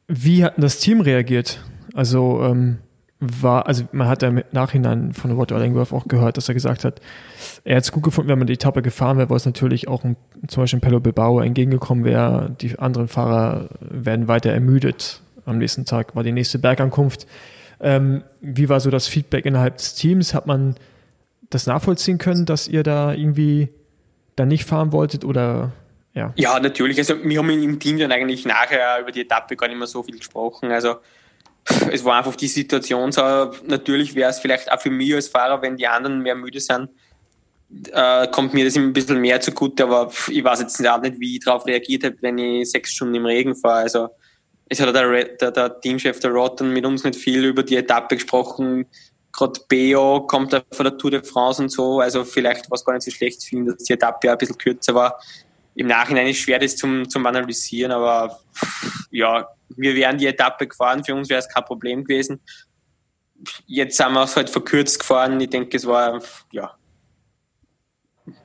wie 0.08 0.44
hat 0.44 0.54
das 0.58 0.80
Team 0.80 1.02
reagiert? 1.02 1.60
Also 1.94 2.44
ähm, 2.44 2.80
war, 3.20 3.68
also 3.68 3.86
man 3.92 4.08
hat 4.08 4.22
ja 4.22 4.30
im 4.30 4.44
Nachhinein 4.52 5.14
von 5.14 5.32
Robert 5.32 5.52
Illingworth 5.52 5.94
auch 5.94 6.08
gehört, 6.08 6.38
dass 6.38 6.50
er 6.50 6.54
gesagt 6.54 6.84
hat, 6.84 7.02
er 7.64 7.78
hat 7.78 7.84
es 7.84 7.92
gut 7.92 8.04
gefunden, 8.04 8.30
wenn 8.30 8.38
man 8.38 8.48
die 8.48 8.54
Etappe 8.54 8.82
gefahren 8.82 9.18
wäre, 9.18 9.30
weil 9.30 9.38
es 9.38 9.46
natürlich 9.46 9.88
auch 9.88 10.04
ein, 10.04 10.18
zum 10.48 10.64
Beispiel 10.64 10.80
Pello 10.80 11.00
Bilbao 11.00 11.40
entgegengekommen 11.40 12.04
wäre. 12.04 12.56
Die 12.62 12.78
anderen 12.78 13.08
Fahrer 13.08 13.70
werden 13.80 14.28
weiter 14.28 14.52
ermüdet. 14.52 15.22
Am 15.46 15.58
nächsten 15.58 15.86
Tag 15.86 16.16
war 16.16 16.24
die 16.24 16.32
nächste 16.32 16.60
Bergankunft. 16.60 17.26
Ähm, 17.80 18.24
wie 18.42 18.70
war 18.70 18.80
so 18.80 18.90
das 18.90 19.08
Feedback 19.08 19.46
innerhalb 19.46 19.78
des 19.78 19.96
Teams? 19.96 20.34
Hat 20.34 20.48
man 20.48 20.76
das 21.50 21.68
nachvollziehen 21.68 22.18
können, 22.18 22.46
dass 22.46 22.68
ihr 22.68 22.84
da 22.84 23.14
irgendwie 23.14 23.70
dann 24.36 24.48
nicht 24.48 24.66
fahren 24.66 24.92
wolltet 24.92 25.26
oder 25.26 25.72
ja? 26.14 26.34
Ja, 26.36 26.60
natürlich. 26.60 26.98
Also 26.98 27.22
wir 27.24 27.40
haben 27.40 27.50
im 27.50 27.80
Team 27.80 28.00
dann 28.00 28.12
eigentlich 28.12 28.46
nachher 28.46 29.02
über 29.02 29.12
die 29.12 29.22
Etappe 29.22 29.56
gar 29.56 29.68
nicht 29.68 29.78
mehr 29.78 29.88
so 29.88 30.02
viel 30.02 30.18
gesprochen. 30.18 30.72
Also 30.72 30.96
es 31.92 32.06
war 32.06 32.18
einfach 32.18 32.36
die 32.36 32.48
Situation 32.48 33.12
so, 33.12 33.22
natürlich 33.66 34.16
wäre 34.16 34.30
es 34.30 34.40
vielleicht 34.40 34.72
auch 34.72 34.80
für 34.80 34.92
mich 34.92 35.14
als 35.14 35.28
Fahrer, 35.28 35.62
wenn 35.62 35.78
die 35.78 35.88
anderen 35.88 36.22
mehr 36.22 36.36
müde 36.36 36.60
sind, 36.62 36.90
äh, 37.92 38.28
kommt 38.28 38.54
mir 38.54 38.66
das 38.66 38.78
ein 38.78 38.94
bisschen 38.94 39.20
mehr 39.20 39.42
zugute, 39.42 39.84
aber 39.84 40.12
ich 40.30 40.44
weiß 40.44 40.62
jetzt 40.62 40.88
auch 40.88 41.02
nicht, 41.02 41.20
wie 41.20 41.36
ich 41.36 41.44
darauf 41.44 41.66
reagiert 41.66 42.04
habe, 42.04 42.16
wenn 42.22 42.38
ich 42.38 42.70
sechs 42.70 42.92
Stunden 42.92 43.16
im 43.16 43.26
Regen 43.26 43.56
fahre. 43.56 43.84
Also 43.84 44.10
es 44.70 44.80
hat 44.80 44.96
der, 44.96 45.26
der, 45.26 45.52
der 45.52 45.80
Teamchef 45.82 46.20
der 46.20 46.32
Rotten 46.32 46.72
mit 46.72 46.86
uns 46.86 47.04
nicht 47.04 47.20
viel 47.20 47.44
über 47.44 47.64
die 47.64 47.76
Etappe 47.76 48.16
gesprochen. 48.16 48.86
Gerade 49.36 49.60
BO 49.68 50.22
kommt 50.28 50.54
da 50.54 50.64
von 50.72 50.86
der 50.86 50.98
Tour 50.98 51.12
de 51.12 51.24
France 51.24 51.62
und 51.62 51.70
so, 51.70 52.00
also 52.00 52.24
vielleicht 52.24 52.70
war 52.70 52.76
es 52.76 52.86
gar 52.86 52.94
nicht 52.94 53.04
so 53.04 53.12
schlecht 53.12 53.44
für 53.44 53.58
ihn, 53.58 53.66
dass 53.66 53.84
die 53.84 53.94
Etappe 53.94 54.32
ein 54.32 54.38
bisschen 54.38 54.58
kürzer 54.58 54.96
war. 54.96 55.20
Im 55.76 55.88
Nachhinein 55.88 56.28
ist 56.28 56.38
es 56.38 56.44
schwer, 56.44 56.60
das 56.60 56.78
zum, 56.78 57.10
zum 57.10 57.26
Analysieren, 57.26 57.92
aber 57.92 58.40
ja, 59.12 59.48
wir 59.70 59.94
wären 59.96 60.18
die 60.18 60.28
Etappe 60.28 60.68
gefahren, 60.68 61.04
für 61.04 61.14
uns 61.14 61.28
wäre 61.28 61.40
es 61.40 61.50
kein 61.50 61.66
Problem 61.66 62.06
gewesen. 62.06 62.40
Jetzt 63.66 63.98
sind 63.98 64.14
wir 64.14 64.24
es 64.24 64.36
halt 64.38 64.50
verkürzt 64.50 65.00
gefahren. 65.00 65.40
Ich 65.42 65.50
denke, 65.50 65.76
es 65.76 65.86
war, 65.86 66.22
ja, 66.52 66.74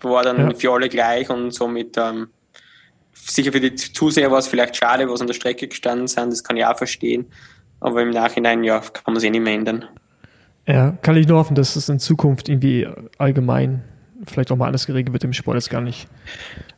war 0.01 0.24
dann 0.24 0.51
ja. 0.51 0.57
für 0.57 0.72
alle 0.72 0.88
gleich 0.88 1.30
und 1.30 1.53
somit 1.53 1.97
ähm, 1.97 2.30
sicher 3.12 3.53
für 3.53 3.61
die 3.61 3.74
Zuseher 3.76 4.30
war 4.30 4.38
es 4.38 4.49
vielleicht 4.49 4.76
schade, 4.76 5.09
was 5.09 5.20
an 5.20 5.28
der 5.28 5.34
Strecke 5.34 5.68
gestanden 5.68 6.09
sind, 6.09 6.32
das 6.32 6.43
kann 6.43 6.57
ich 6.57 6.64
auch 6.64 6.76
verstehen. 6.76 7.30
Aber 7.78 8.03
im 8.03 8.11
Nachhinein, 8.11 8.64
ja, 8.64 8.80
kann 8.80 9.03
man 9.07 9.16
es 9.16 9.22
eh 9.22 9.30
nicht 9.30 9.43
mehr 9.43 9.55
ändern. 9.55 9.88
Ja, 10.70 10.92
kann 11.02 11.16
ich 11.16 11.26
nur 11.26 11.38
hoffen, 11.38 11.56
dass 11.56 11.74
es 11.74 11.88
in 11.88 11.98
Zukunft 11.98 12.48
irgendwie 12.48 12.86
allgemein 13.18 13.82
vielleicht 14.26 14.52
auch 14.52 14.56
mal 14.56 14.66
alles 14.66 14.86
geregelt 14.86 15.12
wird 15.12 15.24
im 15.24 15.32
Sport, 15.32 15.56
ist 15.56 15.70
gar 15.70 15.80
nicht. 15.80 16.06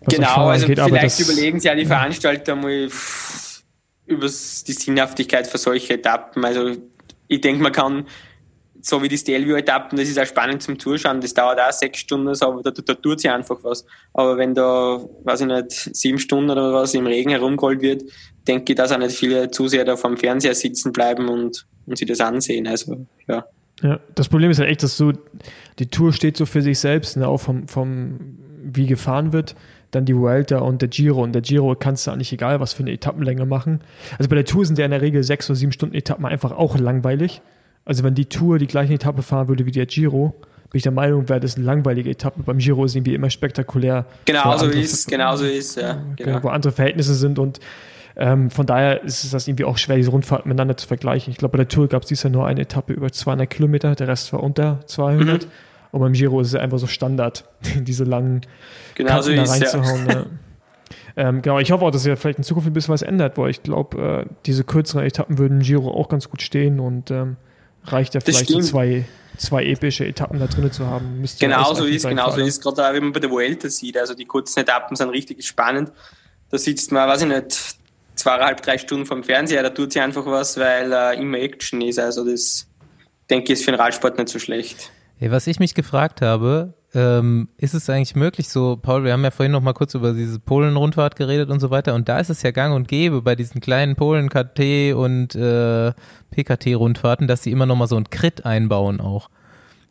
Genau, 0.08 0.46
also 0.46 0.66
angeht, 0.66 0.80
vielleicht 0.80 1.20
überlegen 1.20 1.60
sich 1.60 1.68
ja 1.68 1.74
die 1.74 1.84
Veranstalter 1.84 2.54
mal 2.54 2.88
über 4.06 4.26
die 4.26 4.72
Sinnhaftigkeit 4.72 5.46
für 5.46 5.58
solche 5.58 5.94
Etappen. 5.94 6.44
Also 6.44 6.76
ich 7.28 7.40
denke, 7.40 7.62
man 7.62 7.72
kann 7.72 8.06
so 8.80 9.00
wie 9.02 9.08
die 9.08 9.18
Stelvio-Etappen, 9.18 9.96
das 9.96 10.08
ist 10.08 10.18
auch 10.18 10.26
spannend 10.26 10.62
zum 10.62 10.76
Zuschauen, 10.78 11.20
das 11.20 11.32
dauert 11.32 11.60
auch 11.60 11.70
sechs 11.70 12.00
Stunden, 12.00 12.34
so, 12.34 12.46
aber 12.46 12.62
da, 12.62 12.70
da, 12.70 12.94
tut 12.94 13.20
sich 13.20 13.30
einfach 13.30 13.58
was. 13.62 13.84
Aber 14.12 14.36
wenn 14.36 14.54
da, 14.54 15.00
weiß 15.22 15.42
ich 15.42 15.46
nicht, 15.46 15.70
sieben 15.70 16.18
Stunden 16.18 16.50
oder 16.50 16.72
was 16.72 16.94
im 16.94 17.06
Regen 17.06 17.30
herumgeholt 17.30 17.80
wird, 17.80 18.02
denke 18.48 18.72
ich, 18.72 18.76
dass 18.76 18.90
auch 18.90 18.98
nicht 18.98 19.16
viele 19.16 19.50
Zuseher 19.50 19.84
da 19.84 19.96
vom 19.96 20.16
Fernseher 20.16 20.54
sitzen 20.54 20.92
bleiben 20.92 21.28
und, 21.28 21.64
und 21.86 21.96
sich 21.96 22.08
das 22.08 22.20
ansehen. 22.20 22.66
Also, 22.66 23.06
ja. 23.28 23.44
Ja, 23.82 24.00
das 24.14 24.28
Problem 24.28 24.50
ist 24.50 24.58
halt 24.58 24.68
echt, 24.68 24.82
dass 24.82 24.96
so, 24.96 25.12
die 25.78 25.86
Tour 25.86 26.12
steht 26.12 26.36
so 26.36 26.46
für 26.46 26.62
sich 26.62 26.78
selbst, 26.78 27.16
ne, 27.16 27.26
auch 27.26 27.38
vom, 27.38 27.66
vom, 27.68 28.38
wie 28.62 28.86
gefahren 28.86 29.32
wird 29.32 29.56
dann 29.92 30.06
die 30.06 30.16
Vuelta 30.16 30.58
und 30.58 30.82
der 30.82 30.88
Giro. 30.88 31.22
Und 31.22 31.32
der 31.32 31.42
Giro 31.42 31.76
kannst 31.76 32.06
du 32.06 32.10
eigentlich 32.10 32.32
egal 32.32 32.58
was 32.58 32.72
für 32.72 32.82
eine 32.82 32.92
Etappenlänge 32.92 33.46
machen. 33.46 33.80
Also 34.18 34.28
bei 34.28 34.36
der 34.36 34.44
Tour 34.44 34.64
sind 34.66 34.78
ja 34.78 34.84
in 34.84 34.90
der 34.90 35.02
Regel 35.02 35.22
sechs 35.22 35.48
oder 35.48 35.56
sieben 35.56 35.72
Stunden 35.72 35.94
Etappen 35.94 36.26
einfach 36.26 36.50
auch 36.50 36.76
langweilig. 36.78 37.40
Also 37.84 38.02
wenn 38.02 38.14
die 38.14 38.26
Tour 38.26 38.58
die 38.58 38.66
gleiche 38.66 38.94
Etappe 38.94 39.22
fahren 39.22 39.48
würde 39.48 39.66
wie 39.66 39.70
der 39.70 39.86
Giro, 39.86 40.34
bin 40.70 40.78
ich 40.78 40.82
der 40.82 40.92
Meinung, 40.92 41.28
wäre 41.28 41.40
das 41.40 41.56
eine 41.56 41.66
langweilige 41.66 42.10
Etappe. 42.10 42.42
Beim 42.42 42.58
Giro 42.58 42.84
ist 42.86 42.96
irgendwie 42.96 43.14
immer 43.14 43.28
spektakulär. 43.28 44.06
Genau 44.24 44.56
so 44.56 44.66
ist, 44.66 45.08
genau 45.08 45.36
so 45.36 45.44
ist, 45.44 45.76
ja. 45.76 46.02
Genau. 46.16 46.42
Wo 46.42 46.48
andere 46.48 46.72
Verhältnisse 46.72 47.14
sind 47.14 47.38
und 47.38 47.60
ähm, 48.16 48.50
von 48.50 48.66
daher 48.66 49.02
ist 49.02 49.24
es 49.24 49.30
das 49.30 49.48
irgendwie 49.48 49.64
auch 49.64 49.78
schwer, 49.78 49.96
diese 49.96 50.10
Rundfahrten 50.10 50.48
miteinander 50.48 50.76
zu 50.76 50.86
vergleichen. 50.86 51.30
Ich 51.30 51.38
glaube, 51.38 51.52
bei 51.52 51.58
der 51.58 51.68
Tour 51.68 51.88
gab 51.88 52.02
es 52.02 52.08
dieses 52.08 52.24
Jahr 52.24 52.32
nur 52.32 52.46
eine 52.46 52.62
Etappe 52.62 52.92
über 52.92 53.10
200 53.10 53.48
Kilometer, 53.48 53.94
der 53.94 54.08
Rest 54.08 54.32
war 54.32 54.42
unter 54.42 54.80
200. 54.86 55.44
Mhm. 55.44 55.50
Und 55.92 56.00
beim 56.00 56.12
Giro 56.14 56.40
ist 56.40 56.48
es 56.48 56.54
einfach 56.54 56.78
so 56.78 56.86
Standard, 56.86 57.44
diese 57.76 58.04
langen 58.04 58.42
genau 58.94 59.20
so 59.20 59.34
da 59.34 59.44
reinzuhauen. 59.44 60.08
Ja. 60.08 60.26
Ähm, 61.14 61.42
genau, 61.42 61.58
ich 61.58 61.70
hoffe 61.70 61.84
auch, 61.84 61.90
dass 61.90 62.04
sich 62.04 62.18
vielleicht 62.18 62.38
in 62.38 62.44
Zukunft 62.44 62.68
ein 62.68 62.72
bisschen 62.72 62.94
was 62.94 63.02
ändert, 63.02 63.36
weil 63.36 63.50
ich 63.50 63.62
glaube, 63.62 64.24
äh, 64.26 64.34
diese 64.46 64.64
kürzeren 64.64 65.04
Etappen 65.04 65.36
würden 65.36 65.60
Giro 65.60 65.90
auch 65.90 66.08
ganz 66.08 66.30
gut 66.30 66.40
stehen 66.40 66.80
und 66.80 67.10
ähm, 67.10 67.36
reicht 67.84 68.14
ja 68.14 68.20
vielleicht 68.20 68.48
so 68.48 68.60
zwei, 68.60 69.04
zwei 69.36 69.64
epische 69.64 70.06
Etappen 70.06 70.38
da 70.38 70.46
drin 70.46 70.70
zu 70.72 70.86
haben. 70.86 71.20
Müsste 71.20 71.46
genau 71.46 71.74
so 71.74 71.84
ist, 71.84 72.08
genau 72.08 72.30
so 72.30 72.40
ist, 72.40 72.62
gerade 72.62 72.88
auch, 72.88 72.92
wenn 72.94 73.04
man 73.04 73.12
bei 73.12 73.20
der 73.20 73.30
Vuelta 73.30 73.68
sieht, 73.68 73.98
also 73.98 74.14
die 74.14 74.24
kurzen 74.24 74.60
Etappen 74.60 74.96
sind 74.96 75.10
richtig 75.10 75.44
spannend. 75.46 75.92
Da 76.50 76.56
sitzt 76.58 76.92
man, 76.92 77.08
weiß 77.08 77.22
ich 77.22 77.28
nicht, 77.28 77.76
zweieinhalb, 78.14 78.62
drei 78.62 78.78
Stunden 78.78 79.06
vom 79.06 79.22
Fernseher, 79.22 79.62
da 79.62 79.70
tut 79.70 79.92
sich 79.92 80.02
einfach 80.02 80.26
was, 80.26 80.58
weil 80.58 80.92
äh, 80.92 81.20
immer 81.20 81.38
Action 81.38 81.80
ist. 81.80 81.98
Also 81.98 82.24
das, 82.24 82.68
denke 83.30 83.52
ich, 83.52 83.58
ist 83.58 83.64
für 83.64 83.72
den 83.72 83.80
Radsport 83.80 84.18
nicht 84.18 84.28
so 84.28 84.38
schlecht. 84.38 84.90
Hey, 85.18 85.30
was 85.30 85.46
ich 85.46 85.60
mich 85.60 85.74
gefragt 85.74 86.20
habe, 86.20 86.74
ähm, 86.94 87.48
ist 87.56 87.74
es 87.74 87.88
eigentlich 87.88 88.16
möglich, 88.16 88.48
so, 88.48 88.76
Paul, 88.76 89.04
wir 89.04 89.12
haben 89.12 89.24
ja 89.24 89.30
vorhin 89.30 89.52
noch 89.52 89.62
mal 89.62 89.72
kurz 89.72 89.94
über 89.94 90.12
diese 90.12 90.38
Polen-Rundfahrt 90.38 91.16
geredet 91.16 91.48
und 91.48 91.60
so 91.60 91.70
weiter, 91.70 91.94
und 91.94 92.08
da 92.08 92.18
ist 92.18 92.28
es 92.28 92.42
ja 92.42 92.50
gang 92.50 92.74
und 92.74 92.88
gäbe 92.88 93.22
bei 93.22 93.34
diesen 93.34 93.60
kleinen 93.60 93.96
Polen-KT 93.96 94.94
und 94.94 95.34
äh, 95.34 95.92
PKT-Rundfahrten, 96.32 97.28
dass 97.28 97.42
sie 97.42 97.50
immer 97.50 97.66
noch 97.66 97.76
mal 97.76 97.86
so 97.86 97.96
ein 97.96 98.10
Crit 98.10 98.44
einbauen 98.44 99.00
auch. 99.00 99.30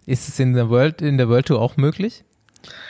Ist 0.06 0.28
es 0.28 0.40
in 0.40 0.54
der 0.54 0.70
World, 0.70 1.02
in 1.02 1.18
der 1.18 1.30
World 1.30 1.48
Tour 1.48 1.62
auch 1.62 1.78
möglich? 1.78 2.24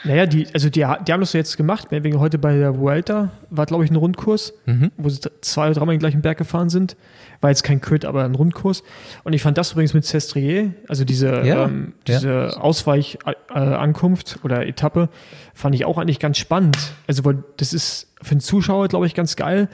Naja, 0.04 0.26
die, 0.26 0.46
also 0.52 0.68
die, 0.68 0.80
die 0.80 1.12
haben 1.12 1.20
das 1.20 1.32
so 1.32 1.38
jetzt 1.38 1.56
gemacht, 1.56 1.88
wegen 1.90 2.18
heute 2.20 2.38
bei 2.38 2.56
der 2.58 2.78
Vuelta 2.78 3.30
war, 3.50 3.66
glaube 3.66 3.84
ich, 3.84 3.90
ein 3.90 3.96
Rundkurs, 3.96 4.52
Mhm. 4.66 4.90
wo 4.96 5.08
sie 5.08 5.20
zwei 5.40 5.66
oder 5.66 5.74
dreimal 5.80 5.94
den 5.94 6.00
gleichen 6.00 6.20
Berg 6.22 6.38
gefahren 6.38 6.68
sind. 6.70 6.96
War 7.40 7.50
jetzt 7.50 7.62
kein 7.64 7.80
Crit, 7.80 8.04
aber 8.04 8.24
ein 8.24 8.34
Rundkurs. 8.34 8.82
Und 9.24 9.32
ich 9.32 9.42
fand 9.42 9.58
das 9.58 9.72
übrigens 9.72 9.94
mit 9.94 10.04
Sestrier, 10.04 10.74
also 10.88 11.04
diese, 11.04 11.42
Ja, 11.42 11.64
ähm, 11.64 11.94
diese 12.06 12.60
Ausweich-Ankunft 12.60 14.40
oder 14.44 14.66
Etappe, 14.66 15.08
fand 15.54 15.74
ich 15.74 15.84
auch 15.84 15.98
eigentlich 15.98 16.18
ganz 16.18 16.38
spannend. 16.38 16.76
Also, 17.06 17.24
weil 17.24 17.42
das 17.56 17.72
ist 17.72 18.08
für 18.22 18.34
den 18.34 18.40
Zuschauer, 18.40 18.88
glaube 18.88 19.06
ich, 19.06 19.14
ganz 19.14 19.36
geil. 19.36 19.68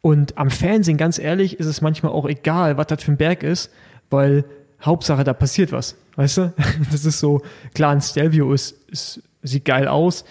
Und 0.00 0.36
am 0.36 0.50
Fernsehen, 0.50 0.96
ganz 0.98 1.18
ehrlich, 1.18 1.58
ist 1.58 1.66
es 1.66 1.80
manchmal 1.80 2.12
auch 2.12 2.26
egal, 2.28 2.76
was 2.76 2.86
das 2.88 3.02
für 3.02 3.12
ein 3.12 3.16
Berg 3.16 3.42
ist, 3.42 3.70
weil 4.10 4.44
Hauptsache, 4.82 5.24
da 5.24 5.32
passiert 5.32 5.72
was. 5.72 5.96
Weißt 6.16 6.36
du? 6.38 6.52
Das 6.92 7.04
ist 7.04 7.20
so, 7.20 7.40
klar, 7.74 7.92
ein 7.92 8.00
Stelvio 8.02 8.52
ist, 8.52 8.72
ist, 8.90 9.22
sieht 9.44 9.64
geil 9.64 9.86
aus, 9.86 10.24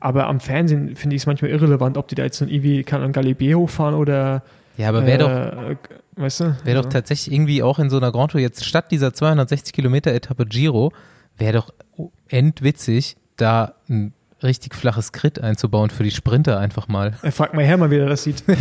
aber 0.00 0.26
am 0.26 0.40
Fernsehen 0.40 0.96
finde 0.96 1.16
ich 1.16 1.22
es 1.22 1.26
manchmal 1.26 1.50
irrelevant, 1.50 1.98
ob 1.98 2.08
die 2.08 2.14
da 2.14 2.22
jetzt 2.22 2.40
irgendwie 2.40 2.82
kann 2.84 3.02
an 3.02 3.12
Galibier 3.12 3.58
hochfahren 3.58 3.94
oder 3.94 4.42
Ja, 4.78 4.88
aber 4.88 5.04
wäre 5.04 5.18
doch, 5.18 5.30
äh, 5.30 5.76
weißt 6.16 6.40
du? 6.40 6.56
wäre 6.64 6.82
doch 6.82 6.88
tatsächlich 6.88 7.34
irgendwie 7.34 7.62
auch 7.62 7.78
in 7.78 7.90
so 7.90 7.98
einer 7.98 8.10
Grand 8.10 8.32
Tour 8.32 8.40
jetzt 8.40 8.64
statt 8.64 8.86
dieser 8.90 9.12
260 9.12 9.74
Kilometer 9.74 10.12
Etappe 10.12 10.46
Giro, 10.46 10.92
wäre 11.36 11.52
doch 11.52 11.74
endwitzig, 12.28 13.16
da 13.36 13.74
ein 13.88 14.14
richtig 14.42 14.74
flaches 14.74 15.12
Crit 15.12 15.38
einzubauen 15.38 15.90
für 15.90 16.02
die 16.02 16.10
Sprinter 16.10 16.58
einfach 16.58 16.88
mal. 16.88 17.18
Er 17.20 17.30
fragt 17.32 17.52
mal 17.52 17.62
Hermann, 17.62 17.90
wie 17.90 17.98
er 17.98 18.08
das 18.08 18.22
sieht. 18.22 18.42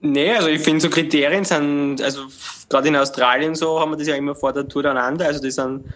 Nee, 0.00 0.32
also 0.32 0.48
ich 0.48 0.60
finde 0.60 0.80
so 0.80 0.90
Kriterien 0.90 1.44
sind, 1.44 2.00
also 2.00 2.22
gerade 2.68 2.86
in 2.86 2.94
Australien 2.94 3.56
so 3.56 3.80
haben 3.80 3.90
wir 3.90 3.96
das 3.96 4.06
ja 4.06 4.14
immer 4.14 4.34
vor 4.34 4.52
der 4.52 4.68
Tour 4.68 4.84
Down 4.84 4.96
Under, 4.96 5.26
also 5.26 5.42
die 5.42 5.50
sind 5.50 5.86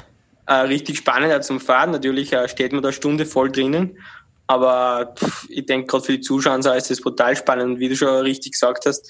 äh, 0.47 0.55
richtig 0.55 0.99
spannend 0.99 1.45
zum 1.45 1.61
Fahren. 1.61 1.91
Natürlich 1.91 2.33
äh, 2.33 2.49
steht 2.49 2.73
man 2.73 2.83
da 2.83 2.93
Stunde 2.93 3.27
voll 3.27 3.51
drinnen, 3.51 3.99
aber 4.47 5.15
pff, 5.17 5.47
ich 5.49 5.67
denke 5.67 5.87
gerade 5.87 6.05
für 6.05 6.13
die 6.13 6.21
Zuschauer 6.21 6.59
ist 6.77 6.91
das 6.91 7.01
brutal 7.01 7.37
spannend. 7.37 7.75
Und 7.75 7.79
wie 7.79 7.89
du 7.89 7.97
schon 7.97 8.09
richtig 8.09 8.53
gesagt 8.53 8.87
hast, 8.87 9.09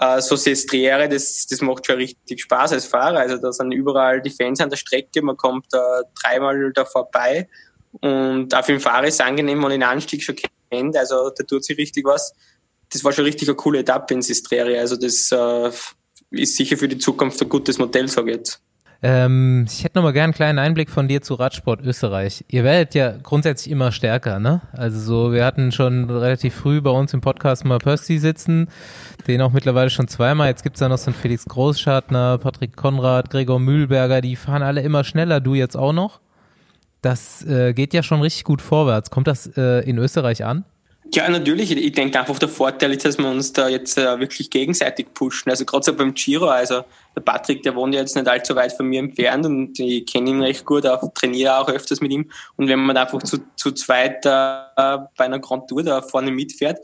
äh, 0.00 0.20
so 0.20 0.36
Sestriere, 0.36 1.08
das, 1.08 1.46
das 1.48 1.60
macht 1.60 1.86
schon 1.86 1.96
richtig 1.96 2.42
Spaß 2.42 2.72
als 2.72 2.86
Fahrer. 2.86 3.18
Also 3.18 3.36
da 3.36 3.52
sind 3.52 3.72
überall 3.72 4.22
die 4.22 4.30
Fans 4.30 4.60
an 4.60 4.70
der 4.70 4.76
Strecke, 4.76 5.22
man 5.22 5.36
kommt 5.36 5.66
da 5.70 6.02
dreimal 6.20 6.72
da 6.72 6.84
vorbei 6.84 7.48
und 8.00 8.54
auch 8.54 8.64
für 8.64 8.72
den 8.72 8.80
Fahrer 8.80 9.06
ist 9.06 9.14
es 9.14 9.20
angenehm, 9.20 9.58
wenn 9.58 9.62
man 9.62 9.70
den 9.70 9.82
Anstieg 9.82 10.22
schon 10.22 10.36
kennt, 10.70 10.96
also 10.96 11.30
da 11.36 11.44
tut 11.44 11.62
sich 11.62 11.76
richtig 11.76 12.06
was 12.06 12.32
das 12.92 13.04
war 13.04 13.12
schon 13.12 13.24
richtig 13.24 13.48
eine 13.48 13.56
coole 13.56 13.80
Etappe 13.80 14.14
in 14.14 14.22
Sistreri. 14.22 14.78
Also 14.78 14.96
das 14.96 15.32
äh, 15.32 15.70
ist 16.30 16.56
sicher 16.56 16.76
für 16.76 16.88
die 16.88 16.98
Zukunft 16.98 17.40
ein 17.40 17.48
gutes 17.48 17.78
Modell, 17.78 18.08
sage 18.08 18.30
ich 18.30 18.36
jetzt. 18.36 18.62
Ähm, 19.04 19.66
ich 19.68 19.82
hätte 19.82 19.98
noch 19.98 20.04
mal 20.04 20.12
gerne 20.12 20.26
einen 20.26 20.34
kleinen 20.34 20.58
Einblick 20.60 20.88
von 20.88 21.08
dir 21.08 21.22
zu 21.22 21.34
Radsport 21.34 21.80
Österreich. 21.80 22.44
Ihr 22.48 22.62
werdet 22.62 22.94
ja 22.94 23.14
grundsätzlich 23.20 23.72
immer 23.72 23.90
stärker, 23.90 24.38
ne? 24.38 24.60
Also 24.72 25.00
so, 25.00 25.32
wir 25.32 25.44
hatten 25.44 25.72
schon 25.72 26.08
relativ 26.08 26.54
früh 26.54 26.80
bei 26.80 26.90
uns 26.90 27.12
im 27.12 27.20
Podcast 27.20 27.64
mal 27.64 27.78
Percy 27.78 28.18
sitzen, 28.18 28.68
den 29.26 29.42
auch 29.42 29.50
mittlerweile 29.50 29.90
schon 29.90 30.06
zweimal. 30.06 30.48
Jetzt 30.48 30.62
gibt's 30.62 30.78
da 30.78 30.88
noch 30.88 30.98
so 30.98 31.10
einen 31.10 31.16
Felix 31.16 31.44
Großschartner, 31.46 32.38
Patrick 32.38 32.76
Konrad, 32.76 33.30
Gregor 33.30 33.58
Mühlberger, 33.58 34.20
die 34.20 34.36
fahren 34.36 34.62
alle 34.62 34.82
immer 34.82 35.02
schneller, 35.02 35.40
du 35.40 35.54
jetzt 35.54 35.76
auch 35.76 35.92
noch. 35.92 36.20
Das 37.00 37.44
äh, 37.44 37.74
geht 37.74 37.94
ja 37.94 38.04
schon 38.04 38.20
richtig 38.20 38.44
gut 38.44 38.62
vorwärts. 38.62 39.10
Kommt 39.10 39.26
das 39.26 39.48
äh, 39.56 39.80
in 39.80 39.98
Österreich 39.98 40.44
an? 40.44 40.64
Ja, 41.14 41.28
natürlich. 41.28 41.70
Ich 41.70 41.92
denke 41.92 42.18
einfach, 42.18 42.38
der 42.38 42.48
Vorteil 42.48 42.92
ist, 42.92 43.04
dass 43.04 43.18
wir 43.18 43.28
uns 43.28 43.52
da 43.52 43.68
jetzt 43.68 43.98
äh, 43.98 44.18
wirklich 44.18 44.48
gegenseitig 44.48 45.12
pushen. 45.12 45.50
Also 45.50 45.66
gerade 45.66 45.84
so 45.84 45.94
beim 45.94 46.14
Giro, 46.14 46.46
also 46.46 46.84
der 47.14 47.20
Patrick, 47.20 47.62
der 47.62 47.74
wohnt 47.74 47.94
ja 47.94 48.00
jetzt 48.00 48.16
nicht 48.16 48.26
allzu 48.26 48.56
weit 48.56 48.72
von 48.72 48.86
mir 48.86 49.00
entfernt 49.00 49.44
und 49.44 49.78
ich 49.78 50.06
kenne 50.06 50.30
ihn 50.30 50.42
recht 50.42 50.64
gut, 50.64 50.86
auch, 50.86 51.02
trainiere 51.12 51.58
auch 51.58 51.68
öfters 51.68 52.00
mit 52.00 52.12
ihm. 52.12 52.30
Und 52.56 52.68
wenn 52.68 52.78
man 52.78 52.96
einfach 52.96 53.22
zu, 53.22 53.40
zu 53.56 53.72
zweit 53.72 54.24
äh, 54.24 54.30
bei 54.74 55.24
einer 55.24 55.38
Grand 55.38 55.68
Tour 55.68 55.82
da 55.82 56.00
vorne 56.00 56.30
mitfährt, 56.30 56.78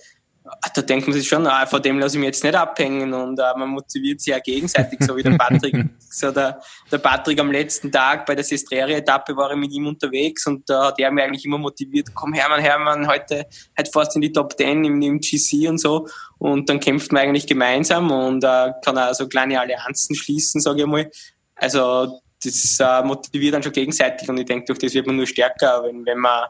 da 0.74 0.82
denkt 0.82 1.07
man 1.07 1.14
sich 1.14 1.28
schon, 1.28 1.46
ah, 1.46 1.66
von 1.66 1.82
dem 1.82 1.99
lasse 1.99 2.16
ich 2.16 2.20
mich 2.20 2.28
jetzt 2.28 2.44
nicht 2.44 2.55
abhängen 2.55 3.12
und 3.12 3.38
äh, 3.38 3.42
man 3.57 3.68
motiviert 3.68 4.20
sich 4.20 4.32
ja 4.32 4.38
gegenseitig, 4.38 4.99
so 5.03 5.16
wie 5.16 5.22
der 5.22 5.30
Patrick. 5.38 5.74
so 6.11 6.30
der, 6.30 6.61
der 6.90 6.99
Patrick 6.99 7.38
am 7.40 7.51
letzten 7.51 7.90
Tag 7.90 8.26
bei 8.26 8.34
der 8.34 8.44
Sestrere-Etappe 8.44 9.36
war 9.36 9.51
ich 9.51 9.57
mit 9.57 9.72
ihm 9.72 9.86
unterwegs 9.86 10.46
und 10.46 10.68
da 10.68 10.86
hat 10.86 10.99
er 10.99 11.11
mich 11.11 11.24
eigentlich 11.24 11.44
immer 11.44 11.59
motiviert, 11.59 12.09
komm 12.14 12.32
Hermann, 12.32 12.61
Hermann, 12.61 13.07
heute, 13.07 13.46
heute 13.78 13.90
fast 13.90 14.16
in 14.16 14.22
die 14.22 14.32
Top 14.32 14.57
10 14.57 14.84
im, 14.84 15.03
im 15.03 15.20
GC 15.20 15.68
und 15.68 15.78
so 15.78 16.07
und 16.38 16.68
dann 16.68 16.80
kämpft 16.80 17.12
man 17.12 17.22
eigentlich 17.22 17.46
gemeinsam 17.46 18.11
und 18.11 18.44
äh, 18.44 18.72
kann 18.84 18.99
auch 18.99 19.14
so 19.14 19.28
kleine 19.28 19.61
Allianzen 19.61 20.14
schließen, 20.14 20.61
sage 20.61 20.80
ich 20.80 20.86
mal. 20.86 21.11
Also 21.57 22.20
das 22.42 22.78
äh, 22.80 23.03
motiviert 23.03 23.55
dann 23.55 23.62
schon 23.62 23.72
gegenseitig 23.72 24.28
und 24.28 24.38
ich 24.38 24.46
denke, 24.46 24.66
durch 24.66 24.78
das 24.78 24.94
wird 24.94 25.07
man 25.07 25.16
nur 25.16 25.26
stärker, 25.26 25.82
wenn, 25.84 26.07
wenn 26.07 26.18
man 26.18 26.46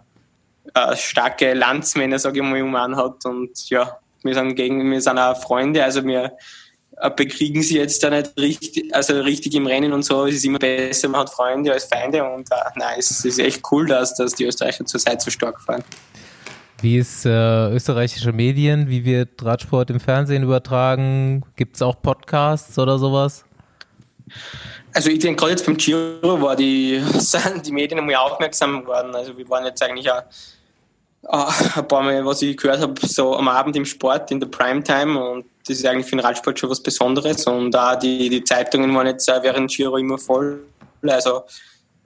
äh, 0.74 0.96
starke 0.96 1.54
Landsmänner, 1.54 2.18
sage 2.18 2.38
ich 2.38 2.44
mal, 2.44 2.62
um 2.62 2.74
einen 2.74 2.96
hat. 2.96 3.24
Und 3.24 3.68
ja, 3.70 3.98
wir 4.22 4.34
sind 4.34 4.54
gegen, 4.54 4.90
wir 4.90 5.00
sind 5.00 5.18
auch 5.18 5.40
Freunde, 5.40 5.82
also 5.82 6.04
wir 6.04 6.32
äh, 7.00 7.10
bekriegen 7.10 7.62
sie 7.62 7.78
jetzt 7.78 8.02
da 8.02 8.10
nicht 8.10 8.32
richtig, 8.38 8.94
also 8.94 9.20
richtig 9.20 9.54
im 9.54 9.66
Rennen 9.66 9.92
und 9.92 10.04
so. 10.04 10.26
Es 10.26 10.36
ist 10.36 10.44
immer 10.44 10.58
besser, 10.58 11.08
man 11.08 11.20
hat 11.20 11.30
Freunde 11.30 11.72
als 11.72 11.84
Feinde 11.84 12.24
und 12.24 12.50
äh, 12.50 12.54
nein, 12.76 12.96
es 12.98 13.24
ist 13.24 13.38
echt 13.38 13.62
cool, 13.70 13.86
dass, 13.86 14.14
dass 14.14 14.34
die 14.34 14.44
Österreicher 14.44 14.84
zur 14.84 15.00
Zeit 15.00 15.22
so 15.22 15.30
stark 15.30 15.60
fahren. 15.60 15.84
Wie 16.80 16.96
ist 16.96 17.26
äh, 17.26 17.70
österreichische 17.70 18.32
Medien? 18.32 18.88
Wie 18.88 19.04
wird 19.04 19.44
Radsport 19.44 19.90
im 19.90 19.98
Fernsehen 19.98 20.44
übertragen? 20.44 21.44
Gibt's 21.56 21.82
auch 21.82 22.00
Podcasts 22.00 22.78
oder 22.78 22.98
sowas? 22.98 23.44
Also 24.92 25.10
ich 25.10 25.18
denke, 25.18 25.40
gerade 25.40 25.52
jetzt 25.52 25.66
beim 25.66 25.76
Giro 25.76 26.40
war 26.40 26.54
die, 26.54 27.02
sind 27.18 27.66
die 27.66 27.72
Medien 27.72 27.98
einmal 27.98 28.16
aufmerksam 28.16 28.82
geworden. 28.82 29.14
Also 29.14 29.36
wir 29.36 29.48
waren 29.48 29.64
jetzt 29.64 29.82
eigentlich 29.82 30.10
auch 30.10 30.22
äh, 31.22 31.28
ein 31.76 31.88
paar 31.88 32.02
Mal, 32.02 32.24
was 32.24 32.42
ich 32.42 32.56
gehört 32.56 32.80
habe, 32.80 32.94
so 33.06 33.36
am 33.36 33.48
Abend 33.48 33.76
im 33.76 33.84
Sport 33.84 34.30
in 34.30 34.40
der 34.40 34.48
Primetime 34.48 35.18
und 35.18 35.44
das 35.66 35.78
ist 35.78 35.86
eigentlich 35.86 36.06
für 36.06 36.16
den 36.16 36.20
Radsport 36.20 36.58
schon 36.58 36.70
was 36.70 36.82
Besonderes 36.82 37.46
und 37.46 37.76
auch 37.76 37.98
die, 37.98 38.28
die 38.28 38.42
Zeitungen 38.44 38.94
waren 38.94 39.06
jetzt 39.06 39.30
auch 39.30 39.42
während 39.42 39.70
Giro 39.70 39.96
immer 39.98 40.18
voll. 40.18 40.60
Also 41.02 41.42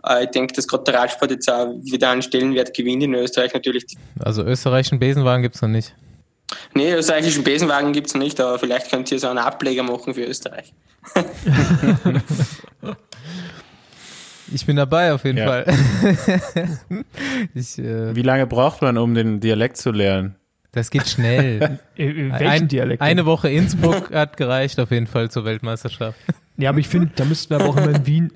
äh, 0.07 0.25
ich 0.25 0.31
denke, 0.31 0.55
dass 0.55 0.67
gerade 0.67 0.85
der 0.85 0.95
Radsport 0.95 1.31
jetzt 1.31 1.49
auch 1.51 1.73
wieder 1.83 2.11
einen 2.11 2.23
Stellenwert 2.23 2.75
gewinnt 2.75 3.03
in 3.03 3.15
Österreich 3.15 3.55
natürlich. 3.55 3.85
Also 4.19 4.43
österreichischen 4.43 4.99
Besenwagen 4.99 5.43
gibt's 5.43 5.63
noch 5.63 5.69
nicht. 5.69 5.95
Nee, 6.75 6.93
österreichischen 6.93 7.45
Besenwagen 7.45 7.93
gibt 7.93 8.09
es 8.09 8.15
noch 8.15 8.23
nicht, 8.23 8.39
aber 8.41 8.59
vielleicht 8.59 8.91
könnt 8.91 9.11
ihr 9.11 9.19
so 9.19 9.29
einen 9.29 9.39
Ableger 9.39 9.83
machen 9.83 10.13
für 10.15 10.25
Österreich. 10.25 10.73
Ich 14.55 14.67
bin 14.67 14.77
dabei 14.77 15.13
auf 15.13 15.25
jeden 15.25 15.39
Ja. 15.39 15.47
Fall. 15.47 15.65
ich, 17.55 17.79
äh, 17.79 18.15
Wie 18.15 18.23
lange 18.23 18.47
braucht 18.47 18.83
man, 18.83 18.99
um 18.99 19.15
den 19.15 19.41
Dialekt 19.41 19.77
zu 19.77 19.91
lernen? 19.91 20.37
das 20.73 20.91
geht 20.91 21.07
schnell. 21.09 21.79
Äh, 21.97 22.05
äh, 22.09 22.31
Welchen 22.33 22.47
Ein, 22.47 22.69
Dialekt? 22.69 23.03
Eine 23.03 23.27
Woche 23.27 23.51
Innsbruck 23.51 24.11
hat 24.13 24.39
gereicht 24.39 24.81
auf 24.81 24.91
jeden 24.91 25.07
Fall 25.07 25.31
zur 25.31 25.45
Weltmeisterschaft. 25.45 26.19
Ja, 26.57 26.71
aber 26.71 26.79
ich 26.79 26.89
finde, 26.89 27.11
da 27.15 27.27
müssten 27.27 27.51
wir 27.51 27.61
aber 27.61 27.69
auch 27.69 27.77
immer 27.77 27.95
in 27.95 28.07
Wien. 28.07 28.33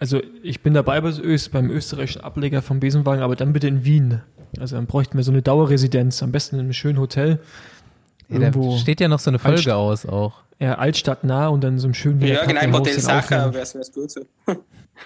Also 0.00 0.20
ich 0.42 0.60
bin 0.60 0.74
dabei 0.74 1.00
bei 1.00 1.10
Öst, 1.10 1.52
beim 1.52 1.70
österreichischen 1.70 2.22
Ableger 2.22 2.62
vom 2.62 2.80
Besenwagen, 2.80 3.22
aber 3.22 3.36
dann 3.36 3.52
bitte 3.52 3.68
in 3.68 3.84
Wien. 3.84 4.20
Also 4.58 4.74
dann 4.76 4.86
bräuchten 4.86 5.16
wir 5.16 5.22
so 5.24 5.30
eine 5.30 5.42
Dauerresidenz, 5.42 6.22
am 6.22 6.32
besten 6.32 6.56
in 6.56 6.62
einem 6.62 6.72
schönen 6.72 6.98
Hotel. 6.98 7.38
Ja, 8.28 8.50
da 8.50 8.78
steht 8.78 9.00
ja 9.00 9.06
noch 9.06 9.20
so 9.20 9.30
eine 9.30 9.38
Folge 9.38 9.74
aus 9.76 10.04
auch. 10.04 10.42
Ja, 10.58 10.76
altstadtnah 10.78 11.48
und 11.48 11.62
dann 11.62 11.78
so 11.78 11.86
einem 11.86 11.94
schönen 11.94 12.20
Ja, 12.22 12.44
genau, 12.44 12.60
im 12.62 12.72
Hotel 12.74 12.94
den 12.94 13.02
Sacher 13.02 13.52
wäre 13.52 13.62
es 13.62 13.92
gut 13.92 14.10
so. 14.10 14.20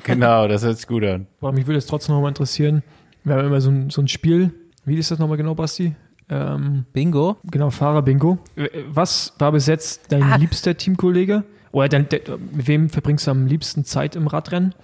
Genau, 0.05 0.47
das 0.47 0.63
hört 0.63 0.77
sich 0.77 0.87
gut 0.87 1.03
an. 1.05 1.27
Aber 1.41 1.51
mich 1.51 1.67
würde 1.67 1.79
es 1.79 1.87
trotzdem 1.87 2.15
noch 2.15 2.23
mal 2.23 2.29
interessieren. 2.29 2.85
Wir 3.25 3.35
haben 3.35 3.47
immer 3.49 3.61
so 3.61 3.71
ein, 3.71 3.91
so 3.91 4.01
ein 4.01 4.07
Spiel. 4.07 4.53
Wie 4.85 4.97
ist 4.97 5.11
das 5.11 5.19
nochmal 5.19 5.37
genau, 5.37 5.57
Basti? 5.57 5.97
Ähm, 6.29 6.85
Bingo? 6.93 7.39
genau, 7.51 7.71
Fahrer-Bingo. 7.71 8.39
Äh, 8.55 8.69
Was 8.89 9.33
war 9.41 9.51
bis 9.51 9.67
jetzt 9.67 10.13
dein 10.13 10.23
Ah. 10.23 10.37
liebster 10.37 10.77
Teamkollege? 10.77 11.43
Oder 11.73 11.89
dein, 11.89 12.09
de, 12.09 12.21
mit 12.53 12.69
wem 12.69 12.89
verbringst 12.89 13.27
du 13.27 13.33
am 13.33 13.47
liebsten 13.49 13.85
Zeit 13.85 14.15
im 14.15 14.29
Radrennen? 14.29 14.77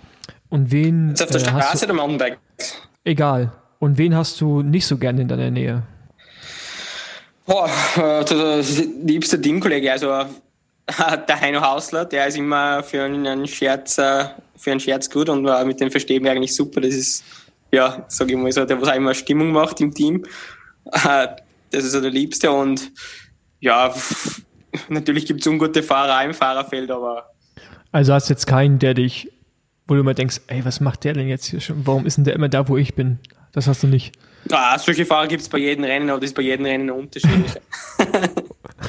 Und 0.48 0.72
wen 0.72 1.10
Jetzt 1.10 1.22
auf 1.22 1.28
der 1.30 1.40
äh, 1.40 1.44
hast 1.52 1.66
Straße 1.68 1.86
du, 1.86 1.93
oder 1.93 2.02
Mountainbike? 2.02 2.38
egal. 3.05 3.52
Und 3.78 3.98
wen 3.98 4.16
hast 4.16 4.40
du 4.40 4.62
nicht 4.62 4.86
so 4.86 4.98
gerne 4.98 5.22
in 5.22 5.28
deiner 5.28 5.52
Nähe? 5.52 5.84
Boah, 7.47 7.70
äh, 7.97 8.24
der 8.24 8.60
liebste 9.05 9.40
Teamkollege, 9.40 9.93
also 9.93 10.10
äh, 10.10 10.24
der 11.28 11.40
Heino 11.40 11.60
Hausler, 11.60 12.04
der 12.04 12.26
ist 12.28 12.36
immer 12.36 12.82
für 12.82 13.02
einen 13.02 13.46
Scherz, 13.46 13.98
äh, 13.98 14.26
für 14.56 14.70
einen 14.70 14.80
Scherz 14.80 15.10
gut 15.10 15.28
und 15.28 15.42
mit 15.66 15.80
dem 15.80 15.90
verstehen 15.90 16.22
wir 16.24 16.30
eigentlich 16.30 16.54
super. 16.54 16.80
Das 16.80 16.94
ist, 16.94 17.24
ja, 17.72 18.04
sag 18.08 18.30
ich 18.30 18.36
mal 18.36 18.52
so, 18.52 18.64
der, 18.64 18.80
was 18.80 18.88
auch 18.88 18.94
immer 18.94 19.14
Stimmung 19.14 19.52
macht 19.52 19.80
im 19.80 19.92
Team. 19.92 20.24
Das 21.72 21.82
ist 21.82 21.92
so 21.92 22.00
der 22.00 22.12
Liebste 22.12 22.52
und 22.52 22.92
ja, 23.58 23.92
natürlich 24.88 25.26
gibt 25.26 25.40
es 25.40 25.46
ungute 25.48 25.82
Fahrer 25.82 26.24
im 26.24 26.32
Fahrerfeld, 26.32 26.92
aber 26.92 27.28
Also 27.90 28.14
hast 28.14 28.28
jetzt 28.28 28.46
keinen, 28.46 28.78
der 28.78 28.94
dich, 28.94 29.32
wo 29.88 29.94
du 29.94 30.00
immer 30.00 30.14
denkst, 30.14 30.42
ey, 30.46 30.64
was 30.64 30.80
macht 30.80 31.02
der 31.02 31.14
denn 31.14 31.26
jetzt 31.26 31.46
hier 31.46 31.60
schon? 31.60 31.84
Warum 31.84 32.06
ist 32.06 32.18
denn 32.18 32.24
der 32.24 32.34
immer 32.34 32.48
da, 32.48 32.68
wo 32.68 32.76
ich 32.76 32.94
bin? 32.94 33.18
Das 33.50 33.66
hast 33.66 33.82
du 33.82 33.88
nicht. 33.88 34.14
ah, 34.52 34.78
solche 34.78 35.04
Fahrer 35.04 35.26
gibt 35.26 35.42
es 35.42 35.48
bei 35.48 35.58
jedem 35.58 35.82
Rennen, 35.82 36.08
aber 36.08 36.20
das 36.20 36.30
ist 36.30 36.36
bei 36.36 36.42
jedem 36.42 36.66
Rennen 36.66 36.88
unterschiedlich. 36.88 37.52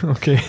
Okay. 0.03 0.39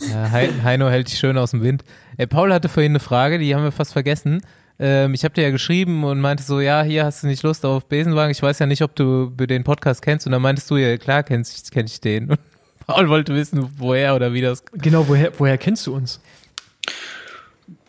Ja, 0.00 0.30
Hei- 0.30 0.50
Heino 0.62 0.88
hält 0.88 1.08
dich 1.08 1.18
schön 1.18 1.38
aus 1.38 1.52
dem 1.52 1.62
Wind. 1.62 1.84
Äh, 2.16 2.26
Paul 2.26 2.52
hatte 2.52 2.68
vorhin 2.68 2.92
eine 2.92 3.00
Frage, 3.00 3.38
die 3.38 3.54
haben 3.54 3.62
wir 3.64 3.72
fast 3.72 3.92
vergessen. 3.92 4.40
ähm, 4.78 5.14
ich 5.14 5.22
habe 5.24 5.34
dir 5.34 5.42
ja 5.42 5.50
geschrieben 5.50 6.02
und 6.04 6.20
meinte 6.20 6.42
so, 6.42 6.60
ja, 6.60 6.82
hier 6.82 7.04
hast 7.04 7.22
du 7.22 7.28
nicht 7.28 7.42
Lust 7.44 7.64
auf 7.64 7.86
Besenwagen. 7.86 8.32
Ich 8.32 8.42
weiß 8.42 8.58
ja 8.58 8.66
nicht, 8.66 8.82
ob 8.82 8.96
du 8.96 9.26
den 9.30 9.62
Podcast 9.64 10.02
kennst. 10.02 10.26
Und 10.26 10.32
dann 10.32 10.42
meintest 10.42 10.70
du, 10.70 10.76
ja, 10.76 10.96
klar, 10.96 11.22
kennst, 11.22 11.70
kenn 11.70 11.86
ich 11.86 12.00
den. 12.00 12.30
Und 12.30 12.38
Paul 12.86 13.08
wollte 13.08 13.34
wissen, 13.34 13.68
woher 13.78 14.14
oder 14.16 14.32
wie 14.32 14.40
das. 14.40 14.64
Genau, 14.72 15.06
woher, 15.08 15.32
woher 15.38 15.56
kennst 15.58 15.86
du 15.86 15.94
uns? 15.94 16.20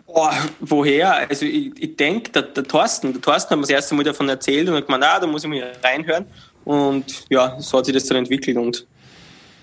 Boah, 0.06 0.34
woher? 0.62 1.28
Also 1.30 1.46
ich, 1.46 1.72
ich 1.78 1.98
denke, 1.98 2.32
der, 2.32 2.44
der 2.44 2.64
Thorsten, 2.64 3.12
der 3.14 3.22
Thorsten 3.22 3.50
hat 3.52 3.58
mir 3.58 3.62
das 3.64 3.70
erste 3.72 3.96
Mal 3.96 4.04
davon 4.04 4.30
erzählt 4.30 4.70
und 4.70 4.76
hat 4.76 4.86
gemeint, 4.86 5.04
ah, 5.04 5.20
da 5.20 5.28
muss 5.28 5.44
ich 5.44 5.50
mal 5.50 5.74
reinhören. 5.84 6.26
Und 6.64 7.26
ja, 7.30 7.60
so 7.60 7.78
hat 7.80 7.86
sich 7.86 7.94
das 7.94 8.06
dann 8.06 8.18
entwickelt. 8.18 8.56
Und 8.58 8.86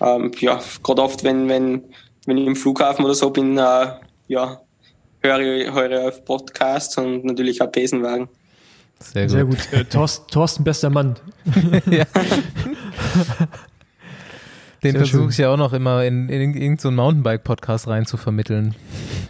ähm, 0.00 0.30
ja, 0.40 0.60
gerade 0.82 1.02
oft, 1.02 1.24
wenn, 1.24 1.48
wenn, 1.48 1.82
wenn 2.26 2.38
ich 2.38 2.46
im 2.46 2.56
Flughafen 2.56 3.04
oder 3.04 3.14
so 3.14 3.30
bin, 3.30 3.58
äh, 3.58 3.86
ja, 4.28 4.60
höre 5.20 5.40
ich, 5.40 5.72
höre 5.72 6.08
auf 6.08 6.24
Podcasts 6.24 6.96
und 6.98 7.24
natürlich 7.24 7.60
auch 7.62 7.70
Besenwagen. 7.70 8.28
Sehr 9.00 9.24
gut. 9.24 9.30
Sehr 9.30 9.44
gut. 9.44 9.72
Äh, 9.72 9.84
Thorsten, 9.84 10.30
Thorsten, 10.30 10.64
bester 10.64 10.90
Mann. 10.90 11.16
ja. 11.90 12.04
Den 14.82 14.96
versuche 14.96 15.30
ich 15.30 15.38
ja 15.38 15.50
auch 15.50 15.56
noch 15.56 15.72
immer 15.72 16.04
in, 16.04 16.28
in, 16.28 16.40
in 16.40 16.54
irgendeinen 16.54 16.78
so 16.78 16.90
Mountainbike-Podcast 16.90 17.88
rein 17.88 18.06
zu 18.06 18.16
vermitteln. 18.16 18.74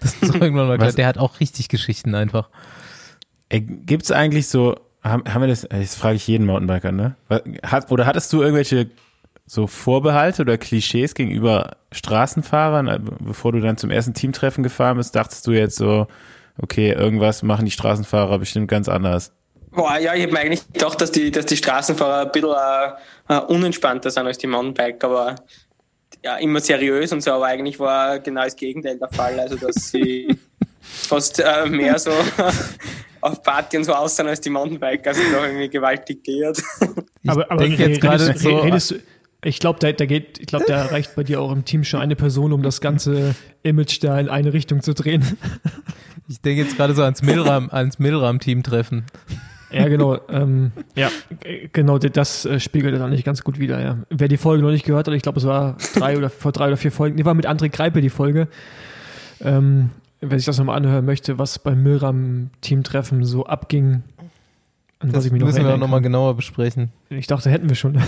Das 0.01 0.14
ist 0.14 0.35
irgendwann 0.40 0.69
mal 0.69 0.78
klar. 0.78 0.93
Der 0.93 1.06
hat 1.06 1.19
auch 1.19 1.40
richtig 1.40 1.69
Geschichten 1.69 2.14
einfach. 2.14 2.48
Gibt 3.51 4.05
es 4.05 4.12
eigentlich 4.12 4.48
so, 4.48 4.77
haben, 5.02 5.24
haben 5.27 5.43
wir 5.43 5.48
das, 5.48 5.66
das 5.69 5.94
frage 5.94 6.16
ich 6.16 6.27
jeden 6.27 6.47
Mountainbiker, 6.47 6.93
ne? 6.93 7.16
Hat, 7.62 7.90
oder 7.90 8.06
hattest 8.06 8.32
du 8.32 8.40
irgendwelche 8.40 8.89
so 9.47 9.66
Vorbehalte 9.66 10.43
oder 10.43 10.59
Klischees 10.59 11.14
gegenüber 11.14 11.77
Straßenfahrern, 11.93 12.89
äh, 12.89 12.98
bevor 13.20 13.52
du 13.52 13.60
dann 13.60 13.77
zum 13.77 13.90
ersten 13.90 14.14
Teamtreffen 14.14 14.62
gefahren 14.62 14.97
bist, 14.97 15.14
dachtest 15.14 15.47
du 15.47 15.52
jetzt 15.52 15.77
so, 15.77 16.06
okay, 16.60 16.93
irgendwas 16.93 17.43
machen 17.43 17.64
die 17.64 17.70
Straßenfahrer 17.70 18.39
bestimmt 18.39 18.69
ganz 18.69 18.89
anders? 18.89 19.32
Boah, 19.70 19.98
ja, 19.98 20.14
ich 20.14 20.23
habe 20.23 20.32
mir 20.32 20.40
eigentlich 20.40 20.70
gedacht, 20.73 21.01
dass 21.01 21.12
die, 21.12 21.31
dass 21.31 21.47
die 21.47 21.56
Straßenfahrer 21.56 22.27
ein 22.27 22.32
bisschen 22.32 22.55
äh, 23.28 23.40
unentspannter 23.40 24.10
sind 24.10 24.27
als 24.27 24.39
die 24.39 24.47
Mountainbike, 24.47 25.02
aber 25.02 25.36
ja, 26.23 26.36
immer 26.36 26.60
seriös 26.60 27.12
und 27.12 27.23
so, 27.23 27.32
aber 27.32 27.47
eigentlich 27.47 27.81
war 27.81 28.20
genau 28.20 28.44
das 28.44 28.55
Gegenteil 28.55 28.98
der 28.98 29.09
Fall, 29.09 29.40
also 29.40 29.56
dass 29.56 29.90
sie 29.90 30.39
fast 30.81 31.40
äh, 31.40 31.66
mehr 31.66 31.98
so 31.98 32.10
auf 33.23 33.43
Party 33.43 33.78
und 33.78 33.85
so 33.85 33.94
aussehen 33.94 34.28
als 34.28 34.40
die 34.40 34.51
Mountainbiker, 34.51 35.10
also 35.10 35.23
noch 35.31 35.44
irgendwie 35.44 35.69
gewaltig 35.70 36.23
geirrt. 36.23 36.62
aber, 37.27 37.51
aber 37.51 37.62
denke 37.62 37.89
jetzt 37.89 38.01
gerade 38.01 38.36
so, 38.36 38.59
redest 38.59 38.90
du, 38.90 38.97
ich 39.44 39.59
glaube, 39.59 39.78
da, 39.81 39.93
da 39.93 40.06
geht, 40.06 40.39
ich 40.39 40.47
glaube, 40.47 40.64
da 40.66 40.86
reicht 40.86 41.14
bei 41.14 41.24
dir 41.24 41.40
auch 41.40 41.52
im 41.52 41.64
Team 41.64 41.85
schon 41.85 42.01
eine 42.01 42.16
Person, 42.16 42.52
um 42.52 42.62
das 42.62 42.81
ganze 42.81 43.35
Image 43.62 44.02
da 44.02 44.19
in 44.19 44.28
eine 44.28 44.52
Richtung 44.52 44.82
zu 44.82 44.94
drehen. 44.94 45.24
Ich 46.28 46.40
denke 46.40 46.62
jetzt 46.62 46.77
gerade 46.77 46.94
so 46.94 47.02
ans 47.02 47.20
Milram, 47.20 47.69
ans 47.70 47.98
Milram-Team-Treffen. 47.98 49.05
Ja, 49.70 49.89
genau. 49.89 50.19
Ähm, 50.28 50.73
ja, 50.94 51.10
genau, 51.73 51.98
das 51.98 52.47
äh, 52.47 52.60
spiegelt 52.60 52.98
dann 52.98 53.10
nicht 53.10 53.24
ganz 53.24 53.43
gut 53.43 53.59
wieder. 53.59 53.82
Ja. 53.82 53.98
Wer 54.09 54.28
die 54.28 54.36
Folge 54.36 54.62
noch 54.62 54.70
nicht 54.70 54.86
gehört 54.86 55.09
hat, 55.09 55.14
ich 55.14 55.23
glaube, 55.23 55.40
es 55.40 55.47
war 55.47 55.77
drei 55.94 56.16
oder 56.16 56.31
vor 56.31 56.52
drei 56.52 56.69
oder 56.69 56.77
vier 56.77 56.93
Folgen, 56.93 57.16
die 57.16 57.24
war 57.27 57.35
mit 57.35 57.47
André 57.47 57.69
Kreipe 57.69 58.01
die 58.01 58.09
Folge. 58.09 58.48
Ähm, 59.40 59.90
wer 60.20 60.39
sich 60.39 60.47
das 60.47 60.59
nochmal 60.59 60.77
anhören 60.77 61.05
möchte, 61.05 61.39
was 61.39 61.59
beim 61.59 61.82
Milram-Teamtreffen 61.82 63.24
so 63.24 63.44
abging, 63.44 64.05
an 65.01 65.09
das 65.09 65.16
was 65.16 65.27
ich 65.27 65.32
mich 65.32 65.43
müssen 65.43 65.64
noch 65.64 65.70
wir 65.70 65.77
nochmal 65.77 66.01
genauer 66.01 66.36
besprechen. 66.36 66.93
Ich 67.10 67.27
dachte, 67.27 67.51
hätten 67.51 67.69
wir 67.69 67.77
schon. 67.77 68.01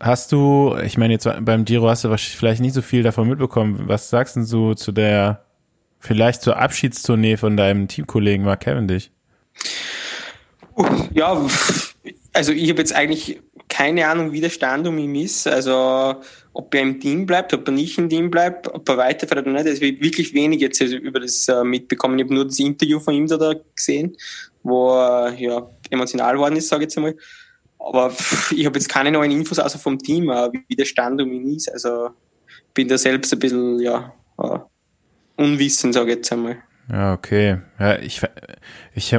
Hast 0.00 0.32
du, 0.32 0.76
ich 0.84 0.98
meine, 0.98 1.14
jetzt 1.14 1.28
beim 1.40 1.64
Giro 1.64 1.88
hast 1.88 2.04
du 2.04 2.16
vielleicht 2.16 2.60
nicht 2.60 2.74
so 2.74 2.82
viel 2.82 3.02
davon 3.02 3.28
mitbekommen. 3.28 3.84
Was 3.86 4.10
sagst 4.10 4.36
du 4.36 4.74
zu 4.74 4.92
der, 4.92 5.44
vielleicht 5.98 6.42
zur 6.42 6.56
Abschiedstournee 6.56 7.36
von 7.36 7.56
deinem 7.56 7.88
Teamkollegen 7.88 8.44
Mark 8.44 8.60
Cavendish? 8.60 9.10
Ja, 11.12 11.46
also 12.32 12.52
ich 12.52 12.68
habe 12.70 12.80
jetzt 12.80 12.94
eigentlich 12.94 13.40
keine 13.68 14.06
Ahnung, 14.06 14.32
wie 14.32 14.40
der 14.40 14.50
Stand 14.50 14.86
um 14.86 14.98
ihn 14.98 15.14
ist. 15.16 15.46
Also 15.46 16.16
ob 16.52 16.74
er 16.74 16.82
im 16.82 17.00
Team 17.00 17.26
bleibt, 17.26 17.52
ob 17.52 17.66
er 17.66 17.72
nicht 17.72 17.98
im 17.98 18.08
Team 18.08 18.30
bleibt, 18.30 18.68
ob 18.68 18.88
er 18.88 18.96
weiterfährt 18.96 19.40
oder 19.40 19.52
nicht. 19.52 19.66
Es 19.66 19.80
wird 19.80 20.00
wirklich 20.00 20.32
wenig 20.32 20.60
jetzt 20.60 20.80
über 20.80 21.18
das 21.18 21.48
äh, 21.48 21.64
mitbekommen. 21.64 22.18
Ich 22.18 22.24
habe 22.24 22.34
nur 22.34 22.44
das 22.44 22.58
Interview 22.60 23.00
von 23.00 23.14
ihm 23.14 23.26
da 23.26 23.54
gesehen, 23.74 24.16
wo 24.62 24.90
er 24.90 25.34
ja, 25.34 25.68
emotional 25.90 26.38
worden 26.38 26.56
ist, 26.56 26.68
sage 26.68 26.84
ich 26.84 26.86
jetzt 26.86 26.96
einmal. 26.96 27.16
Aber 27.86 28.12
ich 28.50 28.66
habe 28.66 28.78
jetzt 28.78 28.88
keine 28.88 29.10
neuen 29.10 29.30
Infos 29.30 29.58
außer 29.58 29.78
vom 29.78 29.98
Team, 29.98 30.30
äh, 30.30 30.50
wie 30.68 30.76
der 30.76 30.84
Stand 30.84 31.20
um 31.20 31.32
ihn 31.32 31.54
ist. 31.54 31.72
Also 31.72 32.10
bin 32.72 32.88
da 32.88 32.98
selbst 32.98 33.32
ein 33.32 33.38
bisschen 33.38 33.78
ja, 33.80 34.12
uh, 34.38 34.58
unwissend, 35.36 35.94
sage 35.94 36.10
ich 36.10 36.16
jetzt 36.16 36.32
einmal. 36.32 36.56
Ja, 36.90 37.14
okay. 37.14 37.58
Ja, 37.78 37.98
ich 37.98 38.20
ich 38.94 39.16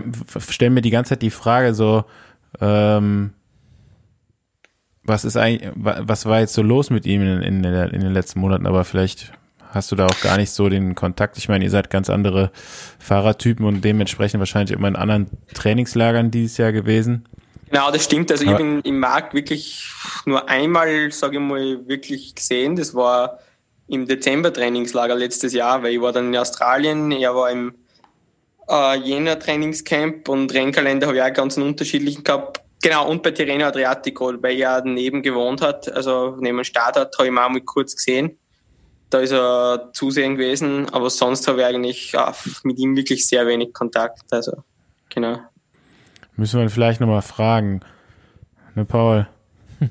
stelle 0.49 0.71
mir 0.71 0.81
die 0.81 0.91
ganze 0.91 1.09
Zeit 1.09 1.21
die 1.21 1.31
Frage 1.31 1.73
so, 1.73 2.05
ähm, 2.61 3.33
was 5.03 5.25
ist 5.25 5.37
eigentlich, 5.37 5.71
was 5.75 6.25
war 6.25 6.39
jetzt 6.39 6.53
so 6.53 6.61
los 6.61 6.89
mit 6.89 7.05
ihm 7.05 7.21
in, 7.21 7.41
in, 7.41 7.63
in, 7.63 7.99
den 8.01 8.13
letzten 8.13 8.39
Monaten? 8.39 8.65
Aber 8.65 8.83
vielleicht 8.83 9.33
hast 9.69 9.91
du 9.91 9.95
da 9.95 10.07
auch 10.07 10.21
gar 10.21 10.37
nicht 10.37 10.51
so 10.51 10.67
den 10.67 10.95
Kontakt. 10.95 11.37
Ich 11.37 11.47
meine, 11.47 11.63
ihr 11.63 11.69
seid 11.69 11.89
ganz 11.89 12.09
andere 12.09 12.51
Fahrertypen 12.97 13.65
und 13.65 13.83
dementsprechend 13.83 14.39
wahrscheinlich 14.39 14.75
immer 14.75 14.87
in 14.87 14.95
anderen 14.95 15.27
Trainingslagern 15.53 16.31
dieses 16.31 16.57
Jahr 16.57 16.71
gewesen. 16.71 17.27
Genau, 17.75 17.91
das 17.91 18.05
stimmt. 18.05 18.31
Also 18.31 18.45
ich 18.45 18.51
habe 18.51 18.79
im 18.81 18.99
Markt 18.99 19.33
wirklich 19.33 19.91
nur 20.23 20.47
einmal, 20.47 21.11
sage 21.11 21.35
ich 21.35 21.41
mal, 21.41 21.85
wirklich 21.89 22.33
gesehen. 22.33 22.77
Das 22.77 22.95
war 22.95 23.39
im 23.89 24.07
Dezember 24.07 24.53
Trainingslager 24.53 25.13
letztes 25.13 25.51
Jahr, 25.51 25.83
weil 25.83 25.91
ich 25.91 25.99
war 25.99 26.13
dann 26.13 26.33
in 26.33 26.39
Australien, 26.39 27.11
er 27.11 27.35
war 27.35 27.51
im 27.51 27.75
äh, 28.69 28.97
Jena 28.99 29.35
Trainingscamp 29.35 30.29
und 30.29 30.53
Rennkalender 30.53 31.07
habe 31.07 31.17
ich 31.17 31.23
auch 31.23 31.33
ganz 31.33 31.57
einen 31.57 31.67
unterschiedlichen 31.67 32.23
gehabt. 32.23 32.61
Genau, 32.81 33.09
und 33.09 33.21
bei 33.21 33.31
Tirreno 33.31 33.65
Adriatico, 33.65 34.31
weil 34.41 34.57
er 34.57 34.81
daneben 34.81 35.21
gewohnt 35.21 35.59
hat, 35.59 35.91
also 35.91 36.37
neben 36.39 36.59
dem 36.59 36.63
Startort, 36.63 37.17
habe 37.17 37.27
ich 37.27 37.33
ihn 37.33 37.37
auch 37.37 37.49
mal 37.49 37.59
kurz 37.59 37.93
gesehen. 37.97 38.37
Da 39.09 39.19
ist 39.19 39.33
er 39.33 39.89
zusehen 39.91 40.37
gewesen, 40.37 40.87
aber 40.93 41.09
sonst 41.09 41.45
habe 41.49 41.59
ich 41.59 41.65
eigentlich 41.65 42.11
ja, 42.13 42.33
mit 42.63 42.79
ihm 42.79 42.95
wirklich 42.95 43.27
sehr 43.27 43.45
wenig 43.45 43.73
Kontakt. 43.73 44.31
Also, 44.31 44.63
genau. 45.09 45.39
Müssen 46.37 46.59
wir 46.59 46.69
vielleicht 46.69 47.01
nochmal 47.01 47.21
fragen. 47.21 47.81
Ne, 48.75 48.85
Paul? 48.85 49.27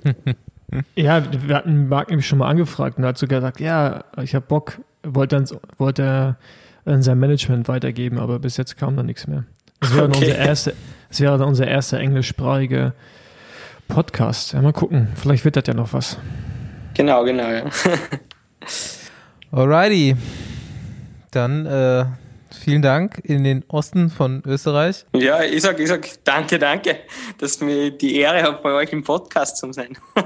Ja, 0.96 1.22
wir 1.46 1.54
hatten 1.54 1.88
Marc 1.88 2.08
nämlich 2.08 2.26
schon 2.26 2.38
mal 2.38 2.48
angefragt 2.48 2.98
und 2.98 3.04
hat 3.04 3.18
sogar 3.18 3.40
gesagt, 3.40 3.60
ja, 3.60 4.04
ich 4.20 4.34
habe 4.34 4.44
Bock, 4.46 4.80
wollte 5.04 5.36
dann 5.36 5.58
wollte 5.78 6.36
er 6.84 7.02
sein 7.02 7.18
Management 7.18 7.68
weitergeben, 7.68 8.18
aber 8.18 8.38
bis 8.38 8.56
jetzt 8.56 8.76
kam 8.76 8.96
da 8.96 9.02
nichts 9.02 9.26
mehr. 9.26 9.44
Das 9.80 9.94
wäre 9.94 10.08
okay. 10.08 10.18
unser 10.18 10.36
erste, 10.36 10.74
das 11.08 11.20
wäre 11.20 11.38
dann 11.38 11.48
unser 11.48 11.68
erster 11.68 12.00
englischsprachige 12.00 12.92
Podcast. 13.88 14.52
Ja, 14.52 14.62
mal 14.62 14.72
gucken, 14.72 15.08
vielleicht 15.14 15.44
wird 15.44 15.56
das 15.56 15.64
ja 15.66 15.74
noch 15.74 15.92
was. 15.92 16.18
Genau, 16.94 17.24
genau, 17.24 17.48
ja. 17.48 17.64
Alrighty. 19.52 20.16
Dann 21.30 21.66
äh, 21.66 22.04
vielen 22.64 22.82
Dank 22.82 23.20
in 23.22 23.44
den 23.44 23.62
Osten 23.68 24.08
von 24.08 24.42
Österreich. 24.46 25.04
Ja, 25.14 25.42
ich 25.42 25.62
sag, 25.62 25.78
ich 25.78 25.88
sag 25.88 26.08
danke, 26.24 26.58
danke, 26.58 26.96
dass 27.38 27.60
mir 27.60 27.90
die 27.90 28.16
Ehre 28.16 28.42
hat, 28.42 28.62
bei 28.62 28.72
euch 28.72 28.90
im 28.92 29.04
Podcast 29.04 29.58
zu 29.58 29.72
sein. 29.72 29.96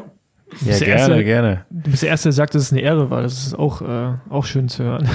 Ja, 0.65 0.78
gerne, 0.78 0.93
Erste, 0.93 1.24
gerne. 1.24 1.66
Du 1.69 1.90
bist 1.90 2.02
der 2.02 2.09
Erste, 2.09 2.28
der 2.28 2.32
sagt, 2.32 2.55
dass 2.55 2.62
es 2.62 2.73
eine 2.73 2.81
Ehre 2.81 3.10
war. 3.10 3.20
Das 3.20 3.35
ist 3.35 3.55
auch, 3.55 3.82
äh, 3.82 4.15
auch 4.31 4.47
schön 4.47 4.70
zu 4.70 4.82
hören. 4.82 5.06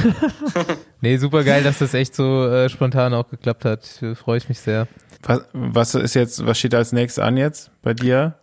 nee, 1.02 1.18
super 1.18 1.44
geil, 1.44 1.64
dass 1.64 1.80
das 1.80 1.96
echt 1.96 2.14
so 2.14 2.48
äh, 2.48 2.70
spontan 2.70 3.16
auch 3.16 3.28
geklappt 3.28 3.66
hat. 3.66 4.04
Freue 4.14 4.38
ich 4.38 4.48
mich 4.48 4.60
sehr. 4.60 4.88
Was, 5.24 5.42
was 5.54 5.96
ist 5.96 6.14
jetzt, 6.14 6.46
was 6.46 6.60
steht 6.60 6.76
als 6.76 6.92
nächstes 6.92 7.24
an 7.24 7.36
jetzt 7.36 7.72
bei 7.82 7.96
dir? 7.96 8.36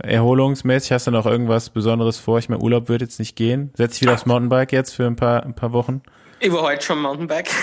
Erholungsmäßig 0.00 0.92
hast 0.92 1.08
du 1.08 1.10
noch 1.10 1.26
irgendwas 1.26 1.70
Besonderes 1.70 2.18
vor? 2.18 2.38
Ich 2.38 2.48
meine, 2.48 2.62
Urlaub 2.62 2.88
wird 2.88 3.00
jetzt 3.00 3.18
nicht 3.18 3.34
gehen. 3.34 3.72
Setz 3.74 3.94
dich 3.94 4.02
wieder 4.02 4.14
aufs 4.14 4.26
Mountainbike 4.26 4.72
jetzt 4.72 4.94
für 4.94 5.06
ein 5.06 5.16
paar, 5.16 5.42
ein 5.42 5.54
paar 5.54 5.72
Wochen? 5.72 6.02
Ich 6.40 6.52
war 6.52 6.62
heute 6.62 6.84
schon 6.84 7.00
Mountainbike. 7.00 7.50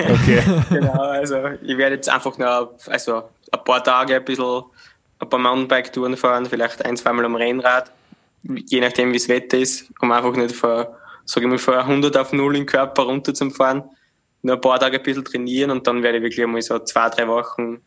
Okay. 0.00 0.42
genau, 0.70 1.02
also 1.02 1.36
ich 1.62 1.76
werde 1.76 1.96
jetzt 1.96 2.08
einfach 2.08 2.36
nur 2.36 2.74
also 2.86 3.22
ein 3.52 3.64
paar 3.64 3.82
Tage 3.82 4.16
ein 4.16 4.24
bisschen 4.24 4.62
ein 5.20 5.28
paar 5.28 5.38
Mountainbike-Touren 5.38 6.16
fahren, 6.16 6.46
vielleicht 6.46 6.84
ein, 6.84 6.96
zweimal 6.96 7.24
am 7.24 7.36
Rennrad 7.36 7.92
je 8.42 8.80
nachdem, 8.80 9.12
wie 9.12 9.18
das 9.18 9.28
Wetter 9.28 9.58
ist, 9.58 9.90
um 10.00 10.12
einfach 10.12 10.34
nicht 10.34 10.54
von, 10.54 10.86
sage 11.24 11.46
ich 11.46 11.50
mal, 11.50 11.58
von 11.58 11.74
100 11.74 12.16
auf 12.16 12.32
0 12.32 12.56
im 12.56 12.66
Körper 12.66 13.02
runterzufahren. 13.02 13.84
Nur 14.42 14.54
ein 14.54 14.60
paar 14.60 14.78
Tage 14.78 14.98
ein 14.98 15.02
bisschen 15.02 15.24
trainieren 15.24 15.70
und 15.70 15.86
dann 15.86 16.02
werde 16.02 16.18
ich 16.18 16.24
wirklich 16.24 16.44
einmal 16.44 16.62
so 16.62 16.78
zwei, 16.78 17.08
drei 17.08 17.26
Wochen 17.26 17.80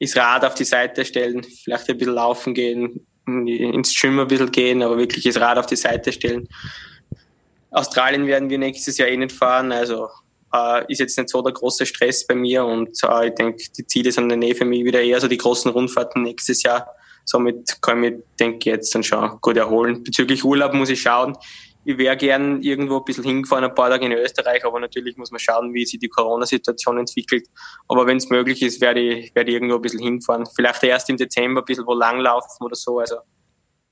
das 0.00 0.16
Rad 0.16 0.44
auf 0.44 0.54
die 0.54 0.64
Seite 0.64 1.04
stellen, 1.04 1.44
vielleicht 1.44 1.88
ein 1.88 1.96
bisschen 1.96 2.14
laufen 2.14 2.54
gehen, 2.54 3.06
ins 3.26 3.94
Gym 3.98 4.18
ein 4.18 4.26
bisschen 4.26 4.50
gehen, 4.50 4.82
aber 4.82 4.98
wirklich 4.98 5.22
das 5.22 5.40
Rad 5.40 5.58
auf 5.58 5.66
die 5.66 5.76
Seite 5.76 6.12
stellen. 6.12 6.48
Australien 7.72 8.26
werden 8.26 8.50
wir 8.50 8.58
nächstes 8.58 8.98
Jahr 8.98 9.08
eh 9.08 9.16
nicht 9.16 9.32
fahren, 9.32 9.72
also 9.72 10.08
äh, 10.54 10.84
ist 10.92 11.00
jetzt 11.00 11.16
nicht 11.16 11.30
so 11.30 11.42
der 11.42 11.52
große 11.52 11.86
Stress 11.86 12.26
bei 12.26 12.34
mir 12.34 12.64
und 12.64 12.90
äh, 13.02 13.28
ich 13.28 13.34
denke, 13.34 13.62
die 13.76 13.86
Ziele 13.86 14.12
sind 14.12 14.28
dann 14.28 14.42
eh 14.42 14.54
für 14.54 14.64
mich 14.64 14.84
wieder 14.84 15.00
eher 15.00 15.20
so 15.20 15.28
die 15.28 15.38
großen 15.38 15.70
Rundfahrten 15.70 16.22
nächstes 16.22 16.62
Jahr 16.62 16.86
Somit 17.24 17.80
kann 17.80 18.02
ich 18.02 18.12
mich, 18.12 18.22
denke 18.38 18.58
ich, 18.58 18.64
jetzt 18.66 18.94
dann 18.94 19.02
schon 19.02 19.38
gut 19.40 19.56
erholen. 19.56 20.02
Bezüglich 20.02 20.44
Urlaub 20.44 20.74
muss 20.74 20.90
ich 20.90 21.02
schauen. 21.02 21.36
ich 21.84 21.98
wäre 21.98 22.16
gern 22.16 22.62
irgendwo 22.62 22.98
ein 22.98 23.04
bisschen 23.04 23.24
hingefahren, 23.24 23.64
ein 23.64 23.74
paar 23.74 23.90
Tage 23.90 24.06
in 24.06 24.12
Österreich, 24.12 24.64
aber 24.64 24.80
natürlich 24.80 25.16
muss 25.16 25.30
man 25.30 25.40
schauen, 25.40 25.72
wie 25.72 25.84
sich 25.84 25.98
die 25.98 26.08
Corona-Situation 26.08 26.98
entwickelt. 26.98 27.46
Aber 27.88 28.06
wenn 28.06 28.16
es 28.16 28.28
möglich 28.30 28.62
ist, 28.62 28.80
werde 28.80 29.00
ich, 29.00 29.34
werde 29.34 29.50
ich 29.50 29.54
irgendwo 29.54 29.76
ein 29.76 29.82
bisschen 29.82 30.00
hinfahren. 30.00 30.46
Vielleicht 30.54 30.82
erst 30.84 31.10
im 31.10 31.16
Dezember 31.16 31.62
ein 31.62 31.64
bisschen 31.64 31.86
wo 31.86 31.94
langlaufen 31.94 32.64
oder 32.64 32.76
so. 32.76 32.98
Also 32.98 33.16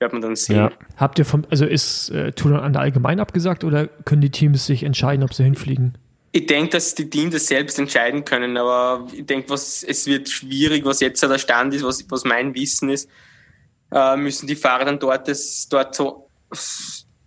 wird 0.00 0.12
man 0.12 0.22
dann 0.22 0.36
sehen. 0.36 0.56
Ja. 0.56 0.72
Habt 0.96 1.18
ihr 1.18 1.24
vom, 1.24 1.44
also 1.50 1.66
ist 1.66 2.10
äh, 2.10 2.32
Tour 2.32 2.62
an 2.62 2.72
der 2.72 2.82
allgemein 2.82 3.20
abgesagt 3.20 3.64
oder 3.64 3.86
können 3.86 4.22
die 4.22 4.30
Teams 4.30 4.66
sich 4.66 4.82
entscheiden, 4.82 5.22
ob 5.22 5.34
sie 5.34 5.44
hinfliegen? 5.44 5.96
Ich 6.32 6.46
denke, 6.46 6.70
dass 6.70 6.94
die 6.94 7.10
Teams 7.10 7.34
das 7.34 7.46
selbst 7.46 7.78
entscheiden 7.78 8.24
können, 8.24 8.56
aber 8.56 9.06
ich 9.12 9.26
denke, 9.26 9.50
was, 9.50 9.82
es 9.82 10.06
wird 10.06 10.28
schwierig, 10.28 10.84
was 10.84 11.00
jetzt 11.00 11.22
der 11.22 11.38
Stand 11.38 11.74
ist, 11.74 11.84
was, 11.84 12.04
was 12.08 12.24
mein 12.24 12.54
Wissen 12.54 12.88
ist, 12.88 13.08
äh, 13.92 14.16
müssen 14.16 14.46
die 14.46 14.56
Fahrer 14.56 14.84
dann 14.84 14.98
dort, 14.98 15.28
das, 15.28 15.68
dort 15.68 15.94
so 15.94 16.28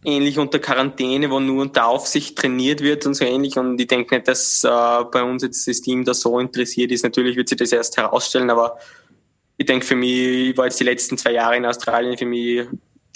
ähnlich 0.05 0.39
unter 0.39 0.59
Quarantäne, 0.59 1.29
wo 1.29 1.39
nur 1.39 1.61
unter 1.61 1.87
Aufsicht 1.87 2.37
trainiert 2.37 2.81
wird 2.81 3.05
und 3.05 3.13
so 3.13 3.25
ähnlich. 3.25 3.57
Und 3.57 3.79
ich 3.79 3.87
denke 3.87 4.15
nicht, 4.15 4.27
dass 4.27 4.63
äh, 4.63 4.69
bei 5.11 5.23
uns 5.23 5.43
jetzt 5.43 5.67
das 5.67 5.81
Team 5.81 6.05
da 6.05 6.13
so 6.13 6.39
interessiert 6.39 6.91
ist. 6.91 7.03
Natürlich 7.03 7.35
wird 7.35 7.49
sich 7.49 7.57
das 7.57 7.71
erst 7.71 7.97
herausstellen, 7.97 8.49
aber 8.49 8.77
ich 9.57 9.65
denke 9.65 9.85
für 9.85 9.95
mich, 9.95 10.49
ich 10.49 10.57
war 10.57 10.65
jetzt 10.65 10.79
die 10.79 10.83
letzten 10.83 11.17
zwei 11.17 11.31
Jahre 11.31 11.57
in 11.57 11.65
Australien, 11.65 12.17
für 12.17 12.25
mich, 12.25 12.67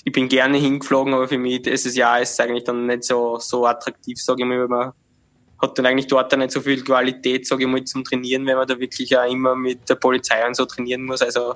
ich 0.03 0.11
bin 0.11 0.29
gerne 0.29 0.57
hingeflogen, 0.57 1.13
aber 1.13 1.27
für 1.27 1.37
mich 1.37 1.63
dieses 1.63 1.95
Jahr 1.95 2.21
ist 2.21 2.31
es 2.31 2.39
eigentlich 2.39 2.63
dann 2.63 2.85
nicht 2.85 3.03
so, 3.03 3.37
so 3.39 3.65
attraktiv, 3.65 4.21
sage 4.21 4.43
ich 4.43 4.47
mal, 4.47 4.59
weil 4.59 4.67
man 4.67 4.91
hat 5.61 5.77
dann 5.77 5.87
eigentlich 5.87 6.07
dort 6.07 6.31
dann 6.31 6.39
nicht 6.39 6.51
so 6.51 6.61
viel 6.61 6.83
Qualität, 6.83 7.47
sage 7.47 7.63
ich 7.63 7.69
mal, 7.69 7.83
zum 7.83 8.03
Trainieren, 8.03 8.45
wenn 8.45 8.55
man 8.55 8.67
da 8.67 8.79
wirklich 8.79 9.17
auch 9.17 9.29
immer 9.29 9.55
mit 9.55 9.89
der 9.89 9.95
Polizei 9.95 10.45
und 10.45 10.55
so 10.55 10.65
trainieren 10.65 11.03
muss. 11.03 11.21
Also 11.21 11.55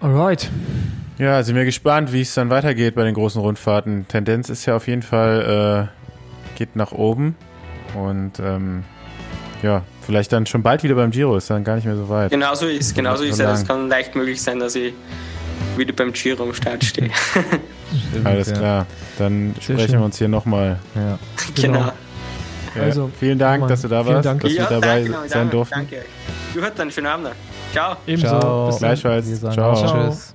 Alright. 0.00 0.50
Ja, 1.16 1.42
sind 1.42 1.56
wir 1.56 1.64
gespannt, 1.64 2.12
wie 2.12 2.20
es 2.20 2.34
dann 2.34 2.50
weitergeht 2.50 2.94
bei 2.96 3.04
den 3.04 3.14
großen 3.14 3.40
Rundfahrten. 3.40 4.06
Tendenz 4.08 4.50
ist 4.50 4.66
ja 4.66 4.76
auf 4.76 4.88
jeden 4.88 5.02
Fall, 5.02 5.88
äh, 5.88 6.58
geht 6.58 6.76
nach 6.76 6.92
oben. 6.92 7.36
Und 7.94 8.40
ähm, 8.40 8.84
ja, 9.62 9.84
vielleicht 10.04 10.32
dann 10.32 10.46
schon 10.46 10.62
bald 10.62 10.82
wieder 10.82 10.94
beim 10.94 11.10
Giro, 11.10 11.36
ist 11.36 11.50
dann 11.50 11.64
gar 11.64 11.76
nicht 11.76 11.84
mehr 11.84 11.96
so 11.96 12.08
weit. 12.08 12.30
Genauso 12.30 12.66
ist, 12.66 12.94
genauso 12.94 13.24
ist 13.24 13.40
es. 13.40 13.60
Es 13.60 13.66
kann 13.66 13.88
leicht 13.88 14.14
möglich 14.14 14.40
sein, 14.40 14.58
dass 14.58 14.74
ich 14.74 14.92
wieder 15.76 15.92
beim 15.92 16.12
Giro 16.12 16.44
am 16.44 16.54
Start 16.54 16.84
stehe. 16.84 17.10
Stimmt, 18.10 18.26
Alles 18.26 18.48
ja. 18.48 18.56
klar, 18.56 18.86
dann 19.18 19.54
Sehr 19.54 19.62
sprechen 19.62 19.90
schön. 19.90 19.98
wir 20.00 20.04
uns 20.04 20.18
hier 20.18 20.28
nochmal. 20.28 20.78
Ja. 20.94 21.18
Genau. 21.54 21.78
genau. 21.78 21.92
Ja, 22.74 22.82
also, 22.82 23.10
vielen 23.20 23.38
Dank, 23.38 23.68
dass 23.68 23.82
du 23.82 23.88
da 23.88 24.04
warst, 24.04 24.26
Dank. 24.26 24.42
dass 24.42 24.52
ja, 24.52 24.68
wir 24.68 24.80
dabei 24.80 25.04
danke, 25.04 25.28
sein 25.28 25.50
durften. 25.50 25.74
Danke. 25.76 26.04
Du 26.52 26.60
hört 26.60 26.76
dann, 26.76 26.90
schönen 26.90 27.06
Abend. 27.06 27.28
Ciao. 27.72 27.96
Ebenso. 28.06 28.26
Ciao. 28.26 28.66
Bis 28.66 28.78
Gleichfalls. 28.78 29.40
Ciao. 29.40 29.52
Ciao. 29.52 30.08
Tschüss. 30.08 30.34